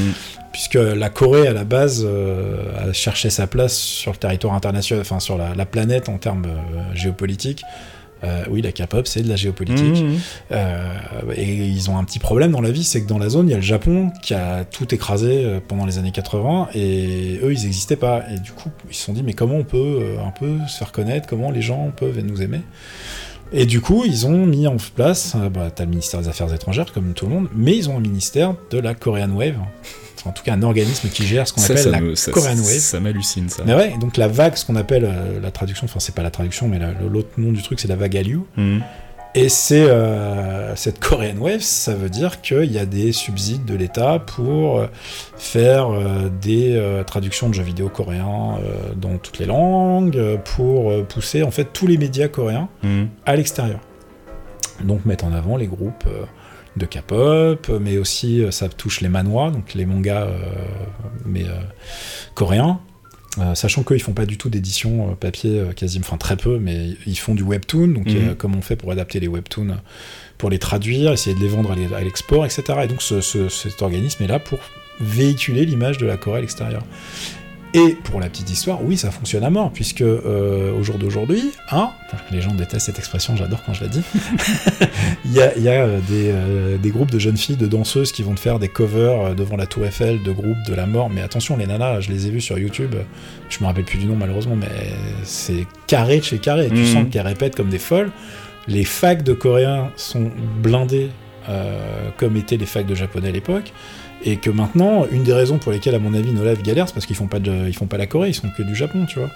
Puisque 0.52 0.76
la 0.76 1.10
Corée, 1.10 1.48
à 1.48 1.54
la 1.54 1.64
base, 1.64 2.04
euh, 2.08 2.90
a 2.90 2.94
cherché 2.94 3.30
sa 3.30 3.46
place 3.48 3.76
sur 3.78 4.12
le 4.12 4.18
territoire 4.18 4.54
international, 4.56 5.02
enfin 5.02 5.20
sur 5.20 5.38
la, 5.38 5.54
la 5.56 5.66
planète 5.66 6.10
en 6.10 6.18
termes 6.18 6.46
euh, 6.48 6.96
géopolitiques. 6.96 7.64
Euh, 8.24 8.44
oui, 8.50 8.62
la 8.62 8.72
K-pop, 8.72 9.08
c'est 9.08 9.22
de 9.22 9.30
la 9.30 9.36
géopolitique. 9.36 10.04
Mhm. 10.04 10.18
Euh, 10.52 10.94
et 11.36 11.46
ils 11.46 11.90
ont 11.90 11.98
un 11.98 12.04
petit 12.04 12.20
problème 12.20 12.52
dans 12.52 12.62
la 12.62 12.72
vie, 12.72 12.84
c'est 12.84 13.02
que 13.02 13.08
dans 13.08 13.20
la 13.20 13.30
zone, 13.30 13.48
il 13.48 13.52
y 13.52 13.54
a 13.54 13.58
le 13.58 13.62
Japon 13.62 14.12
qui 14.22 14.34
a 14.34 14.66
tout 14.66 14.94
écrasé 14.94 15.44
euh, 15.44 15.60
pendant 15.66 15.86
les 15.86 15.98
années 15.98 16.12
80, 16.12 16.70
et 16.74 17.40
eux, 17.44 17.54
ils 17.54 17.64
n'existaient 17.64 17.96
pas. 17.96 18.24
Et 18.34 18.40
du 18.40 18.52
coup, 18.52 18.70
ils 18.90 18.96
se 18.96 19.04
sont 19.04 19.14
dit, 19.14 19.24
mais 19.24 19.34
comment 19.34 19.56
on 19.56 19.64
peut 19.64 20.16
un 20.26 20.32
peu 20.32 20.58
se 20.68 20.78
faire 20.78 20.92
connaître, 20.92 21.28
comment 21.28 21.52
les 21.52 21.62
gens 21.62 21.92
peuvent 21.96 22.20
nous 22.20 22.42
aimer? 22.42 22.62
Et 23.54 23.66
du 23.66 23.80
coup, 23.80 24.04
ils 24.06 24.28
ont 24.28 24.46
mis 24.46 24.68
en 24.68 24.76
place, 24.96 25.38
bah, 25.54 25.72
t'as 25.74 25.86
le 25.86 25.92
ministère 25.92 26.20
des 26.20 26.28
Affaires 26.28 26.54
étrangères, 26.54 26.92
comme 26.92 27.14
tout 27.14 27.28
le 27.28 27.32
monde, 27.34 27.48
mais 27.56 27.78
ils 27.78 27.90
ont 27.90 27.98
un 27.98 28.02
ministère 28.02 28.56
de 28.72 28.80
la 28.80 28.94
Korean 28.94 29.30
Wave, 29.30 29.56
en 30.28 30.32
tout 30.32 30.44
cas 30.44 30.54
un 30.54 30.64
organisme 30.64 31.10
qui 31.10 31.26
gère 31.26 31.48
ce 31.48 31.54
qu'on 31.54 31.64
appelle 31.64 31.78
ça 31.80 31.90
la 31.90 32.02
me- 32.02 32.16
ça- 32.16 32.32
Korean 32.32 32.56
Wave. 32.58 32.80
Ça 32.80 33.00
m'hallucine 33.00 33.50
ça. 33.50 33.64
Mais 33.66 33.74
ouais, 33.76 33.94
donc 34.00 34.18
la 34.18 34.28
vague, 34.28 34.56
ce 34.56 34.66
qu'on 34.66 34.76
appelle 34.76 35.06
euh, 35.06 35.40
la 35.42 35.52
traduction, 35.52 35.86
enfin 35.86 36.00
c'est 36.00 36.14
pas 36.16 36.24
la 36.24 36.32
traduction, 36.32 36.68
mais 36.68 36.80
la- 36.80 36.92
l'autre 36.94 37.30
nom 37.38 37.52
du 37.52 37.62
truc, 37.64 37.80
c'est 37.80 37.88
la 37.88 37.96
vague 37.96 38.16
Hallyu. 38.18 38.42
Mhm. 38.58 38.82
Et 39.36 39.50
c'est 39.50 39.84
euh, 39.88 40.76
cette 40.76 41.00
Korean 41.00 41.36
Wave, 41.38 41.60
ça 41.60 41.94
veut 41.94 42.10
dire 42.10 42.42
qu'il 42.42 42.72
y 42.72 42.80
a 42.80 42.86
des 42.88 43.12
subsides 43.12 43.66
de 43.66 43.76
l'État 43.76 44.18
pour 44.18 44.80
euh, 44.80 44.88
faire 45.38 45.90
euh, 45.94 46.30
des 46.42 46.76
euh, 46.76 47.04
traductions 47.04 47.48
de 47.50 47.54
jeux 47.54 47.62
vidéo 47.62 47.88
coréens 47.90 48.56
dans 48.96 49.18
toutes 49.18 49.38
les 49.38 49.46
langues, 49.46 50.20
pour 50.56 51.06
pousser 51.06 51.44
en 51.44 51.52
fait 51.52 51.66
tous 51.72 51.86
les 51.88 51.98
médias 51.98 52.30
coréens 52.30 52.68
Mhm. 52.84 53.10
à 53.28 53.36
l'extérieur. 53.36 53.80
Donc 54.84 55.06
mettre 55.06 55.26
en 55.26 55.34
avant 55.34 55.56
les 55.58 55.68
groupes 55.68 56.06
de 56.78 56.86
K-pop, 56.86 57.70
mais 57.82 57.98
aussi 57.98 58.42
euh, 58.44 58.52
ça 58.52 58.70
touche 58.70 59.02
les 59.02 59.10
manhwa, 59.10 59.52
donc 59.52 59.74
les 59.74 59.86
mangas 59.86 60.26
euh, 60.26 60.38
mais 61.26 61.44
euh, 61.44 61.60
coréens. 62.36 62.80
Euh, 63.40 63.54
sachant 63.54 63.84
qu'ils 63.84 64.02
font 64.02 64.14
pas 64.14 64.26
du 64.26 64.38
tout 64.38 64.50
d'édition 64.50 65.12
euh, 65.12 65.14
papier, 65.16 65.60
euh, 65.60 65.72
quasiment, 65.72 66.06
enfin 66.08 66.18
très 66.18 66.38
peu, 66.38 66.58
mais 66.58 66.90
ils 67.06 67.18
font 67.20 67.36
du 67.36 67.44
webtoon, 67.44 67.90
donc 67.90 68.08
Mhm. 68.08 68.36
comme 68.36 68.56
on 68.56 68.62
fait 68.62 68.76
pour 68.76 68.92
adapter 68.92 69.20
les 69.20 69.28
webtoons, 69.28 69.78
pour 70.40 70.50
les 70.50 70.58
traduire, 70.60 71.12
essayer 71.12 71.36
de 71.36 71.42
les 71.42 71.48
vendre 71.48 71.72
à 71.72 71.76
l'e- 71.76 71.94
à 71.96 72.02
l'export, 72.02 72.46
etc. 72.46 72.64
Et 72.84 72.88
donc 72.88 73.02
ce- 73.04 73.22
ce- 73.22 73.48
cet 73.50 73.82
organisme 73.84 74.24
est 74.24 74.28
là 74.28 74.40
pour 74.40 74.58
véhiculer 75.00 75.66
l'image 75.66 76.00
de 76.00 76.08
la 76.08 76.18
Corée 76.18 76.40
à 76.40 76.42
l'extérieur. 76.42 76.84
Et 77.78 77.94
pour 77.94 78.20
la 78.20 78.28
petite 78.30 78.50
histoire, 78.50 78.84
oui, 78.84 78.98
ça 78.98 79.12
fonctionne 79.12 79.44
à 79.44 79.50
mort, 79.50 79.72
puisque 79.72 80.02
euh, 80.02 80.78
au 80.78 80.84
jour 80.84 80.98
d'aujourd'hui, 80.98 81.52
hein, 81.72 81.92
les 82.32 82.42
gens 82.42 82.54
détestent 82.54 82.88
cette 82.88 82.98
expression, 83.00 83.36
j'adore 83.36 83.64
quand 83.66 83.74
je 83.74 83.84
la 83.84 83.88
dis, 83.88 84.02
il 85.26 85.34
y 85.34 85.42
a, 85.42 85.56
il 85.56 85.64
y 85.64 85.70
a, 85.70 85.84
euh, 85.84 86.00
des, 86.08 86.32
euh, 86.34 86.78
des 86.78 86.90
groupes 86.90 87.12
de 87.12 87.20
jeunes 87.20 87.38
filles, 87.38 87.56
de 87.58 87.68
danseuses 87.68 88.12
qui 88.12 88.24
vont 88.24 88.34
te 88.34 88.40
faire 88.40 88.58
des 88.60 88.68
covers 88.70 89.36
devant 89.36 89.58
la 89.58 89.66
Tour 89.68 89.86
Eiffel 89.86 90.24
de 90.24 90.32
groupes 90.32 90.64
de 90.68 90.74
la 90.74 90.86
mort. 90.86 91.10
Mais 91.10 91.22
attention, 91.22 91.56
les 91.58 91.68
nanas, 91.68 92.02
je 92.02 92.10
les 92.10 92.28
ai 92.28 92.30
vus 92.32 92.42
sur 92.42 92.58
YouTube, 92.58 92.96
je 93.50 93.60
me 93.62 93.66
rappelle 93.66 93.86
plus 93.86 94.00
du 94.00 94.06
nom 94.06 94.16
malheureusement, 94.16 94.56
mais 94.56 94.68
c'est 95.24 95.66
carré 95.86 96.20
de 96.20 96.24
chez 96.24 96.40
carré. 96.40 96.70
Tu 96.70 96.76
Mhm. 96.76 96.86
sens 96.86 97.06
qu'elles 97.12 97.28
répètent 97.28 97.56
comme 97.56 97.70
des 97.70 97.80
folles. 97.80 98.12
Les 98.68 98.84
facs 98.84 99.24
de 99.24 99.34
coréens 99.34 99.92
sont 99.96 100.30
blindés 100.62 101.10
euh, 101.50 102.10
comme 102.18 102.36
étaient 102.36 102.58
les 102.58 102.66
facs 102.66 102.86
de 102.86 102.96
japonais 102.96 103.30
à 103.30 103.32
l'époque. 103.32 103.72
Et 104.24 104.38
que 104.38 104.50
maintenant, 104.50 105.06
une 105.12 105.24
des 105.24 105.34
raisons 105.34 105.58
pour 105.58 105.72
lesquelles, 105.72 105.96
à 105.96 106.00
mon 106.00 106.14
avis, 106.14 106.32
No 106.32 106.44
Life 106.44 106.64
galère, 106.64 106.88
c'est 106.88 106.94
parce 106.94 107.06
qu'ils 107.06 107.16
font 107.16 107.28
pas 107.28 107.40
de, 107.40 107.68
ils 107.68 107.76
font 107.76 107.86
pas 107.86 107.98
la 107.98 108.08
Corée, 108.08 108.30
ils 108.30 108.34
sont 108.34 108.50
que 108.50 108.64
du 108.64 108.76
Japon, 108.76 109.06
tu 109.06 109.20
vois. 109.20 109.30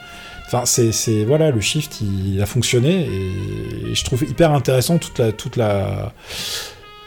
Enfin, 0.48 0.66
c'est, 0.66 0.92
c'est 0.92 1.24
voilà, 1.24 1.50
le 1.50 1.62
shift, 1.62 2.02
il, 2.02 2.42
a 2.42 2.46
fonctionné 2.46 3.06
et, 3.06 3.96
je 3.96 4.04
trouve 4.04 4.24
hyper 4.24 4.52
intéressant 4.52 4.98
toute 4.98 5.18
la, 5.18 5.32
toute 5.32 5.56
la, 5.56 6.14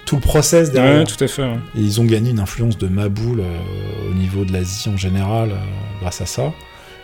tout 0.06 0.14
le 0.14 0.22
process 0.22 0.70
derrière. 0.70 1.00
Ouais, 1.00 1.04
tout 1.04 1.22
à 1.22 1.28
fait. 1.28 1.42
ouais. 1.42 1.58
Et 1.76 1.80
ils 1.80 2.00
ont 2.00 2.04
gagné 2.04 2.30
une 2.30 2.40
influence 2.40 2.78
de 2.78 2.86
Maboul 2.86 3.40
euh, 3.40 4.10
au 4.10 4.14
niveau 4.14 4.46
de 4.46 4.52
l'Asie 4.52 4.88
en 4.88 4.96
général 4.96 5.50
euh, 5.50 5.56
grâce 6.00 6.22
à 6.22 6.26
ça. 6.26 6.52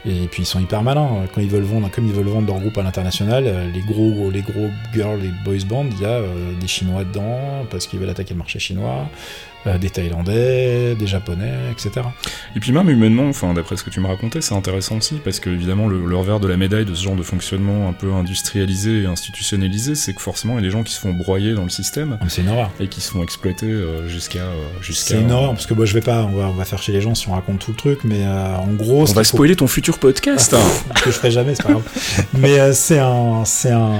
Et 0.06 0.28
puis 0.28 0.42
ils 0.42 0.46
sont 0.46 0.60
hyper 0.60 0.82
malins 0.82 1.26
quand 1.34 1.40
ils 1.42 1.50
veulent 1.50 1.62
vendre, 1.62 1.90
comme 1.90 2.06
ils 2.06 2.12
veulent 2.14 2.24
vendre 2.28 2.46
leur 2.46 2.58
groupe 2.58 2.78
à 2.78 2.82
l'international, 2.82 3.44
euh, 3.46 3.70
les 3.70 3.80
gros, 3.82 4.30
les 4.30 4.40
gros 4.42 4.70
girls, 4.94 5.20
les 5.20 5.30
boys 5.44 5.64
bands, 5.68 5.84
il 5.90 6.00
y 6.00 6.04
a 6.06 6.08
euh, 6.08 6.52
des 6.58 6.68
Chinois 6.68 7.04
dedans 7.04 7.66
parce 7.70 7.86
qu'ils 7.86 7.98
veulent 8.00 8.08
attaquer 8.08 8.32
le 8.32 8.38
marché 8.38 8.58
chinois, 8.58 9.06
euh, 9.66 9.76
des 9.76 9.90
Thaïlandais, 9.90 10.94
des 10.94 11.06
Japonais, 11.06 11.52
etc. 11.70 12.06
Et 12.56 12.60
puis 12.60 12.72
même 12.72 12.88
humainement, 12.88 13.28
enfin 13.28 13.52
d'après 13.52 13.76
ce 13.76 13.84
que 13.84 13.90
tu 13.90 14.00
me 14.00 14.06
racontais, 14.06 14.40
c'est 14.40 14.54
intéressant 14.54 14.96
aussi 14.96 15.16
parce 15.22 15.38
que 15.38 15.50
évidemment 15.50 15.86
le, 15.86 16.06
le 16.06 16.16
revers 16.16 16.40
de 16.40 16.48
la 16.48 16.56
médaille 16.56 16.86
de 16.86 16.94
ce 16.94 17.04
genre 17.04 17.16
de 17.16 17.22
fonctionnement 17.22 17.86
un 17.88 17.92
peu 17.92 18.10
industrialisé 18.12 19.02
et 19.02 19.06
institutionnalisé, 19.06 19.94
c'est 19.94 20.14
que 20.14 20.22
forcément 20.22 20.54
il 20.54 20.56
y 20.56 20.60
a 20.60 20.66
des 20.66 20.70
gens 20.70 20.82
qui 20.82 20.94
se 20.94 21.00
font 21.00 21.12
broyer 21.12 21.52
dans 21.52 21.64
le 21.64 21.68
système 21.68 22.16
Mais 22.22 22.30
C'est 22.30 22.40
une 22.40 22.48
horreur. 22.48 22.70
et 22.80 22.88
qui 22.88 23.02
se 23.02 23.10
font 23.10 23.22
exploiter 23.22 23.70
jusqu'à 24.06 24.46
jusqu'à. 24.80 25.14
C'est 25.16 25.20
une 25.20 25.30
horreur 25.30 25.50
parce 25.50 25.66
que 25.66 25.74
moi 25.74 25.84
je 25.84 25.92
vais 25.92 26.00
pas, 26.00 26.22
on 26.24 26.36
va, 26.36 26.46
on 26.48 26.52
va 26.54 26.64
faire 26.64 26.82
chez 26.82 26.92
les 26.92 27.02
gens 27.02 27.14
si 27.14 27.28
on 27.28 27.32
raconte 27.32 27.58
tout 27.58 27.72
le 27.72 27.76
truc, 27.76 28.00
mais 28.04 28.24
euh, 28.24 28.56
en 28.56 28.72
gros, 28.72 29.02
On 29.02 29.12
va 29.12 29.24
spoiler 29.24 29.56
ton 29.56 29.66
futur 29.66 29.89
podcast. 29.98 30.54
hein. 30.54 30.94
que 31.02 31.10
je 31.10 31.16
ferai 31.16 31.30
jamais, 31.30 31.54
c'est 31.54 31.62
pas 31.62 31.72
grave. 31.72 31.88
Mais 32.38 32.58
euh, 32.60 32.72
c'est 32.72 32.98
un, 32.98 33.44
c'est 33.44 33.70
un, 33.70 33.92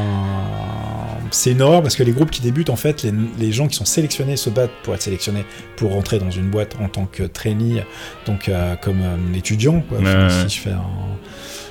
c'est 1.31 1.53
une 1.53 1.63
horreur 1.63 1.83
parce 1.83 1.97
que 1.97 2.03
les 2.03 2.13
groupes 2.13 2.31
qui 2.31 2.43
débutent, 2.43 2.71
en 2.71 2.77
fait, 2.77 3.03
les, 3.03 3.13
les 3.39 3.53
gens 3.53 3.69
qui 3.69 3.77
sont 3.77 3.85
sélectionnés 3.85 4.37
se 4.37 4.51
battent 4.51 4.71
pour 4.83 4.95
être 4.95 5.03
sélectionnés 5.03 5.45
pour 5.77 5.93
rentrer 5.93 6.19
dans 6.19 6.31
une 6.31 6.51
boîte 6.51 6.77
en 6.81 6.89
tant 6.89 7.07
que 7.07 7.23
trainee, 7.23 7.85
donc 8.27 8.49
euh, 8.49 8.77
comme 8.77 9.01
euh, 9.03 9.37
étudiant, 9.37 9.81
quoi. 9.89 9.99
Enfin, 10.01 10.29
si 10.47 10.57
je 10.57 10.61
fais 10.63 10.71
un, 10.71 10.85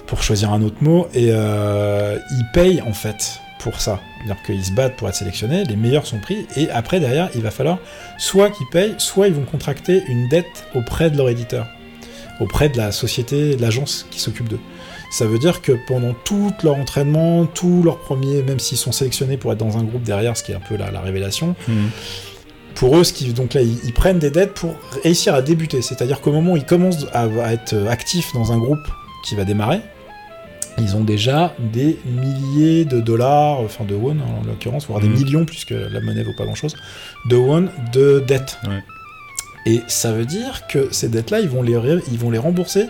pour 0.07 0.23
choisir 0.23 0.51
un 0.51 0.61
autre 0.63 0.77
mot, 0.81 1.07
et 1.13 1.29
euh, 1.31 2.17
ils 2.31 2.45
payent 2.53 2.81
en 2.81 2.93
fait 2.93 3.39
pour 3.59 3.79
ça. 3.81 3.99
C'est-à-dire 4.17 4.43
qu'ils 4.43 4.65
se 4.65 4.71
battent 4.71 4.95
pour 4.95 5.07
être 5.07 5.15
sélectionnés, 5.15 5.63
les 5.65 5.75
meilleurs 5.75 6.05
sont 6.05 6.19
pris, 6.19 6.47
et 6.57 6.69
après 6.71 6.99
derrière, 6.99 7.29
il 7.35 7.41
va 7.41 7.51
falloir 7.51 7.77
soit 8.17 8.49
qu'ils 8.49 8.67
payent, 8.71 8.95
soit 8.97 9.27
ils 9.27 9.33
vont 9.33 9.43
contracter 9.45 10.01
une 10.07 10.27
dette 10.29 10.65
auprès 10.75 11.09
de 11.09 11.17
leur 11.17 11.29
éditeur, 11.29 11.67
auprès 12.39 12.69
de 12.69 12.77
la 12.77 12.91
société, 12.91 13.55
de 13.55 13.61
l'agence 13.61 14.05
qui 14.11 14.19
s'occupe 14.19 14.47
d'eux. 14.47 14.59
Ça 15.11 15.25
veut 15.25 15.39
dire 15.39 15.61
que 15.61 15.73
pendant 15.87 16.13
tout 16.23 16.51
leur 16.63 16.75
entraînement, 16.75 17.45
tout 17.45 17.81
leur 17.83 17.97
premier, 17.97 18.43
même 18.43 18.59
s'ils 18.59 18.77
sont 18.77 18.91
sélectionnés 18.91 19.37
pour 19.37 19.51
être 19.51 19.57
dans 19.57 19.77
un 19.77 19.83
groupe 19.83 20.03
derrière, 20.03 20.37
ce 20.37 20.43
qui 20.43 20.51
est 20.51 20.55
un 20.55 20.59
peu 20.61 20.77
la, 20.77 20.91
la 20.91 21.01
révélation, 21.01 21.55
Mhm. 21.67 21.89
pour 22.75 22.95
eux, 22.97 23.03
ce 23.03 23.11
qui, 23.13 23.33
donc 23.33 23.53
là, 23.55 23.61
ils, 23.61 23.77
ils 23.85 23.93
prennent 23.93 24.19
des 24.19 24.29
dettes 24.31 24.53
pour 24.53 24.75
réussir 25.03 25.33
à 25.33 25.41
débuter. 25.41 25.81
C'est-à-dire 25.81 26.21
qu'au 26.21 26.31
moment 26.31 26.53
où 26.53 26.57
ils 26.57 26.65
commencent 26.65 27.07
à, 27.11 27.23
à 27.43 27.53
être 27.53 27.75
actifs 27.89 28.33
dans 28.33 28.51
un 28.51 28.57
groupe 28.57 28.87
qui 29.25 29.35
va 29.35 29.43
démarrer, 29.45 29.81
ils 30.77 30.95
ont 30.95 31.03
déjà 31.03 31.53
des 31.59 31.99
milliers 32.05 32.85
de 32.85 33.01
dollars, 33.01 33.59
enfin 33.59 33.83
de 33.83 33.95
won 33.95 34.11
en 34.21 34.45
l'occurrence, 34.47 34.85
voire 34.87 35.01
des 35.01 35.09
Mhm. 35.09 35.15
millions, 35.23 35.45
puisque 35.45 35.71
la 35.71 35.99
monnaie 35.99 36.23
vaut 36.23 36.35
pas 36.37 36.45
grand-chose, 36.45 36.75
de 37.29 37.35
won 37.35 37.65
de 37.91 38.23
dettes. 38.25 38.57
Ouais. 38.65 38.81
Et 39.69 39.81
ça 39.87 40.11
veut 40.11 40.25
dire 40.25 40.65
que 40.67 40.87
ces 40.91 41.09
dettes-là, 41.09 41.41
ils, 41.41 41.47
vont 41.47 41.61
les 41.61 41.77
ils 42.11 42.17
vont 42.17 42.31
les 42.31 42.39
rembourser 42.39 42.87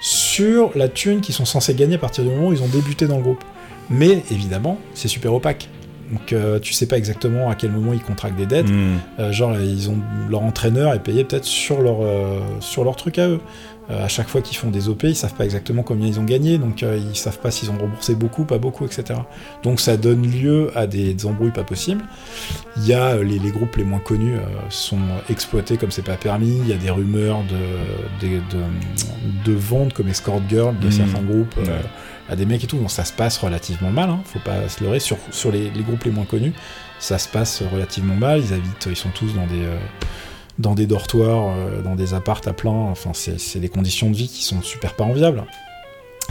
sur 0.00 0.70
la 0.76 0.88
thune 0.88 1.20
qu'ils 1.20 1.34
sont 1.34 1.44
censés 1.44 1.74
gagner 1.74 1.96
à 1.96 1.98
partir 1.98 2.22
du 2.22 2.30
moment 2.30 2.48
où 2.48 2.52
ils 2.52 2.62
ont 2.62 2.68
débuté 2.68 3.08
dans 3.08 3.16
le 3.16 3.24
groupe. 3.24 3.42
Mais 3.90 4.22
évidemment, 4.30 4.78
c'est 4.94 5.08
super 5.08 5.34
opaque. 5.34 5.68
Donc 6.12 6.32
euh, 6.32 6.60
tu 6.60 6.72
sais 6.72 6.86
pas 6.86 6.96
exactement 6.96 7.50
à 7.50 7.56
quel 7.56 7.72
moment 7.72 7.92
ils 7.92 8.02
contractent 8.02 8.36
des 8.36 8.46
dettes. 8.46 8.70
Mhm. 8.70 8.98
Euh, 9.18 9.32
genre 9.32 9.58
ils 9.58 9.90
ont 9.90 9.98
leur 10.30 10.42
entraîneur 10.42 10.94
est 10.94 11.02
payé 11.02 11.24
peut-être 11.24 11.44
sur 11.44 11.82
leur 11.82 12.02
euh, 12.02 12.38
sur 12.60 12.84
leur 12.84 12.94
truc 12.94 13.18
à 13.18 13.26
eux. 13.26 13.40
Euh, 13.88 14.04
à 14.04 14.08
chaque 14.08 14.28
fois 14.28 14.40
qu'ils 14.42 14.56
font 14.56 14.70
des 14.70 14.88
OP, 14.88 15.04
ils 15.04 15.14
savent 15.14 15.34
pas 15.34 15.44
exactement 15.44 15.82
combien 15.84 16.08
ils 16.08 16.18
ont 16.18 16.24
gagné, 16.24 16.58
donc 16.58 16.82
euh, 16.82 16.98
ils 16.98 17.16
savent 17.16 17.38
pas 17.38 17.52
s'ils 17.52 17.70
ont 17.70 17.78
remboursé 17.78 18.16
beaucoup, 18.16 18.44
pas 18.44 18.58
beaucoup, 18.58 18.84
etc. 18.84 19.20
Donc 19.62 19.78
ça 19.80 19.96
donne 19.96 20.26
lieu 20.28 20.72
à 20.74 20.88
des, 20.88 21.14
des 21.14 21.26
embrouilles 21.26 21.52
pas 21.52 21.62
possibles. 21.62 22.02
Il 22.78 22.86
y 22.86 22.94
a 22.94 23.14
euh, 23.14 23.22
les, 23.22 23.38
les 23.38 23.50
groupes 23.50 23.76
les 23.76 23.84
moins 23.84 24.00
connus 24.00 24.34
euh, 24.34 24.40
sont 24.70 24.98
exploités 25.30 25.76
comme 25.76 25.92
c'est 25.92 26.02
pas 26.04 26.16
permis. 26.16 26.58
Il 26.62 26.68
y 26.68 26.72
a 26.72 26.76
des 26.76 26.90
rumeurs 26.90 27.42
de 27.44 28.26
de, 28.26 28.36
de, 28.38 29.52
de 29.52 29.52
ventes 29.56 29.92
comme 29.92 30.08
escort 30.08 30.40
girl 30.48 30.76
de 30.80 30.86
Mhm. 30.86 30.92
certains 30.92 31.22
groupes. 31.22 31.54
euh, 31.58 31.62
Ouais. 31.66 31.80
à 32.28 32.34
des 32.34 32.44
mecs 32.44 32.64
et 32.64 32.66
tout, 32.66 32.76
donc 32.78 32.90
ça 32.90 33.04
se 33.04 33.12
passe 33.12 33.38
relativement 33.38 33.92
mal, 33.92 34.10
hein, 34.10 34.18
faut 34.24 34.40
pas 34.40 34.68
se 34.68 34.82
leurrer, 34.82 34.98
sur, 34.98 35.16
sur 35.30 35.52
les, 35.52 35.70
les 35.70 35.82
groupes 35.84 36.02
les 36.02 36.10
moins 36.10 36.24
connus, 36.24 36.52
ça 36.98 37.18
se 37.18 37.28
passe 37.28 37.62
relativement 37.72 38.16
mal, 38.16 38.40
ils 38.44 38.52
habitent, 38.52 38.88
ils 38.90 38.96
sont 38.96 39.10
tous 39.10 39.32
dans 39.32 39.46
des, 39.46 39.62
dans 40.58 40.74
des 40.74 40.86
dortoirs, 40.86 41.54
euh, 41.56 41.82
dans 41.82 41.94
des 41.94 42.14
appartes 42.14 42.48
à 42.48 42.52
plein, 42.52 42.70
enfin 42.72 43.10
c'est 43.14 43.58
des 43.60 43.68
conditions 43.68 44.10
de 44.10 44.16
vie 44.16 44.28
qui 44.28 44.42
sont 44.44 44.62
super 44.62 44.94
pas 44.94 45.04
enviables. 45.04 45.44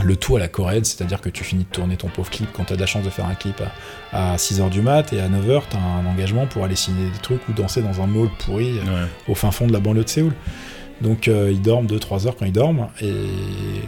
Le 0.04 0.14
tout 0.14 0.36
à 0.36 0.38
la 0.38 0.48
coréenne, 0.48 0.84
c'est-à-dire 0.84 1.22
que 1.22 1.30
tu 1.30 1.42
finis 1.42 1.64
de 1.64 1.70
tourner 1.70 1.96
ton 1.96 2.08
pauvre 2.08 2.28
clip 2.28 2.50
quand 2.52 2.64
t'as 2.64 2.74
de 2.76 2.80
la 2.80 2.86
chance 2.86 3.02
de 3.02 3.08
faire 3.08 3.24
un 3.24 3.34
clip 3.34 3.62
à, 4.12 4.32
à 4.34 4.36
6h 4.36 4.68
du 4.68 4.82
mat 4.82 5.10
et 5.14 5.20
à 5.20 5.28
9h 5.28 5.62
t'as 5.70 5.78
un 5.78 6.04
engagement 6.04 6.46
pour 6.46 6.64
aller 6.64 6.76
signer 6.76 7.06
des 7.10 7.18
trucs 7.22 7.48
ou 7.48 7.52
danser 7.54 7.80
dans 7.80 8.02
un 8.02 8.06
mall 8.06 8.28
pourri 8.44 8.78
euh, 8.78 8.82
Ouais. 9.04 9.08
au 9.28 9.34
fin 9.34 9.50
fond 9.50 9.66
de 9.66 9.72
la 9.72 9.80
banlieue 9.80 10.04
de 10.04 10.08
Séoul. 10.08 10.34
Donc 11.00 11.28
euh, 11.28 11.50
ils 11.50 11.62
dorment 11.62 11.86
2-3 11.86 12.26
heures 12.26 12.36
quand 12.36 12.44
ils 12.46 12.52
dorment 12.52 12.88
et 13.02 13.12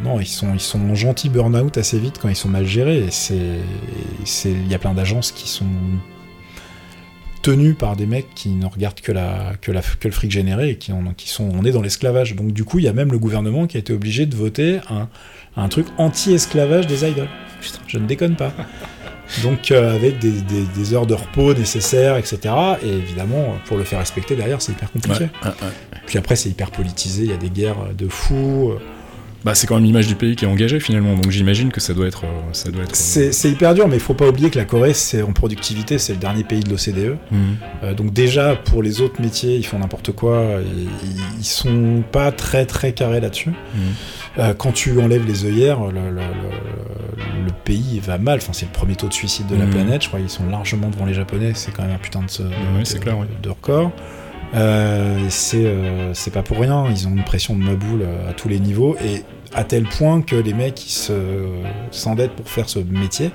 non 0.04 0.20
ils 0.20 0.26
sont 0.26 0.52
ils 0.54 0.60
sont 0.60 0.80
en 0.90 0.94
gentil 0.94 1.28
burn-out 1.30 1.76
assez 1.78 1.98
vite 1.98 2.18
quand 2.20 2.28
ils 2.28 2.36
sont 2.36 2.48
mal 2.50 2.66
gérés 2.66 2.98
et 3.04 3.10
c'est 3.10 3.58
c'est 4.26 4.50
il 4.50 4.68
y 4.68 4.74
a 4.74 4.78
plein 4.78 4.92
d'agences 4.92 5.32
qui 5.32 5.48
sont 5.48 5.64
tenues 7.42 7.74
par 7.74 7.96
des 7.96 8.06
mecs 8.06 8.34
qui 8.34 8.50
ne 8.50 8.66
regardent 8.66 9.00
que 9.00 9.12
la 9.12 9.52
que 9.60 9.72
la 9.72 9.80
que 9.80 10.08
le 10.08 10.12
fric 10.12 10.30
généré 10.30 10.70
et 10.70 10.76
qui 10.76 10.92
qui 11.16 11.28
sont 11.28 11.48
on 11.52 11.64
est 11.64 11.72
dans 11.72 11.82
l'esclavage. 11.82 12.34
Donc 12.34 12.52
du 12.52 12.64
coup 12.64 12.78
il 12.78 12.84
y 12.84 12.88
a 12.88 12.92
même 12.92 13.12
le 13.12 13.18
gouvernement 13.18 13.66
qui 13.66 13.76
a 13.76 13.80
été 13.80 13.92
obligé 13.92 14.26
de 14.26 14.36
voter 14.36 14.80
un 14.90 15.08
un 15.56 15.68
truc 15.68 15.86
anti-esclavage 15.98 16.86
des 16.86 17.08
idoles. 17.08 17.28
Putain, 17.60 17.78
je 17.86 17.98
ne 17.98 18.06
déconne 18.06 18.36
pas. 18.36 18.52
Donc 19.42 19.70
euh, 19.70 19.94
avec 19.94 20.18
des, 20.18 20.30
des, 20.30 20.64
des 20.74 20.94
heures 20.94 21.06
de 21.06 21.14
repos 21.14 21.52
nécessaires 21.52 22.16
etc 22.16 22.54
et 22.82 22.88
évidemment 22.88 23.58
pour 23.66 23.76
le 23.76 23.84
faire 23.84 23.98
respecter 23.98 24.36
derrière 24.36 24.62
c'est 24.62 24.72
hyper 24.72 24.90
compliqué. 24.90 25.24
Ouais, 25.24 25.30
ouais, 25.44 25.48
ouais. 25.50 25.98
puis 26.06 26.18
après, 26.18 26.34
c'est 26.34 26.48
hyper 26.48 26.70
politisé, 26.70 27.24
il 27.24 27.30
y 27.30 27.34
a 27.34 27.36
des 27.36 27.50
guerres 27.50 27.94
de 27.96 28.08
fous. 28.08 28.72
Bah 29.44 29.54
c'est 29.54 29.66
quand 29.68 29.76
même 29.76 29.84
l'image 29.84 30.08
du 30.08 30.16
pays 30.16 30.34
qui 30.34 30.44
est 30.44 30.48
engagée 30.48 30.80
finalement, 30.80 31.14
donc 31.14 31.30
j'imagine 31.30 31.70
que 31.70 31.80
ça 31.80 31.94
doit 31.94 32.08
être, 32.08 32.24
euh, 32.24 32.28
ça 32.52 32.70
doit 32.72 32.82
être. 32.82 32.92
euh, 33.16 33.28
C'est 33.32 33.50
hyper 33.50 33.72
dur, 33.74 33.86
mais 33.86 33.94
il 33.96 34.00
faut 34.00 34.14
pas 34.14 34.28
oublier 34.28 34.50
que 34.50 34.58
la 34.58 34.64
Corée, 34.64 34.94
c'est 34.94 35.22
en 35.22 35.32
productivité, 35.32 35.98
c'est 35.98 36.12
le 36.14 36.18
dernier 36.18 36.42
pays 36.42 36.60
de 36.60 36.68
l'OCDE. 36.70 37.16
Mhm. 37.30 37.38
Euh, 37.84 37.94
donc 37.94 38.12
déjà, 38.12 38.56
pour 38.56 38.82
les 38.82 39.00
autres 39.00 39.20
métiers, 39.22 39.56
ils 39.56 39.64
font 39.64 39.78
n'importe 39.78 40.10
quoi. 40.12 40.44
Ils, 40.76 40.88
ils 41.38 41.44
sont 41.44 42.02
pas 42.10 42.32
très 42.32 42.66
très 42.66 42.92
carrés 42.92 43.20
là-dessus. 43.20 43.50
Mhm. 43.50 43.80
Euh, 44.40 44.54
quand 44.54 44.72
tu 44.72 45.00
enlèves 45.00 45.26
les 45.26 45.44
œillères, 45.44 45.80
le, 45.86 45.92
le- 46.10 46.20
le- 46.20 47.44
le 47.46 47.52
pays 47.64 48.00
va 48.04 48.18
mal. 48.18 48.38
Enfin, 48.42 48.52
c'est 48.52 48.66
le 48.66 48.72
premier 48.72 48.96
taux 48.96 49.08
de 49.08 49.12
suicide 49.14 49.46
de 49.46 49.54
la 49.56 49.64
Mhm. 49.66 49.70
planète. 49.70 50.02
Je 50.02 50.08
crois 50.08 50.18
qu'ils 50.20 50.28
sont 50.30 50.46
largement 50.50 50.88
devant 50.90 51.06
les 51.06 51.14
Japonais. 51.14 51.52
C'est 51.54 51.70
quand 51.72 51.82
même 51.84 51.92
un 51.94 51.98
putain 51.98 52.20
de, 52.20 52.42
de, 52.42 52.48
Ouais, 52.48 52.84
c'est 52.84 52.98
de- 52.98 53.02
clair, 53.04 53.16
ouais. 53.18 53.26
de 53.42 53.48
record. 53.48 53.92
Euh, 54.54 55.18
c'est 55.28 55.66
euh, 55.66 56.14
c'est 56.14 56.32
pas 56.32 56.42
pour 56.42 56.58
rien. 56.58 56.86
Ils 56.90 57.06
ont 57.06 57.10
une 57.10 57.24
pression 57.24 57.54
de 57.56 57.62
maboule 57.62 58.02
euh, 58.02 58.30
à 58.30 58.32
tous 58.32 58.48
les 58.48 58.58
niveaux 58.60 58.96
et 59.04 59.22
à 59.54 59.64
tel 59.64 59.84
point 59.84 60.22
que 60.22 60.36
les 60.36 60.54
mecs 60.54 60.74
qui 60.74 60.92
se 60.92 61.12
s'endettent 61.90 62.32
pour 62.32 62.48
faire 62.48 62.68
ce 62.68 62.78
métier, 62.78 63.30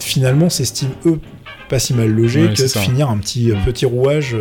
finalement 0.00 0.48
s'estiment 0.50 0.94
eux 1.06 1.20
pas 1.68 1.78
si 1.78 1.94
mal 1.94 2.08
logés 2.10 2.42
Ouais, 2.48 2.54
que 2.54 2.62
de 2.62 2.66
ça. 2.66 2.80
finir 2.80 3.08
un 3.08 3.16
petit 3.18 3.52
petit 3.64 3.86
rouage. 3.86 4.36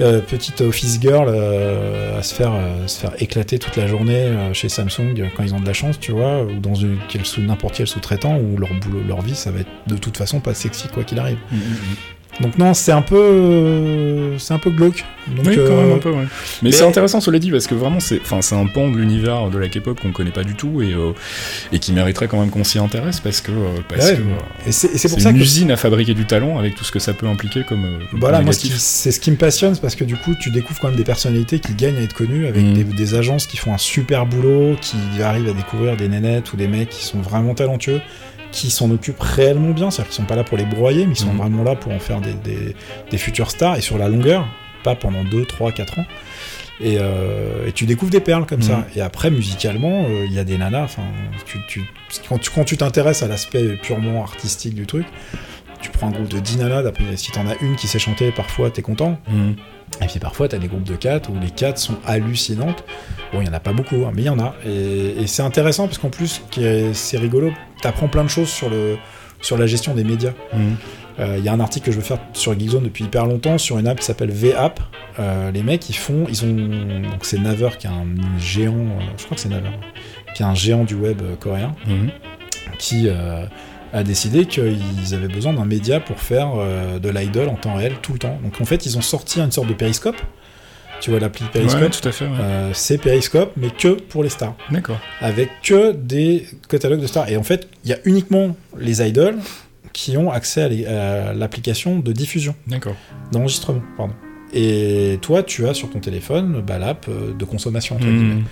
euh, 0.00 0.20
petite 0.20 0.60
office 0.60 0.98
girl 1.00 1.28
euh, 1.28 2.18
à 2.18 2.22
se 2.24 2.34
faire 2.34 2.52
euh, 2.52 2.88
se 2.88 2.98
faire 2.98 3.12
éclater 3.22 3.60
toute 3.60 3.76
la 3.76 3.86
journée 3.86 4.26
chez 4.52 4.68
Samsung 4.68 5.14
quand 5.36 5.44
ils 5.44 5.54
ont 5.54 5.60
de 5.60 5.66
la 5.66 5.72
chance 5.72 6.00
tu 6.00 6.10
vois 6.10 6.42
ou 6.42 6.58
dans 6.58 6.74
une 6.74 6.98
sous 7.22 7.40
n'importe 7.42 7.76
quel 7.76 7.86
sous-traitant 7.86 8.36
où 8.36 8.56
leur 8.56 8.74
boulot 8.80 9.02
leur 9.06 9.22
vie 9.22 9.36
ça 9.36 9.52
va 9.52 9.60
être 9.60 9.70
de 9.86 9.96
toute 9.96 10.16
façon 10.16 10.40
pas 10.40 10.52
sexy 10.54 10.88
quoi 10.88 11.04
qu'il 11.04 11.20
arrive 11.20 11.38
Mhm. 11.52 11.60
Donc 12.40 12.58
non, 12.58 12.74
c'est 12.74 12.90
un 12.92 13.02
peu, 13.02 14.32
c'est 14.38 14.54
un 14.54 14.58
peu 14.58 14.70
glauque. 14.70 15.04
Donc, 15.28 15.46
oui, 15.46 15.54
quand 15.56 15.62
euh, 15.62 15.82
même 15.86 15.92
un 15.96 15.98
peu, 15.98 16.10
ouais. 16.10 16.16
Mais, 16.62 16.68
mais- 16.68 16.72
c'est 16.72 16.84
intéressant, 16.84 17.20
cela 17.20 17.38
dit, 17.38 17.50
parce 17.50 17.66
que 17.66 17.74
vraiment, 17.74 18.00
c'est, 18.00 18.20
enfin, 18.20 18.42
c'est 18.42 18.56
un 18.56 18.66
pan 18.66 18.90
de 18.90 18.96
l'univers 18.98 19.48
de 19.50 19.56
la 19.58 19.68
K-pop 19.68 19.98
qu'on 20.00 20.10
connaît 20.12 20.32
pas 20.32 20.44
du 20.44 20.54
tout 20.54 20.82
et, 20.82 20.92
euh, 20.92 21.12
et 21.72 21.78
qui 21.78 21.92
mériterait 21.92 22.28
quand 22.28 22.38
même 22.40 22.50
qu'on 22.50 22.64
s'y 22.64 22.78
intéresse 22.78 23.20
parce 23.20 23.40
que, 23.40 23.52
euh, 23.52 23.68
parce 23.88 24.04
Ouais, 24.04 24.16
que, 24.16 24.22
mais- 24.22 24.32
euh, 24.32 24.66
Et 24.68 24.72
c'est 24.72 24.88
et 24.94 24.98
c'est 24.98 25.08
pour 25.08 25.18
c'est 25.18 25.24
ça 25.24 25.30
une 25.30 25.36
que 25.38 25.42
usine 25.42 25.70
à 25.70 25.76
fabriquer 25.76 26.12
du 26.14 26.26
talent 26.26 26.58
avec 26.58 26.74
tout 26.74 26.84
ce 26.84 26.90
que 26.92 26.98
ça 26.98 27.14
peut 27.14 27.26
impliquer 27.28 27.62
comme. 27.68 27.86
comme 28.10 28.20
Voilà, 28.20 28.40
moi 28.42 28.52
ce 28.52 28.58
qui- 28.58 28.66
négatif. 28.66 28.84
c'est 28.84 29.12
ce 29.12 29.20
qui 29.20 29.30
me 29.30 29.36
passionne, 29.36 29.74
c'est 29.74 29.80
parce 29.80 29.94
que 29.96 30.04
du 30.04 30.16
coup, 30.16 30.34
tu 30.38 30.50
découvres 30.50 30.80
quand 30.80 30.88
même 30.88 30.96
des 30.96 31.04
personnalités 31.04 31.60
qui 31.60 31.72
gagnent 31.74 31.96
à 31.98 32.02
être 32.02 32.14
connues, 32.14 32.46
avec 32.46 32.72
des, 32.74 32.84
des 32.84 33.14
agences 33.14 33.46
qui 33.46 33.56
font 33.56 33.72
un 33.72 33.78
super 33.78 34.26
boulot, 34.26 34.76
qui 34.82 34.96
arrivent 35.22 35.48
à 35.48 35.52
découvrir 35.54 35.96
des 35.96 36.08
nénettes 36.08 36.52
ou 36.52 36.56
des 36.56 36.68
mecs 36.68 36.90
qui 36.90 37.04
sont 37.04 37.20
vraiment 37.20 37.54
talentueux, 37.54 38.00
qui 38.54 38.70
s'en 38.70 38.90
occupent 38.90 39.20
réellement 39.20 39.70
bien, 39.70 39.90
c'est-à-dire 39.90 40.10
qu'ils 40.12 40.22
sont 40.22 40.28
pas 40.28 40.36
là 40.36 40.44
pour 40.44 40.56
les 40.56 40.64
broyer, 40.64 41.06
mais 41.06 41.12
ils 41.14 41.16
sont 41.18 41.32
Mhm. 41.32 41.38
vraiment 41.38 41.62
là 41.64 41.74
pour 41.74 41.92
en 41.92 41.98
faire 41.98 42.20
des, 42.20 42.32
des, 42.34 42.74
des 43.10 43.18
futures 43.18 43.50
stars, 43.50 43.76
et 43.76 43.80
sur 43.80 43.98
la 43.98 44.08
longueur, 44.08 44.46
pas 44.82 44.94
pendant 44.94 45.24
2, 45.24 45.44
3, 45.44 45.72
4 45.72 45.98
ans. 45.98 46.04
Et, 46.80 46.96
euh, 46.98 47.66
et 47.68 47.72
tu 47.72 47.86
découvres 47.86 48.10
des 48.10 48.20
perles 48.20 48.46
comme 48.46 48.62
ça. 48.62 48.78
Mhm. 48.78 48.84
Et 48.96 49.00
après, 49.00 49.30
musicalement, 49.30 50.04
euh, 50.08 50.24
il 50.26 50.32
y 50.32 50.38
a 50.38 50.44
des 50.44 50.58
nanas. 50.58 50.82
Enfin, 50.84 51.02
tu, 51.46 51.58
tu, 51.68 51.82
quand 52.28 52.38
tu 52.38 52.50
quand 52.50 52.64
tu 52.64 52.76
t'intéresses 52.76 53.22
à 53.22 53.28
l'aspect 53.28 53.76
purement 53.82 54.22
artistique 54.24 54.74
du 54.74 54.84
truc, 54.86 55.06
tu 55.80 55.90
prends 55.90 56.08
un 56.08 56.10
groupe 56.10 56.28
de 56.28 56.38
10 56.40 56.58
nanas, 56.58 56.82
si 57.16 57.30
t'en 57.30 57.46
as 57.46 57.54
une 57.60 57.76
qui 57.76 57.86
sait 57.86 57.98
chanter, 58.00 58.32
parfois 58.32 58.70
t'es 58.70 58.82
content. 58.82 59.18
Mhm. 59.28 59.54
Et 60.02 60.06
puis 60.06 60.18
parfois 60.18 60.48
t'as 60.48 60.58
des 60.58 60.68
groupes 60.68 60.84
de 60.84 60.96
4 60.96 61.30
où 61.30 61.38
les 61.40 61.50
4 61.50 61.78
sont 61.78 61.96
hallucinantes. 62.06 62.84
Bon, 63.32 63.40
il 63.40 63.46
y 63.46 63.50
en 63.50 63.52
a 63.54 63.60
pas 63.60 63.72
beaucoup, 63.72 64.04
hein, 64.06 64.12
mais 64.14 64.22
il 64.22 64.26
y 64.26 64.28
en 64.30 64.38
a. 64.38 64.54
Et, 64.66 65.22
et 65.22 65.26
c'est 65.26 65.42
intéressant 65.42 65.86
parce 65.86 65.98
qu'en 65.98 66.10
plus, 66.10 66.42
c'est 66.92 67.18
rigolo, 67.18 67.52
t'apprends 67.82 68.08
plein 68.08 68.24
de 68.24 68.28
choses 68.28 68.48
sur, 68.48 68.70
le, 68.70 68.96
sur 69.40 69.56
la 69.58 69.66
gestion 69.66 69.94
des 69.94 70.04
médias. 70.04 70.32
Mhm. 70.52 70.76
Euh, 71.20 71.36
Il 71.38 71.44
y 71.44 71.48
a 71.48 71.52
un 71.52 71.60
article 71.60 71.86
que 71.86 71.92
je 71.92 71.96
veux 71.98 72.02
faire 72.02 72.18
sur 72.32 72.58
Geekzone 72.58 72.82
depuis 72.84 73.04
hyper 73.04 73.26
longtemps 73.26 73.56
sur 73.58 73.78
une 73.78 73.86
app 73.86 74.00
qui 74.00 74.04
s'appelle 74.06 74.30
V-App. 74.32 74.80
Euh, 75.20 75.52
les 75.52 75.62
mecs, 75.62 75.88
ils 75.88 75.96
font, 75.96 76.26
ils 76.28 76.44
ont, 76.44 76.48
donc 77.08 77.24
c'est 77.24 77.38
Naver 77.38 77.68
qui 77.78 77.86
est 77.86 77.90
un 77.90 78.04
géant, 78.38 78.72
euh, 78.74 79.00
je 79.16 79.24
crois 79.24 79.36
que 79.36 79.40
c'est 79.40 79.48
Naver, 79.48 79.70
qui 80.34 80.42
est 80.42 80.46
un 80.46 80.54
géant 80.56 80.82
du 80.84 80.94
web 80.96 81.22
euh, 81.22 81.36
coréen, 81.36 81.72
Mhm. 81.86 82.10
qui 82.78 83.08
a 83.94 84.02
décidé 84.02 84.44
qu'ils 84.44 85.14
avaient 85.14 85.28
besoin 85.28 85.52
d'un 85.54 85.64
média 85.64 86.00
pour 86.00 86.18
faire 86.20 86.50
euh, 86.56 86.98
de 86.98 87.08
l'idol 87.08 87.48
en 87.48 87.54
temps 87.54 87.74
réel 87.74 87.94
tout 88.02 88.12
le 88.12 88.18
temps. 88.18 88.38
Donc 88.42 88.60
en 88.60 88.64
fait, 88.66 88.84
ils 88.86 88.98
ont 88.98 89.02
sorti 89.02 89.40
une 89.40 89.52
sorte 89.52 89.68
de 89.68 89.72
périscope. 89.74 90.16
Tu 91.00 91.10
vois 91.10 91.20
l'appli 91.20 91.44
périscope 91.52 91.80
Ouais, 91.82 91.90
tout 91.90 92.08
à 92.08 92.12
fait. 92.12 92.24
ouais. 92.26 92.36
Euh, 92.40 92.70
c'est 92.72 92.98
Periscope, 92.98 93.52
mais 93.56 93.68
que 93.70 93.88
pour 93.94 94.22
les 94.22 94.28
stars 94.30 94.54
D'accord. 94.70 94.98
avec 95.20 95.48
que 95.62 95.92
des 95.92 96.46
catalogues 96.68 97.00
de 97.02 97.06
stars. 97.06 97.28
Et 97.28 97.36
en 97.36 97.42
fait, 97.42 97.68
il 97.84 97.90
y 97.90 97.92
a 97.92 97.98
uniquement 98.04 98.56
les 98.78 99.02
idols 99.06 99.36
qui 99.92 100.16
ont 100.16 100.30
accès 100.32 100.86
à 100.86 101.32
l'application 101.34 101.98
de 102.00 102.12
diffusion, 102.12 102.54
D'accord. 102.66 102.96
d'enregistrement, 103.32 103.82
pardon. 103.96 104.14
Et 104.56 105.18
toi, 105.20 105.42
tu 105.42 105.66
as 105.66 105.74
sur 105.74 105.90
ton 105.90 105.98
téléphone 105.98 106.62
bah, 106.64 106.78
l'app 106.78 107.06
euh, 107.08 107.34
de 107.36 107.44
consommation. 107.44 107.98
Mhm. 107.98 108.44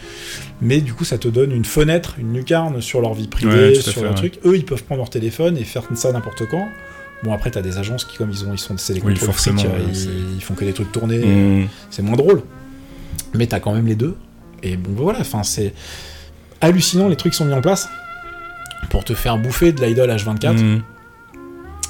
Mais 0.61 0.81
du 0.81 0.95
coup, 0.95 1.05
ça 1.05 1.17
te 1.17 1.29
donne 1.29 1.53
une 1.53 1.65
fenêtre, 1.65 2.17
une 2.19 2.35
lucarne 2.35 2.81
sur 2.81 3.01
leur 3.01 3.15
vie 3.15 3.29
privée, 3.29 3.77
sur 3.77 3.93
fait, 3.93 4.01
leur 4.03 4.11
ouais. 4.11 4.17
truc. 4.17 4.41
Eux, 4.45 4.57
ils 4.57 4.65
peuvent 4.65 4.83
prendre 4.83 4.99
leur 4.99 5.11
téléphone 5.11 5.57
et 5.57 5.63
faire 5.63 5.85
ça 5.95 6.11
n'importe 6.13 6.47
quand. 6.51 6.67
Bon, 7.23 7.33
après, 7.33 7.53
t'as 7.53 7.63
des 7.63 7.79
agences 7.79 8.05
qui, 8.05 8.17
comme 8.17 8.31
ils 8.31 8.45
ont, 8.45 8.53
ils 8.53 8.59
sont, 8.59 8.77
c'est 8.79 8.95
des 8.95 9.01
Oui, 9.01 9.13
contrôles 9.13 9.29
forcément, 9.29 9.61
fric, 9.61 9.71
ouais, 9.71 9.93
ils, 10.35 10.43
font 10.43 10.55
que 10.55 10.65
des 10.65 10.73
trucs 10.73 10.91
tournés. 10.91 11.19
Mhm. 11.19 11.69
C'est 11.89 12.03
moins 12.03 12.17
drôle. 12.17 12.43
Mais 13.35 13.47
t'as 13.47 13.61
quand 13.61 13.73
même 13.73 13.87
les 13.87 13.95
deux. 13.95 14.17
Et 14.65 14.77
bon, 14.77 14.91
voilà, 14.97 15.21
enfin, 15.21 15.45
c'est 15.45 15.73
hallucinant 16.61 17.09
les 17.09 17.17
trucs 17.17 17.33
qui 17.33 17.39
sont 17.39 17.45
mis 17.45 17.55
en 17.55 17.61
place 17.61 17.89
pour 18.91 19.05
te 19.05 19.15
faire 19.15 19.39
bouffer 19.39 19.71
de 19.71 19.85
l'idol 19.85 20.11
H24. 20.11 20.55
Mhm. 20.55 20.83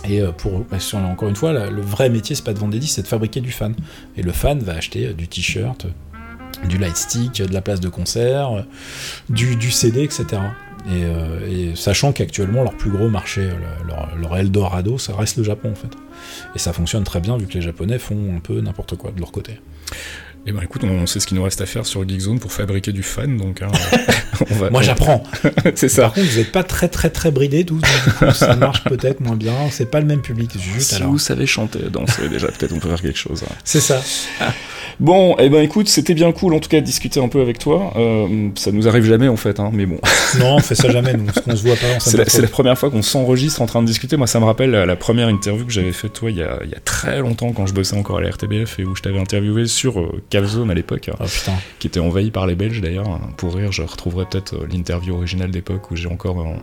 Et 0.08 0.20
euh, 0.20 0.32
pour, 0.32 0.64
encore 0.94 1.28
une 1.28 1.36
fois, 1.36 1.52
le 1.52 1.80
vrai 1.82 2.10
métier, 2.10 2.34
c'est 2.34 2.44
pas 2.44 2.52
de 2.52 2.58
vendre 2.58 2.72
des 2.72 2.78
disques, 2.78 2.96
c'est 2.96 3.02
de 3.02 3.06
fabriquer 3.08 3.40
du 3.40 3.52
fan. 3.52 3.74
Et 4.16 4.22
le 4.22 4.32
fan 4.32 4.58
va 4.60 4.74
acheter 4.74 5.06
euh, 5.08 5.12
du 5.12 5.28
t-shirt, 5.28 5.84
euh, 5.86 6.66
du 6.66 6.78
lightstick, 6.78 7.42
de 7.42 7.52
la 7.52 7.62
place 7.62 7.80
de 7.80 7.88
concert, 7.88 8.64
du, 9.28 9.70
CD, 9.70 10.02
etc. 10.02 10.26
Et, 10.90 11.74
sachant 11.76 12.12
qu'actuellement, 12.12 12.62
leur 12.64 12.76
plus 12.76 12.90
gros 12.90 13.08
marché, 13.08 13.42
le- 13.42 13.86
leur, 13.86 14.16
leur 14.16 14.36
Eldorado, 14.36 14.98
ça 14.98 15.14
reste 15.14 15.36
le 15.36 15.44
Japon 15.44 15.70
en 15.72 15.74
fait. 15.76 15.94
Et 16.56 16.58
ça 16.58 16.72
fonctionne 16.72 17.04
très 17.04 17.20
bien 17.20 17.36
vu 17.36 17.46
que 17.46 17.54
les 17.54 17.62
Japonais 17.62 17.98
font 18.00 18.34
un 18.36 18.40
peu 18.40 18.60
n'importe 18.60 18.96
quoi 18.96 19.12
de 19.12 19.20
leur 19.20 19.30
côté. 19.30 19.60
Eh 20.44 20.50
ben 20.50 20.60
écoute, 20.60 20.82
on 20.82 21.06
sait 21.06 21.20
ce 21.20 21.26
qu'il 21.28 21.36
nous 21.36 21.44
reste 21.44 21.60
à 21.60 21.66
faire 21.66 21.86
sur 21.86 22.06
Geekzone 22.08 22.40
pour 22.40 22.50
fabriquer 22.52 22.90
du 22.90 23.04
fan, 23.04 23.36
donc 23.36 23.62
hein, 23.62 23.68
on 24.50 24.54
va. 24.56 24.70
Moi 24.70 24.82
j'apprends. 24.82 25.22
c'est 25.76 25.88
ça. 25.88 26.02
Par 26.02 26.14
contre, 26.14 26.26
vous 26.26 26.38
n'êtes 26.38 26.50
pas 26.50 26.64
très 26.64 26.88
très 26.88 27.10
très 27.10 27.30
bridés 27.30 27.64
tous, 27.64 27.80
coup, 27.80 28.30
ça 28.32 28.56
marche 28.56 28.82
peut-être 28.82 29.20
moins 29.20 29.36
bien. 29.36 29.52
C'est 29.70 29.88
pas 29.88 30.00
le 30.00 30.06
même 30.06 30.20
public, 30.20 30.50
juste 30.58 30.90
Si 30.90 30.94
alors. 30.96 31.12
vous 31.12 31.18
savez 31.18 31.46
chanter, 31.46 31.78
danser, 31.92 32.28
déjà 32.28 32.48
peut-être 32.48 32.72
on 32.72 32.80
peut 32.80 32.88
faire 32.88 33.00
quelque 33.00 33.18
chose. 33.18 33.44
hein. 33.48 33.54
C'est 33.62 33.80
ça. 33.80 34.02
Bon, 34.98 35.36
eh 35.38 35.48
ben 35.48 35.62
écoute, 35.62 35.88
c'était 35.88 36.14
bien 36.14 36.32
cool 36.32 36.54
en 36.54 36.60
tout 36.60 36.68
cas 36.68 36.80
de 36.80 36.84
discuter 36.84 37.20
un 37.20 37.28
peu 37.28 37.40
avec 37.40 37.58
toi. 37.60 37.92
Euh, 37.96 38.48
ça 38.56 38.72
nous 38.72 38.88
arrive 38.88 39.04
jamais 39.04 39.28
en 39.28 39.36
fait, 39.36 39.60
hein, 39.60 39.70
mais 39.72 39.86
bon. 39.86 40.00
Non, 40.40 40.56
on 40.56 40.58
fait 40.58 40.74
ça 40.74 40.90
jamais, 40.90 41.14
nous. 41.14 41.26
Parce 41.26 41.40
qu'on 41.40 41.56
se 41.56 41.62
voit 41.62 41.76
pas, 41.76 42.00
C'est 42.00 42.40
la, 42.40 42.48
première 42.48 42.76
fois 42.76 42.90
qu'on 42.90 43.02
s'enregistre 43.02 43.62
en 43.62 43.66
train 43.66 43.80
de 43.80 43.86
discuter. 43.86 44.16
Moi, 44.16 44.26
ça 44.26 44.40
me 44.40 44.44
rappelle 44.44 44.72
la, 44.72 44.86
la 44.86 44.96
première 44.96 45.28
interview 45.28 45.64
que 45.64 45.72
j'avais 45.72 45.92
faite 45.92 46.12
toi 46.14 46.30
il 46.30 46.36
y, 46.36 46.42
a, 46.42 46.58
il 46.64 46.70
y 46.70 46.74
a 46.74 46.80
très 46.84 47.20
longtemps 47.20 47.52
quand 47.52 47.66
je 47.66 47.72
bossais 47.74 47.96
encore 47.96 48.18
à 48.18 48.20
la 48.20 48.30
RTBF 48.30 48.80
et 48.80 48.84
où 48.84 48.96
je 48.96 49.02
t'avais 49.02 49.20
interviewé 49.20 49.66
sur 49.66 50.00
euh, 50.00 50.22
Calzone 50.32 50.70
à 50.70 50.74
l'époque, 50.74 51.08
hein, 51.10 51.16
Oh 51.20 51.50
qui 51.78 51.86
était 51.86 52.00
envahi 52.00 52.30
par 52.30 52.46
les 52.46 52.54
Belges 52.54 52.80
d'ailleurs. 52.80 53.20
Pour 53.36 53.54
rire, 53.54 53.70
je 53.70 53.82
retrouverai 53.82 54.24
peut-être 54.30 54.54
euh, 54.54 54.66
l'interview 54.72 55.14
originale 55.14 55.50
d'époque 55.50 55.90
où 55.90 55.96
j'ai 55.96 56.08
encore 56.08 56.40
un 56.40 56.56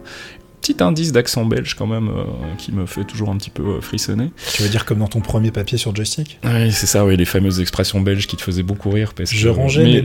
petit 0.61 0.75
indice 0.81 1.11
d'accent 1.11 1.45
belge 1.45 1.75
quand 1.75 1.87
même 1.87 2.09
euh, 2.09 2.23
qui 2.57 2.71
me 2.71 2.85
fait 2.85 3.03
toujours 3.05 3.29
un 3.29 3.37
petit 3.37 3.49
peu 3.51 3.63
euh, 3.63 3.81
frissonner. 3.81 4.31
Tu 4.55 4.63
veux 4.63 4.69
dire 4.69 4.85
comme 4.85 4.99
dans 4.99 5.07
ton 5.07 5.21
premier 5.21 5.51
papier 5.51 5.77
sur 5.77 5.95
joystick? 5.95 6.39
Oui, 6.43 6.71
c'est 6.71 6.85
ça, 6.87 7.05
oui, 7.05 7.15
les 7.15 7.25
fameuses 7.25 7.61
expressions 7.61 8.01
belges 8.01 8.27
qui 8.27 8.35
te 8.35 8.41
faisaient 8.41 8.63
beaucoup 8.63 8.89
rire. 8.89 9.13
Parce 9.13 9.31
Je 9.33 9.47
que, 9.47 9.53
rangeais 9.53 9.83
mes 9.83 10.01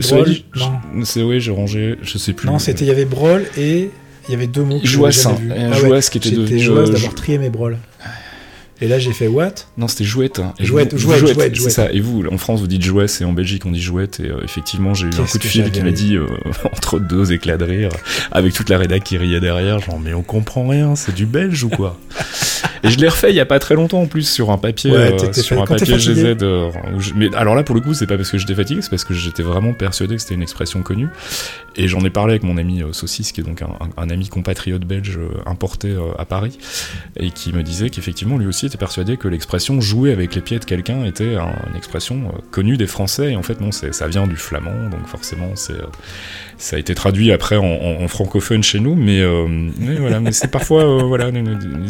non. 0.55 1.03
C'est 1.03 1.23
oui, 1.23 1.41
je 1.41 1.51
rangeais, 1.51 1.97
je 2.03 2.17
sais 2.17 2.33
plus. 2.33 2.47
Non, 2.47 2.59
c'était 2.59 2.85
il 2.85 2.87
y 2.87 2.91
avait 2.91 3.05
Brawl 3.05 3.45
et 3.57 3.89
il 4.27 4.31
y 4.31 4.33
avait 4.35 4.47
deux 4.47 4.63
mots 4.63 4.79
que 4.79 4.87
jamais 4.87 5.03
hein, 5.25 5.71
Ah 5.73 6.01
qui 6.09 6.17
était 6.19 6.29
J'étais 6.29 6.41
devenu- 6.41 6.59
je- 6.59 6.91
d'avoir 6.91 7.15
trié 7.15 7.37
mes 7.37 7.49
Brawl. 7.49 7.77
Et 8.81 8.87
là, 8.89 8.99
j'ai 8.99 9.13
fait 9.13 9.27
what? 9.27 9.51
Non, 9.77 9.87
c'était 9.87 10.03
jouette. 10.03 10.39
hein. 10.39 10.53
Et 10.59 10.65
Jouette, 10.65 10.93
vous- 10.93 10.99
jouette, 10.99 11.19
jouette, 11.19 11.35
jouette, 11.55 11.55
C'est 11.55 11.69
ça. 11.69 11.91
Et 11.93 12.01
vous, 12.01 12.23
en 12.29 12.37
France, 12.37 12.59
vous 12.59 12.67
dites 12.67 12.83
jouette, 12.83 13.17
et 13.21 13.25
en 13.25 13.31
Belgique, 13.31 13.65
on 13.65 13.71
dit 13.71 13.81
jouette. 13.81 14.19
Et 14.19 14.29
euh, 14.29 14.41
effectivement, 14.43 14.93
j'ai 14.93 15.05
eu 15.07 15.11
un 15.17 15.25
coup 15.25 15.37
de 15.37 15.43
fil 15.43 15.71
qui 15.71 15.81
m'a 15.81 15.91
dit, 15.91 16.15
euh, 16.17 16.25
entre 16.73 16.99
deux 16.99 17.31
éclats 17.31 17.55
de 17.57 17.63
rire, 17.63 17.89
avec 18.31 18.53
toute 18.53 18.69
la 18.69 18.77
rédac 18.77 19.03
qui 19.03 19.17
riait 19.17 19.39
derrière, 19.39 19.79
genre, 19.79 19.99
mais 19.99 20.13
on 20.13 20.23
comprend 20.23 20.67
rien, 20.67 20.95
c'est 20.95 21.15
du 21.15 21.25
belge 21.25 21.63
ou 21.63 21.69
quoi? 21.69 21.97
Et 22.85 22.89
je 22.91 22.97
l'ai 22.99 23.07
refait 23.07 23.29
il 23.31 23.35
y 23.35 23.39
a 23.39 23.45
pas 23.45 23.59
très 23.59 23.75
longtemps 23.75 24.01
en 24.01 24.05
plus 24.07 24.27
sur 24.29 24.51
un 24.51 24.57
papier, 24.57 24.91
Ouais, 24.91 25.13
euh, 25.23 25.33
sur 25.33 25.61
un 25.61 25.65
papier. 25.65 25.97
GZ. 25.97 26.37
euh, 26.41 26.69
je- 26.99 27.13
Mais 27.15 27.33
alors 27.35 27.55
là, 27.55 27.63
pour 27.63 27.75
le 27.75 27.81
coup, 27.81 27.93
c'est 27.93 28.07
pas 28.07 28.17
parce 28.17 28.29
que 28.31 28.37
j'étais 28.37 28.55
fatigué, 28.55 28.81
c'est 28.81 28.89
parce 28.89 29.03
que 29.03 29.13
j'étais 29.13 29.43
vraiment 29.43 29.73
persuadé 29.73 30.15
que 30.15 30.21
c'était 30.21 30.35
une 30.35 30.41
expression 30.43 30.81
connue. 30.81 31.07
Et 31.75 31.87
j'en 31.87 31.99
ai 32.05 32.09
parlé 32.09 32.33
avec 32.33 32.43
mon 32.43 32.57
ami 32.57 32.81
euh, 32.83 32.93
Saucisse, 32.93 33.31
qui 33.31 33.41
est 33.41 33.43
donc 33.43 33.61
un, 33.61 33.67
un- 33.67 34.03
un 34.03 34.09
ami 34.09 34.29
compatriote 34.29 34.83
belge 34.85 35.19
importé 35.45 35.95
à 36.17 36.25
Paris, 36.25 36.57
et 37.19 37.31
qui 37.31 37.51
me 37.53 37.63
disait 37.63 37.89
qu'effectivement, 37.89 38.37
lui 38.37 38.47
aussi 38.47 38.65
était 38.67 38.77
persuadé 38.77 39.17
que 39.17 39.27
l'expression 39.27 39.81
jouer 39.81 40.11
avec 40.11 40.35
les 40.35 40.41
pieds 40.41 40.59
de 40.59 40.65
quelqu'un 40.65 41.03
était 41.05 41.35
un- 41.35 41.53
une 41.69 41.75
expression 41.77 42.33
connue 42.51 42.77
des 42.77 42.87
Français. 42.87 43.31
Et 43.31 43.35
en 43.35 43.43
fait, 43.43 43.59
non, 43.61 43.71
ça 43.71 44.07
vient 44.07 44.27
du 44.27 44.35
flamand, 44.37 44.89
donc 44.89 45.05
forcément, 45.07 45.51
c'est 45.55 45.73
ça 46.57 46.75
a 46.77 46.79
été 46.79 46.95
traduit 46.95 47.31
après 47.31 47.57
en, 47.57 47.63
en- 47.65 48.03
en 48.03 48.07
francophone 48.07 48.63
chez 48.63 48.79
nous, 48.79 48.95
mais, 48.95 49.19
euh, 49.19 49.45
mais 49.77 49.95
voilà, 49.95 50.19
mais 50.19 50.31
c'est 50.31 50.47
parfois 50.49 50.83
euh, 50.83 51.03
voilà 51.03 51.29
des, 51.31 51.43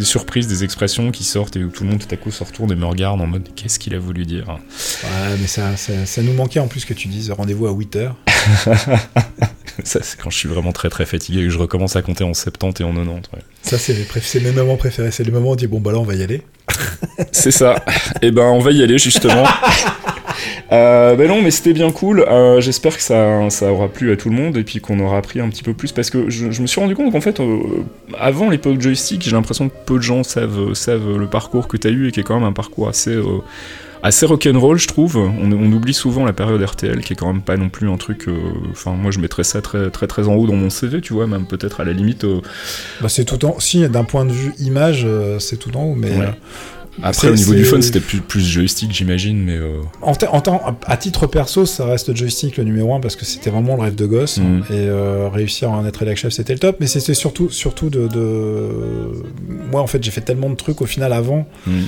surprises, 0.04 0.48
des 0.48 0.64
expressions 0.64 1.12
qui 1.12 1.24
sortent 1.24 1.56
et 1.56 1.64
où 1.64 1.70
tout 1.70 1.84
le 1.84 1.90
monde 1.92 2.00
tout 2.00 2.14
à 2.14 2.18
coup 2.18 2.32
se 2.32 2.44
retourne 2.44 2.72
et 2.72 2.76
me 2.76 2.86
regarde 2.86 3.22
en 3.22 3.28
mode 3.28 3.48
qu'est-ce 3.56 3.78
qu'il 3.80 3.94
a 3.96 4.00
voulu 4.00 4.26
dire. 4.26 4.48
Ouais, 4.50 5.36
mais 5.40 5.48
ça, 5.48 5.78
ça, 5.78 6.06
ça 6.06 6.22
nous 6.22 6.34
manquait 6.34 6.60
en 6.60 6.68
plus 6.68 6.84
que 6.86 6.94
tu 6.94 7.08
dises 7.08 7.32
rendez-vous 7.32 7.68
à 7.68 7.72
8h. 7.74 8.12
Ça, 9.84 10.00
c'est 10.02 10.18
quand 10.18 10.30
je 10.30 10.38
suis 10.38 10.48
vraiment 10.48 10.72
très 10.72 10.88
très 10.90 11.06
fatigué 11.06 11.40
et 11.42 11.44
que 11.44 11.50
je 11.50 11.58
recommence 11.58 11.98
à 11.98 12.02
compter 12.02 12.24
en 12.24 12.34
70 12.34 12.82
et 12.82 12.86
en 12.86 12.94
90. 12.94 13.10
ouais. 13.34 13.40
Ça, 13.62 13.78
c'est 13.78 13.94
mes, 13.94 14.04
préf- 14.06 14.22
c'est 14.24 14.40
mes 14.40 14.52
moments 14.52 14.78
préférés. 14.78 15.12
C'est 15.12 15.26
les 15.26 15.32
moments 15.32 15.50
où 15.50 15.54
on 15.54 15.56
dit 15.56 15.68
bon, 15.68 15.82
bah 15.82 15.92
là, 15.92 15.98
on 16.00 16.04
va 16.04 16.14
y 16.16 16.24
aller. 16.24 16.44
C'est 17.34 17.52
ça. 17.52 17.84
Et 18.22 18.32
ben, 18.32 18.44
on 18.46 18.60
va 18.60 18.72
y 18.72 18.82
aller 18.82 18.98
justement. 18.98 19.44
Euh, 20.72 21.16
ben 21.16 21.28
non, 21.28 21.42
mais 21.42 21.52
c'était 21.52 21.74
bien 21.74 21.92
cool. 21.92 22.22
Euh, 22.28 22.62
J'espère 22.62 22.96
que 22.96 23.02
ça, 23.04 23.50
ça 23.50 23.72
aura 23.72 23.88
plu 23.88 24.12
à 24.12 24.18
tout 24.18 24.30
le 24.30 24.36
monde 24.36 24.58
et 24.58 24.64
puis 24.64 24.80
qu'on 24.80 25.00
aura 25.00 25.18
appris 25.18 25.40
un 25.40 25.50
petit 25.50 25.64
peu 25.64 25.74
plus 25.74 25.92
parce 25.92 26.10
que 26.10 26.30
je, 26.30 26.52
je 26.52 26.62
me 26.62 26.68
suis 26.68 26.80
rendu 26.82 26.96
compte 26.96 27.12
qu'en 27.12 27.22
fait, 27.22 27.40
euh, 27.40 27.58
avant 28.20 28.50
l'époque 28.50 28.80
joystick, 28.82 29.22
j'ai 29.24 29.32
l'impression 29.32 29.70
que 29.70 29.76
peu 29.86 29.96
de 29.98 30.02
gens 30.04 30.24
savent, 30.24 30.74
savent 30.74 31.18
le 31.18 31.28
parcours 31.28 31.68
que 31.68 31.78
tu 31.78 31.88
as 31.88 31.92
eu 31.92 32.08
et 32.08 32.12
qui 32.12 32.20
est 32.20 32.24
quand 32.24 32.36
même 32.36 32.48
un 32.48 32.54
parcours 32.54 32.88
assez. 32.90 33.18
assez 34.04 34.26
rock'n'roll 34.28 34.78
je 34.78 34.88
trouve 34.88 35.18
on, 35.18 35.52
on 35.52 35.72
oublie 35.72 35.94
souvent 35.94 36.26
la 36.26 36.34
période 36.34 36.62
RTL 36.62 37.02
qui 37.02 37.14
est 37.14 37.16
quand 37.16 37.32
même 37.34 37.42
pas 37.42 37.58
non 37.58 37.70
plus 37.70 37.90
un 37.90 37.98
truc 37.98 38.28
euh, 38.28 38.34
enfin 38.70 38.92
moi 38.92 39.10
je 39.10 39.18
mettrais 39.20 39.44
ça 39.44 39.62
très 39.64 39.90
très 39.90 40.06
très 40.06 40.28
en 40.28 40.36
haut 40.36 40.46
dans 40.46 40.54
mon 40.56 40.70
CV 40.70 41.02
tu 41.02 41.14
vois 41.14 41.26
même 41.26 41.48
peut-être 41.48 41.82
à 41.82 41.86
la 41.86 41.92
limite 41.94 42.24
euh, 42.24 42.40
Bah, 43.02 43.10
c'est 43.10 43.26
tout 43.26 43.44
en. 43.46 43.60
Si, 43.60 43.88
d'un 43.90 44.04
point 44.04 44.26
de 44.26 44.32
vue 44.32 44.54
image, 44.60 45.04
euh, 45.06 45.40
c'est 45.40 45.58
tout 45.58 45.76
en 45.76 45.86
haut, 45.86 45.96
mais. 45.96 46.12
Ouais. 46.12 46.30
Après 47.04 47.30
au 47.30 47.36
niveau 47.36 47.54
du 47.54 47.66
fun 47.66 47.82
c'était 47.82 48.00
plus, 48.00 48.20
plus 48.22 48.42
joystick 48.46 48.92
j'imagine 48.94 49.44
mais 49.44 49.56
euh, 49.58 49.82
En, 50.02 50.16
te- 50.16 50.26
en 50.26 50.40
temps- 50.42 50.78
à 50.86 50.98
titre 50.98 51.28
perso, 51.28 51.66
ça 51.66 51.86
reste 51.86 52.16
joystick 52.16 52.58
le 52.58 52.64
numéro 52.64 52.94
1 52.96 53.00
parce 53.00 53.16
que 53.16 53.26
c'était 53.26 53.50
vraiment 53.50 53.76
le 53.76 53.82
rêve 53.82 53.96
de 53.96 54.06
gosse. 54.06 54.38
Mhm. 54.38 54.64
Et 54.70 54.74
euh, 54.74 55.30
réussir 55.30 55.70
à 55.72 55.78
en 55.78 55.86
être 55.86 55.98
rédac 55.98 56.18
chef, 56.18 56.32
c'était 56.34 56.54
le 56.54 56.60
top. 56.60 56.78
Mais 56.80 56.88
c'était 56.88 57.14
surtout, 57.14 57.50
surtout 57.50 57.90
de, 57.90 58.08
de- 58.08 59.24
Moi, 59.72 59.82
en 59.82 59.88
fait, 59.88 60.04
j'ai 60.04 60.12
fait 60.12 60.22
tellement 60.22 60.50
de 60.50 60.56
trucs 60.56 60.82
au 60.82 60.86
final 60.86 61.14
avant. 61.14 61.48
Mhm. 61.68 61.86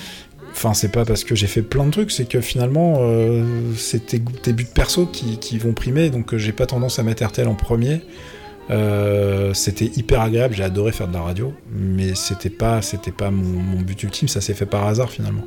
Enfin, 0.51 0.73
c'est 0.73 0.91
pas 0.91 1.05
parce 1.05 1.23
que 1.23 1.35
j'ai 1.35 1.45
fait 1.47 1.61
plein 1.61 1.85
de 1.85 1.91
trucs, 1.91 2.09
c'est 2.11 2.27
que 2.27 2.41
finalement, 2.41 2.95
euh, 3.01 3.43
c'est 3.77 4.07
tes, 4.07 4.19
tes 4.19 4.53
buts 4.53 4.65
perso 4.73 5.05
qui, 5.05 5.37
qui 5.37 5.57
vont 5.59 5.73
primer, 5.73 6.09
donc 6.09 6.33
euh, 6.33 6.37
j'ai 6.39 6.51
pas 6.51 6.65
tendance 6.65 6.97
à 6.97 7.03
mettre 7.03 7.23
RTL 7.23 7.47
en 7.47 7.53
premier. 7.53 8.01
Euh, 8.69 9.53
c'était 9.53 9.85
hyper 9.95 10.19
agréable, 10.21 10.53
j'ai 10.55 10.63
adoré 10.63 10.91
faire 10.91 11.07
de 11.07 11.13
la 11.13 11.21
radio, 11.21 11.53
mais 11.73 12.15
c'était 12.15 12.49
pas, 12.49 12.81
c'était 12.81 13.11
pas 13.11 13.31
mon, 13.31 13.43
mon 13.61 13.81
but 13.81 14.03
ultime, 14.03 14.27
ça 14.27 14.41
s'est 14.41 14.53
fait 14.53 14.65
par 14.65 14.85
hasard 14.85 15.09
finalement. 15.09 15.43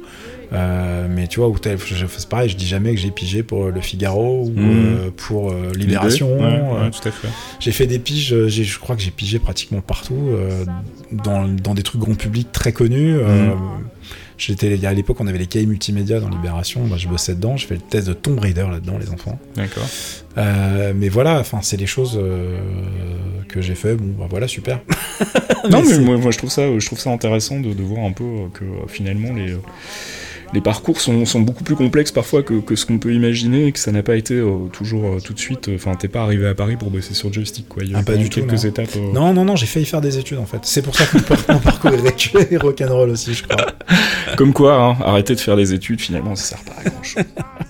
Euh, 0.52 1.06
mais 1.08 1.26
tu 1.28 1.38
vois, 1.40 1.48
où 1.48 1.56
c'est 1.62 2.28
pareil, 2.28 2.48
je 2.48 2.56
dis 2.56 2.66
jamais 2.66 2.92
que 2.94 3.00
j'ai 3.00 3.10
pigé 3.10 3.42
pour 3.42 3.66
Le 3.66 3.80
Figaro 3.80 4.44
ou 4.46 4.50
Mhm. 4.50 4.58
euh, 4.70 5.10
pour 5.16 5.50
euh, 5.50 5.70
Libération. 5.76 6.34
Ouais, 6.38 6.44
euh, 6.44 6.84
ouais, 6.84 6.90
tout 6.90 7.06
à 7.06 7.10
fait. 7.10 7.28
j'ai 7.60 7.72
fait 7.72 7.86
des 7.86 7.98
piges, 7.98 8.32
euh, 8.32 8.48
je 8.48 8.78
crois 8.78 8.96
que 8.96 9.02
j'ai 9.02 9.10
pigé 9.12 9.38
pratiquement 9.38 9.80
partout, 9.82 10.28
euh, 10.30 10.64
dans, 11.12 11.46
dans 11.46 11.74
des 11.74 11.82
trucs 11.82 12.00
grand 12.00 12.14
public 12.16 12.50
très 12.52 12.72
connus. 12.72 13.16
euh, 13.16 13.50
J'étais 14.40 14.86
à 14.86 14.94
l'époque, 14.94 15.18
on 15.20 15.26
avait 15.26 15.38
les 15.38 15.46
cahiers 15.46 15.66
multimédia 15.66 16.18
dans 16.18 16.30
Libération. 16.30 16.86
Bah, 16.86 16.96
je 16.96 17.06
bossais 17.06 17.34
dedans. 17.34 17.58
Je 17.58 17.66
fais 17.66 17.74
le 17.74 17.80
test 17.80 18.08
de 18.08 18.14
Tomb 18.14 18.38
Raider 18.38 18.66
là-dedans, 18.70 18.96
les 18.98 19.10
enfants. 19.10 19.38
D'accord. 19.54 19.86
Euh, 20.38 20.94
mais 20.96 21.10
voilà, 21.10 21.38
enfin, 21.38 21.58
c'est 21.60 21.76
les 21.76 21.86
choses 21.86 22.18
euh, 22.20 22.58
que 23.48 23.60
j'ai 23.60 23.74
fait. 23.74 23.96
Bon, 23.96 24.14
bah 24.18 24.26
voilà, 24.30 24.48
super. 24.48 24.80
Non, 25.70 25.82
mais 25.86 25.98
moi, 25.98 26.16
moi, 26.16 26.30
je 26.30 26.38
trouve 26.38 26.48
ça, 26.48 26.62
je 26.78 26.86
trouve 26.86 26.98
ça 26.98 27.10
intéressant 27.10 27.60
de, 27.60 27.74
de 27.74 27.82
voir 27.82 28.06
un 28.06 28.12
peu 28.12 28.24
euh, 28.24 28.46
que 28.54 28.64
finalement 28.88 29.34
les, 29.34 29.54
les 30.52 30.60
parcours 30.60 31.00
sont, 31.00 31.24
sont 31.26 31.40
beaucoup 31.40 31.62
plus 31.64 31.76
complexes 31.76 32.10
parfois 32.12 32.42
que, 32.42 32.54
que 32.54 32.74
ce 32.74 32.84
qu'on 32.86 32.98
peut 32.98 33.12
imaginer 33.14 33.66
et 33.66 33.72
que 33.72 33.78
ça 33.78 33.92
n'a 33.92 34.02
pas 34.02 34.16
été 34.16 34.34
euh, 34.34 34.66
toujours 34.72 35.04
euh, 35.06 35.18
tout 35.20 35.32
de 35.32 35.38
suite. 35.38 35.68
euh, 35.68 35.76
Enfin, 35.76 35.94
t'es 35.94 36.08
pas 36.08 36.22
arrivé 36.22 36.46
à 36.48 36.54
Paris 36.54 36.76
pour 36.76 36.90
bosser 36.90 37.14
sur 37.14 37.32
joystick, 37.32 37.68
quoi. 37.68 37.82
Il 37.84 37.90
y 37.92 37.94
a 37.94 37.98
Ah, 37.98 38.02
pas 38.02 38.16
du 38.16 38.28
tout, 38.28 38.40
quelques 38.40 38.52
non. 38.64 38.68
étapes. 38.70 38.96
Non, 39.14 39.32
non, 39.32 39.44
non, 39.44 39.54
j'ai 39.56 39.66
failli 39.66 39.86
faire 39.86 40.00
des 40.00 40.18
études 40.18 40.38
en 40.38 40.46
fait. 40.46 40.58
C'est 40.62 40.82
pour 40.82 40.94
ça 40.96 41.06
que 41.06 41.16
mon 41.18 41.22
par- 41.22 41.38
mon 41.54 41.60
parcours 41.60 41.90
est 41.92 42.56
rock'n'roll 42.56 43.10
aussi, 43.10 43.34
je 43.34 43.44
crois. 43.44 43.66
Comme 44.36 44.52
quoi, 44.52 44.74
hein, 44.82 44.96
arrêter 45.04 45.34
de 45.34 45.40
faire 45.40 45.56
des 45.56 45.72
études, 45.72 46.00
finalement, 46.00 46.34
ça 46.36 46.56
sert 46.56 46.64
pas 46.64 46.80
à 46.80 46.90
grand 46.90 47.02
chose. 47.02 47.24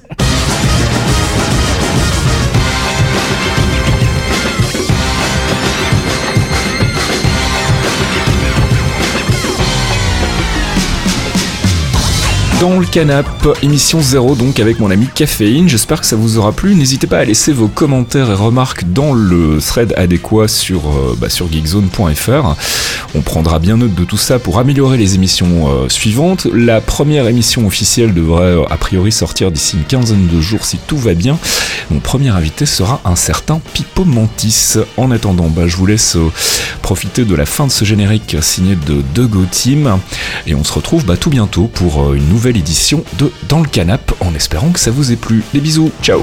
Dans 12.61 12.78
le 12.78 12.85
canap, 12.85 13.27
émission 13.62 14.03
0 14.03 14.35
donc 14.35 14.61
avec 14.61 14.81
mon 14.81 14.91
ami 14.91 15.07
Caféine. 15.07 15.66
J'espère 15.66 16.03
que 16.03 16.07
ça 16.07 16.15
vous 16.15 16.37
aura 16.37 16.53
plu. 16.53 16.74
N'hésitez 16.74 17.07
pas 17.07 17.16
à 17.16 17.24
laisser 17.24 17.55
vos 17.55 17.69
commentaires 17.69 18.31
et 18.31 18.35
remarques 18.35 18.85
dans 18.93 19.15
le 19.15 19.59
thread 19.66 19.95
adéquat 19.97 20.47
sur, 20.47 20.82
euh, 20.91 21.16
bah, 21.19 21.31
sur 21.31 21.51
geekzone.fr. 21.51 22.57
On 23.15 23.23
prendra 23.23 23.61
bien 23.61 23.78
note 23.78 23.95
de 23.95 24.05
tout 24.05 24.19
ça 24.19 24.39
pour 24.39 24.59
améliorer 24.59 24.99
les 24.99 25.15
émissions 25.15 25.70
euh, 25.70 25.89
suivantes. 25.89 26.47
La 26.53 26.82
première 26.82 27.27
émission 27.28 27.66
officielle 27.66 28.12
devrait 28.12 28.43
euh, 28.43 28.65
a 28.69 28.77
priori 28.77 29.11
sortir 29.11 29.51
d'ici 29.51 29.77
une 29.78 29.85
quinzaine 29.85 30.28
de 30.28 30.41
jours 30.43 30.66
si 30.66 30.77
tout 30.87 30.99
va 30.99 31.15
bien. 31.15 31.39
Mon 31.91 32.01
premier 32.01 32.28
invité 32.28 32.66
sera 32.66 33.01
un 33.07 33.16
certain 33.16 33.62
Pipo 33.73 34.05
Mantis. 34.05 34.74
En 34.99 35.11
attendant, 35.11 35.49
bah, 35.49 35.66
je 35.66 35.77
vous 35.77 35.87
laisse 35.87 36.19
profiter 36.82 37.24
de 37.24 37.35
la 37.35 37.47
fin 37.47 37.66
de 37.66 37.73
ce 37.73 37.87
générique 37.87 38.37
signé 38.43 38.77
de 38.77 39.03
The 39.15 39.27
Go 39.27 39.47
Team. 39.51 39.99
Et 40.47 40.55
on 40.55 40.62
se 40.62 40.74
retrouve 40.74 41.07
bah, 41.07 41.16
tout 41.16 41.31
bientôt 41.31 41.70
pour 41.73 42.12
une 42.12 42.28
nouvelle 42.28 42.50
édition 42.57 43.05
de 43.19 43.31
Dans 43.49 43.61
le 43.61 43.69
Canap 43.69 44.13
en 44.21 44.35
espérant 44.35 44.71
que 44.71 44.81
ça 44.81 44.91
vous 44.91 45.13
ait 45.13 45.17
plu. 45.17 45.43
Des 45.53 45.61
bisous, 45.61 45.91
ciao 46.03 46.23